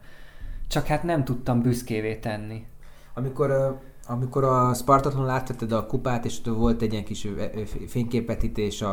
Csak 0.67 0.85
hát 0.85 1.03
nem 1.03 1.23
tudtam 1.23 1.61
büszkévé 1.61 2.15
tenni. 2.15 2.65
Amikor, 3.13 3.79
amikor 4.07 4.43
a 4.43 4.73
Spartatlan 4.73 5.25
láthatod 5.25 5.71
a 5.71 5.85
kupát, 5.85 6.25
és 6.25 6.41
volt 6.43 6.81
egy 6.81 6.91
ilyen 6.91 7.05
kis 7.05 7.27
fényképetítés 7.87 8.81
a, 8.81 8.91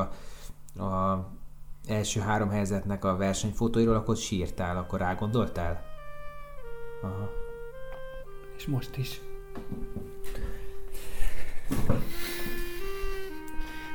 a 0.83 1.25
első 1.89 2.21
három 2.21 2.49
helyzetnek 2.49 3.05
a 3.05 3.17
versenyfotóiról, 3.17 3.97
akkor 3.97 4.17
sírtál, 4.17 4.77
akkor 4.77 4.99
rágondoltál? 4.99 5.83
Aha. 7.03 7.31
És 8.57 8.67
most 8.67 8.97
is. 8.97 9.21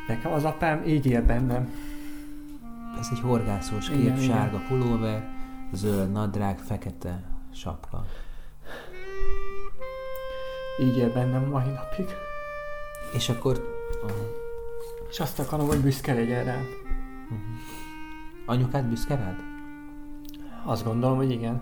Nekem 0.07 0.31
az 0.31 0.43
apám 0.43 0.83
így 0.87 1.05
él 1.05 1.25
bennem. 1.25 1.73
Ez 2.99 3.07
egy 3.11 3.19
horgászós 3.19 3.89
kép, 3.89 3.99
igen, 3.99 4.17
sárga 4.17 4.55
igen. 4.55 4.67
pulóver, 4.67 5.29
zöld 5.71 6.11
nadrág, 6.11 6.59
fekete 6.59 7.23
sapka. 7.53 8.05
Így 10.81 10.97
él 10.97 11.13
bennem 11.13 11.43
mai 11.43 11.69
napig. 11.69 12.05
És 13.13 13.29
akkor... 13.29 13.77
Aha. 14.03 14.13
És 15.09 15.19
azt 15.19 15.39
akarom, 15.39 15.67
hogy 15.67 15.79
büszke 15.79 16.13
legyen 16.13 16.43
rám. 16.43 16.65
Uh-huh. 17.23 17.39
Anyukád 18.45 18.85
büszke 18.85 19.15
rád? 19.15 19.35
Azt 20.65 20.83
gondolom, 20.83 21.17
hogy 21.17 21.31
igen. 21.31 21.61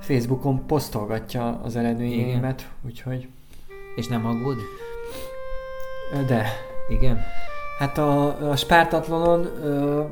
Facebookon 0.00 0.66
posztolgatja 0.66 1.60
az 1.62 1.76
eredményeimet, 1.76 2.70
úgyhogy... 2.82 3.28
És 3.96 4.06
nem 4.06 4.26
aggódik? 4.26 4.83
De. 6.22 6.46
Igen? 6.88 7.20
Hát 7.78 7.98
a, 7.98 8.50
a 8.50 8.56
Spártatlanon 8.56 9.44
ö, 9.44 10.04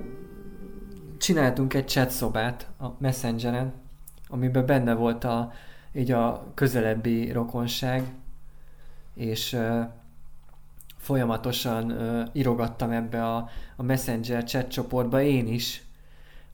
csináltunk 1.19 1.75
egy 1.75 1.89
chat 1.89 2.11
szobát 2.11 2.69
a 2.81 2.87
Messengeren, 2.99 3.73
amiben 4.29 4.67
benne 4.67 4.95
volt 4.95 5.25
a, 5.25 5.53
így 5.95 6.11
a 6.11 6.45
közelebbi 6.55 7.33
rokonság, 7.33 8.13
és 9.15 9.53
ö, 9.53 9.81
folyamatosan 10.97 11.91
ö, 11.91 12.23
írogattam 12.33 12.91
ebbe 12.91 13.25
a, 13.27 13.49
a 13.77 13.83
Messenger 13.83 14.45
chat 14.45 14.69
csoportba 14.69 15.21
én 15.21 15.47
is, 15.47 15.83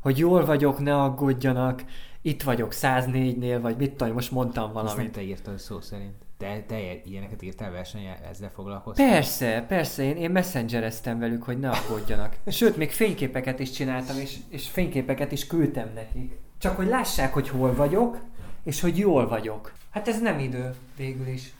hogy 0.00 0.18
jól 0.18 0.44
vagyok, 0.44 0.78
ne 0.78 1.02
aggódjanak, 1.02 1.84
itt 2.22 2.42
vagyok 2.42 2.72
104-nél, 2.72 3.58
vagy 3.62 3.76
mit 3.76 3.92
tudom, 3.94 4.14
most 4.14 4.30
mondtam 4.30 4.64
Azt 4.64 4.74
nem 4.74 4.84
valamit. 4.84 5.12
te 5.12 5.22
írtad 5.22 5.58
szó 5.58 5.80
szerint. 5.80 6.26
Te, 6.38 6.62
te 6.66 6.78
ilyeneket 7.04 7.42
írtál 7.42 7.70
versenyen, 7.70 8.16
ezzel 8.30 8.50
foglalkoztál? 8.54 9.10
Persze, 9.10 9.64
persze, 9.68 10.02
én, 10.02 10.16
én 10.16 10.30
messengereztem 10.30 11.18
velük, 11.18 11.42
hogy 11.42 11.58
ne 11.58 11.70
aggódjanak. 11.70 12.36
Sőt, 12.46 12.76
még 12.76 12.90
fényképeket 12.90 13.58
is 13.58 13.70
csináltam, 13.70 14.18
és, 14.18 14.36
és 14.48 14.68
fényképeket 14.68 15.32
is 15.32 15.46
küldtem 15.46 15.90
nekik. 15.94 16.38
Csak 16.58 16.76
hogy 16.76 16.86
lássák, 16.86 17.32
hogy 17.32 17.48
hol 17.48 17.74
vagyok, 17.74 18.18
és 18.64 18.80
hogy 18.80 18.98
jól 18.98 19.28
vagyok. 19.28 19.72
Hát 19.90 20.08
ez 20.08 20.20
nem 20.20 20.38
idő 20.38 20.74
végül 20.96 21.26
is. 21.26 21.52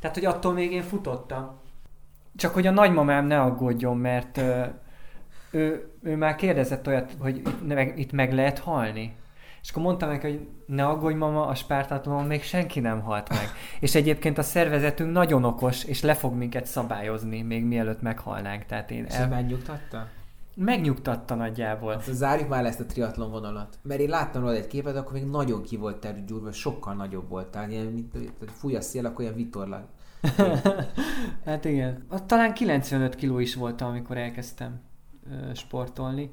Tehát, 0.00 0.16
hogy 0.16 0.24
attól 0.24 0.52
még 0.52 0.72
én 0.72 0.82
futottam. 0.82 1.58
Csak 2.36 2.54
hogy 2.54 2.66
a 2.66 2.70
nagymamám 2.70 3.26
ne 3.26 3.40
aggódjon, 3.40 3.96
mert 3.96 4.36
ö, 4.36 4.64
ő, 5.50 5.90
ő 6.02 6.16
már 6.16 6.34
kérdezett 6.34 6.86
olyat, 6.86 7.16
hogy 7.18 7.36
itt 7.36 7.66
meg, 7.66 7.98
itt 7.98 8.12
meg 8.12 8.32
lehet 8.32 8.58
halni. 8.58 9.16
És 9.64 9.70
akkor 9.70 9.82
mondtam 9.82 10.08
neki, 10.08 10.30
hogy 10.30 10.48
ne 10.66 10.86
aggódj 10.86 11.14
mama, 11.14 11.46
a 11.46 11.54
spártatlanon 11.54 12.24
még 12.24 12.42
senki 12.42 12.80
nem 12.80 13.00
halt 13.00 13.28
meg. 13.28 13.48
És 13.80 13.94
egyébként 13.94 14.38
a 14.38 14.42
szervezetünk 14.42 15.12
nagyon 15.12 15.44
okos, 15.44 15.84
és 15.84 16.02
le 16.02 16.14
fog 16.14 16.34
minket 16.34 16.66
szabályozni, 16.66 17.42
még 17.42 17.64
mielőtt 17.64 18.02
meghalnánk. 18.02 18.64
Tehát 18.64 18.90
én 18.90 19.06
el... 19.08 19.28
megnyugtatta? 19.28 20.06
megnyugtatta 20.56 21.34
nagyjából. 21.34 21.92
Azt 21.92 22.12
zárjuk 22.12 22.48
már 22.48 22.62
le 22.62 22.68
ezt 22.68 22.80
a 22.80 22.86
triatlon 22.86 23.30
vonalat. 23.30 23.78
Mert 23.82 24.00
én 24.00 24.08
láttam 24.08 24.42
rólad 24.42 24.56
egy 24.56 24.66
képet, 24.66 24.96
akkor 24.96 25.12
még 25.12 25.24
nagyon 25.24 25.62
ki 25.62 25.76
volt 25.76 26.24
gyúrva, 26.26 26.52
sokkal 26.52 26.94
nagyobb 26.94 27.28
voltál. 27.28 27.70
Ilyen, 27.70 27.86
mint, 27.86 28.12
tehát 28.12 28.54
fúj 28.54 28.76
a 28.76 28.80
szél, 28.80 29.06
akkor 29.06 29.20
ilyen 29.20 29.34
vitorlak. 29.34 29.84
Hát 31.44 31.64
igen. 31.64 32.06
Talán 32.26 32.54
95 32.54 33.14
kiló 33.14 33.38
is 33.38 33.54
voltam, 33.54 33.88
amikor 33.88 34.16
elkezdtem 34.16 34.80
sportolni. 35.54 36.30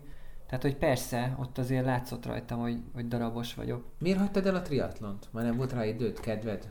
Tehát, 0.51 0.65
hogy 0.65 0.77
persze, 0.77 1.35
ott 1.39 1.57
azért 1.57 1.85
látszott 1.85 2.25
rajtam, 2.25 2.59
hogy, 2.59 2.77
hogy 2.93 3.07
darabos 3.07 3.53
vagyok. 3.53 3.83
Miért 3.97 4.19
hagytad 4.19 4.45
el 4.45 4.55
a 4.55 4.61
triatlont? 4.61 5.27
Már 5.31 5.43
nem 5.43 5.57
volt 5.57 5.71
rá 5.73 5.85
időd, 5.85 6.19
kedved? 6.19 6.69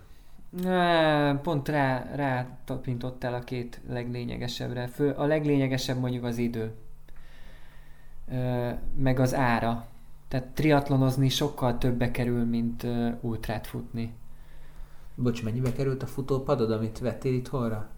Pont 1.42 1.68
rá, 1.68 2.14
rá 2.14 2.58
tapintottál 2.64 3.34
a 3.34 3.38
két 3.38 3.80
leglényegesebbre. 3.88 4.86
Fő, 4.86 5.10
a 5.10 5.24
leglényegesebb 5.24 5.98
mondjuk 5.98 6.24
az 6.24 6.38
idő. 6.38 6.72
Meg 8.94 9.18
az 9.18 9.34
ára. 9.34 9.86
Tehát 10.28 10.46
triatlonozni 10.46 11.28
sokkal 11.28 11.78
többe 11.78 12.10
kerül, 12.10 12.44
mint 12.44 12.86
ultrát 13.20 13.66
futni. 13.66 14.14
Bocs, 15.14 15.42
mennyibe 15.42 15.72
került 15.72 16.02
a 16.02 16.06
futópadod, 16.06 16.70
amit 16.70 16.98
vettél 16.98 17.34
itthonra? 17.34 17.88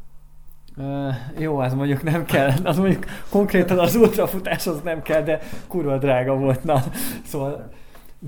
Ö, 0.76 1.08
jó, 1.38 1.58
az 1.58 1.74
mondjuk 1.74 2.02
nem 2.02 2.24
kell, 2.24 2.50
az 2.64 2.78
mondjuk 2.78 3.04
konkrétan 3.30 3.78
az 3.78 3.94
ultrafutáshoz 3.94 4.82
nem 4.82 5.02
kell, 5.02 5.22
de 5.22 5.38
kurva 5.66 5.98
drága 5.98 6.36
volt, 6.36 6.64
na. 6.64 6.82
Szóval 7.24 7.70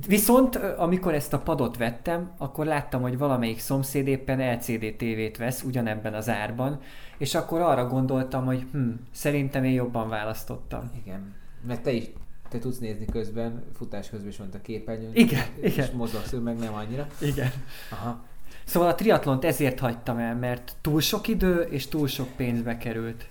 Viszont 0.06 0.56
amikor 0.56 1.14
ezt 1.14 1.32
a 1.32 1.38
padot 1.38 1.76
vettem, 1.76 2.30
akkor 2.38 2.66
láttam, 2.66 3.02
hogy 3.02 3.18
valamelyik 3.18 3.58
szomszéd 3.58 4.06
éppen 4.06 4.54
LCD 4.54 4.94
tévét 4.96 5.36
vesz 5.36 5.62
ugyanebben 5.62 6.14
az 6.14 6.28
árban, 6.28 6.80
és 7.18 7.34
akkor 7.34 7.60
arra 7.60 7.86
gondoltam, 7.86 8.44
hogy 8.44 8.66
hm, 8.72 8.88
szerintem 9.10 9.64
én 9.64 9.72
jobban 9.72 10.08
választottam. 10.08 10.90
Igen. 11.04 11.34
Mert 11.66 11.82
te 11.82 11.92
is 11.92 12.04
te 12.48 12.58
tudsz 12.58 12.78
nézni 12.78 13.04
közben, 13.04 13.62
futás 13.74 14.10
közben 14.10 14.28
is 14.28 14.36
mondta 14.36 14.60
képernyőn. 14.60 15.14
Igen, 15.14 15.44
és 15.60 15.72
igen. 15.72 15.88
mozogsz, 15.94 16.32
ő 16.32 16.38
meg 16.38 16.58
nem 16.58 16.74
annyira. 16.74 17.06
Igen. 17.20 17.50
Aha. 17.90 18.24
Szóval 18.64 18.88
a 18.88 18.94
triatlont 18.94 19.44
ezért 19.44 19.78
hagytam 19.78 20.18
el, 20.18 20.34
mert 20.36 20.76
túl 20.80 21.00
sok 21.00 21.28
idő 21.28 21.60
és 21.60 21.88
túl 21.88 22.06
sok 22.06 22.28
pénzbe 22.36 22.76
került. 22.76 23.26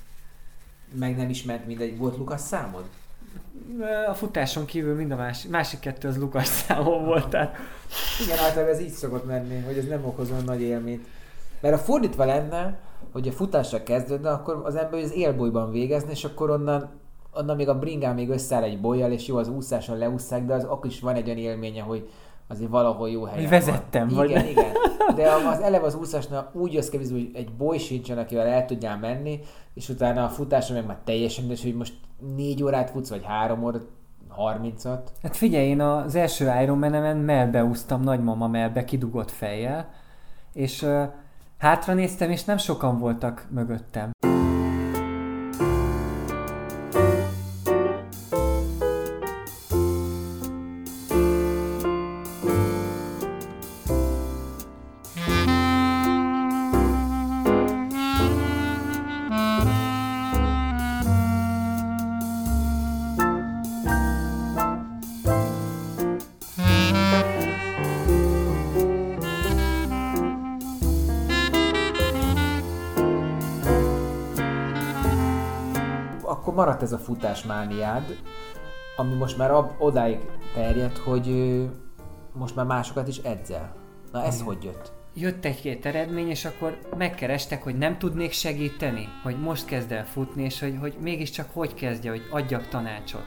Meg 0.99 1.17
nem 1.17 1.29
ismert 1.29 1.65
mindegy. 1.65 1.97
Volt 1.97 2.17
Lukasz 2.17 2.47
számod? 2.47 2.83
A 4.09 4.13
futáson 4.13 4.65
kívül 4.65 4.95
mind 4.95 5.11
a 5.11 5.15
másik, 5.15 5.49
másik 5.49 5.79
kettő 5.79 6.07
az 6.07 6.17
Lukas 6.17 6.47
számon 6.47 7.05
volt, 7.05 7.29
tehát 7.29 7.57
Igen, 8.23 8.37
általában 8.37 8.73
ez 8.73 8.81
így 8.81 8.89
szokott 8.89 9.25
menni, 9.25 9.61
hogy 9.61 9.77
ez 9.77 9.85
nem 9.85 10.05
okoz 10.05 10.31
olyan 10.31 10.43
nagy 10.43 10.61
élményt. 10.61 11.07
Mert 11.61 11.75
a 11.75 11.77
fordítva 11.77 12.25
lenne, 12.25 12.79
hogy 13.11 13.27
a 13.27 13.31
futásra 13.31 13.83
kezdődne, 13.83 14.29
akkor 14.31 14.61
az 14.63 14.75
ember 14.75 14.99
az 14.99 15.13
élbolyban 15.13 15.71
végezne, 15.71 16.11
és 16.11 16.23
akkor 16.23 16.49
onnan, 16.49 16.89
onnan 17.33 17.55
még 17.55 17.69
a 17.69 17.79
bringán 17.79 18.15
még 18.15 18.29
összeáll 18.29 18.63
egy 18.63 18.81
bolyjal, 18.81 19.11
és 19.11 19.27
jó, 19.27 19.37
az 19.37 19.47
úszáson 19.47 19.97
leúszszák, 19.97 20.45
de 20.45 20.53
az 20.53 20.63
akkor 20.63 20.91
is 20.91 20.99
van 20.99 21.15
egy 21.15 21.25
olyan 21.25 21.37
élménye, 21.37 21.81
hogy 21.81 22.09
azért 22.47 22.69
valahol 22.69 23.09
jó 23.09 23.23
helyen 23.23 23.49
vezettem, 23.49 24.07
van. 24.07 24.15
vagy 24.15 24.29
Igen, 24.29 24.43
ne- 24.43 24.49
igen. 24.49 24.71
De 25.15 25.29
az 25.31 25.59
eleve 25.59 25.85
az 25.85 25.95
úszásnál 25.95 26.51
úgy 26.53 26.73
jössz 26.73 26.89
vízbe, 26.89 27.15
hogy 27.15 27.31
egy 27.33 27.51
boly 27.51 27.77
sincsen, 27.77 28.17
akivel 28.17 28.47
el 28.47 28.65
tudjál 28.65 28.97
menni, 28.97 29.39
és 29.73 29.89
utána 29.89 30.23
a 30.23 30.29
futásra 30.29 30.75
meg 30.75 30.85
már 30.85 30.97
teljesen 31.03 31.43
mindegy, 31.45 31.63
hogy 31.63 31.75
most 31.75 31.93
négy 32.35 32.63
órát 32.63 32.89
futsz, 32.89 33.09
vagy 33.09 33.23
három 33.25 33.63
órát, 33.63 33.81
30-at. 34.37 34.99
Hát 35.21 35.35
figyelj, 35.37 35.67
én 35.67 35.81
az 35.81 36.15
első 36.15 36.51
Ironman-emen 36.61 37.17
melbe 37.17 37.63
úsztam, 37.63 38.01
nagymama 38.01 38.47
melbe 38.47 38.83
kidugott 38.83 39.31
fejjel, 39.31 39.89
és 40.53 40.81
uh, 40.81 41.03
hátra 41.57 41.93
néztem, 41.93 42.29
és 42.29 42.43
nem 42.43 42.57
sokan 42.57 42.99
voltak 42.99 43.47
mögöttem. 43.49 44.11
Maradt 76.73 76.91
ez 76.93 76.99
a 76.99 77.03
futásmániád, 77.03 78.17
ami 78.95 79.13
most 79.13 79.37
már 79.37 79.51
ab, 79.51 79.71
odáig 79.77 80.19
terjedt, 80.53 80.97
hogy 80.97 81.29
ö, 81.29 81.63
most 82.33 82.55
már 82.55 82.65
másokat 82.65 83.07
is 83.07 83.17
edzel. 83.17 83.75
Na 84.11 84.23
ez 84.23 84.33
Igen. 84.33 84.45
hogy 84.45 84.63
jött? 84.63 84.91
Jött 85.15 85.45
egy-két 85.45 85.85
eredmény, 85.85 86.29
és 86.29 86.45
akkor 86.45 86.79
megkerestek, 86.97 87.63
hogy 87.63 87.77
nem 87.77 87.97
tudnék 87.97 88.31
segíteni, 88.31 89.07
hogy 89.23 89.39
most 89.39 89.65
kezd 89.65 89.91
el 89.91 90.05
futni, 90.05 90.43
és 90.43 90.59
hogy, 90.59 90.77
hogy 90.79 90.95
mégiscsak 91.01 91.49
hogy 91.53 91.73
kezdje, 91.73 92.09
hogy 92.09 92.27
adjak 92.31 92.67
tanácsot. 92.67 93.25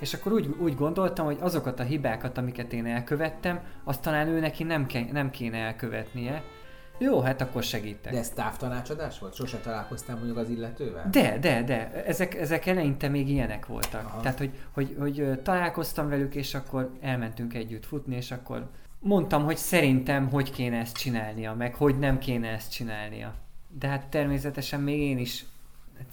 És 0.00 0.14
akkor 0.14 0.32
úgy, 0.32 0.54
úgy 0.60 0.74
gondoltam, 0.74 1.24
hogy 1.24 1.38
azokat 1.40 1.80
a 1.80 1.82
hibákat, 1.82 2.38
amiket 2.38 2.72
én 2.72 2.86
elkövettem, 2.86 3.60
azt 3.84 4.02
talán 4.02 4.28
ő 4.28 4.40
neki 4.40 4.64
nem, 4.64 4.86
ke, 4.86 5.04
nem 5.12 5.30
kéne 5.30 5.58
elkövetnie. 5.58 6.42
Jó, 6.98 7.20
hát 7.20 7.40
akkor 7.40 7.62
segítek. 7.62 8.12
De 8.12 8.18
ez 8.18 8.30
távtanácsadás 8.30 9.18
volt? 9.18 9.34
Sose 9.34 9.58
találkoztál 9.58 10.16
mondjuk 10.16 10.36
az 10.36 10.48
illetővel? 10.48 11.08
De, 11.10 11.38
de, 11.38 11.62
de, 11.62 12.04
ezek, 12.04 12.34
ezek 12.34 12.66
eleinte 12.66 13.08
még 13.08 13.28
ilyenek 13.28 13.66
voltak. 13.66 14.04
Aha. 14.04 14.20
Tehát, 14.20 14.38
hogy, 14.38 14.50
hogy, 14.70 14.96
hogy 14.98 15.40
találkoztam 15.42 16.08
velük, 16.08 16.34
és 16.34 16.54
akkor 16.54 16.90
elmentünk 17.00 17.54
együtt 17.54 17.86
futni, 17.86 18.16
és 18.16 18.30
akkor 18.30 18.70
mondtam, 18.98 19.44
hogy 19.44 19.56
szerintem 19.56 20.28
hogy 20.28 20.50
kéne 20.50 20.78
ezt 20.78 20.96
csinálnia, 20.96 21.54
meg 21.54 21.74
hogy 21.74 21.98
nem 21.98 22.18
kéne 22.18 22.48
ezt 22.48 22.72
csinálnia. 22.72 23.34
De 23.78 23.88
hát 23.88 24.06
természetesen 24.06 24.80
még 24.80 25.00
én 25.00 25.18
is, 25.18 25.44
hát, 25.98 26.06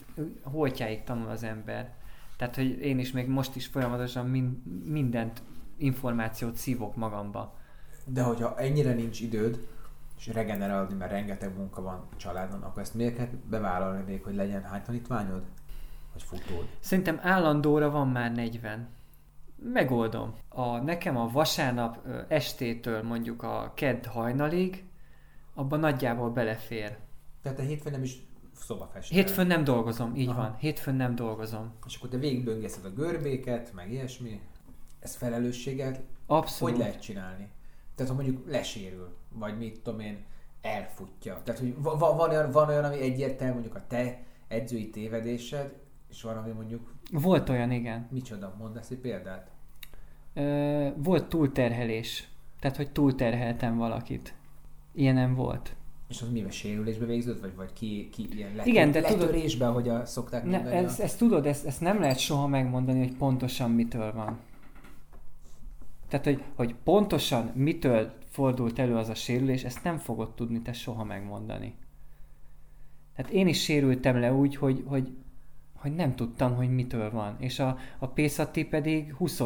holtjáig 0.43 1.03
tanul 1.03 1.29
az 1.29 1.43
ember. 1.43 1.89
Tehát, 2.37 2.55
hogy 2.55 2.81
én 2.81 2.99
is 2.99 3.11
még 3.11 3.27
most 3.27 3.55
is 3.55 3.65
folyamatosan 3.65 4.27
mind, 4.29 4.55
mindent, 4.85 5.41
információt 5.77 6.55
szívok 6.55 6.95
magamba. 6.95 7.59
De 8.05 8.21
hogyha 8.21 8.57
ennyire 8.57 8.93
nincs 8.93 9.19
időd, 9.19 9.67
és 10.26 10.34
regenerálni, 10.34 10.93
mert 10.93 11.11
rengeteg 11.11 11.57
munka 11.57 11.81
van 11.81 12.07
családon, 12.18 12.61
akkor 12.61 12.81
ezt 12.81 12.93
miért 12.93 13.15
kell 13.15 13.27
bevállalni 13.49 14.03
még, 14.03 14.23
hogy 14.23 14.35
legyen 14.35 14.64
hány 14.64 14.81
tanítványod? 14.81 15.43
Vagy 16.14 16.23
futód? 16.23 16.68
Szerintem 16.80 17.19
állandóra 17.22 17.89
van 17.89 18.07
már 18.07 18.31
40. 18.31 18.89
Megoldom. 19.56 20.35
A, 20.49 20.77
nekem 20.77 21.18
a 21.18 21.27
vasárnap 21.27 22.07
estétől 22.27 23.03
mondjuk 23.03 23.43
a 23.43 23.72
kedd 23.76 24.07
hajnalig, 24.07 24.85
abban 25.53 25.80
nagyjából 25.80 26.30
belefér. 26.30 26.98
Tehát 27.41 27.57
te 27.57 27.64
hétfőn 27.64 27.91
nem 27.91 28.03
is 28.03 28.26
szobafestés. 28.56 29.18
Hétfőn 29.18 29.48
nem 29.48 29.64
dolgozom, 29.64 30.15
így 30.15 30.27
Aha. 30.27 30.41
van. 30.41 30.56
Hétfőn 30.56 30.95
nem 30.95 31.15
dolgozom. 31.15 31.73
És 31.88 31.95
akkor 31.95 32.10
te 32.10 32.18
végigböngészed 32.18 32.85
a 32.85 32.89
görbéket, 32.89 33.73
meg 33.73 33.91
ilyesmi. 33.91 34.41
Ez 34.99 35.15
felelősséget 35.15 36.02
Abszolút. 36.26 36.76
hogy 36.76 36.84
lehet 36.84 37.02
csinálni? 37.02 37.52
Tehát, 37.95 38.11
ha 38.11 38.18
mondjuk 38.18 38.49
lesérül, 38.49 39.19
vagy 39.33 39.57
mit 39.57 39.79
tudom 39.79 39.99
én, 39.99 40.23
elfutja. 40.61 41.41
Tehát, 41.43 41.59
hogy 41.59 41.75
va- 41.81 41.99
va- 41.99 42.17
van, 42.17 42.29
olyan, 42.29 42.51
van 42.51 42.67
olyan, 42.69 42.83
ami 42.83 43.01
egyértelmű, 43.01 43.53
mondjuk 43.53 43.75
a 43.75 43.83
te 43.87 44.19
edzői 44.47 44.89
tévedésed, 44.89 45.73
és 46.09 46.21
van, 46.21 46.37
ami 46.37 46.51
mondjuk, 46.51 46.93
Volt 47.11 47.49
olyan, 47.49 47.71
igen. 47.71 48.07
micsoda, 48.11 48.55
mondasz 48.59 48.89
egy 48.89 48.97
példát? 48.97 49.49
Ö, 50.33 50.87
volt 50.95 51.25
túlterhelés. 51.29 52.27
Tehát, 52.59 52.77
hogy 52.77 52.91
túlterheltem 52.91 53.77
valakit. 53.77 54.33
Ilyenem 54.93 55.35
volt. 55.35 55.75
És 56.07 56.21
az 56.21 56.31
mivel 56.31 56.51
sérülésbe 56.51 57.05
végződött, 57.05 57.41
vagy, 57.41 57.55
vagy 57.55 57.73
ki, 57.73 58.09
ki 58.11 58.27
ilyen 58.35 58.49
letör, 58.55 58.67
Igen, 58.67 58.91
de 58.91 58.99
letörésbe, 58.99 59.65
tudod, 59.65 59.81
hogy 59.81 59.89
a, 59.89 60.05
szokták 60.05 60.43
ne, 60.43 60.49
mondani? 60.51 60.75
ez, 60.75 60.99
ezt 60.99 61.17
tudod, 61.17 61.45
ezt, 61.45 61.65
ezt 61.65 61.81
nem 61.81 61.99
lehet 61.99 62.19
soha 62.19 62.47
megmondani, 62.47 62.99
hogy 62.99 63.15
pontosan 63.15 63.71
mitől 63.71 64.13
van. 64.13 64.39
Tehát, 66.07 66.25
hogy, 66.25 66.43
hogy 66.55 66.75
pontosan 66.83 67.51
mitől 67.55 68.13
fordult 68.31 68.79
elő 68.79 68.95
az 68.95 69.09
a 69.09 69.15
sérülés, 69.15 69.63
ezt 69.63 69.83
nem 69.83 69.97
fogod 69.97 70.33
tudni 70.33 70.61
te 70.61 70.73
soha 70.73 71.03
megmondani. 71.03 71.75
Tehát 73.15 73.31
én 73.31 73.47
is 73.47 73.63
sérültem 73.63 74.19
le 74.19 74.33
úgy, 74.33 74.55
hogy, 74.55 74.83
hogy, 74.85 75.09
hogy 75.75 75.95
nem 75.95 76.15
tudtam, 76.15 76.55
hogy 76.55 76.69
mitől 76.69 77.11
van. 77.11 77.35
És 77.39 77.59
a, 77.59 77.77
a 77.97 78.07
Pészati 78.07 78.65
pedig 78.65 79.13
20 79.13 79.41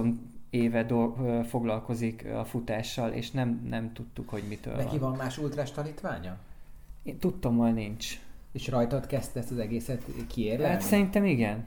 éve 0.49 0.83
do, 0.83 1.13
foglalkozik 1.43 2.25
a 2.25 2.45
futással, 2.45 3.11
és 3.11 3.31
nem, 3.31 3.65
nem 3.69 3.93
tudtuk, 3.93 4.29
hogy 4.29 4.43
mitől 4.47 4.75
Neki 4.75 4.97
van. 4.97 5.09
van 5.09 5.17
más 5.17 5.37
ultrás 5.37 5.71
tanítványa? 5.71 6.37
Én 7.03 7.17
tudtam, 7.17 7.57
hogy 7.57 7.73
nincs. 7.73 8.19
És 8.51 8.67
rajtad 8.67 9.05
kezdte 9.05 9.39
ezt 9.39 9.51
az 9.51 9.57
egészet 9.57 10.05
kiérlelni? 10.27 10.73
Hát 10.73 10.81
szerintem 10.83 11.25
igen. 11.25 11.65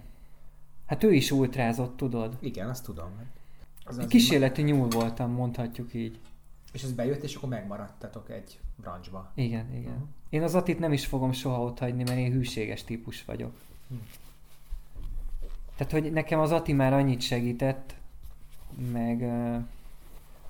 Hát 0.86 1.02
ő 1.02 1.12
is 1.12 1.30
ultrázott, 1.30 1.96
tudod. 1.96 2.36
Igen, 2.40 2.68
azt 2.68 2.84
tudom. 2.84 3.10
Az 3.84 3.98
az 3.98 4.06
Kísérleti 4.06 4.62
nyúl 4.62 4.88
voltam, 4.88 5.30
mondhatjuk 5.30 5.94
így. 5.94 6.18
És 6.72 6.82
ez 6.82 6.92
bejött, 6.92 7.22
és 7.22 7.34
akkor 7.34 7.48
megmaradtatok 7.48 8.30
egy 8.30 8.58
brancsba. 8.76 9.32
Igen, 9.34 9.74
igen. 9.74 9.92
Mhm. 9.92 10.02
Én 10.28 10.42
az 10.42 10.54
Atit 10.54 10.78
nem 10.78 10.92
is 10.92 11.06
fogom 11.06 11.32
soha 11.32 11.62
ott 11.62 11.78
hagyni, 11.78 12.02
mert 12.02 12.18
én 12.18 12.32
hűséges 12.32 12.84
típus 12.84 13.24
vagyok. 13.24 13.52
Hm. 13.88 13.94
Tehát, 15.76 15.92
hogy 15.92 16.12
nekem 16.12 16.40
az 16.40 16.52
Ati 16.52 16.72
már 16.72 16.92
annyit 16.92 17.20
segített, 17.20 17.94
meg 18.92 19.20
uh, 19.20 19.56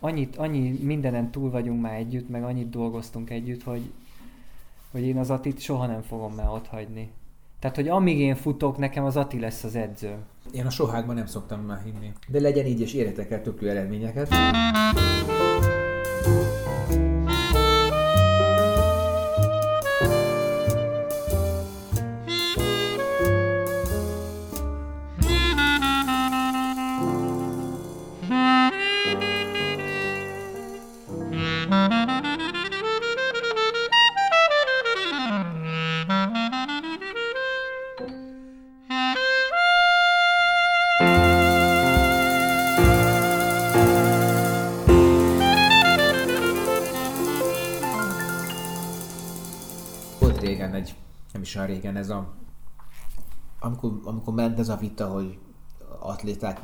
annyit, 0.00 0.36
annyi 0.36 0.78
mindenen 0.82 1.30
túl 1.30 1.50
vagyunk 1.50 1.80
már 1.80 1.94
együtt, 1.94 2.28
meg 2.28 2.42
annyit 2.44 2.70
dolgoztunk 2.70 3.30
együtt, 3.30 3.62
hogy, 3.62 3.92
hogy 4.90 5.02
én 5.02 5.18
az 5.18 5.30
Atit 5.30 5.60
soha 5.60 5.86
nem 5.86 6.02
fogom 6.02 6.34
már 6.34 6.48
ott 6.48 6.66
hagyni. 6.66 7.10
Tehát, 7.58 7.76
hogy 7.76 7.88
amíg 7.88 8.18
én 8.18 8.34
futok, 8.34 8.78
nekem 8.78 9.04
az 9.04 9.16
Ati 9.16 9.40
lesz 9.40 9.64
az 9.64 9.74
edzőm. 9.74 10.18
Én 10.52 10.66
a 10.66 10.70
sohákban 10.70 11.14
nem 11.14 11.26
szoktam 11.26 11.60
már 11.60 11.82
hinni. 11.82 12.12
De 12.28 12.40
legyen 12.40 12.66
így, 12.66 12.80
és 12.80 12.94
érjetek 12.94 13.30
el 13.30 13.42
tök 13.42 13.60
jó 13.62 13.68
eredményeket. 13.68 14.34
Ment 54.59 54.70
ez 54.70 54.76
a 54.76 54.80
vita, 54.80 55.06
hogy 55.06 55.39
atléták, 55.98 56.60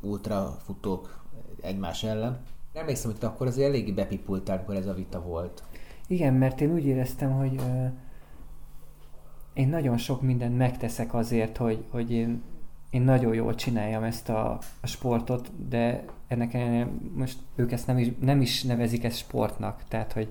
ultrafutók 0.00 1.24
egymás 1.60 2.04
ellen. 2.04 2.40
Emlékszem, 2.72 3.10
hogy 3.10 3.20
te 3.20 3.26
akkor 3.26 3.46
azért 3.46 3.68
eléggé 3.68 3.92
bepipultál, 3.92 4.56
amikor 4.56 4.74
ez 4.74 4.86
a 4.86 4.94
vita 4.94 5.22
volt. 5.22 5.62
Igen, 6.06 6.34
mert 6.34 6.60
én 6.60 6.72
úgy 6.72 6.84
éreztem, 6.84 7.32
hogy 7.32 7.56
ö, 7.56 7.86
én 9.54 9.68
nagyon 9.68 9.96
sok 9.96 10.22
mindent 10.22 10.56
megteszek 10.56 11.14
azért, 11.14 11.56
hogy, 11.56 11.84
hogy 11.90 12.12
én, 12.12 12.42
én 12.90 13.02
nagyon 13.02 13.34
jól 13.34 13.54
csináljam 13.54 14.02
ezt 14.02 14.28
a, 14.28 14.58
a 14.80 14.86
sportot, 14.86 15.68
de 15.68 16.04
ennek 16.28 16.56
most 17.14 17.38
ők 17.54 17.72
ezt 17.72 17.86
nem 17.86 17.98
is, 17.98 18.08
nem 18.20 18.40
is 18.40 18.62
nevezik 18.62 19.04
ezt 19.04 19.16
sportnak. 19.16 19.82
Tehát, 19.88 20.12
hogy 20.12 20.28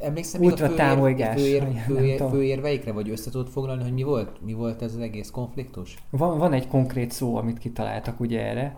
Emlékszem 0.00 0.40
még 0.40 0.52
a 0.52 0.56
főér, 0.56 1.34
főér, 1.34 1.62
főér, 1.86 2.18
főérveikre, 2.30 2.92
vagy 2.92 3.10
össze 3.10 3.30
tudod 3.30 3.48
foglalni, 3.48 3.82
hogy 3.82 3.92
mi 3.92 4.02
volt? 4.02 4.44
Mi 4.44 4.52
volt 4.52 4.82
ez 4.82 4.94
az 4.94 5.00
egész 5.00 5.30
konfliktus? 5.30 5.98
van, 6.10 6.38
van 6.38 6.52
egy 6.52 6.68
konkrét 6.68 7.10
szó, 7.10 7.36
amit 7.36 7.58
kitaláltak 7.58 8.20
ugye 8.20 8.40
erre, 8.40 8.76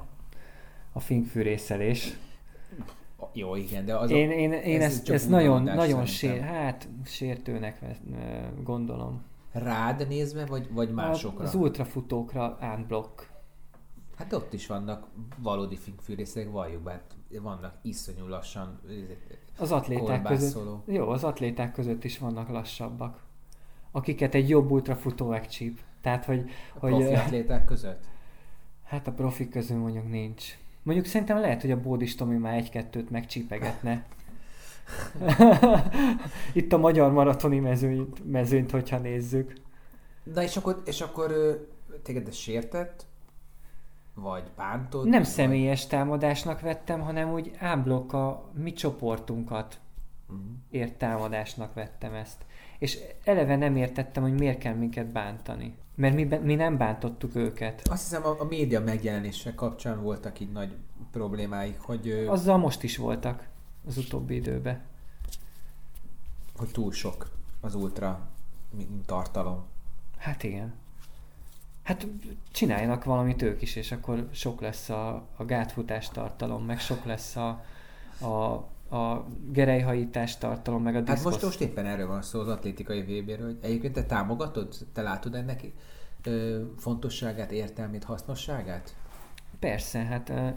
a 0.93 1.01
finkfűrészelés. 1.01 2.17
Jó, 3.33 3.57
igen, 3.57 3.85
de 3.85 3.97
az 3.97 4.11
Én, 4.11 4.29
a, 4.29 4.33
én, 4.33 4.53
én 4.53 4.81
ez 4.81 4.93
ezt, 4.93 5.11
ezt 5.11 5.29
nagyon, 5.29 5.63
nagyon 5.63 6.07
sér, 6.07 6.41
hát 6.41 6.89
sértőnek 7.05 7.81
gondolom. 8.63 9.23
Rád 9.53 10.09
nézve, 10.09 10.47
vagy, 10.47 10.73
vagy 10.73 10.93
másokra? 10.93 11.45
Az 11.45 11.55
ultrafutókra 11.55 12.59
unblock. 12.77 13.31
Hát 14.17 14.33
ott 14.33 14.53
is 14.53 14.67
vannak 14.67 15.07
valódi 15.39 15.77
finkfűrészek, 15.77 16.51
valljuk 16.51 16.83
be, 16.83 16.91
hát 16.91 17.15
vannak 17.43 17.75
iszonyú 17.83 18.27
lassan 18.27 18.81
Az 19.61 19.73
atléták 19.73 20.23
között, 20.23 20.59
jó, 20.85 21.09
az 21.09 21.25
atléták 21.25 21.73
között 21.73 22.05
is 22.05 22.19
vannak 22.19 22.49
lassabbak, 22.49 23.19
akiket 23.91 24.35
egy 24.35 24.49
jobb 24.49 24.71
ultrafutó 24.71 25.27
megcsíp. 25.27 25.81
Tehát, 26.01 26.25
hogy, 26.25 26.51
hogy 26.79 26.91
profi 26.91 27.15
atléták 27.15 27.65
között. 27.65 28.05
hát 28.85 29.07
a 29.07 29.13
profik 29.13 29.51
közül 29.51 29.79
mondjuk 29.79 30.11
nincs. 30.11 30.59
Mondjuk 30.83 31.07
szerintem 31.07 31.39
lehet, 31.39 31.61
hogy 31.61 31.71
a 31.71 31.81
Bódis 31.81 32.15
Tomi 32.15 32.37
már 32.37 32.55
egy-kettőt 32.55 33.11
megcsípegetne. 33.11 34.05
Itt 36.53 36.73
a 36.73 36.79
magyar 36.79 37.13
maratoni 37.13 37.59
mezőnyt, 37.59 38.31
mezőnyt, 38.31 38.71
hogyha 38.71 38.99
nézzük. 38.99 39.53
Na 40.23 40.43
és 40.43 40.57
akkor, 40.57 40.83
és 40.85 41.01
akkor 41.01 41.33
téged 42.03 42.29
ez 42.29 42.35
sértett? 42.35 43.07
Vagy 44.21 44.51
bántod? 44.57 45.09
Nem 45.09 45.23
vagy... 45.23 45.31
személyes 45.31 45.87
támadásnak 45.87 46.61
vettem, 46.61 47.01
hanem 47.01 47.33
úgy 47.33 47.53
ámblok 47.59 48.13
a 48.13 48.51
mi 48.55 48.73
csoportunkat 48.73 49.81
Mhm. 50.29 50.39
ért 50.71 50.95
támadásnak 50.95 51.75
vettem 51.75 52.15
ezt. 52.15 52.45
És 52.79 52.99
eleve 53.25 53.57
nem 53.57 53.77
értettem, 53.77 54.23
hogy 54.23 54.35
miért 54.35 54.59
kell 54.59 54.75
minket 54.75 55.07
bántani. 55.07 55.77
Mert 55.95 56.15
mi, 56.15 56.25
mi 56.25 56.55
nem 56.55 56.77
bántottuk 56.77 57.35
őket. 57.35 57.89
Azt 57.89 58.03
hiszem 58.03 58.25
a, 58.27 58.41
a 58.41 58.45
média 58.45 58.81
megjelenése 58.81 59.55
kapcsán 59.55 60.03
voltak 60.03 60.41
így 60.41 60.53
nagy 60.53 60.77
problémáik, 61.11 61.79
hogy, 61.81 62.11
Azzal 62.29 62.57
most 62.59 62.83
is 62.83 62.97
voltak 62.97 63.49
az 63.87 63.97
utóbbi 63.97 64.35
időben. 64.35 64.81
hogy 66.57 66.71
túl 66.71 66.93
sok 66.93 67.31
az 67.61 67.75
ultra 67.75 68.29
tartalom. 69.07 69.63
Hát 70.19 70.43
igen. 70.43 70.75
Hát 71.91 72.07
csináljanak 72.51 73.05
valamit 73.05 73.43
ők 73.43 73.63
is, 73.63 73.77
és 73.77 73.93
akkor 73.93 74.29
sok 74.33 74.61
lesz 74.61 74.89
a, 74.89 75.27
a 75.37 75.45
gátfutás 75.45 76.09
tartalom, 76.09 76.65
meg 76.65 76.81
sok 76.81 77.05
lesz 77.05 77.37
a, 77.37 77.65
a, 78.21 78.53
a 78.97 79.27
gerelyhajítás 79.53 80.39
tartalom, 80.39 80.83
meg 80.83 80.95
a 80.95 80.99
Hát 80.99 81.07
diszkosz. 81.07 81.33
most, 81.33 81.45
most 81.45 81.61
éppen 81.61 81.87
erről 81.87 82.07
van 82.07 82.23
szó 82.23 82.41
az 82.41 82.49
atlétikai 82.49 83.01
VB-ről, 83.01 83.47
hogy 83.47 83.59
egyébként 83.61 83.95
te 83.95 84.05
támogatod, 84.05 84.75
te 84.93 85.03
látod 85.03 85.35
ennek 85.35 85.65
ö, 86.25 86.63
fontosságát, 86.79 87.51
értelmét, 87.51 88.05
hasznosságát? 88.05 88.95
Persze, 89.59 89.99
hát 89.99 90.29
ö, 90.29 90.49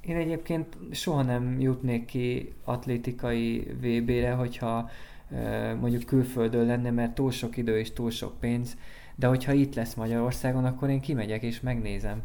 én 0.00 0.16
egyébként 0.16 0.76
soha 0.90 1.22
nem 1.22 1.60
jutnék 1.60 2.04
ki 2.04 2.54
atlétikai 2.64 3.58
VB-re, 3.80 4.32
hogyha 4.32 4.90
ö, 5.30 5.74
mondjuk 5.74 6.04
külföldön 6.04 6.66
lenne, 6.66 6.90
mert 6.90 7.14
túl 7.14 7.30
sok 7.30 7.56
idő 7.56 7.78
és 7.78 7.92
túl 7.92 8.10
sok 8.10 8.40
pénz, 8.40 8.76
de 9.16 9.26
hogyha 9.26 9.52
itt 9.52 9.74
lesz 9.74 9.94
Magyarországon, 9.94 10.64
akkor 10.64 10.88
én 10.88 11.00
kimegyek 11.00 11.42
és 11.42 11.60
megnézem. 11.60 12.22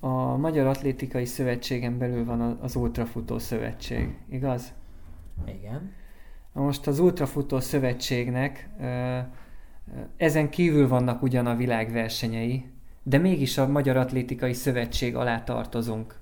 A 0.00 0.36
Magyar 0.36 0.66
Atlétikai 0.66 1.24
Szövetségen 1.24 1.98
belül 1.98 2.24
van 2.24 2.40
az 2.40 2.76
Ultrafutó 2.76 3.38
Szövetség, 3.38 4.16
igaz? 4.30 4.72
Igen. 5.46 5.92
Na 6.52 6.62
most 6.62 6.86
az 6.86 6.98
Ultrafutó 6.98 7.60
Szövetségnek 7.60 8.68
ezen 10.16 10.50
kívül 10.50 10.88
vannak 10.88 11.22
ugyan 11.22 11.46
a 11.46 11.56
világ 11.56 11.92
versenyei, 11.92 12.70
de 13.02 13.18
mégis 13.18 13.58
a 13.58 13.68
Magyar 13.68 13.96
Atlétikai 13.96 14.52
Szövetség 14.52 15.16
alá 15.16 15.42
tartozunk. 15.44 16.18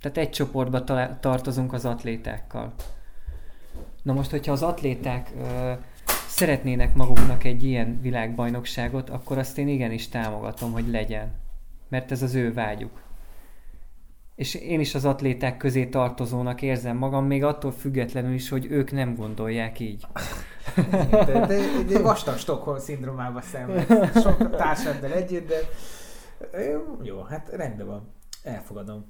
Tehát 0.00 0.16
egy 0.16 0.30
csoportba 0.30 0.84
tartozunk 1.20 1.72
az 1.72 1.84
atlétákkal. 1.84 2.72
Na 4.02 4.12
most, 4.12 4.30
hogyha 4.30 4.52
az 4.52 4.62
atléták 4.62 5.32
szeretnének 6.40 6.94
maguknak 6.94 7.44
egy 7.44 7.64
ilyen 7.64 8.00
világbajnokságot, 8.00 9.10
akkor 9.10 9.38
azt 9.38 9.58
én 9.58 9.68
igenis 9.68 10.08
támogatom, 10.08 10.72
hogy 10.72 10.88
legyen. 10.88 11.32
Mert 11.88 12.10
ez 12.10 12.22
az 12.22 12.34
ő 12.34 12.52
vágyuk. 12.52 13.02
És 14.34 14.54
én 14.54 14.80
is 14.80 14.94
az 14.94 15.04
atléták 15.04 15.56
közé 15.56 15.86
tartozónak 15.86 16.62
érzem 16.62 16.96
magam, 16.96 17.26
még 17.26 17.44
attól 17.44 17.72
függetlenül 17.72 18.32
is, 18.32 18.48
hogy 18.48 18.66
ők 18.70 18.92
nem 18.92 19.14
gondolják 19.14 19.80
így. 19.80 20.06
De, 21.10 21.46
de, 21.46 21.60
de 21.88 21.98
vastag 22.12 22.36
Stockholm 22.36 22.78
szindrómába 22.78 23.40
szenved 23.40 24.12
sok 24.22 24.56
társaddal 24.56 25.12
együtt, 25.12 25.48
de 25.48 25.56
jó, 27.02 27.22
hát 27.22 27.48
rendben 27.48 27.86
van. 27.86 28.12
Elfogadom. 28.42 29.04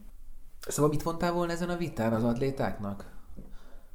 Szóval 0.68 0.90
mit 0.90 1.04
mondtál 1.04 1.32
volna 1.32 1.52
ezen 1.52 1.68
a 1.68 1.76
vitán 1.76 2.12
az 2.12 2.24
atlétáknak? 2.24 3.04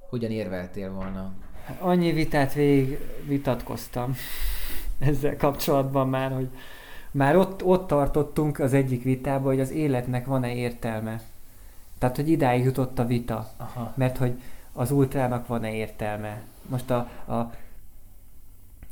Hogyan 0.09 0.31
érveltél 0.31 0.91
volna? 0.91 1.33
Annyi 1.79 2.11
vitát 2.11 2.53
végig 2.53 2.99
vitatkoztam 3.27 4.15
ezzel 4.99 5.37
kapcsolatban 5.37 6.09
már, 6.09 6.31
hogy 6.31 6.47
már 7.11 7.35
ott, 7.35 7.63
ott 7.63 7.87
tartottunk 7.87 8.59
az 8.59 8.73
egyik 8.73 9.03
vitában, 9.03 9.51
hogy 9.51 9.59
az 9.59 9.71
életnek 9.71 10.25
van-e 10.25 10.55
értelme. 10.55 11.21
Tehát, 11.97 12.15
hogy 12.15 12.29
idáig 12.29 12.63
jutott 12.63 12.99
a 12.99 13.05
vita. 13.05 13.49
Aha. 13.57 13.93
Mert 13.95 14.17
hogy 14.17 14.41
az 14.73 14.91
ultrának 14.91 15.47
van-e 15.47 15.73
értelme. 15.73 16.41
Most 16.67 16.89
a, 16.89 17.09
a, 17.25 17.53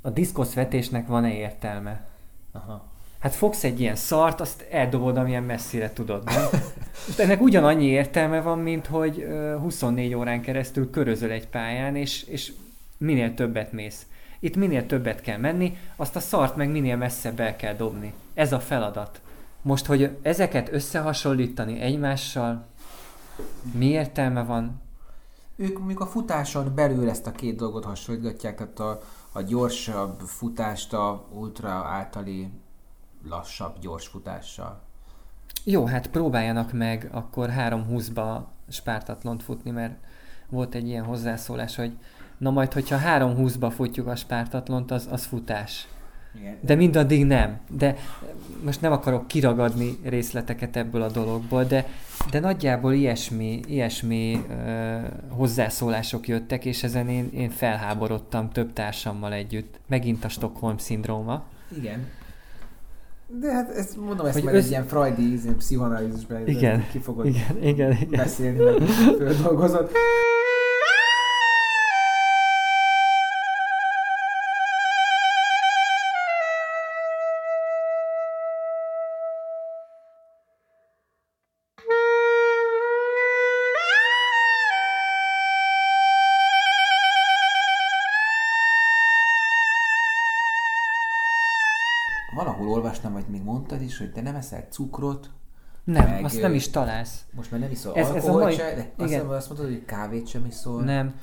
a 0.01 0.09
diszkoszvetésnek 0.09 1.07
van-e 1.07 1.33
értelme. 1.33 2.05
Aha. 2.51 2.83
Hát 3.19 3.33
fogsz 3.33 3.63
egy 3.63 3.79
ilyen 3.79 3.95
szart, 3.95 4.41
azt 4.41 4.67
eldobod, 4.71 5.17
amilyen 5.17 5.43
messzire 5.43 5.93
tudod, 5.93 6.23
nem? 6.23 6.43
Most 7.07 7.19
ennek 7.19 7.41
ugyanannyi 7.41 7.85
értelme 7.85 8.41
van, 8.41 8.59
mint 8.59 8.87
hogy 8.87 9.19
ö, 9.21 9.57
24 9.59 10.13
órán 10.13 10.41
keresztül 10.41 10.89
körözöl 10.89 11.31
egy 11.31 11.47
pályán, 11.47 11.95
és, 11.95 12.23
és 12.23 12.51
minél 13.03 13.33
többet 13.33 13.71
mész. 13.71 14.05
Itt 14.39 14.55
minél 14.55 14.85
többet 14.85 15.21
kell 15.21 15.37
menni, 15.37 15.77
azt 15.95 16.15
a 16.15 16.19
szart 16.19 16.55
meg 16.55 16.69
minél 16.69 16.95
messzebb 16.95 17.39
el 17.39 17.55
kell 17.55 17.73
dobni. 17.73 18.13
Ez 18.33 18.53
a 18.53 18.59
feladat. 18.59 19.21
Most, 19.61 19.85
hogy 19.85 20.17
ezeket 20.21 20.71
összehasonlítani 20.71 21.79
egymással, 21.79 22.65
mi 23.73 23.85
értelme 23.85 24.43
van? 24.43 24.81
Ők 25.55 25.77
mondjuk 25.77 25.99
a 25.99 26.05
futáson 26.05 26.75
belül 26.75 27.09
ezt 27.09 27.27
a 27.27 27.31
két 27.31 27.55
dolgot 27.55 27.85
hasonlítgatják, 27.85 28.55
tehát 28.55 28.79
a, 28.79 28.99
a 29.31 29.41
gyorsabb 29.41 30.19
futást 30.19 30.93
a 30.93 31.25
ultra 31.31 31.69
általi 31.69 32.49
lassabb, 33.29 33.79
gyors 33.79 34.07
futással. 34.07 34.81
Jó, 35.63 35.85
hát 35.85 36.07
próbáljanak 36.07 36.71
meg 36.71 37.09
akkor 37.11 37.49
3.20-ba 37.49 38.39
spártatlont 38.69 39.43
futni, 39.43 39.71
mert 39.71 39.95
volt 40.49 40.75
egy 40.75 40.87
ilyen 40.87 41.03
hozzászólás, 41.03 41.75
hogy 41.75 41.97
na 42.43 42.49
majd, 42.49 42.73
hogyha 42.73 42.97
3.20-ba 42.97 43.71
futjuk 43.75 44.07
a 44.07 44.15
spártatlont, 44.15 44.91
az, 44.91 45.07
az 45.11 45.25
futás. 45.25 45.87
Igen. 46.39 46.57
De 46.61 46.75
mindaddig 46.75 47.25
nem. 47.25 47.59
De 47.69 47.95
most 48.63 48.81
nem 48.81 48.91
akarok 48.91 49.27
kiragadni 49.27 49.97
részleteket 50.03 50.75
ebből 50.75 51.01
a 51.01 51.09
dologból, 51.09 51.63
de, 51.63 51.85
de 52.31 52.39
nagyjából 52.39 52.93
ilyesmi, 52.93 53.59
ilyesmi 53.67 54.45
ö, 54.49 54.97
hozzászólások 55.29 56.27
jöttek, 56.27 56.65
és 56.65 56.83
ezen 56.83 57.09
én, 57.09 57.29
én 57.33 57.49
felháborodtam 57.49 58.49
több 58.49 58.73
társammal 58.73 59.33
együtt. 59.33 59.79
Megint 59.87 60.23
a 60.25 60.29
Stockholm-szindróma. 60.29 61.43
Igen. 61.77 62.07
De 63.39 63.51
hát 63.51 63.69
ezt 63.69 63.97
mondom, 63.97 64.25
ezt 64.25 64.33
Hogy 64.35 64.43
majd 64.43 64.55
össz- 64.55 64.65
egy 64.65 64.71
ilyen 64.71 64.85
freudi 64.85 65.41
ilyen 65.43 65.57
pszichoanalízisben 65.57 66.47
Igen, 66.47 66.83
ki 66.91 66.99
fogod 66.99 67.25
Igen, 67.25 67.63
igen, 67.63 67.91
igen. 67.91 68.09
beszélni, 68.09 68.63
meg 68.63 68.81
földolgozod. 69.17 69.91
Olvastam, 92.93 93.13
vagy 93.13 93.31
még 93.31 93.43
mondtad 93.43 93.81
is, 93.81 93.97
hogy 93.97 94.11
te 94.11 94.21
nem 94.21 94.35
eszel 94.35 94.65
cukrot, 94.69 95.29
Nem, 95.83 96.09
Meg, 96.09 96.23
azt 96.23 96.41
nem 96.41 96.53
is 96.53 96.69
találsz. 96.69 97.25
most 97.31 97.51
már 97.51 97.59
nem 97.59 97.71
iszol 97.71 97.95
Ez- 97.95 98.09
ez 98.09 98.27
a 98.27 98.31
mai- 98.31 98.53
se, 98.53 98.73
de 98.75 98.91
azt, 98.97 99.11
igen. 99.11 99.25
azt 99.25 99.47
mondtad, 99.47 99.69
hogy 99.69 99.85
kávét 99.85 100.27
sem 100.27 100.45
iszol. 100.45 100.81
Nem. 100.83 101.13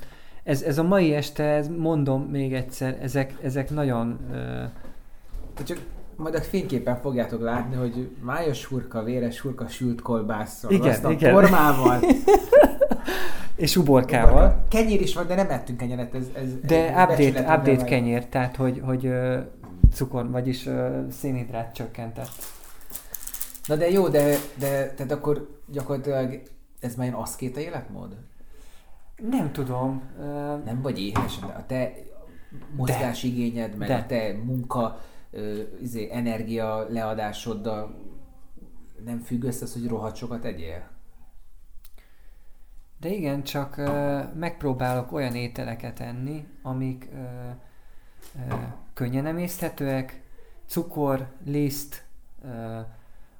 Ez, 0.43 0.61
ez 0.61 0.77
a 0.77 0.83
mai 0.83 1.13
este, 1.13 1.43
ez, 1.43 1.67
mondom 1.67 2.21
még 2.21 2.53
egyszer, 2.53 2.97
ezek, 3.01 3.33
ezek 3.43 3.69
nagyon... 3.69 4.19
Ö, 4.31 4.63
Csak 5.63 5.79
majd 6.15 6.35
a 6.35 6.41
fényképen 6.41 6.95
fogjátok 7.01 7.41
látni, 7.41 7.75
hogy 7.75 8.15
májas 8.21 8.65
hurka, 8.65 9.03
véres 9.03 9.39
hurka 9.39 9.67
sült 9.67 10.01
kolbásszal, 10.01 10.71
Igen, 10.71 10.89
azt 10.89 11.03
a 11.03 11.11
igen. 11.11 11.31
formával. 11.33 11.99
és 13.55 13.75
uborkával. 13.77 14.63
Kenyér 14.69 15.01
is 15.01 15.13
van, 15.15 15.27
de 15.27 15.35
nem 15.35 15.49
ettünk 15.49 15.77
kenyeret. 15.77 16.13
Ez, 16.13 16.25
ez 16.33 16.53
De 16.63 16.89
update, 16.89 17.55
update 17.57 17.83
kenyér, 17.83 18.25
tehát 18.25 18.55
hogy, 18.55 18.81
hogy 18.85 19.13
cukor, 19.93 20.29
vagyis 20.29 20.65
ö, 20.65 21.05
szénhidrát 21.09 21.73
csökkentett. 21.73 22.59
Na 23.65 23.75
de 23.75 23.89
jó, 23.89 24.07
de, 24.07 24.37
de 24.57 24.93
tehát 24.93 25.11
akkor 25.11 25.59
gyakorlatilag 25.67 26.41
ez 26.79 26.95
már 26.95 27.07
ilyen 27.07 27.19
aszkéta 27.19 27.59
életmód? 27.59 28.17
Nem 29.29 29.51
tudom. 29.51 30.01
Nem 30.65 30.81
vagy 30.81 30.99
éhes, 30.99 31.39
de 31.39 31.45
a 31.45 31.65
te 31.65 31.93
mozgásigényed, 32.75 33.75
meg 33.75 33.87
De. 33.87 33.95
a 33.95 34.05
te 34.05 34.33
munka, 34.43 34.99
ö, 35.31 35.61
izé, 35.81 36.09
energia 36.11 36.85
leadásoddal 36.89 37.95
nem 39.05 39.19
függ 39.19 39.43
össze 39.43 39.63
az, 39.63 39.73
hogy 39.73 39.87
rohadt 39.87 40.15
sokat 40.15 40.45
egyél? 40.45 40.89
De 42.99 43.09
igen, 43.09 43.43
csak 43.43 43.77
ö, 43.77 44.21
megpróbálok 44.35 45.11
olyan 45.11 45.35
ételeket 45.35 45.99
enni, 45.99 46.47
amik 46.61 47.09
ö, 47.13 47.49
ö, 48.49 48.53
könnyen 48.93 49.25
emészthetőek, 49.25 50.21
cukor, 50.65 51.27
liszt, 51.45 52.03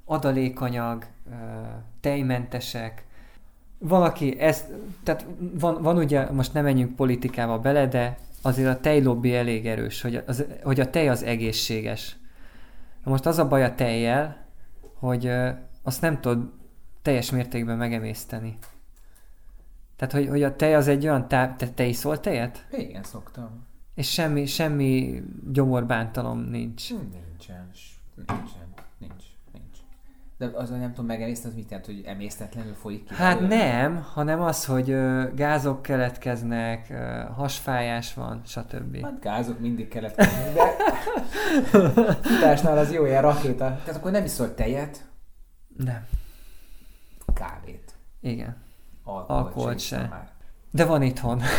adalékanyag, 0.06 1.06
tejmentesek. 1.99 3.06
Valaki 3.78 4.40
ezt, 4.40 4.69
tehát 5.03 5.26
van, 5.38 5.82
van 5.82 5.98
ugye, 5.98 6.32
most 6.32 6.53
nem 6.53 6.64
menjünk 6.64 6.95
politikába 6.95 7.60
bele, 7.60 7.88
de 7.88 8.18
azért 8.41 8.69
a 8.69 8.80
tejlobbi 8.80 9.36
elég 9.36 9.68
erős, 9.68 10.02
hogy, 10.02 10.23
az, 10.28 10.45
hogy 10.64 10.80
a 10.80 10.90
tej 10.90 11.10
az 11.10 11.23
egészséges. 11.23 12.15
Most 13.03 13.26
az 13.26 13.38
a 13.38 13.48
baj 13.48 13.64
a 13.64 13.76
tejjel, 13.76 14.45
hogy 14.94 15.32
azt 15.84 16.02
nem 16.02 16.22
tudod 16.22 16.52
teljes 17.02 17.32
mértékben 17.32 17.78
megemészteni. 17.78 18.57
Tehát, 19.95 20.14
hogy, 20.14 20.28
hogy 20.28 20.44
a 20.44 20.56
tej 20.56 20.76
az 20.76 20.88
egy 20.88 21.03
olyan 21.03 21.28
táp... 21.28 21.57
Te, 21.57 21.69
te 21.69 21.84
iszol 21.84 22.19
tejet? 22.19 22.65
Igen, 22.72 23.03
szoktam. 23.03 23.69
És 23.95 24.11
semmi, 24.11 24.45
semmi 24.45 25.22
gyomorbántalom 25.51 26.39
nincs. 26.39 26.89
Hm, 26.89 26.95
Nincsen, 26.95 27.69
nincsen, 28.15 28.73
nincs, 28.97 29.23
nincs. 29.53 29.77
De 30.38 30.49
azon 30.53 30.80
nem 30.80 30.89
tudom 30.89 31.05
megemészteni, 31.05 31.53
az 31.53 31.59
mit 31.59 31.69
jelent, 31.69 31.85
hogy 31.88 32.01
emésztetlenül 32.05 32.73
folyik 32.73 33.03
ki? 33.07 33.13
Hát 33.13 33.39
belőle? 33.39 33.55
nem, 33.81 34.01
hanem 34.13 34.41
az, 34.41 34.65
hogy 34.65 34.89
ö, 34.89 35.23
gázok 35.35 35.81
keletkeznek, 35.81 36.89
ö, 36.89 37.23
hasfájás 37.35 38.13
van, 38.13 38.41
stb. 38.45 39.03
Hát 39.03 39.19
gázok 39.19 39.59
mindig 39.59 39.88
keletkeznek, 39.88 40.53
de 40.53 40.63
futásnál 42.30 42.77
az 42.77 42.91
jó, 42.93 43.05
ilyen 43.05 43.22
rakéta. 43.22 43.65
Tehát 43.85 43.95
akkor 43.95 44.11
nem 44.11 44.23
iszol 44.23 44.53
tejet, 44.53 45.05
Nem, 45.77 46.07
kávét, 47.34 47.93
igen. 48.22 48.57
alkoholt, 49.03 49.45
Alkoholt 49.45 49.80
se. 49.80 49.97
Már. 50.09 50.30
De 50.72 50.85
van 50.85 51.01
itthon. 51.01 51.41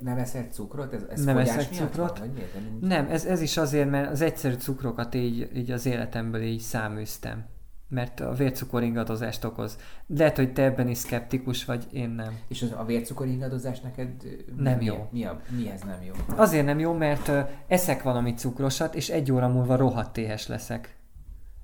Nem 0.00 0.18
eszel 0.18 0.46
cukrot? 0.50 0.92
Ez, 0.92 1.02
ez 1.10 1.24
Nem 1.24 1.38
eszek 1.38 1.72
cukrot. 1.72 2.18
Van, 2.18 2.28
miért? 2.28 2.54
Nincs- 2.70 2.82
Nem, 2.86 3.06
ez, 3.10 3.24
ez 3.24 3.40
is 3.40 3.56
azért, 3.56 3.90
mert 3.90 4.10
az 4.10 4.20
egyszerű 4.20 4.54
cukrokat 4.54 5.14
így, 5.14 5.50
így 5.54 5.70
az 5.70 5.86
életemből 5.86 6.42
így 6.42 6.60
száműztem. 6.60 7.44
Mert 7.88 8.20
a 8.20 8.32
vércukor 8.32 8.82
ingadozást 8.82 9.44
okoz. 9.44 9.78
Lehet, 10.06 10.36
hogy 10.36 10.52
te 10.52 10.62
ebben 10.62 10.88
is 10.88 10.98
szkeptikus 10.98 11.64
vagy, 11.64 11.86
én 11.92 12.08
nem. 12.08 12.38
És 12.48 12.62
az, 12.62 12.72
a 12.76 12.84
vércukor 12.84 13.26
ingadozás 13.26 13.80
neked 13.80 14.10
Nem 14.56 14.78
mi, 14.78 14.84
jó. 14.84 15.08
Mi, 15.10 15.24
a, 15.24 15.40
mihez 15.56 15.82
nem 15.82 16.02
jó? 16.02 16.12
Azért 16.36 16.64
nem 16.64 16.78
jó, 16.78 16.92
mert 16.92 17.28
ö, 17.28 17.40
eszek 17.66 18.02
valami 18.02 18.34
cukrosat, 18.34 18.94
és 18.94 19.08
egy 19.08 19.32
óra 19.32 19.48
múlva 19.48 19.76
rohadt 19.76 20.16
éhes 20.18 20.46
leszek. 20.46 20.96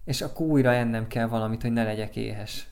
És 0.04 0.20
akkor 0.22 0.46
újra 0.46 0.72
ennem 0.72 1.06
kell 1.06 1.26
valamit, 1.26 1.62
hogy 1.62 1.72
ne 1.72 1.84
legyek 1.84 2.16
éhes. 2.16 2.66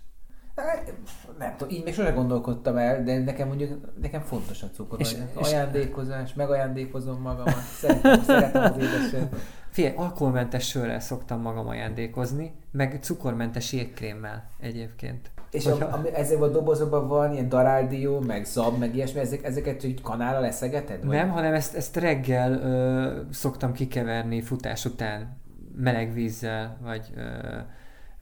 Nem 1.41 1.55
tudom, 1.57 1.75
így 1.75 1.85
még 1.85 1.95
sose 1.95 2.11
gondolkodtam 2.11 2.77
el, 2.77 3.03
de 3.03 3.19
nekem 3.19 3.47
mondjuk, 3.49 3.93
nekem 4.01 4.21
fontos 4.21 4.63
a 4.63 4.67
cukor. 4.75 5.01
És- 5.01 5.17
És, 5.41 5.47
ajándékozás, 5.53 6.35
megajándékozom 6.35 7.21
magamat, 7.21 7.55
szeretem, 7.79 8.23
szeretem 8.23 8.63
az 8.63 8.77
édeset. 8.79 9.35
Figyelj, 9.71 9.95
alkoholmentes 9.97 10.69
sörrel 10.69 11.01
szoktam 11.01 11.41
magam 11.41 11.69
ajándékozni, 11.69 12.53
meg 12.73 12.99
cukormentes 13.03 13.73
jégkrémmel 13.73 14.49
egyébként. 14.61 15.31
És 15.51 15.65
Hogyha- 15.65 15.87
a, 15.87 15.93
ami, 15.95 16.15
ezekben 16.15 16.49
a 16.49 16.53
dobozokban 16.53 17.09
van 17.09 17.33
ilyen 17.33 17.49
daráldió, 17.49 18.21
meg 18.21 18.45
zab, 18.45 18.79
meg 18.79 18.95
ilyesmi, 18.95 19.21
ezek, 19.21 19.45
ezeket 19.45 19.85
így 19.85 20.03
kanállal 20.03 20.45
eszegeted? 20.45 21.05
Vagy? 21.07 21.17
Nem, 21.17 21.29
hanem 21.31 21.55
ezt, 21.55 21.75
ezt 21.77 21.97
reggel 21.97 22.53
ö, 22.53 23.21
szoktam 23.31 23.73
kikeverni 23.73 24.41
futás 24.43 24.85
után 24.85 25.37
meleg 25.77 26.13
vízzel, 26.13 26.77
vagy 26.83 27.11
ö, 27.17 27.21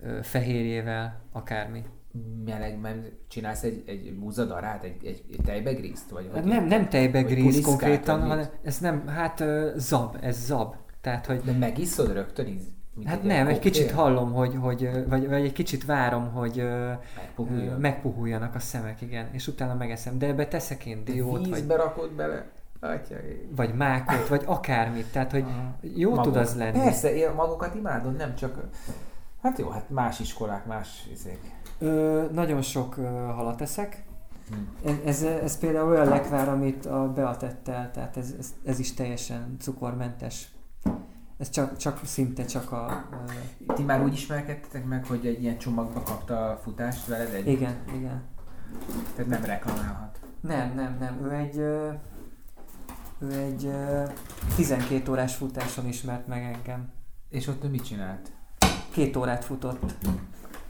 ö, 0.03 0.19
fehérjével, 0.23 1.20
akármi. 1.32 1.85
Meleg, 2.45 2.81
mert 2.81 2.99
csinálsz 3.28 3.62
egy, 3.62 3.82
egy 3.86 4.16
múzadarát, 4.19 4.85
egy, 4.85 5.05
egy, 5.05 5.23
egy 5.32 5.40
tejbegrízt? 5.45 6.11
Vagy, 6.11 6.24
Hát 6.24 6.35
vagy 6.35 6.45
nem, 6.45 6.65
nem 6.65 6.89
tejbe 6.89 7.23
vagy 7.23 7.31
gríz 7.31 7.45
puliszkát, 7.45 7.65
konkrétan, 7.65 8.19
vagy 8.20 8.28
hanem 8.28 8.47
ez 8.62 8.78
nem, 8.78 9.07
hát 9.07 9.45
zab, 9.77 10.16
ez 10.20 10.45
zab. 10.45 10.74
Tehát, 11.01 11.27
hogy 11.27 11.40
De 11.40 11.53
megiszod 11.53 12.12
rögtön, 12.12 12.47
íz, 12.47 12.62
Hát 13.05 13.24
ilyen 13.24 13.36
nem, 13.36 13.47
egy 13.47 13.59
kicsit 13.59 13.90
hallom, 13.90 14.32
hogy, 14.32 14.55
hogy 14.61 14.90
vagy, 15.09 15.28
vagy 15.28 15.45
egy 15.45 15.53
kicsit 15.53 15.85
várom, 15.85 16.32
hogy 16.32 16.65
Megpuhuljon. 17.16 17.81
megpuhuljanak 17.81 18.55
a 18.55 18.59
szemek, 18.59 19.01
igen, 19.01 19.28
és 19.32 19.47
utána 19.47 19.74
megeszem. 19.74 20.19
De 20.19 20.27
ebbe 20.27 20.47
teszek 20.49 20.86
én 20.86 21.05
diót, 21.05 21.47
vagy, 21.47 21.55
Vízbe 21.55 21.77
rakod 21.77 22.11
bele. 22.11 22.47
Atyai. 22.81 23.49
vagy 23.57 23.74
mákot, 23.74 24.28
vagy 24.28 24.43
akármit. 24.47 25.07
Tehát, 25.12 25.31
hogy 25.31 25.45
jó 25.95 26.11
Maguk. 26.11 26.24
tud 26.24 26.36
az 26.36 26.57
lenni. 26.57 26.78
Persze, 26.78 27.15
én 27.16 27.31
magukat 27.31 27.74
imádod, 27.74 28.16
nem 28.16 28.35
csak... 28.35 28.69
Hát 29.43 29.59
jó, 29.59 29.69
hát 29.69 29.90
más 29.90 30.20
iskolák, 30.20 30.66
más 30.66 31.09
izék. 31.12 31.39
Ö, 31.79 32.25
nagyon 32.33 32.63
sok 32.63 32.97
ö, 32.97 33.03
halat 33.07 33.61
eszek. 33.61 34.05
Hm. 34.83 34.91
Ez, 35.05 35.23
ez 35.23 35.59
például 35.59 35.89
olyan 35.89 36.09
lekvár, 36.09 36.49
amit 36.49 36.87
a 36.87 37.13
Bea 37.13 37.37
tett 37.37 37.69
el, 37.69 37.91
tehát 37.91 38.17
ez, 38.17 38.35
ez, 38.39 38.55
ez 38.65 38.79
is 38.79 38.95
teljesen 38.95 39.57
cukormentes. 39.61 40.49
Ez 41.39 41.51
csak, 41.51 41.77
csak 41.77 42.01
szinte 42.05 42.45
csak 42.45 42.73
a... 42.73 43.05
Ö, 43.69 43.73
Ti 43.75 43.83
már 43.83 44.03
úgy 44.03 44.13
ismerkedtetek 44.13 44.85
meg, 44.85 45.07
hogy 45.07 45.27
egy 45.27 45.43
ilyen 45.43 45.59
csomagba 45.59 46.03
kapta 46.03 46.51
a 46.51 46.57
futást 46.57 47.07
veled 47.07 47.35
egy... 47.35 47.47
igen, 47.47 47.77
igen. 47.95 48.23
Tehát 49.15 49.31
nem 49.31 49.45
reklamálhat. 49.45 50.19
Nem, 50.41 50.73
nem, 50.75 50.97
nem. 51.01 51.25
Ő 51.25 51.33
egy, 51.33 51.59
ö, 51.59 51.91
ő 53.19 53.33
egy 53.33 53.65
ö, 53.65 54.03
12 54.57 55.11
órás 55.11 55.35
futáson 55.35 55.87
ismert 55.87 56.27
meg 56.27 56.43
engem. 56.43 56.89
És 57.29 57.47
ott 57.47 57.65
ő 57.65 57.69
mit 57.69 57.85
csinált? 57.85 58.33
Két 58.91 59.17
órát 59.17 59.45
futott. 59.45 59.95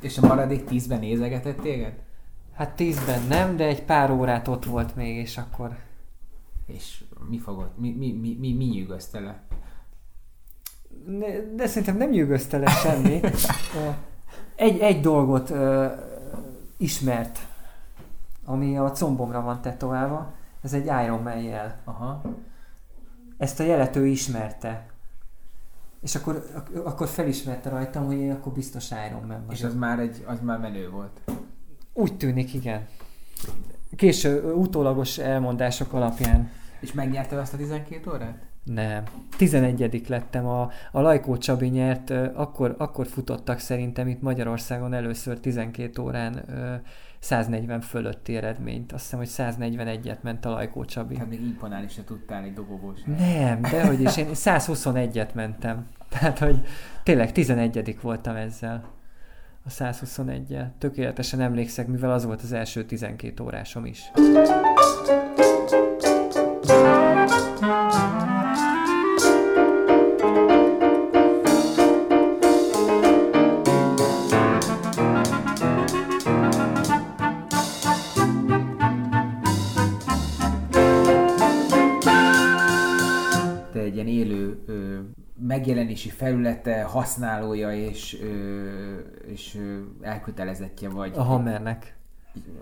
És 0.00 0.18
a 0.18 0.26
maradék 0.26 0.64
tízben 0.64 0.98
nézegetett 0.98 1.60
téged? 1.60 1.92
Hát 2.54 2.70
tízben 2.76 3.22
nem, 3.28 3.56
de 3.56 3.64
egy 3.64 3.82
pár 3.84 4.10
órát 4.10 4.48
ott 4.48 4.64
volt 4.64 4.96
még, 4.96 5.16
és 5.16 5.36
akkor... 5.38 5.76
És 6.66 7.04
mi 7.28 7.38
fogott? 7.38 7.78
Mi, 7.78 7.90
mi, 7.90 8.12
mi, 8.12 8.36
mi, 8.40 8.52
mi 8.52 8.64
nyűgözte 8.64 9.20
le? 9.20 9.42
Ne- 11.06 11.54
De 11.54 11.66
szerintem 11.66 11.96
nem 11.96 12.10
nyűgözte 12.10 12.58
le 12.58 12.70
semmi. 12.70 13.20
Egy, 14.56 14.78
egy 14.78 15.00
dolgot 15.00 15.50
ö, 15.50 15.86
ismert, 16.76 17.38
ami 18.44 18.78
a 18.78 18.90
combomra 18.90 19.40
van 19.40 19.60
tetoválva. 19.60 20.32
Ez 20.62 20.72
egy 20.72 20.84
Iron 20.84 21.22
Man 21.22 21.38
jel. 21.42 21.80
Aha. 21.84 22.22
Ezt 23.36 23.60
a 23.60 23.62
jelet 23.62 23.96
ő 23.96 24.06
ismerte. 24.06 24.86
És 26.00 26.14
akkor, 26.14 26.44
ak- 26.54 26.86
akkor 26.86 27.08
felismerte 27.08 27.68
rajtam, 27.70 28.06
hogy 28.06 28.16
én 28.16 28.32
akkor 28.32 28.52
biztos 28.52 28.90
Iron 28.90 29.26
Man 29.26 29.28
vagyok. 29.28 29.52
És 29.52 29.62
az 29.62 29.74
már, 29.74 29.98
egy, 29.98 30.24
az 30.26 30.40
már 30.40 30.58
menő 30.58 30.90
volt. 30.90 31.20
Úgy 31.92 32.16
tűnik, 32.16 32.54
igen. 32.54 32.86
Késő 33.96 34.52
utólagos 34.52 35.18
elmondások 35.18 35.92
alapján. 35.92 36.50
És 36.80 36.92
megnyerte 36.92 37.40
azt 37.40 37.54
a 37.54 37.56
12 37.56 38.10
órát? 38.10 38.48
Nem. 38.64 39.02
11 39.36 40.08
lettem. 40.08 40.46
A, 40.46 40.70
a 40.92 41.00
Lajkó 41.00 41.36
Csabi 41.36 41.66
nyert, 41.66 42.10
akkor, 42.34 42.74
akkor 42.78 43.06
futottak 43.06 43.58
szerintem 43.58 44.08
itt 44.08 44.22
Magyarországon 44.22 44.94
először 44.94 45.40
12 45.40 46.02
órán 46.02 46.44
140 47.18 47.80
fölötti 47.80 48.36
eredményt. 48.36 48.92
Azt 48.92 49.02
hiszem, 49.02 49.18
hogy 49.18 49.56
141-et 49.58 50.20
ment 50.20 50.44
a 50.44 50.50
Lajkó 50.50 50.84
Csabi. 50.84 51.14
Tehát 51.14 51.28
még 51.28 51.40
imponálni 51.40 51.88
se 51.88 52.04
tudtál 52.04 52.42
egy 52.42 52.54
dobogós. 52.54 53.00
Nem, 53.18 53.60
dehogy 53.60 54.00
is. 54.00 54.16
Én 54.16 54.28
121-et 54.44 55.32
mentem. 55.34 55.86
Tehát, 56.08 56.38
hogy 56.38 56.60
tényleg 57.02 57.32
11 57.32 57.98
voltam 58.00 58.36
ezzel. 58.36 58.84
A 59.64 59.70
121-jel. 59.70 60.66
Tökéletesen 60.78 61.40
emlékszek, 61.40 61.86
mivel 61.86 62.12
az 62.12 62.24
volt 62.24 62.42
az 62.42 62.52
első 62.52 62.84
12 62.84 63.42
órásom 63.42 63.86
is. 63.86 64.10
Megjelenési 85.46 86.08
felülete, 86.08 86.82
használója 86.82 87.72
és, 87.72 88.22
és 89.26 89.58
elkötelezettje 90.00 90.88
vagy. 90.88 91.12
A 91.14 91.22
Hammernek. 91.22 91.96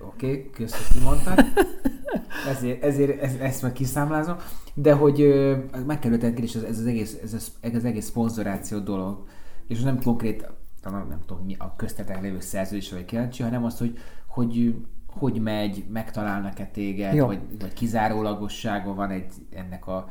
Oké, 0.05 0.27
okay, 0.27 0.51
köszönöm, 0.51 0.86
hogy 0.86 0.97
kimondtad. 0.97 1.44
Ezért, 2.48 2.82
ezért 2.82 3.23
ez, 3.23 3.35
ezt 3.35 3.62
meg 3.62 3.73
kiszámlázom. 3.73 4.36
De 4.74 4.93
hogy 4.93 5.35
meg 5.86 5.98
kell 5.98 6.12
is 6.36 6.55
ez, 6.55 6.62
ez, 6.62 6.78
az 6.78 6.86
egész, 6.86 7.18
ez, 7.23 7.35
az, 7.35 7.52
ez 7.60 7.74
az 7.74 7.85
egész 7.85 8.06
szponzoráció 8.06 8.78
dolog. 8.78 9.24
És 9.68 9.81
nem 9.81 10.02
konkrét, 10.02 10.51
talán 10.82 11.06
nem 11.06 11.20
tudom, 11.27 11.44
mi 11.44 11.55
a 11.59 11.77
köztetek 11.77 12.23
lévő 12.23 12.40
szerződés 12.40 12.93
vagy 12.93 13.05
kíváncsi, 13.05 13.43
hanem 13.43 13.64
az, 13.64 13.78
hogy, 13.78 13.98
hogy 14.27 14.74
hogy 15.06 15.40
megy, 15.40 15.85
megtalálnak-e 15.89 16.66
téged, 16.66 17.14
Jó. 17.14 17.27
vagy, 17.27 17.40
vagy 17.59 17.73
kizárólagossága 17.73 18.94
van 18.94 19.10
egy 19.10 19.32
ennek 19.51 19.86
a 19.86 20.09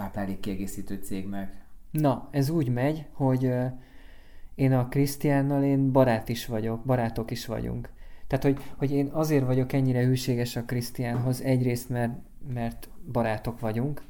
táplálékkiegészítő 0.00 1.00
cégnek. 1.02 1.52
Na, 1.90 2.28
ez 2.30 2.48
úgy 2.48 2.68
megy, 2.68 3.06
hogy 3.12 3.52
én 4.54 4.72
a 4.72 4.88
Krisztiánnal 4.88 5.62
én 5.62 5.92
barát 5.92 6.28
is 6.28 6.46
vagyok, 6.46 6.84
barátok 6.84 7.30
is 7.30 7.46
vagyunk. 7.46 7.88
Tehát, 8.26 8.44
hogy, 8.44 8.58
hogy 8.76 8.92
én 8.92 9.06
azért 9.12 9.46
vagyok 9.46 9.72
ennyire 9.72 10.04
hűséges 10.04 10.56
a 10.56 10.64
Krisztiánhoz, 10.64 11.42
egyrészt, 11.42 11.88
mert, 11.88 12.12
mert 12.54 12.88
barátok 13.12 13.60
vagyunk, 13.60 14.02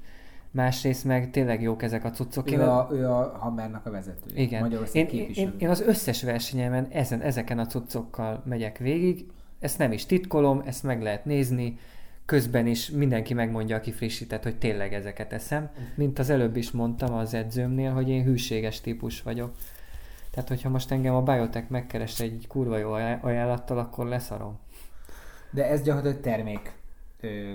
másrészt 0.51 1.05
meg 1.05 1.31
tényleg 1.31 1.63
jók 1.63 1.83
ezek 1.83 2.05
a 2.05 2.11
cuccok. 2.11 2.51
Én 2.51 2.59
Ő 2.59 2.63
a, 2.63 2.89
ő 2.93 3.07
a 3.09 3.37
Hammernak 3.39 3.87
a 3.87 3.91
vezetője. 3.91 4.41
Igen. 4.41 4.73
Én, 4.93 5.07
én, 5.35 5.55
én 5.59 5.69
az 5.69 5.81
összes 5.81 6.23
versenyemen 6.23 6.87
ezen, 6.91 7.21
ezeken 7.21 7.59
a 7.59 7.67
cuccokkal 7.67 8.43
megyek 8.45 8.79
végig, 8.79 9.27
ezt 9.59 9.79
nem 9.79 9.93
is 9.93 10.07
titkolom, 10.07 10.63
ezt 10.65 10.83
meg 10.83 11.03
lehet 11.03 11.25
nézni, 11.25 11.79
közben 12.31 12.67
is 12.67 12.91
mindenki 12.91 13.35
megmondja, 13.35 13.77
aki 13.77 13.93
frissített, 13.93 14.43
hogy 14.43 14.57
tényleg 14.59 14.95
ezeket 14.95 15.33
eszem. 15.33 15.71
Mint 15.95 16.19
az 16.19 16.31
előbb 16.31 16.57
is 16.57 16.71
mondtam 16.71 17.15
az 17.15 17.35
edzőmnél, 17.35 17.93
hogy 17.93 18.09
én 18.09 18.25
hűséges 18.25 18.81
típus 18.81 19.23
vagyok. 19.23 19.55
Tehát, 20.31 20.49
hogyha 20.49 20.69
most 20.69 20.91
engem 20.91 21.15
a 21.15 21.23
Biotech 21.23 21.71
megkeres 21.71 22.21
egy 22.21 22.45
kurva 22.49 22.77
jó 22.77 22.93
ajá- 22.93 23.25
ajánlattal, 23.25 23.79
akkor 23.79 24.07
leszarom. 24.07 24.59
De 25.51 25.69
ez 25.69 25.83
gyakorlatilag 25.83 26.23
termék. 26.25 26.73
Ö, 27.21 27.55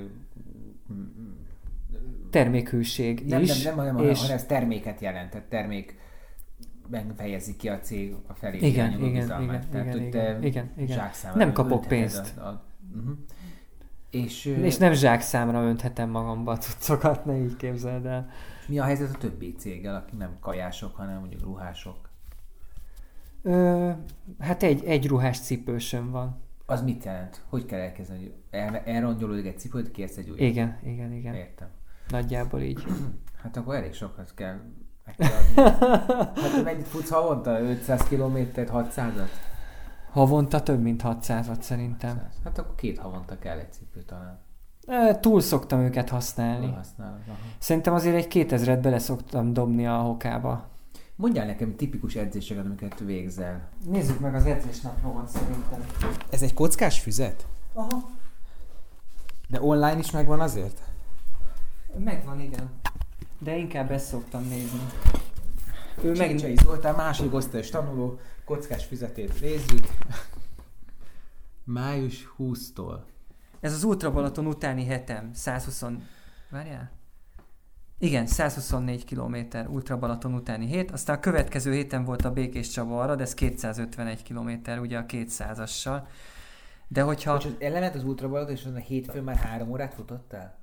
Termékhűség 2.30 3.26
nem, 3.26 3.42
is. 3.42 3.64
nem, 3.64 3.76
nem, 3.76 3.96
nem, 3.96 4.10
és... 4.10 4.22
hanem 4.22 4.36
ez 4.36 4.46
terméket 4.46 5.02
jelent, 5.02 5.30
tehát 5.30 5.48
termék 5.48 5.98
fejezi 7.16 7.56
ki 7.56 7.70
a 7.70 7.80
cég 7.80 8.16
a 8.28 8.34
felé 8.34 8.58
Igen, 8.58 8.92
igen, 8.92 9.04
igen, 9.04 9.28
Tehát, 9.28 9.96
igen, 9.96 10.06
igen, 10.06 10.44
igen, 10.44 10.72
igen. 10.78 11.12
Nem 11.36 11.54
kapok 11.54 11.86
pénzt. 11.88 12.38
A, 12.38 12.42
a, 12.42 12.64
uh-huh. 12.96 13.18
És, 14.16 14.46
és 14.46 14.78
nem 14.78 14.94
zsákszámra 14.94 15.62
önthetem 15.62 16.10
magamba 16.10 16.52
a 16.52 16.58
cuccokat, 16.58 17.26
ne 17.26 17.38
így 17.38 17.56
képzeld 17.56 18.06
el. 18.06 18.30
mi 18.68 18.80
a 18.80 18.84
helyzet 18.84 19.16
a 19.16 19.18
többi 19.18 19.56
céggel, 19.58 19.96
akik 19.96 20.18
nem 20.18 20.38
kajások, 20.40 20.96
hanem 20.96 21.20
mondjuk 21.20 21.42
ruhások? 21.42 22.10
Ö, 23.42 23.92
hát 24.40 24.64
egy, 24.64 24.84
egy 24.84 25.08
ruhás 25.08 25.40
cipősöm 25.40 26.12
van. 26.12 26.42
Az 26.66 26.82
mit 26.82 27.04
jelent? 27.04 27.42
Hogy 27.50 27.66
kell 27.66 27.80
elkezdeni? 27.80 28.20
hogy 28.20 28.34
El, 28.50 28.76
elrongyolódik 28.76 29.46
egy 29.46 29.60
cipőt, 29.60 29.92
kérsz 29.92 30.18
egy 30.18 30.30
újat? 30.30 30.40
Igen, 30.40 30.80
igen, 30.84 31.14
igen. 31.14 31.34
Értem. 31.34 31.68
Nagyjából 32.10 32.62
így. 32.62 32.84
Hát 33.42 33.58
akkor 33.58 33.76
elég 33.76 33.94
sokat 33.94 34.34
kell 34.36 34.60
meg 35.06 35.16
kell 35.16 35.32
adni. 35.32 35.86
Hát 36.42 36.64
mennyit 36.64 36.88
futsz 36.88 37.10
havonta? 37.10 37.60
500 37.60 38.04
kilométert, 38.04 38.70
600-at? 38.74 39.30
Havonta 40.16 40.64
több 40.64 40.82
mint 40.82 41.02
600-at 41.06 41.62
szerintem. 41.62 42.30
Hát 42.44 42.58
akkor 42.58 42.76
két 42.76 42.98
havonta 43.00 43.40
kell 43.40 43.58
egy 43.58 43.74
cipő 43.74 44.02
talán. 44.02 44.40
Ö, 44.88 45.20
Túl 45.20 45.42
szoktam 45.42 45.80
őket 45.80 46.10
használni. 46.10 46.72
Használod. 46.72 47.20
Aha. 47.28 47.38
Szerintem 47.58 47.94
azért 47.94 48.16
egy 48.16 48.28
2000-et 48.50 48.80
bele 48.82 49.00
szoktam 49.00 49.54
dobni 49.54 49.88
a 49.88 49.98
hokába. 49.98 50.68
Mondjál 51.16 51.46
nekem 51.46 51.76
tipikus 51.76 52.16
edzéseket, 52.16 52.66
amiket 52.66 53.00
végzel. 53.00 53.70
Nézzük 53.86 54.20
meg 54.20 54.36
az 54.36 54.46
edzésnaplómat 54.46 55.28
szerintem. 55.28 55.86
Ez 56.30 56.42
egy 56.42 56.54
kockás 56.54 57.00
füzet? 57.00 57.48
Aha, 57.74 58.10
De 59.48 59.62
online 59.62 59.98
is 59.98 60.12
megvan 60.12 60.40
azért? 60.40 60.82
megvan, 61.98 62.40
igen. 62.40 62.70
De 63.40 63.58
inkább 63.58 63.92
ezt 63.92 64.06
szoktam 64.08 64.48
nézni. 64.48 64.80
Ő 66.04 66.12
meg... 66.18 66.58
Zoltán, 66.64 66.96
második 66.96 67.34
osztályos 67.34 67.70
tanuló, 67.70 68.20
kockás 68.46 68.86
füzetét 68.86 69.42
nézzük. 69.42 69.88
Május 71.64 72.34
20-tól. 72.38 73.00
Ez 73.60 73.74
az 73.74 73.84
Ultra 73.84 74.12
Balaton 74.12 74.46
utáni 74.46 74.86
hetem, 74.86 75.34
120... 75.34 75.84
Várjál? 76.50 76.92
Igen, 77.98 78.26
124 78.26 79.06
km 79.06 79.58
Ultra 79.68 79.98
Balaton 79.98 80.34
utáni 80.34 80.66
hét, 80.66 80.92
aztán 80.92 81.16
a 81.16 81.20
következő 81.20 81.74
héten 81.74 82.06
volt 82.06 82.26
a 82.26 82.32
Békés 82.32 82.70
Csaba 82.70 83.02
arra, 83.02 83.16
de 83.16 83.24
ez 83.24 83.34
251 83.34 84.24
km, 84.24 84.72
ugye 84.80 84.98
a 84.98 85.06
200-assal. 85.06 86.02
De 86.88 87.02
hogyha... 87.02 87.36
És 87.38 87.46
az 87.46 87.56
ellenet 87.60 87.96
az 87.96 88.04
ultrabalat, 88.04 88.50
és 88.50 88.62
azon 88.62 88.76
a 88.76 88.80
hétfőn 88.80 89.24
már 89.24 89.36
három 89.36 89.72
órát 89.72 89.94
futottál? 89.94 90.60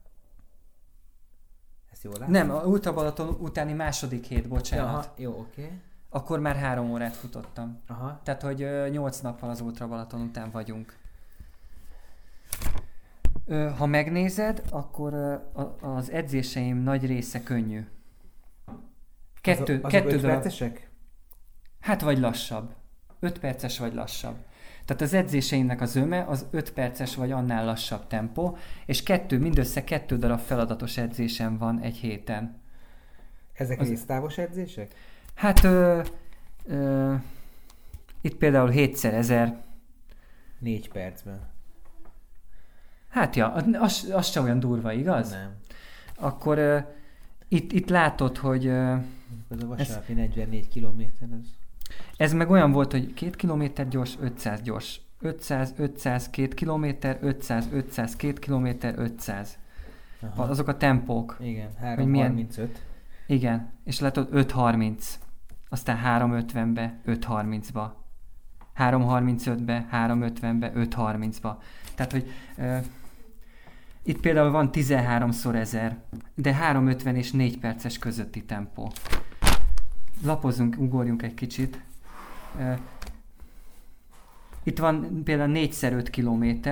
Ezt 1.93 2.03
jól 2.03 2.15
látom? 2.19 2.33
Nem, 2.33 2.51
a 2.51 2.65
Ultra 2.65 2.93
Balaton 2.93 3.29
utáni 3.29 3.73
második 3.73 4.25
hét, 4.25 4.49
bocsánat. 4.49 5.05
Aha, 5.05 5.15
jó, 5.17 5.31
oké. 5.31 5.65
Okay. 5.65 5.81
Akkor 6.15 6.41
már 6.41 6.57
három 6.57 6.91
órát 6.91 7.17
futottam. 7.17 7.81
Aha. 7.87 8.21
Tehát, 8.25 8.43
hogy 8.43 8.63
ö, 8.63 8.89
nyolc 8.91 9.21
nappal 9.21 9.51
az 9.51 9.61
Ultra 9.61 9.89
Balaton 9.89 10.21
után 10.21 10.51
vagyunk. 10.51 10.97
Ö, 13.47 13.71
ha 13.77 13.87
megnézed, 13.87 14.63
akkor 14.71 15.13
ö, 15.13 15.33
a- 15.61 15.77
az 15.81 16.11
edzéseim 16.11 16.77
nagy 16.77 17.07
része 17.07 17.43
könnyű. 17.43 17.87
Kettő, 19.41 19.63
azok, 19.73 19.85
azok 19.87 19.91
kettő 19.91 20.15
öt 20.17 20.21
percesek? 20.23 20.91
hát 21.81 22.01
vagy 22.01 22.19
lassabb. 22.19 22.75
5 23.21 23.39
perces 23.39 23.79
vagy 23.79 23.95
lassabb. 23.95 24.37
Tehát 24.85 25.03
az 25.03 25.13
edzéseimnek 25.15 25.81
az 25.81 25.97
öme 25.97 26.25
az 26.25 26.47
5 26.51 26.73
perces 26.73 27.15
vagy 27.15 27.31
annál 27.31 27.65
lassabb 27.65 28.07
tempó, 28.07 28.57
és 28.87 29.03
kettő, 29.03 29.39
mindössze 29.39 29.85
kettő 29.85 30.17
darab 30.19 30.39
feladatos 30.41 30.97
edzésem 30.97 31.59
van 31.59 31.81
egy 31.81 31.97
héten. 31.97 32.61
Ezek 33.53 33.81
Az- 33.81 33.89
résztávos 33.89 34.39
edzések? 34.39 34.95
Hát 35.35 35.65
ö, 35.65 36.03
ö, 36.65 37.15
itt 38.21 38.37
például 38.37 38.69
7 38.71 39.05
1000 39.05 39.57
Négy 40.59 40.89
percben. 40.89 41.41
Hát 43.09 43.37
ja, 43.37 43.53
az, 43.81 44.11
az 44.13 44.27
se 44.27 44.41
olyan 44.41 44.61
durva, 44.61 44.93
igaz? 44.93 45.31
Nem. 45.31 45.55
Akkor 46.17 46.59
uh, 46.59 46.85
itt, 47.49 47.73
itt 47.73 47.89
látod, 47.89 48.37
hogy 48.37 48.67
uh, 48.67 48.93
Az 49.49 49.63
a 49.63 49.67
vasárnapi 49.67 50.13
44 50.13 50.69
kilométer, 50.69 51.29
az... 51.41 51.47
ez 52.17 52.33
meg 52.33 52.51
olyan 52.51 52.73
volt, 52.73 52.91
hogy 52.93 53.15
2 53.15 53.31
km 53.31 53.89
gyors, 53.89 54.17
500 54.21 54.61
gyors. 54.63 55.01
500, 55.21 55.75
500, 55.77 56.31
2 56.31 56.49
km, 56.55 56.85
500, 57.21 57.69
500, 57.73 58.17
2 58.17 58.33
km, 58.33 58.67
500. 58.97 59.59
Aha. 60.21 60.43
Azok 60.43 60.69
a 60.69 60.77
tempók. 60.77 61.37
Igen, 61.41 61.69
Hogy 61.97 62.07
milyen- 62.07 62.47
3.35. 62.51 62.69
Igen. 63.27 63.73
És 63.85 64.01
látod 64.01 64.29
5.30. 64.33 65.15
Aztán 65.73 66.01
3.50-be, 66.05 67.01
5.30-ba. 67.07 67.93
3.35-be, 68.77 69.89
3.50-be, 69.93 70.73
5.30-ba. 70.75 71.57
Tehát, 71.95 72.13
hogy 72.13 72.31
uh, 72.57 72.85
itt 74.03 74.21
például 74.21 74.51
van 74.51 74.71
13-szor 74.73 75.55
1000, 75.55 75.97
de 76.35 76.59
3.50 76.73 77.15
és 77.15 77.31
4 77.31 77.59
perces 77.59 77.99
közötti 77.99 78.45
tempó. 78.45 78.93
Lapozzunk, 80.25 80.77
ugorjunk 80.79 81.23
egy 81.23 81.35
kicsit. 81.35 81.83
Uh, 82.59 82.79
itt 84.63 84.79
van 84.79 85.23
például 85.25 85.53
4x5 85.55 86.09
km, 86.11 86.69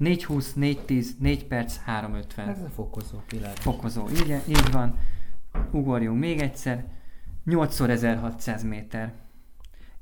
4.20, 0.00 0.46
4.10, 0.56 1.06
4 1.18 1.44
perc, 1.44 1.76
3.50. 1.86 2.48
Ez 2.48 2.62
a 2.62 2.68
fokozó 2.74 3.18
világ. 3.30 3.56
Fokozó, 3.56 4.08
igen, 4.08 4.40
így 4.48 4.70
van. 4.72 4.98
Ugorjunk 5.70 6.18
még 6.18 6.40
egyszer. 6.40 6.96
8x1600 7.48 8.68
méter. 8.68 9.12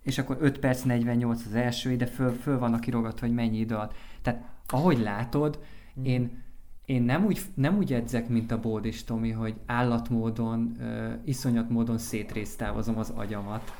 És 0.02 0.18
akkor 0.18 0.36
5 0.40 0.58
perc 0.58 0.82
48 0.82 1.42
az 1.46 1.54
első, 1.54 1.90
ide 1.90 2.06
föl, 2.06 2.32
föl 2.32 2.58
vannak 2.58 2.80
kirogatva, 2.80 3.26
hogy 3.26 3.34
mennyi 3.34 3.58
idő 3.58 3.74
alatt. 3.74 3.94
Tehát 4.22 4.44
ahogy 4.66 4.98
látod, 4.98 5.58
én, 6.02 6.42
én 6.84 7.02
nem, 7.02 7.24
úgy, 7.24 7.40
nem 7.54 7.76
úgy 7.76 7.92
edzek, 7.92 8.28
mint 8.28 8.52
a 8.52 8.60
Bódis 8.60 9.04
Tomi, 9.04 9.30
hogy 9.30 9.54
állatmódon, 9.66 10.76
uh, 10.80 11.12
iszonyat 11.24 11.70
módon 11.70 11.98
szétrésztávozom 11.98 12.98
az 12.98 13.12
agyamat. 13.16 13.74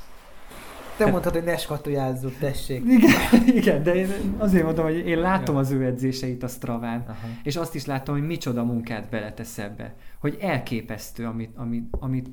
Te 0.96 1.10
mondtad, 1.10 1.32
hogy 1.32 1.44
ne 1.44 1.56
skatujázzuk, 1.56 2.38
tessék. 2.38 2.84
Igen, 2.86 3.46
igen, 3.60 3.82
de 3.82 3.94
én 3.94 4.08
azért 4.38 4.64
mondom, 4.64 4.84
hogy 4.84 4.96
én 4.96 5.18
látom 5.18 5.56
az 5.56 5.70
ő 5.70 5.84
edzéseit 5.84 6.42
a 6.42 6.48
Straván, 6.48 7.04
Aha. 7.06 7.28
és 7.42 7.56
azt 7.56 7.74
is 7.74 7.84
látom, 7.84 8.18
hogy 8.18 8.26
micsoda 8.26 8.64
munkát 8.64 9.08
beletesz 9.08 9.58
ebbe. 9.58 9.94
Hogy 10.20 10.36
elképesztő, 10.40 11.26
amit, 11.26 11.50
amit, 11.56 11.84
amit 11.90 12.28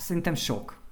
szerintem 0.00 0.34
sok. 0.34 0.82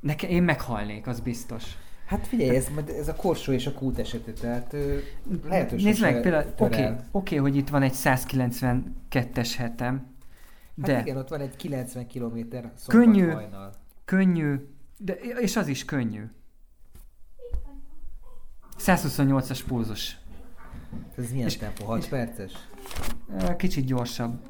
Nekem, 0.00 0.30
én 0.30 0.42
meghalnék, 0.42 1.06
az 1.06 1.20
biztos. 1.20 1.64
Hát 2.06 2.26
figyelj, 2.26 2.56
ez, 2.56 2.66
ez 2.98 3.08
a 3.08 3.14
korsó 3.14 3.52
és 3.52 3.66
a 3.66 3.72
kút 3.72 3.98
esete, 3.98 4.32
tehát 4.32 4.76
lehet, 5.44 5.70
hogy 5.70 5.82
Nézd 5.82 6.00
meg, 6.00 6.20
például, 6.20 6.52
oké, 6.58 6.90
oké, 7.10 7.36
hogy 7.36 7.56
itt 7.56 7.68
van 7.68 7.82
egy 7.82 7.94
192-es 7.94 9.52
hetem, 9.56 10.16
Hát 10.82 10.86
de 10.86 11.00
igen, 11.00 11.16
ott 11.16 11.28
van 11.28 11.40
egy 11.40 11.56
90 11.56 12.06
km 12.06 12.38
Könnyű. 12.86 13.28
hajnal. 13.30 13.72
könnyű, 14.04 14.54
de, 14.98 15.12
és 15.14 15.56
az 15.56 15.66
is 15.68 15.84
könnyű. 15.84 16.22
128-as 18.78 19.60
pulzus. 19.66 20.18
Ez 21.16 21.30
milyen 21.32 21.46
És- 21.46 21.56
tempó? 21.56 21.84
6 21.84 21.98
és- 21.98 22.06
perces? 22.06 22.52
Kicsit 23.56 23.84
gyorsabb. 23.84 24.40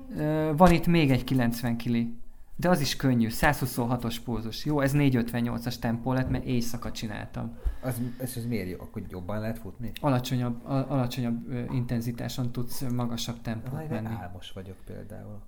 Van 0.56 0.72
itt 0.72 0.86
még 0.86 1.10
egy 1.10 1.24
90 1.24 1.76
kili, 1.76 2.14
de 2.60 2.68
az 2.68 2.80
is 2.80 2.96
könnyű, 2.96 3.28
126-os 3.30 4.16
pulzus. 4.24 4.64
Jó, 4.64 4.80
ez 4.80 4.92
458-as 4.94 5.78
tempó 5.78 6.12
lett, 6.12 6.28
mert 6.28 6.44
éjszaka 6.44 6.90
csináltam. 6.92 7.56
Az, 7.80 8.00
ez, 8.20 8.36
ez 8.36 8.44
miért 8.44 8.68
jó? 8.68 8.76
Akkor 8.80 9.02
jobban 9.08 9.40
lehet 9.40 9.58
futni? 9.58 9.92
Alacsonyabb, 10.00 10.64
a- 10.64 10.90
alacsonyabb 10.90 11.50
ö, 11.50 11.64
intenzitáson 11.72 12.52
tudsz 12.52 12.80
magasabb 12.80 13.40
tempót 13.42 13.78
Aj, 13.78 13.86
menni. 13.88 14.14
álmos 14.20 14.52
vagyok 14.52 14.76
például. 14.86 15.40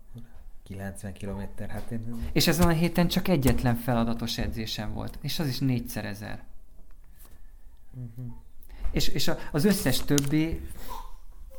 90 0.62 1.12
km, 1.12 1.62
hát 1.68 1.90
én... 1.90 2.14
És 2.32 2.46
ezen 2.46 2.68
a 2.68 2.72
héten 2.72 3.08
csak 3.08 3.28
egyetlen 3.28 3.74
feladatos 3.74 4.38
edzésem 4.38 4.92
volt, 4.92 5.18
és 5.20 5.38
az 5.38 5.46
is 5.48 5.58
négyszer 5.58 6.04
ezer. 6.04 6.42
Uh-huh. 7.94 8.32
És, 8.90 9.08
és 9.08 9.28
a, 9.28 9.36
az 9.52 9.64
összes 9.64 9.98
többi, 10.00 10.60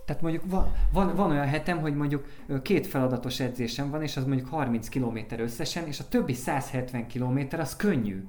tehát 0.06 0.22
mondjuk 0.22 0.44
van, 0.48 0.72
van, 0.94 1.16
van 1.16 1.32
olyan 1.32 1.48
hetem, 1.48 1.80
hogy 1.80 1.96
mondjuk 1.96 2.26
két 2.62 2.88
feladatos 2.88 3.40
edzésem 3.40 3.90
van, 3.90 4.02
és 4.02 4.18
az 4.18 4.26
mondjuk 4.26 4.50
30 4.50 4.90
km 4.90 5.18
összesen, 5.38 5.88
és 5.88 6.00
a 6.00 6.08
többi 6.08 6.34
170 6.34 7.08
km 7.08 7.40
az 7.60 7.76
könnyű. 7.76 8.28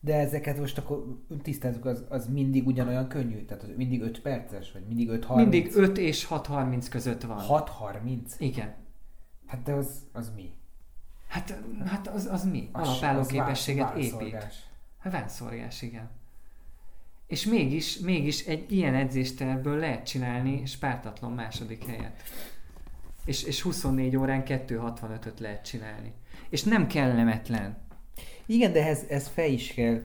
De 0.00 0.14
ezeket 0.14 0.58
most 0.58 0.78
akkor 0.78 1.18
tisztázzuk, 1.42 1.84
az, 1.84 2.04
az 2.08 2.26
mindig 2.28 2.66
ugyanolyan 2.66 3.08
könnyű? 3.08 3.44
Tehát 3.44 3.62
az 3.62 3.68
mindig 3.76 4.02
5 4.02 4.20
perces? 4.20 4.72
Vagy 4.72 4.82
mindig 4.86 5.08
5.30? 5.12 5.34
Mindig 5.34 5.70
5 5.76 5.98
és 5.98 6.26
6.30 6.30 6.86
között 6.90 7.22
van. 7.22 7.38
6.30? 7.48 8.18
Igen. 8.38 8.74
Hát 9.46 9.62
de 9.62 9.72
az, 9.72 9.88
az 10.12 10.32
mi? 10.34 10.52
Hát, 11.28 11.58
hát 11.86 12.08
az, 12.08 12.26
az 12.26 12.44
mi? 12.44 12.68
Az- 12.72 12.88
Alapálló 12.88 13.24
képességet 13.26 13.96
épít. 13.96 14.36
Hát 14.98 15.12
vánszorgás, 15.12 15.82
igen. 15.82 16.10
És 17.30 17.44
mégis, 17.44 17.98
mégis 17.98 18.44
egy 18.44 18.72
ilyen 18.72 18.94
edzéstervből 18.94 19.78
lehet 19.78 20.06
csinálni 20.06 20.66
spártatlan 20.66 21.32
második 21.32 21.84
helyet. 21.86 22.22
És, 23.24 23.42
és 23.42 23.60
24 23.60 24.16
órán 24.16 24.42
2.65-öt 24.46 25.38
lehet 25.38 25.64
csinálni. 25.64 26.12
És 26.48 26.62
nem 26.62 26.86
kellemetlen. 26.86 27.76
Igen, 28.46 28.72
de 28.72 28.86
ez, 28.86 29.04
ez 29.08 29.28
fej 29.28 29.52
is 29.52 29.74
kell. 29.74 30.00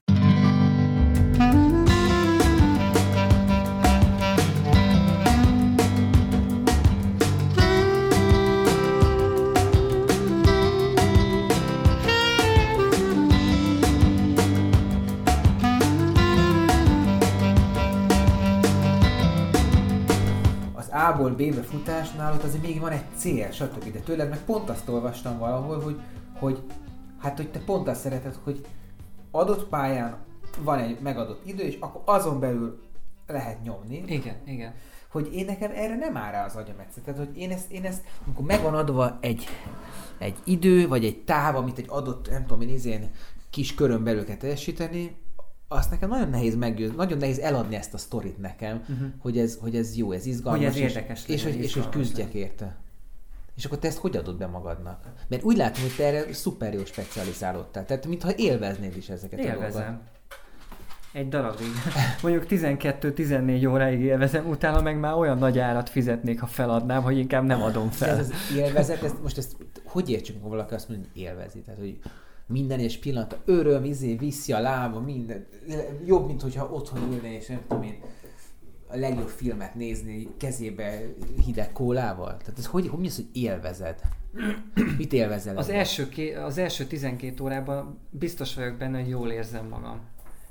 A-ból 21.16 21.30
B-be 21.30 21.62
futásnál 21.62 22.32
ott 22.32 22.42
azért 22.42 22.62
még 22.62 22.80
van 22.80 22.92
egy 22.92 23.04
cél, 23.14 23.50
stb. 23.50 23.92
De 23.92 23.98
tőled 23.98 24.28
meg 24.28 24.38
pont 24.38 24.70
azt 24.70 24.88
olvastam 24.88 25.38
valahol, 25.38 25.80
hogy, 25.80 26.00
hogy 26.38 26.62
hát 27.18 27.36
hogy 27.36 27.50
te 27.50 27.58
pont 27.58 27.88
azt 27.88 28.00
szereted, 28.00 28.38
hogy 28.44 28.66
adott 29.30 29.68
pályán 29.68 30.16
van 30.58 30.78
egy 30.78 30.98
megadott 31.00 31.46
idő, 31.46 31.62
és 31.62 31.76
akkor 31.80 32.02
azon 32.04 32.40
belül 32.40 32.82
lehet 33.26 33.62
nyomni, 33.62 34.02
Igen, 34.06 34.36
igen. 34.44 34.74
hogy 35.08 35.34
én 35.34 35.44
nekem 35.44 35.70
erre 35.74 35.96
nem 35.96 36.16
áll 36.16 36.30
rá 36.30 36.44
az 36.44 36.56
agyam 36.56 36.78
egyszer. 36.78 37.02
Tehát, 37.02 37.18
hogy 37.26 37.38
én 37.38 37.50
ezt, 37.50 37.70
én 37.70 37.84
ezt, 37.84 38.04
amikor 38.24 38.44
megvan 38.44 38.74
adva 38.74 39.18
egy, 39.20 39.44
egy 40.18 40.36
idő, 40.44 40.88
vagy 40.88 41.04
egy 41.04 41.24
táv, 41.24 41.56
amit 41.56 41.78
egy 41.78 41.88
adott, 41.88 42.30
nem 42.30 42.46
tudom 42.46 42.60
én, 42.60 42.74
izén 42.74 43.10
kis 43.50 43.74
körön 43.74 44.04
belül 44.04 44.24
kell 44.24 44.36
teljesíteni, 44.36 45.16
azt 45.68 45.90
nekem 45.90 46.08
nagyon 46.08 46.28
nehéz 46.28 46.54
meggyőzni, 46.56 46.96
nagyon 46.96 47.18
nehéz 47.18 47.38
eladni 47.38 47.74
ezt 47.76 47.94
a 47.94 47.98
sztorit 47.98 48.38
nekem, 48.38 48.84
Uh-huh. 48.88 49.08
hogy 49.18 49.38
ez, 49.38 49.58
hogy 49.60 49.76
ez 49.76 49.96
jó, 49.96 50.12
ez 50.12 50.26
izgalmas. 50.26 50.60
Hogy 50.60 50.68
ez 50.70 50.76
és- 50.76 50.82
érdekes 50.82 51.26
és, 51.26 51.42
legyen, 51.42 51.56
hogy, 51.58 51.64
és, 51.66 51.74
hogy 51.74 51.88
küzdjek 51.88 52.34
érte. 52.34 52.76
És 53.56 53.64
akkor 53.64 53.78
te 53.78 53.88
ezt 53.88 53.98
hogy 53.98 54.16
adod 54.16 54.36
be 54.38 54.46
magadnak? 54.46 55.04
Mert 55.28 55.42
úgy 55.42 55.56
látom, 55.56 55.82
hogy 55.82 55.94
te 55.96 56.04
erre 56.04 56.32
szuper 56.32 56.74
jó 56.74 56.84
specializálódtál. 56.84 57.84
Tehát 57.84 58.06
mintha 58.06 58.30
élveznéd 58.36 58.96
is 58.96 59.08
ezeket 59.08 59.38
a 59.38 59.42
dolgokat. 59.42 59.62
Élvezem. 59.68 60.00
Egy 61.12 61.28
darabig. 61.28 61.66
Mondjuk 62.22 62.44
12-14 62.48 63.68
óráig 63.70 64.00
élvezem, 64.00 64.46
utána 64.48 64.80
meg 64.80 64.98
már 64.98 65.14
olyan 65.14 65.38
nagy 65.38 65.58
árat 65.58 65.88
fizetnék, 65.88 66.40
ha 66.40 66.46
feladnám, 66.46 67.02
hogy 67.02 67.18
inkább 67.18 67.44
nem 67.44 67.62
adom 67.62 67.86
De 67.88 67.94
fel. 67.94 68.18
ez 68.18 68.18
az 68.30 68.32
élvezet, 68.56 69.02
ezt, 69.02 69.22
most 69.22 69.38
ezt 69.38 69.56
hogy 69.84 70.10
értsük, 70.10 70.42
ha 70.42 70.48
valaki 70.48 70.74
azt 70.74 70.88
mondja, 70.88 71.08
hogy 71.12 71.22
élvezi? 71.22 71.60
Tehát, 71.60 71.80
hogy 71.80 71.98
minden 72.46 72.80
és 72.80 72.98
pillanata 72.98 73.42
öröm, 73.44 73.84
izé, 73.84 74.14
viszi 74.14 74.52
a 74.52 74.60
lába, 74.60 75.00
minden. 75.00 75.46
Jobb, 76.06 76.26
mint 76.26 76.42
hogyha 76.42 76.70
otthon 76.72 77.12
ülne, 77.12 77.36
és 77.36 77.46
nem 77.46 77.60
tudom 77.68 77.82
én, 77.82 78.00
a 78.88 78.96
legjobb 78.96 79.28
filmet 79.28 79.74
nézni 79.74 80.28
kezébe 80.36 81.02
hideg 81.44 81.72
kólával. 81.72 82.36
Tehát 82.36 82.58
ez 82.58 82.66
hogy, 82.66 82.88
hogy 82.88 82.98
mi 82.98 83.06
az, 83.06 83.16
hogy 83.16 83.28
élvezed? 83.32 84.00
Mit 84.98 85.12
élvezel? 85.12 85.56
Az 85.56 85.68
első, 85.68 86.08
ké- 86.08 86.36
az 86.36 86.58
első 86.58 86.84
12 86.84 87.42
órában 87.42 87.98
biztos 88.10 88.54
vagyok 88.54 88.76
benne, 88.76 88.98
hogy 89.00 89.08
jól 89.08 89.30
érzem 89.30 89.68
magam. 89.68 90.00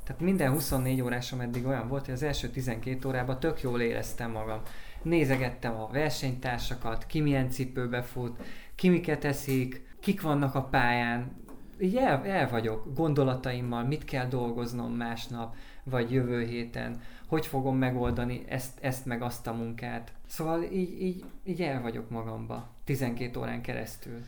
Tehát 0.03 0.21
minden 0.21 0.51
24 0.51 1.01
órásom 1.01 1.39
eddig 1.39 1.65
olyan 1.65 1.87
volt, 1.87 2.05
hogy 2.05 2.13
az 2.13 2.23
első 2.23 2.49
12 2.49 3.07
órában 3.07 3.39
tök 3.39 3.61
jól 3.61 3.81
éreztem 3.81 4.31
magam. 4.31 4.61
Nézegettem 5.03 5.75
a 5.75 5.89
versenytársakat, 5.91 7.05
ki 7.05 7.19
milyen 7.21 7.49
cipőbe 7.49 8.01
fut, 8.01 8.41
ki 8.75 8.89
miket 8.89 9.23
eszik, 9.23 9.95
kik 9.99 10.21
vannak 10.21 10.55
a 10.55 10.63
pályán. 10.63 11.43
Így 11.79 11.95
el, 11.95 12.25
el 12.25 12.49
vagyok 12.49 12.93
gondolataimmal, 12.95 13.83
mit 13.83 14.05
kell 14.05 14.27
dolgoznom 14.27 14.91
másnap, 14.91 15.55
vagy 15.83 16.11
jövő 16.11 16.45
héten, 16.45 17.01
hogy 17.27 17.47
fogom 17.47 17.77
megoldani 17.77 18.43
ezt, 18.47 18.77
ezt 18.81 19.05
meg 19.05 19.21
azt 19.21 19.47
a 19.47 19.53
munkát. 19.53 20.11
Szóval 20.27 20.63
így, 20.63 21.01
így, 21.01 21.23
így 21.43 21.61
el 21.61 21.81
vagyok 21.81 22.09
magamba 22.09 22.67
12 22.83 23.39
órán 23.39 23.61
keresztül. 23.61 24.19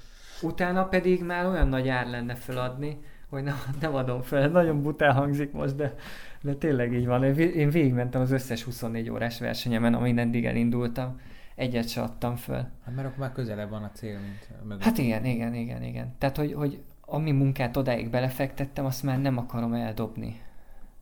Utána 0.41 0.85
pedig 0.85 1.23
már 1.23 1.45
olyan 1.45 1.67
nagy 1.67 1.87
ár 1.87 2.07
lenne 2.07 2.35
feladni, 2.35 2.97
hogy 3.29 3.43
nem, 3.43 3.55
nem 3.81 3.95
adom 3.95 4.21
fel. 4.21 4.49
Nagyon 4.49 4.81
bután 4.81 5.13
hangzik 5.13 5.51
most, 5.51 5.75
de, 5.75 5.95
de 6.41 6.55
tényleg 6.55 6.93
így 6.93 7.05
van. 7.05 7.23
Én 7.39 7.69
végigmentem 7.69 8.21
az 8.21 8.31
összes 8.31 8.63
24 8.63 9.09
órás 9.09 9.39
versenyemen, 9.39 9.93
amin 9.93 10.17
eddig 10.17 10.45
elindultam. 10.45 11.19
Egyet 11.55 11.89
se 11.89 12.01
adtam 12.01 12.35
fel. 12.35 12.71
Hát 12.85 12.95
mert 12.95 13.07
akkor 13.07 13.19
már 13.19 13.31
közelebb 13.31 13.69
van 13.69 13.83
a 13.83 13.91
cél, 13.91 14.19
mint 14.19 14.63
mögött. 14.63 14.83
Hát 14.83 14.97
igen, 14.97 15.25
igen, 15.25 15.53
igen, 15.53 15.83
igen. 15.83 16.15
Tehát, 16.17 16.37
hogy, 16.37 16.53
hogy 16.53 16.81
ami 17.09 17.31
munkát 17.31 17.77
odáig 17.77 18.09
belefektettem, 18.09 18.85
azt 18.85 19.03
már 19.03 19.21
nem 19.21 19.37
akarom 19.37 19.73
eldobni. 19.73 20.41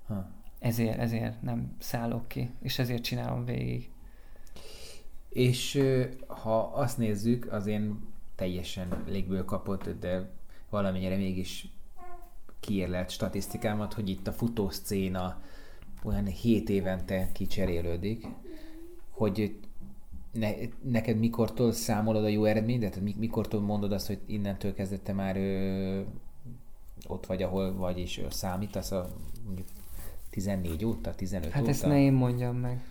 Ha. 0.08 0.30
Ezért, 0.60 0.98
ezért 0.98 1.42
nem 1.42 1.76
szállok 1.80 2.28
ki, 2.28 2.50
és 2.62 2.80
ezért 2.80 3.04
csinálom 3.04 3.46
végig. 3.46 3.90
És 5.30 5.84
ha 6.28 6.60
azt 6.60 6.98
nézzük, 6.98 7.52
az 7.52 7.68
én 7.68 8.00
teljesen 8.36 9.04
légből 9.08 9.46
kapott, 9.46 10.00
de 10.00 10.30
valamennyire 10.70 11.16
mégis 11.16 11.68
kiérlelt 12.60 13.10
statisztikámat, 13.10 13.94
hogy 13.94 14.10
itt 14.10 14.28
a 14.28 14.34
futószcéna 14.34 15.42
olyan 16.04 16.26
7 16.26 16.70
évente 16.70 17.30
kicserélődik, 17.34 18.28
hogy 19.10 19.60
ne, 20.40 20.52
neked 20.84 21.20
mikortól 21.20 21.72
számolod 21.72 22.24
a 22.24 22.28
jó 22.28 22.44
eredményt, 22.44 23.02
mi- 23.02 23.16
mikortól 23.20 23.62
mondod 23.62 23.92
azt, 23.92 24.08
hogy 24.08 24.20
innentől 24.26 24.74
kezdette 24.74 25.14
már 25.14 25.38
ö, 25.38 26.02
ott 27.08 27.26
vagy, 27.26 27.44
ahol 27.44 27.76
vagy, 27.76 28.00
és 28.00 28.18
ö, 28.18 28.26
számítasz 28.30 28.92
a 28.92 29.08
mondjuk 29.46 29.68
14 30.30 30.86
óta, 30.86 31.16
15 31.16 31.52
Hát 31.52 31.62
óta? 31.62 31.72
ezt 31.72 31.86
ne 31.86 32.00
én 32.00 32.14
mondjam 32.14 32.56
meg. 32.58 32.84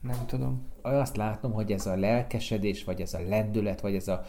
Nem 0.00 0.26
tudom. 0.26 0.62
azt 0.82 1.16
látom, 1.16 1.52
hogy 1.52 1.72
ez 1.72 1.86
a 1.86 1.96
lelkesedés, 1.96 2.84
vagy 2.84 3.00
ez 3.00 3.14
a 3.14 3.20
lendület, 3.28 3.80
vagy 3.80 3.94
ez 3.94 4.08
a 4.08 4.24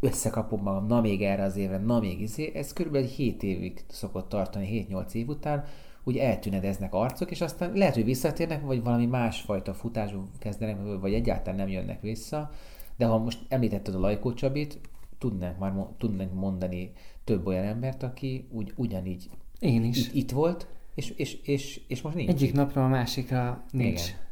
összekapom 0.00 0.62
magam, 0.62 0.86
na 0.86 1.00
még 1.00 1.22
erre 1.22 1.42
az 1.42 1.56
évre, 1.56 1.78
na 1.78 2.00
még 2.00 2.20
izé, 2.20 2.52
ez 2.54 2.72
körülbelül 2.72 3.08
7 3.08 3.42
évig 3.42 3.84
szokott 3.88 4.28
tartani, 4.28 4.86
7-8 4.90 5.12
év 5.12 5.28
után, 5.28 5.64
úgy 6.04 6.16
eltűnedeznek 6.16 6.94
arcok, 6.94 7.30
és 7.30 7.40
aztán 7.40 7.72
lehet, 7.72 7.94
hogy 7.94 8.04
visszatérnek, 8.04 8.62
vagy 8.62 8.82
valami 8.82 9.06
másfajta 9.06 9.74
futásba 9.74 10.28
kezdenek, 10.38 11.00
vagy 11.00 11.14
egyáltalán 11.14 11.58
nem 11.58 11.68
jönnek 11.68 12.00
vissza, 12.00 12.50
de 12.96 13.06
ha 13.06 13.18
most 13.18 13.38
említetted 13.48 13.94
a 13.94 13.98
Lajkó 13.98 14.32
Csabit, 14.32 14.80
tudnánk 15.18 15.58
már 15.58 15.72
tudnánk 15.98 16.32
mondani 16.34 16.92
több 17.24 17.46
olyan 17.46 17.64
embert, 17.64 18.02
aki 18.02 18.48
úgy, 18.50 18.72
ugyanígy 18.76 19.30
Én 19.58 19.84
is. 19.84 20.06
itt, 20.06 20.14
itt 20.14 20.30
volt, 20.30 20.66
és, 20.94 21.10
és, 21.10 21.34
és, 21.42 21.80
és 21.88 22.02
most 22.02 22.16
nincs. 22.16 22.30
Egyik 22.30 22.52
napról 22.52 22.84
a 22.84 22.88
másikra 22.88 23.64
nincs. 23.70 24.02
Igen. 24.08 24.28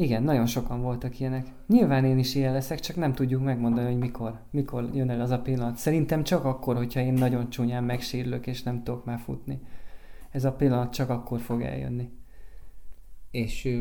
Igen, 0.00 0.22
nagyon 0.22 0.46
sokan 0.46 0.82
voltak 0.82 1.20
ilyenek. 1.20 1.46
Nyilván 1.66 2.04
én 2.04 2.18
is 2.18 2.34
ilyen 2.34 2.52
leszek, 2.52 2.80
csak 2.80 2.96
nem 2.96 3.12
tudjuk 3.12 3.42
megmondani, 3.42 3.86
hogy 3.86 3.98
mikor. 3.98 4.40
Mikor 4.50 4.90
jön 4.94 5.10
el 5.10 5.20
az 5.20 5.30
a 5.30 5.38
pillanat. 5.38 5.76
Szerintem 5.76 6.22
csak 6.22 6.44
akkor, 6.44 6.76
hogyha 6.76 7.00
én 7.00 7.12
nagyon 7.12 7.50
csúnyán 7.50 7.84
megsérülök, 7.84 8.46
és 8.46 8.62
nem 8.62 8.82
tudok 8.82 9.04
már 9.04 9.18
futni. 9.18 9.60
Ez 10.30 10.44
a 10.44 10.52
pillanat 10.52 10.92
csak 10.92 11.10
akkor 11.10 11.40
fog 11.40 11.62
eljönni. 11.62 12.10
És 13.30 13.78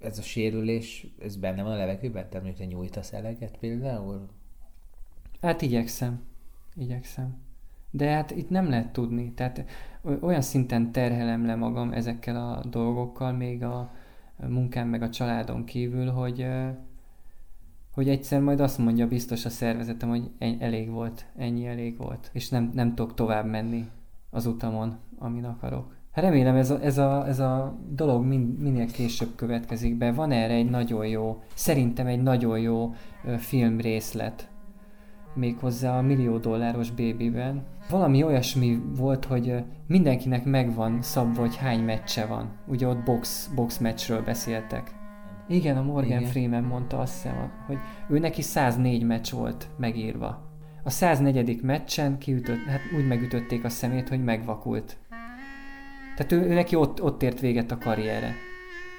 ez 0.00 0.18
a 0.18 0.22
sérülés, 0.22 1.06
ez 1.22 1.36
benne 1.36 1.62
van 1.62 1.72
a 1.72 1.76
levegőben? 1.76 2.28
Tehát 2.28 2.46
mondjuk, 2.46 2.68
te 2.68 2.74
nyújtasz 2.74 3.12
eleget 3.12 3.58
például? 3.58 4.28
Hát 5.40 5.62
igyekszem. 5.62 6.22
Igyekszem. 6.76 7.36
De 7.90 8.10
hát 8.10 8.30
itt 8.30 8.50
nem 8.50 8.68
lehet 8.68 8.92
tudni. 8.92 9.32
Tehát 9.32 9.64
olyan 10.20 10.40
szinten 10.40 10.92
terhelem 10.92 11.46
le 11.46 11.54
magam 11.54 11.92
ezekkel 11.92 12.36
a 12.36 12.64
dolgokkal, 12.68 13.32
még 13.32 13.62
a 13.62 13.94
munkám 14.36 14.88
meg 14.88 15.02
a 15.02 15.10
családon 15.10 15.64
kívül, 15.64 16.10
hogy, 16.10 16.46
hogy 17.90 18.08
egyszer 18.08 18.40
majd 18.40 18.60
azt 18.60 18.78
mondja 18.78 19.08
biztos 19.08 19.44
a 19.44 19.50
szervezetem, 19.50 20.08
hogy 20.08 20.30
elég 20.58 20.90
volt, 20.90 21.26
ennyi 21.36 21.66
elég 21.66 21.96
volt, 21.96 22.30
és 22.32 22.48
nem, 22.48 22.70
nem 22.74 22.94
tudok 22.94 23.14
tovább 23.14 23.46
menni 23.46 23.90
az 24.34 24.46
utamon, 24.46 24.96
amin 25.18 25.44
akarok. 25.44 25.96
Hát 26.12 26.24
remélem 26.24 26.56
ez 26.56 26.70
a, 26.70 26.82
ez 26.82 26.98
a, 26.98 27.26
ez 27.26 27.38
a 27.38 27.78
dolog 27.90 28.24
min, 28.24 28.40
minél 28.40 28.86
később 28.86 29.34
következik 29.36 29.96
be. 29.96 30.12
Van 30.12 30.30
erre 30.30 30.54
egy 30.54 30.70
nagyon 30.70 31.06
jó, 31.06 31.42
szerintem 31.54 32.06
egy 32.06 32.22
nagyon 32.22 32.58
jó 32.58 32.94
filmrészlet, 33.38 34.48
méghozzá 35.34 35.98
a 35.98 36.02
millió 36.02 36.38
dolláros 36.38 36.90
bébiben. 36.90 37.62
Valami 37.90 38.22
olyasmi 38.22 38.82
volt, 38.96 39.24
hogy 39.24 39.64
mindenkinek 39.86 40.44
megvan 40.44 41.02
szabva, 41.02 41.40
hogy 41.40 41.56
hány 41.56 41.80
meccse 41.80 42.26
van. 42.26 42.50
Ugye 42.66 42.86
ott 42.86 43.02
box, 43.04 43.50
box 43.54 43.78
meccsről 43.78 44.22
beszéltek. 44.22 44.94
Igen, 45.48 45.76
a 45.76 45.82
Morgan. 45.82 46.18
Igen. 46.18 46.30
Freeman 46.30 46.62
mondta 46.62 46.98
azt 46.98 47.12
hiszem, 47.12 47.50
hogy 47.66 47.78
ő 48.08 48.18
neki 48.18 48.42
104 48.42 49.04
meccs 49.04 49.30
volt 49.32 49.68
megírva. 49.76 50.43
A 50.86 50.90
104. 50.90 51.62
meccsen 51.62 52.18
kiütött, 52.18 52.64
hát 52.64 52.80
úgy 52.96 53.06
megütötték 53.06 53.64
a 53.64 53.68
szemét, 53.68 54.08
hogy 54.08 54.24
megvakult. 54.24 54.96
Tehát 56.16 56.32
ő, 56.32 56.40
ő 56.40 56.54
neki 56.54 56.76
ott, 56.76 57.02
ott 57.02 57.22
ért 57.22 57.40
véget 57.40 57.70
a 57.70 57.78
karriere. 57.78 58.34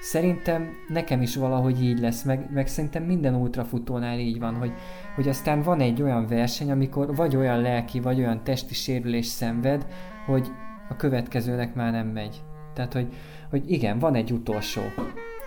Szerintem 0.00 0.68
nekem 0.88 1.22
is 1.22 1.36
valahogy 1.36 1.82
így 1.82 1.98
lesz, 1.98 2.22
meg, 2.22 2.50
meg 2.52 2.66
szerintem 2.66 3.02
minden 3.02 3.34
ultrafutónál 3.34 4.18
így 4.18 4.38
van, 4.38 4.54
hogy, 4.54 4.72
hogy 5.14 5.28
aztán 5.28 5.62
van 5.62 5.80
egy 5.80 6.02
olyan 6.02 6.26
verseny, 6.26 6.70
amikor 6.70 7.14
vagy 7.14 7.36
olyan 7.36 7.60
lelki, 7.60 8.00
vagy 8.00 8.18
olyan 8.18 8.44
testi 8.44 8.74
sérülés 8.74 9.26
szenved, 9.26 9.86
hogy 10.26 10.50
a 10.88 10.96
következőnek 10.96 11.74
már 11.74 11.92
nem 11.92 12.06
megy. 12.06 12.42
Tehát, 12.74 12.92
hogy, 12.92 13.14
hogy 13.50 13.70
igen, 13.70 13.98
van 13.98 14.14
egy 14.14 14.32
utolsó. 14.32 14.82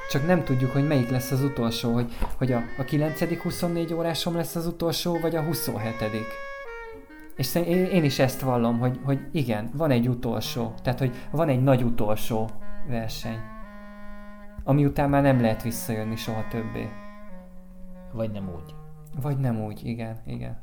Csak 0.10 0.26
nem 0.26 0.44
tudjuk, 0.44 0.72
hogy 0.72 0.88
melyik 0.88 1.10
lesz 1.10 1.31
az 1.31 1.44
utolsó, 1.44 1.94
hogy, 1.94 2.14
hogy 2.38 2.52
a, 2.52 2.61
a 2.77 2.84
9. 2.84 3.41
24 3.41 3.94
órásom 3.94 4.36
lesz 4.36 4.56
az 4.56 4.68
utolsó, 4.68 5.19
vagy 5.19 5.36
a 5.36 5.41
27. 5.41 5.94
És 7.36 7.56
én 7.91 8.03
is 8.03 8.19
ezt 8.19 8.41
vallom, 8.41 8.80
hogy, 8.80 8.99
hogy 9.03 9.19
igen, 9.31 9.69
van 9.73 9.91
egy 9.91 10.07
utolsó. 10.07 10.73
Tehát, 10.84 10.99
hogy 10.99 11.15
van 11.31 11.49
egy 11.49 11.64
nagy 11.64 11.84
utolsó 11.84 12.49
verseny. 12.88 13.40
Ami 14.64 14.86
után 14.86 15.10
már 15.10 15.22
nem 15.22 15.41
lehet 15.41 15.64
visszajönni 15.64 16.15
soha 16.15 16.48
többé. 16.49 16.90
Vagy 18.14 18.31
nem 18.31 18.49
úgy? 18.56 18.76
Vagy 19.22 19.38
nem 19.38 19.64
úgy, 19.64 19.86
igen, 19.86 20.18
igen. 20.26 20.57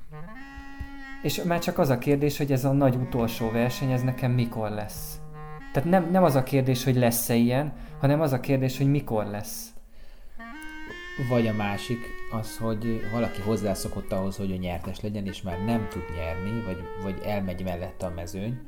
És 1.22 1.42
már 1.42 1.58
csak 1.58 1.78
az 1.78 1.90
a 1.90 1.98
kérdés, 1.98 2.38
hogy 2.38 2.52
ez 2.52 2.64
a 2.64 2.72
nagy 2.72 2.96
utolsó 2.96 3.50
verseny, 3.50 3.90
ez 3.90 4.02
nekem 4.02 4.30
mikor 4.30 4.70
lesz. 4.70 5.20
Tehát 5.72 5.88
nem, 5.88 6.10
nem 6.10 6.22
az 6.22 6.34
a 6.34 6.42
kérdés, 6.42 6.84
hogy 6.84 6.96
lesz-e 6.96 7.34
ilyen, 7.34 7.72
hanem 8.06 8.20
az 8.20 8.32
a 8.32 8.40
kérdés, 8.40 8.76
hogy 8.76 8.90
mikor 8.90 9.24
lesz. 9.26 9.70
Vagy 11.28 11.46
a 11.46 11.52
másik 11.52 11.98
az, 12.32 12.58
hogy 12.58 13.00
valaki 13.12 13.40
hozzászokott 13.40 14.12
ahhoz, 14.12 14.36
hogy 14.36 14.50
ő 14.50 14.56
nyertes 14.56 15.00
legyen, 15.00 15.26
és 15.26 15.42
már 15.42 15.64
nem 15.64 15.86
tud 15.90 16.02
nyerni, 16.16 16.62
vagy, 16.64 16.78
vagy 17.02 17.20
elmegy 17.24 17.64
mellette 17.64 18.06
a 18.06 18.12
mezőny. 18.14 18.58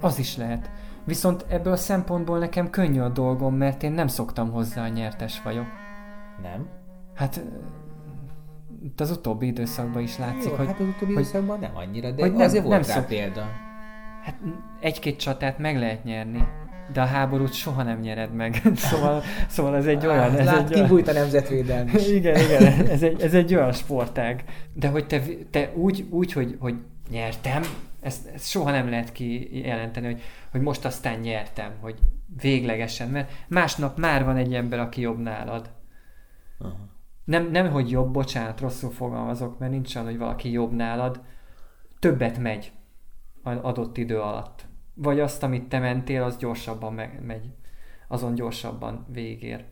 Az 0.00 0.18
is 0.18 0.36
lehet. 0.36 0.70
Viszont 1.04 1.44
ebből 1.48 1.72
a 1.72 1.76
szempontból 1.76 2.38
nekem 2.38 2.70
könnyű 2.70 3.00
a 3.00 3.08
dolgom, 3.08 3.54
mert 3.54 3.82
én 3.82 3.92
nem 3.92 4.06
szoktam 4.06 4.50
hozzá, 4.50 4.84
a 4.84 4.88
nyertes 4.88 5.42
vagyok. 5.42 5.66
Nem? 6.42 6.68
Hát 7.14 7.40
itt 8.82 9.00
az 9.00 9.10
utóbbi 9.10 9.46
időszakban 9.46 10.02
is 10.02 10.18
látszik, 10.18 10.50
Jó, 10.50 10.56
hogy 10.56 10.66
hát 10.66 10.80
az 10.80 10.86
utóbbi 10.86 11.04
hogy- 11.14 11.22
időszakban 11.22 11.58
nem 11.58 11.76
annyira, 11.76 12.10
de 12.10 12.20
hogy 12.22 12.30
nem, 12.30 12.38
nem- 12.38 12.46
azért 12.48 12.64
volt 12.64 12.80
nem 12.80 12.88
rá 12.88 12.94
szok- 12.94 13.06
példa. 13.08 13.44
hát 14.22 14.40
egy-két 14.80 15.18
csatát 15.18 15.58
meg 15.58 15.78
lehet 15.78 16.04
nyerni, 16.04 16.48
de 16.92 17.00
a 17.00 17.04
háborút 17.04 17.52
soha 17.52 17.82
nem 17.82 18.00
nyered 18.00 18.34
meg. 18.34 18.62
szóval, 18.74 19.22
szóval 19.48 19.76
ez 19.76 19.86
egy 19.86 20.06
olyan... 20.06 20.36
Ez 20.36 20.46
Lát, 20.46 20.70
egy 20.70 20.80
kibújt 20.80 21.08
a 21.08 21.12
nemzetvédelmi. 21.12 21.90
igen, 22.18 22.36
igen, 22.40 22.86
ez 22.86 23.02
egy, 23.02 23.20
ez 23.20 23.34
egy 23.34 23.54
olyan 23.54 23.72
sportág. 23.72 24.44
De 24.72 24.88
hogy 24.88 25.06
te, 25.06 25.22
te 25.50 25.70
úgy, 25.74 26.06
úgy 26.10 26.32
hogy, 26.32 26.56
hogy 26.58 26.74
nyertem, 27.10 27.62
ezt, 28.00 28.26
ezt 28.26 28.48
soha 28.48 28.70
nem 28.70 28.90
lehet 28.90 29.12
kijelenteni, 29.12 30.06
hogy, 30.06 30.20
hogy 30.50 30.60
most 30.60 30.84
aztán 30.84 31.18
nyertem, 31.18 31.72
hogy 31.80 31.98
véglegesen, 32.40 33.08
mert 33.08 33.32
másnap 33.48 33.98
már 33.98 34.24
van 34.24 34.36
egy 34.36 34.54
ember, 34.54 34.78
aki 34.78 35.00
jobb 35.00 35.18
nálad. 35.18 35.70
Aha. 36.58 36.88
Nem, 37.24 37.50
nem, 37.50 37.70
hogy 37.70 37.90
jobb, 37.90 38.12
bocsánat, 38.12 38.60
rosszul 38.60 38.90
fogalmazok, 38.90 39.58
mert 39.58 39.72
nincs 39.72 39.94
olyan, 39.94 40.08
hogy 40.08 40.18
valaki 40.18 40.50
jobb 40.50 40.72
nálad, 40.72 41.20
többet 41.98 42.38
megy 42.38 42.72
az 43.42 43.56
adott 43.62 43.96
idő 43.96 44.20
alatt. 44.20 44.68
Vagy 45.02 45.20
azt, 45.20 45.42
amit 45.42 45.68
te 45.68 45.78
mentél, 45.78 46.22
az 46.22 46.36
gyorsabban 46.36 46.94
meg, 46.94 47.20
megy. 47.26 47.44
Azon 48.08 48.34
gyorsabban 48.34 49.06
végér. 49.12 49.64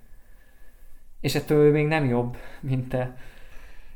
És 1.21 1.35
ettől 1.35 1.65
ő 1.67 1.71
még 1.73 1.87
nem 1.87 2.05
jobb, 2.05 2.37
mint 2.61 2.89
te. 2.89 3.17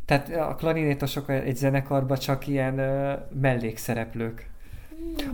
Tehát 0.05 0.29
a 0.37 0.55
klarinétosok 0.55 1.29
egy 1.31 1.57
zenekarban 1.57 2.17
csak 2.19 2.47
ilyen 2.47 2.79
ö, 2.79 3.13
mellékszereplők. 3.41 4.51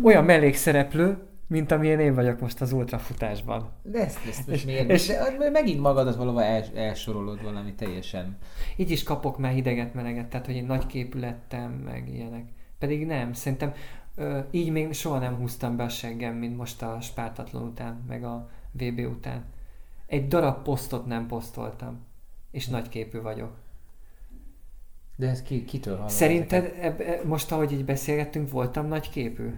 Olyan 0.03 0.25
mellékszereplő, 0.25 1.19
mint 1.47 1.71
amilyen 1.73 2.01
én 2.01 2.15
vagyok 2.15 2.41
most 2.41 2.61
az 2.61 2.73
ultrafutásban. 2.73 3.71
De 3.83 3.99
ezt, 4.05 4.19
ezt, 4.29 4.49
ezt 4.49 4.65
miért? 4.65 4.91
és- 4.91 5.09
És, 5.09 5.15
de 5.39 5.51
megint 5.51 5.81
magadat 5.81 6.17
valahol 6.17 6.43
els, 6.43 6.67
elsorolod 6.75 7.43
valami 7.43 7.75
teljesen. 7.75 8.37
Így 8.77 8.91
is 8.91 9.03
kapok 9.03 9.39
már 9.39 9.53
hideget, 9.53 9.95
meleget, 9.95 10.27
tehát 10.27 10.47
hogy 10.47 10.55
én 10.57 10.65
nagy 10.67 10.87
képű 10.87 11.19
lettem, 11.21 11.71
meg 11.71 12.09
ilyenek. 12.15 12.45
Pedig 12.79 13.07
nem, 13.07 13.33
szerintem 13.33 13.73
ö, 14.19 14.41
így 14.51 14.71
még 14.71 14.93
soha 14.93 15.19
nem 15.19 15.37
húztam 15.37 15.77
be 15.77 15.83
a 15.83 15.89
seggem, 15.89 16.35
mint 16.35 16.57
most 16.57 16.83
a 16.83 17.01
Spártatlan 17.01 17.63
után, 17.63 18.05
meg 18.09 18.25
a 18.25 18.51
VB 18.73 18.99
után. 18.99 19.45
Egy 20.07 20.29
darab 20.29 20.63
posztot 20.63 21.07
nem 21.07 21.27
posztoltam, 21.27 22.07
és 22.51 22.69
nagy 22.69 22.89
képű 22.89 23.21
vagyok. 23.21 23.57
De 25.17 25.29
ez 25.29 25.43
ki, 25.43 25.65
kitől 25.65 25.97
hallod? 25.97 26.11
Szerinted 26.11 26.65
ezeket? 26.65 26.83
eb, 26.83 27.01
e, 27.01 27.21
most, 27.25 27.53
ahogy 27.53 27.73
így 27.73 27.85
beszélgettünk, 27.85 28.51
voltam 28.51 28.87
nagy 28.87 29.11
képű? 29.11 29.57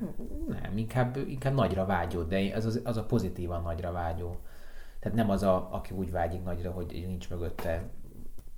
Nem, 0.49 0.77
inkább, 0.77 1.17
inkább 1.29 1.55
nagyra 1.55 1.87
vágyó, 1.87 2.23
de 2.23 2.55
az, 2.55 2.65
az, 2.65 2.81
az 2.85 2.97
a 2.97 3.05
pozitívan 3.05 3.63
nagyra 3.63 3.93
vágyó. 3.93 4.37
Tehát 5.01 5.17
nem 5.17 5.31
az, 5.31 5.43
a, 5.43 5.69
aki 5.73 5.95
úgy 5.95 6.11
vágyik 6.11 6.43
nagyra, 6.43 6.71
hogy 6.71 7.05
nincs 7.07 7.31
mögötte 7.31 7.89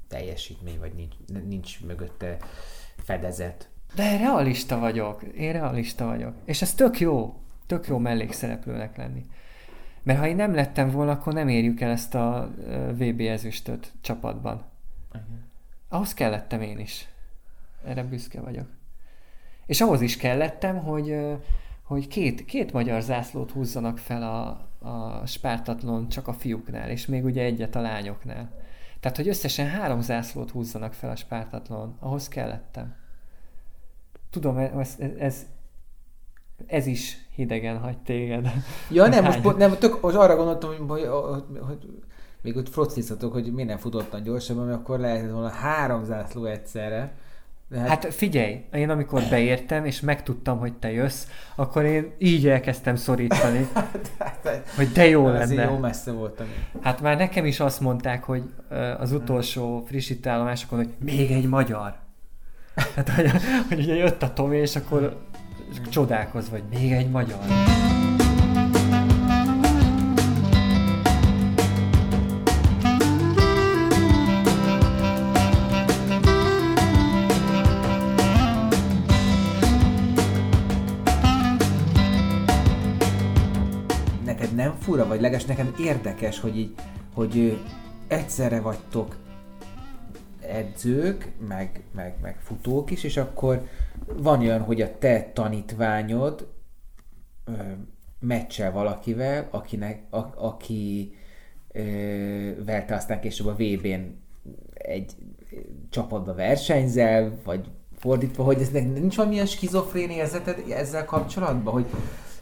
teljesítmény, 0.09 0.79
vagy 0.79 0.93
nincs, 0.93 1.15
nincs 1.49 1.85
mögötte 1.85 2.37
fedezet. 2.97 3.71
De 3.95 4.17
realista 4.17 4.79
vagyok, 4.79 5.23
én 5.23 5.53
realista 5.53 6.07
vagyok. 6.07 6.35
És 6.45 6.63
ez 6.63 6.75
tök 6.75 7.01
jó, 7.01 7.35
tök 7.67 7.87
jó 7.87 7.99
mellékszereplőnek 7.99 8.97
lenni. 8.97 9.27
Mert 10.03 10.19
ha 10.19 10.27
én 10.27 10.37
nem 10.37 10.55
lettem 10.55 10.91
volna, 10.91 11.11
akkor 11.11 11.33
nem 11.33 11.49
érjük 11.49 11.81
el 11.81 11.91
ezt 11.91 12.15
a 12.15 12.51
VB 12.93 13.21
ezüstöt 13.21 13.93
csapatban. 14.01 14.65
Ahhoz 15.89 16.15
kellettem 16.15 16.61
én 16.61 16.79
is. 16.79 17.09
Erre 17.85 18.03
büszke 18.03 18.41
vagyok. 18.41 18.67
És 19.67 19.81
ahhoz 19.81 20.01
is 20.01 20.17
kellettem, 20.17 20.79
hogy, 20.79 21.17
hogy 21.83 22.09
két, 22.09 22.45
két 22.45 22.73
magyar 22.73 23.01
zászlót 23.01 23.51
húzzanak 23.51 23.99
fel 23.99 24.23
a, 24.23 24.47
a 24.89 25.27
spártatlon 25.27 26.09
csak 26.09 26.29
a 26.29 26.33
fiúknál, 26.33 26.91
és 26.91 27.07
még 27.07 27.25
ugye 27.25 27.43
egyet 27.43 27.75
a 27.75 27.81
lányoknál. 27.81 28.51
Tehát, 29.01 29.17
hogy 29.17 29.29
összesen 29.29 29.69
három 29.69 30.01
zászlót 30.01 30.51
húzzanak 30.51 30.93
fel 30.93 31.11
a 31.11 31.17
spártatlon, 31.17 31.97
ahhoz 32.01 32.29
kellettem. 32.29 32.95
Tudom, 34.33 34.57
ez, 34.57 34.97
ez, 35.19 35.47
ez, 36.67 36.87
is 36.87 37.17
hidegen 37.35 37.79
hagy 37.79 37.99
téged. 37.99 38.53
Ja, 38.91 39.07
nem, 39.07 39.25
most, 39.25 39.41
Hány? 39.41 39.57
nem, 39.57 39.77
tök, 39.79 40.01
most 40.03 40.17
arra 40.17 40.37
gondoltam, 40.37 40.89
hogy, 40.89 41.07
hogy, 41.07 41.45
hogy, 41.67 41.79
még 42.43 42.57
ott 42.57 42.69
frocizhatok, 42.69 43.33
hogy 43.33 43.53
miért 43.53 43.69
nem 43.69 43.79
futottam 43.79 44.23
gyorsabban, 44.23 44.67
mert 44.67 44.79
akkor 44.79 44.99
lehetett 44.99 45.31
volna 45.31 45.49
három 45.49 46.05
zászló 46.05 46.45
egyszerre. 46.45 47.13
De 47.69 47.79
hát, 47.79 47.89
Hát 47.89 48.15
figyelj, 48.15 48.65
én 48.73 48.91
amikor 48.91 49.23
beértem, 49.31 49.85
és 49.85 50.01
megtudtam, 50.01 50.59
hogy 50.59 50.73
te 50.73 50.93
jössz, 50.93 51.27
akkor 51.55 51.85
én 51.85 52.13
így 52.19 52.49
elkezdtem 52.49 52.97
szorítani, 52.97 53.69
hogy 54.77 54.89
de 54.93 55.09
jó 55.09 55.27
azért 55.27 55.49
lenne. 55.49 55.71
jó 55.71 55.79
messze 55.79 56.13
voltam. 56.13 56.47
Hát 56.81 57.01
már 57.01 57.17
nekem 57.17 57.47
is 57.47 57.61
azt 57.61 57.81
mondták, 57.81 58.25
hogy 58.25 58.43
az 58.99 59.13
utolsó 59.13 59.85
frissítállomásokon, 59.87 60.79
hogy 60.79 60.93
még 60.99 61.31
egy 61.31 61.49
magyar. 61.49 62.02
Hát, 62.95 63.09
hogy, 63.09 63.31
hogy 63.69 63.79
ugye 63.79 63.95
jött 63.95 64.23
a 64.23 64.33
Tomi, 64.33 64.57
és 64.57 64.77
akkor 64.77 65.17
csodálkozva, 65.91 66.57
hogy 66.57 66.79
még 66.79 66.93
egy 66.93 67.11
magyar. 67.11 67.39
Neked 84.25 84.55
nem 84.55 84.75
fura, 84.81 85.07
vagy 85.07 85.21
leges 85.21 85.45
nekem 85.45 85.75
érdekes, 85.79 86.41
hogy 86.41 86.59
így, 86.59 86.75
hogy 87.15 87.61
egyszerre 88.09 88.61
vagytok 88.61 89.17
edzők, 90.53 91.33
meg, 91.49 91.83
meg, 91.95 92.15
meg 92.23 92.37
futók 92.41 92.91
is, 92.91 93.05
és 93.05 93.17
akkor 93.17 93.67
van 94.07 94.41
olyan, 94.41 94.61
hogy 94.61 94.81
a 94.81 94.99
te 94.99 95.31
tanítványod 95.35 96.49
ö, 97.45 97.53
meccsel 98.19 98.73
valakivel, 98.73 99.49
akinek, 99.51 100.03
a, 100.11 100.47
aki 100.47 101.15
ö, 101.73 102.73
aztán 102.89 103.21
később 103.21 103.47
a 103.47 103.55
VB-n 103.55 104.21
egy 104.75 105.15
csapatba 105.91 106.35
versenyzel, 106.35 107.39
vagy 107.45 107.69
fordítva, 107.99 108.45
hogy 108.45 108.61
ez 108.61 108.69
nincs 108.69 109.17
valamilyen 109.17 109.47
skizofrén 109.47 110.11
érzeted 110.11 110.65
ezzel 110.71 111.05
kapcsolatban, 111.05 111.73
hogy, 111.73 111.87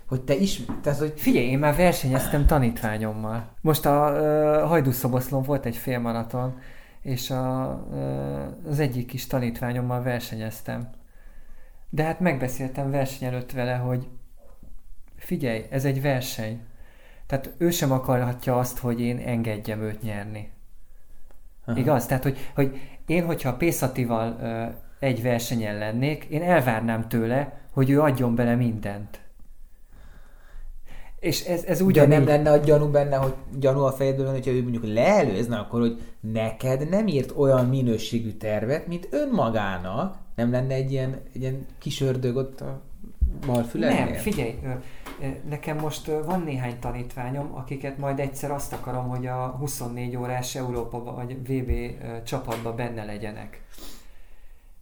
hogy 0.07 0.21
te 0.21 0.35
is, 0.35 0.63
tehát 0.83 0.99
hogy 0.99 1.13
Figyelj, 1.17 1.47
én 1.47 1.59
már 1.59 1.77
versenyeztem 1.77 2.47
tanítványommal. 2.47 3.57
Most 3.61 3.87
a 3.87 4.13
uh, 4.13 4.69
Hajdúszoboszlón 4.69 5.43
volt 5.43 5.67
egy 5.67 5.77
félmaraton, 5.77 6.59
és 7.03 7.31
a, 7.31 7.71
az 8.67 8.79
egyik 8.79 9.07
kis 9.07 9.27
tanítványommal 9.27 10.03
versenyeztem. 10.03 10.91
De 11.91 12.03
hát 12.05 12.21
megbeszéltem 12.21 12.91
verseny 12.91 13.29
előtt 13.29 13.53
vele, 13.53 13.77
hogy 13.77 14.09
figyelj, 15.17 15.65
ez 15.71 15.85
egy 15.85 16.03
verseny. 16.03 16.61
Tehát 17.27 17.55
ő 17.59 17.71
sem 17.71 17.93
akarhatja 17.93 18.59
azt, 18.59 18.79
hogy 18.79 19.01
én 19.01 19.19
engedjem 19.19 19.81
őt 19.81 20.03
nyerni. 20.03 20.51
Aha. 21.65 21.79
Igaz? 21.79 22.07
Tehát, 22.07 22.23
hogy, 22.23 22.39
hogy 22.55 22.81
én, 23.07 23.25
hogyha 23.25 23.57
Pészatival 23.57 24.37
ö, 24.41 24.67
egy 24.99 25.23
versenyen 25.23 25.79
lennék, 25.79 26.25
én 26.25 26.43
elvárnám 26.43 27.09
tőle, 27.09 27.61
hogy 27.71 27.91
ő 27.91 28.01
adjon 28.01 28.35
bele 28.35 28.55
mindent. 28.55 29.20
És 31.21 31.45
ez, 31.45 31.65
ez 31.65 31.81
ugyanígy... 31.81 32.19
nem 32.19 32.27
lenne 32.27 32.51
a 32.51 32.57
gyanú 32.57 32.87
benne, 32.87 33.17
hogy 33.17 33.35
gyanú 33.59 33.81
a 33.81 33.93
fejedben, 33.93 34.31
hogyha 34.31 34.51
ő 34.51 34.63
mondjuk 34.63 34.85
leelőzne, 34.87 35.57
akkor 35.57 35.81
hogy 35.81 36.01
neked 36.21 36.89
nem 36.89 37.07
írt 37.07 37.33
olyan 37.37 37.67
minőségű 37.67 38.33
tervet, 38.33 38.87
mint 38.87 39.09
önmagának, 39.11 40.17
nem 40.35 40.51
lenne 40.51 40.75
egy 40.75 40.93
ilyen, 40.93 41.21
egy 41.35 41.41
ilyen 41.41 41.67
kis 41.79 42.01
ördög 42.01 42.37
ott 42.37 42.61
a 42.61 42.81
bal 43.47 43.63
fülednél? 43.63 44.05
Nem, 44.05 44.15
figyelj, 44.15 44.55
nekem 45.49 45.79
most 45.79 46.11
van 46.25 46.43
néhány 46.43 46.79
tanítványom, 46.79 47.55
akiket 47.55 47.99
majd 47.99 48.19
egyszer 48.19 48.51
azt 48.51 48.73
akarom, 48.73 49.09
hogy 49.09 49.27
a 49.27 49.57
24 49.59 50.17
órás 50.17 50.55
Európa 50.55 51.03
vagy 51.03 51.37
VB 51.49 51.73
csapatba 52.25 52.75
benne 52.75 53.05
legyenek. 53.05 53.63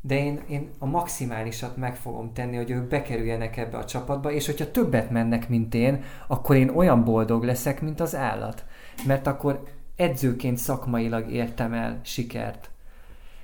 De 0.09 0.19
én, 0.25 0.41
én 0.49 0.71
a 0.79 0.87
maximálisat 0.87 1.77
meg 1.77 1.97
fogom 1.97 2.33
tenni, 2.33 2.57
hogy 2.57 2.71
ők 2.71 2.89
bekerüljenek 2.89 3.57
ebbe 3.57 3.77
a 3.77 3.85
csapatba, 3.85 4.33
és 4.33 4.47
hogyha 4.47 4.71
többet 4.71 5.11
mennek, 5.11 5.49
mint 5.49 5.75
én, 5.75 6.03
akkor 6.27 6.57
én 6.57 6.69
olyan 6.69 7.05
boldog 7.05 7.45
leszek, 7.45 7.83
mint 7.83 8.01
az 8.01 8.15
állat. 8.15 8.65
Mert 9.07 9.27
akkor 9.27 9.63
edzőként 9.97 10.57
szakmailag 10.57 11.31
értem 11.31 11.73
el 11.73 12.01
sikert. 12.03 12.71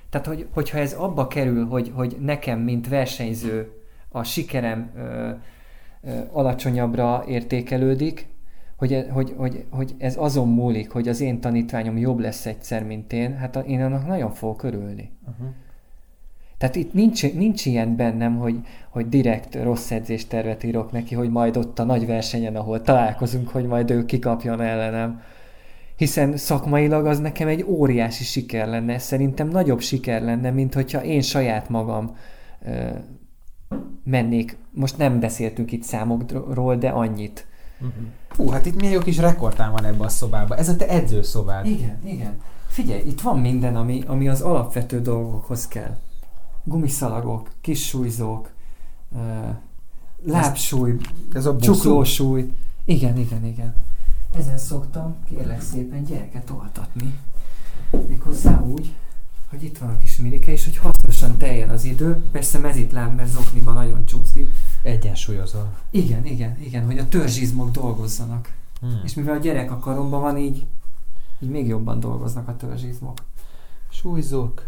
Tehát, 0.09 0.27
hogy, 0.27 0.47
hogyha 0.53 0.77
ez 0.77 0.93
abba 0.93 1.27
kerül, 1.27 1.65
hogy, 1.65 1.91
hogy 1.95 2.17
nekem, 2.19 2.59
mint 2.59 2.87
versenyző, 2.87 3.71
a 4.09 4.23
sikerem 4.23 4.91
ö, 4.95 5.29
ö, 6.01 6.19
alacsonyabbra 6.31 7.23
értékelődik, 7.27 8.27
hogy, 8.77 9.05
hogy, 9.11 9.33
hogy, 9.37 9.65
hogy 9.69 9.95
ez 9.97 10.17
azon 10.17 10.47
múlik, 10.47 10.91
hogy 10.91 11.07
az 11.07 11.21
én 11.21 11.41
tanítványom 11.41 11.97
jobb 11.97 12.19
lesz 12.19 12.45
egyszer, 12.45 12.83
mint 12.83 13.13
én, 13.13 13.37
hát 13.37 13.55
én 13.55 13.81
annak 13.81 14.07
nagyon 14.07 14.31
fogok 14.31 14.63
örülni. 14.63 15.11
Uh-huh. 15.27 15.47
Tehát 16.57 16.75
itt 16.75 16.93
nincs, 16.93 17.33
nincs 17.33 17.65
ilyen 17.65 17.95
bennem, 17.95 18.37
hogy, 18.37 18.55
hogy 18.89 19.09
direkt 19.09 19.55
rossz 19.55 19.91
edzéstervet 19.91 20.63
írok 20.63 20.91
neki, 20.91 21.15
hogy 21.15 21.29
majd 21.29 21.57
ott 21.57 21.79
a 21.79 21.83
nagy 21.83 22.05
versenyen, 22.05 22.55
ahol 22.55 22.81
találkozunk, 22.81 23.49
hogy 23.49 23.65
majd 23.65 23.91
ő 23.91 24.05
kikapjon 24.05 24.61
ellenem. 24.61 25.21
Hiszen 25.95 26.37
szakmailag 26.37 27.05
az 27.05 27.19
nekem 27.19 27.47
egy 27.47 27.63
óriási 27.63 28.23
siker 28.23 28.67
lenne. 28.67 28.97
Szerintem 28.97 29.47
nagyobb 29.47 29.81
siker 29.81 30.21
lenne, 30.21 30.49
mint 30.49 30.73
hogyha 30.73 31.03
én 31.03 31.21
saját 31.21 31.69
magam 31.69 32.15
ö, 32.65 32.89
mennék. 34.03 34.57
Most 34.71 34.97
nem 34.97 35.19
beszéltünk 35.19 35.71
itt 35.71 35.83
számokról, 35.83 36.75
de 36.75 36.89
annyit. 36.89 37.47
Fú, 38.29 38.49
hát 38.49 38.65
itt 38.65 38.75
milyen 38.75 38.93
jó 38.93 38.99
kis 38.99 39.17
rekordtán 39.17 39.71
van 39.71 39.85
ebben 39.85 40.05
a 40.05 40.09
szobában. 40.09 40.57
Ez 40.57 40.69
a 40.69 40.75
te 40.75 40.87
edzőszobád. 40.87 41.65
Igen, 41.65 41.99
igen. 42.05 42.37
Figyelj, 42.67 43.01
itt 43.07 43.21
van 43.21 43.39
minden, 43.39 43.75
ami, 43.75 44.03
ami 44.07 44.27
az 44.27 44.41
alapvető 44.41 45.01
dolgokhoz 45.01 45.67
kell. 45.67 45.97
Gumiszalagok, 46.67 47.49
kis 47.61 47.87
súlyzók, 47.87 48.49
lábsúly, 50.23 50.97
Ez 51.33 51.45
a 51.45 51.53
buszú? 51.53 51.73
csuklósúly. 51.73 52.51
Igen, 52.85 53.17
igen, 53.17 53.45
igen. 53.45 53.75
Ezen 54.37 54.57
szoktam, 54.57 55.15
kérlek 55.29 55.61
szépen, 55.61 56.03
gyereket 56.03 56.49
oltatni. 56.49 57.19
Méghozzá 58.07 58.61
úgy, 58.61 58.93
hogy 59.49 59.63
itt 59.63 59.77
van 59.77 59.89
a 59.89 59.97
kis 59.97 60.17
Mirike, 60.17 60.51
és 60.51 60.63
hogy 60.65 60.77
hasznosan 60.77 61.37
teljen 61.37 61.69
az 61.69 61.83
idő. 61.83 62.23
Persze 62.31 62.57
mezitláb, 62.57 63.15
mert 63.15 63.29
zokniban 63.29 63.73
nagyon 63.73 64.05
csúszik. 64.05 64.49
Egyensúlyozol. 64.83 65.73
Igen, 65.89 66.25
igen, 66.25 66.57
igen, 66.61 66.85
hogy 66.85 66.97
a 66.97 67.07
törzsizmok 67.07 67.71
dolgozzanak. 67.71 68.53
Hmm. 68.79 69.01
És 69.03 69.13
mivel 69.13 69.35
a 69.35 69.39
gyerek 69.39 69.71
a 69.71 69.79
karomban 69.79 70.21
van, 70.21 70.37
így, 70.37 70.65
így 71.39 71.49
még 71.49 71.67
jobban 71.67 71.99
dolgoznak 71.99 72.47
a 72.47 72.55
törzsizmok. 72.55 73.17
Súlyzók. 73.89 74.63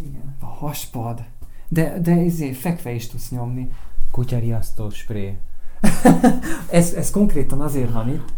Igen, 0.00 0.36
a 0.40 0.46
haspad. 0.46 1.24
De, 1.68 1.98
de 2.00 2.14
izé, 2.14 2.52
fekve 2.52 2.92
is 2.92 3.06
tudsz 3.06 3.30
nyomni. 3.30 3.70
Kutyariasztó 4.10 4.90
spré. 4.90 5.38
ez, 6.70 6.92
ez 6.92 7.10
konkrétan 7.10 7.60
azért 7.60 7.92
van 7.92 8.08
itt, 8.08 8.32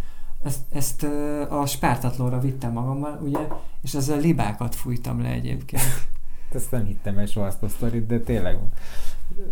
ezt, 0.45 0.61
ezt 0.71 1.03
a 1.49 1.67
spártatlóra 1.67 2.41
vittem 2.41 2.73
magammal, 2.73 3.19
ugye, 3.23 3.39
és 3.83 3.95
ezzel 3.95 4.21
libákat 4.21 4.75
fújtam 4.75 5.23
le 5.23 5.29
egyébként. 5.29 5.83
Ezt 6.53 6.71
nem 6.71 6.85
hittem 6.85 7.19
el 7.19 7.27
soha 7.27 7.47
azt 7.47 7.63
a 7.63 7.69
sztorit, 7.69 8.07
de 8.07 8.21
tényleg 8.21 8.59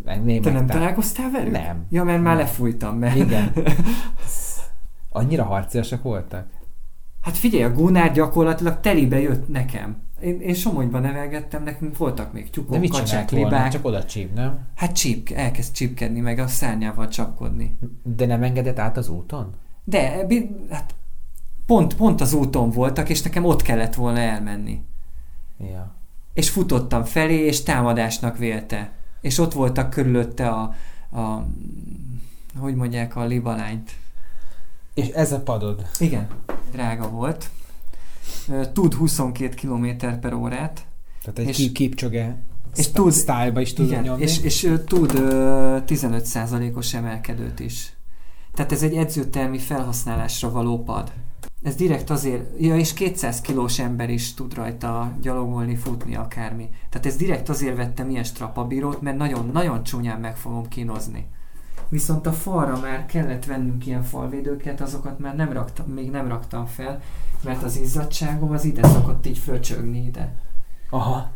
Német 0.04 0.42
Te 0.42 0.50
nem 0.50 0.66
találkoztál 0.66 1.30
velük? 1.30 1.52
Nem. 1.52 1.86
Ja, 1.88 2.04
mert 2.04 2.22
már 2.22 2.36
lefújtam. 2.36 2.98
Mert... 2.98 3.16
Igen. 3.16 3.52
Annyira 5.08 5.44
harciasak 5.44 6.02
voltak? 6.02 6.46
Hát 7.26 7.36
figyelj, 7.36 7.62
a 7.62 7.72
Gunnar 7.72 8.12
gyakorlatilag 8.12 8.80
telibe 8.80 9.20
jött 9.20 9.48
nekem. 9.48 9.96
Én, 10.20 10.40
én 10.40 10.54
Somogyban 10.54 11.00
nevelgettem, 11.00 11.62
nekünk 11.62 11.96
voltak 11.96 12.32
még 12.32 12.50
tyúkok, 12.50 12.72
De 12.72 12.78
mit 12.78 12.90
kacsák, 12.90 13.30
libák. 13.30 13.70
Csak 13.70 13.84
oda 13.84 14.04
csíp, 14.04 14.34
nem? 14.34 14.58
Hát 14.74 14.92
csíp, 14.92 15.30
elkezd 15.30 15.74
csípkedni, 15.74 16.20
meg 16.20 16.38
a 16.38 16.46
szárnyával 16.46 17.08
csapkodni. 17.08 17.78
De 18.02 18.26
nem 18.26 18.42
engedett 18.42 18.78
át 18.78 18.96
az 18.96 19.08
úton? 19.08 19.54
De, 19.84 20.26
hát 20.70 20.94
pont, 21.66 21.94
pont 21.94 22.20
az 22.20 22.32
úton 22.32 22.70
voltak, 22.70 23.08
és 23.08 23.22
nekem 23.22 23.44
ott 23.44 23.62
kellett 23.62 23.94
volna 23.94 24.18
elmenni. 24.18 24.84
Ja. 25.58 25.94
És 26.32 26.50
futottam 26.50 27.04
felé, 27.04 27.36
és 27.36 27.62
támadásnak 27.62 28.38
vélte 28.38 28.90
és 29.26 29.38
ott 29.38 29.52
voltak 29.52 29.90
körülötte 29.90 30.48
a, 30.48 30.74
a 31.20 31.46
hogy 32.58 32.74
mondják, 32.74 33.16
a 33.16 33.24
libalányt. 33.24 33.90
És 34.94 35.08
ez 35.08 35.32
a 35.32 35.40
padod? 35.40 35.86
Igen, 35.98 36.26
drága 36.72 37.08
volt. 37.08 37.50
Tud 38.72 38.94
22 38.94 39.54
km 39.54 39.86
per 40.20 40.32
órát. 40.32 40.86
Tehát 41.22 41.38
egy 41.38 41.48
és, 41.48 41.72
kipcsöge 41.72 42.38
és 42.76 42.90
tud, 42.90 43.12
style 43.12 43.60
is 43.60 43.72
tud 43.72 43.86
igen, 43.86 44.02
nyomni. 44.02 44.22
És, 44.22 44.40
és 44.40 44.72
tud 44.86 45.12
15%-os 45.14 46.94
emelkedőt 46.94 47.60
is. 47.60 47.92
Tehát 48.54 48.72
ez 48.72 48.82
egy 48.82 48.94
edzőtermi 48.94 49.58
felhasználásra 49.58 50.50
való 50.50 50.82
pad. 50.82 51.12
Ez 51.62 51.74
direkt 51.74 52.10
azért, 52.10 52.60
ja 52.60 52.76
és 52.76 52.92
200 52.94 53.40
kilós 53.40 53.78
ember 53.78 54.10
is 54.10 54.34
tud 54.34 54.54
rajta 54.54 55.12
gyalogolni, 55.22 55.76
futni, 55.76 56.16
akármi. 56.16 56.68
Tehát 56.90 57.06
ez 57.06 57.16
direkt 57.16 57.48
azért 57.48 57.76
vettem 57.76 58.10
ilyen 58.10 58.24
strapabírót, 58.24 59.00
mert 59.00 59.16
nagyon-nagyon 59.16 59.82
csúnyán 59.82 60.20
meg 60.20 60.36
fogom 60.36 60.68
kínozni. 60.68 61.26
Viszont 61.88 62.26
a 62.26 62.32
falra 62.32 62.80
már 62.80 63.06
kellett 63.06 63.44
vennünk 63.44 63.86
ilyen 63.86 64.02
falvédőket, 64.02 64.80
azokat 64.80 65.18
már 65.18 65.36
nem 65.36 65.52
raktam, 65.52 65.86
még 65.86 66.10
nem 66.10 66.28
raktam 66.28 66.66
fel, 66.66 67.00
mert 67.44 67.62
az 67.62 67.76
izzadságom 67.76 68.50
az 68.50 68.64
ide 68.64 68.88
szokott 68.88 69.26
így 69.26 69.38
fröcsögni 69.38 70.06
ide. 70.06 70.34
Aha. 70.90 71.30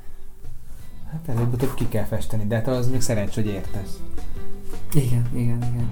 Hát 1.10 1.28
előbb 1.28 1.74
ki 1.74 1.88
kell 1.88 2.04
festeni, 2.04 2.46
de 2.46 2.54
hát 2.54 2.68
az 2.68 2.90
még 2.90 3.00
szerencs, 3.00 3.34
hogy 3.34 3.46
értesz. 3.46 4.00
Igen, 4.92 5.28
igen, 5.32 5.62
igen. 5.62 5.88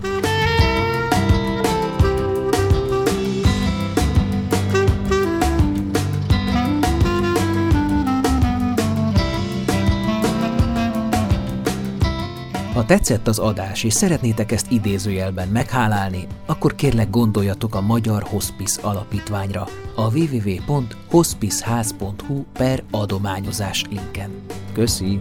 Ha 12.78 12.84
tetszett 12.84 13.28
az 13.28 13.38
adás, 13.38 13.84
és 13.84 13.92
szeretnétek 13.92 14.52
ezt 14.52 14.70
idézőjelben 14.70 15.48
meghálálni, 15.48 16.26
akkor 16.46 16.74
kérlek 16.74 17.10
gondoljatok 17.10 17.74
a 17.74 17.80
Magyar 17.80 18.22
Hospice 18.22 18.80
Alapítványra 18.82 19.68
a 19.94 20.16
www.hospiceház.hu 20.16 22.44
per 22.52 22.82
adományozás 22.90 23.84
linken. 23.90 24.30
Köszi! 24.72 25.20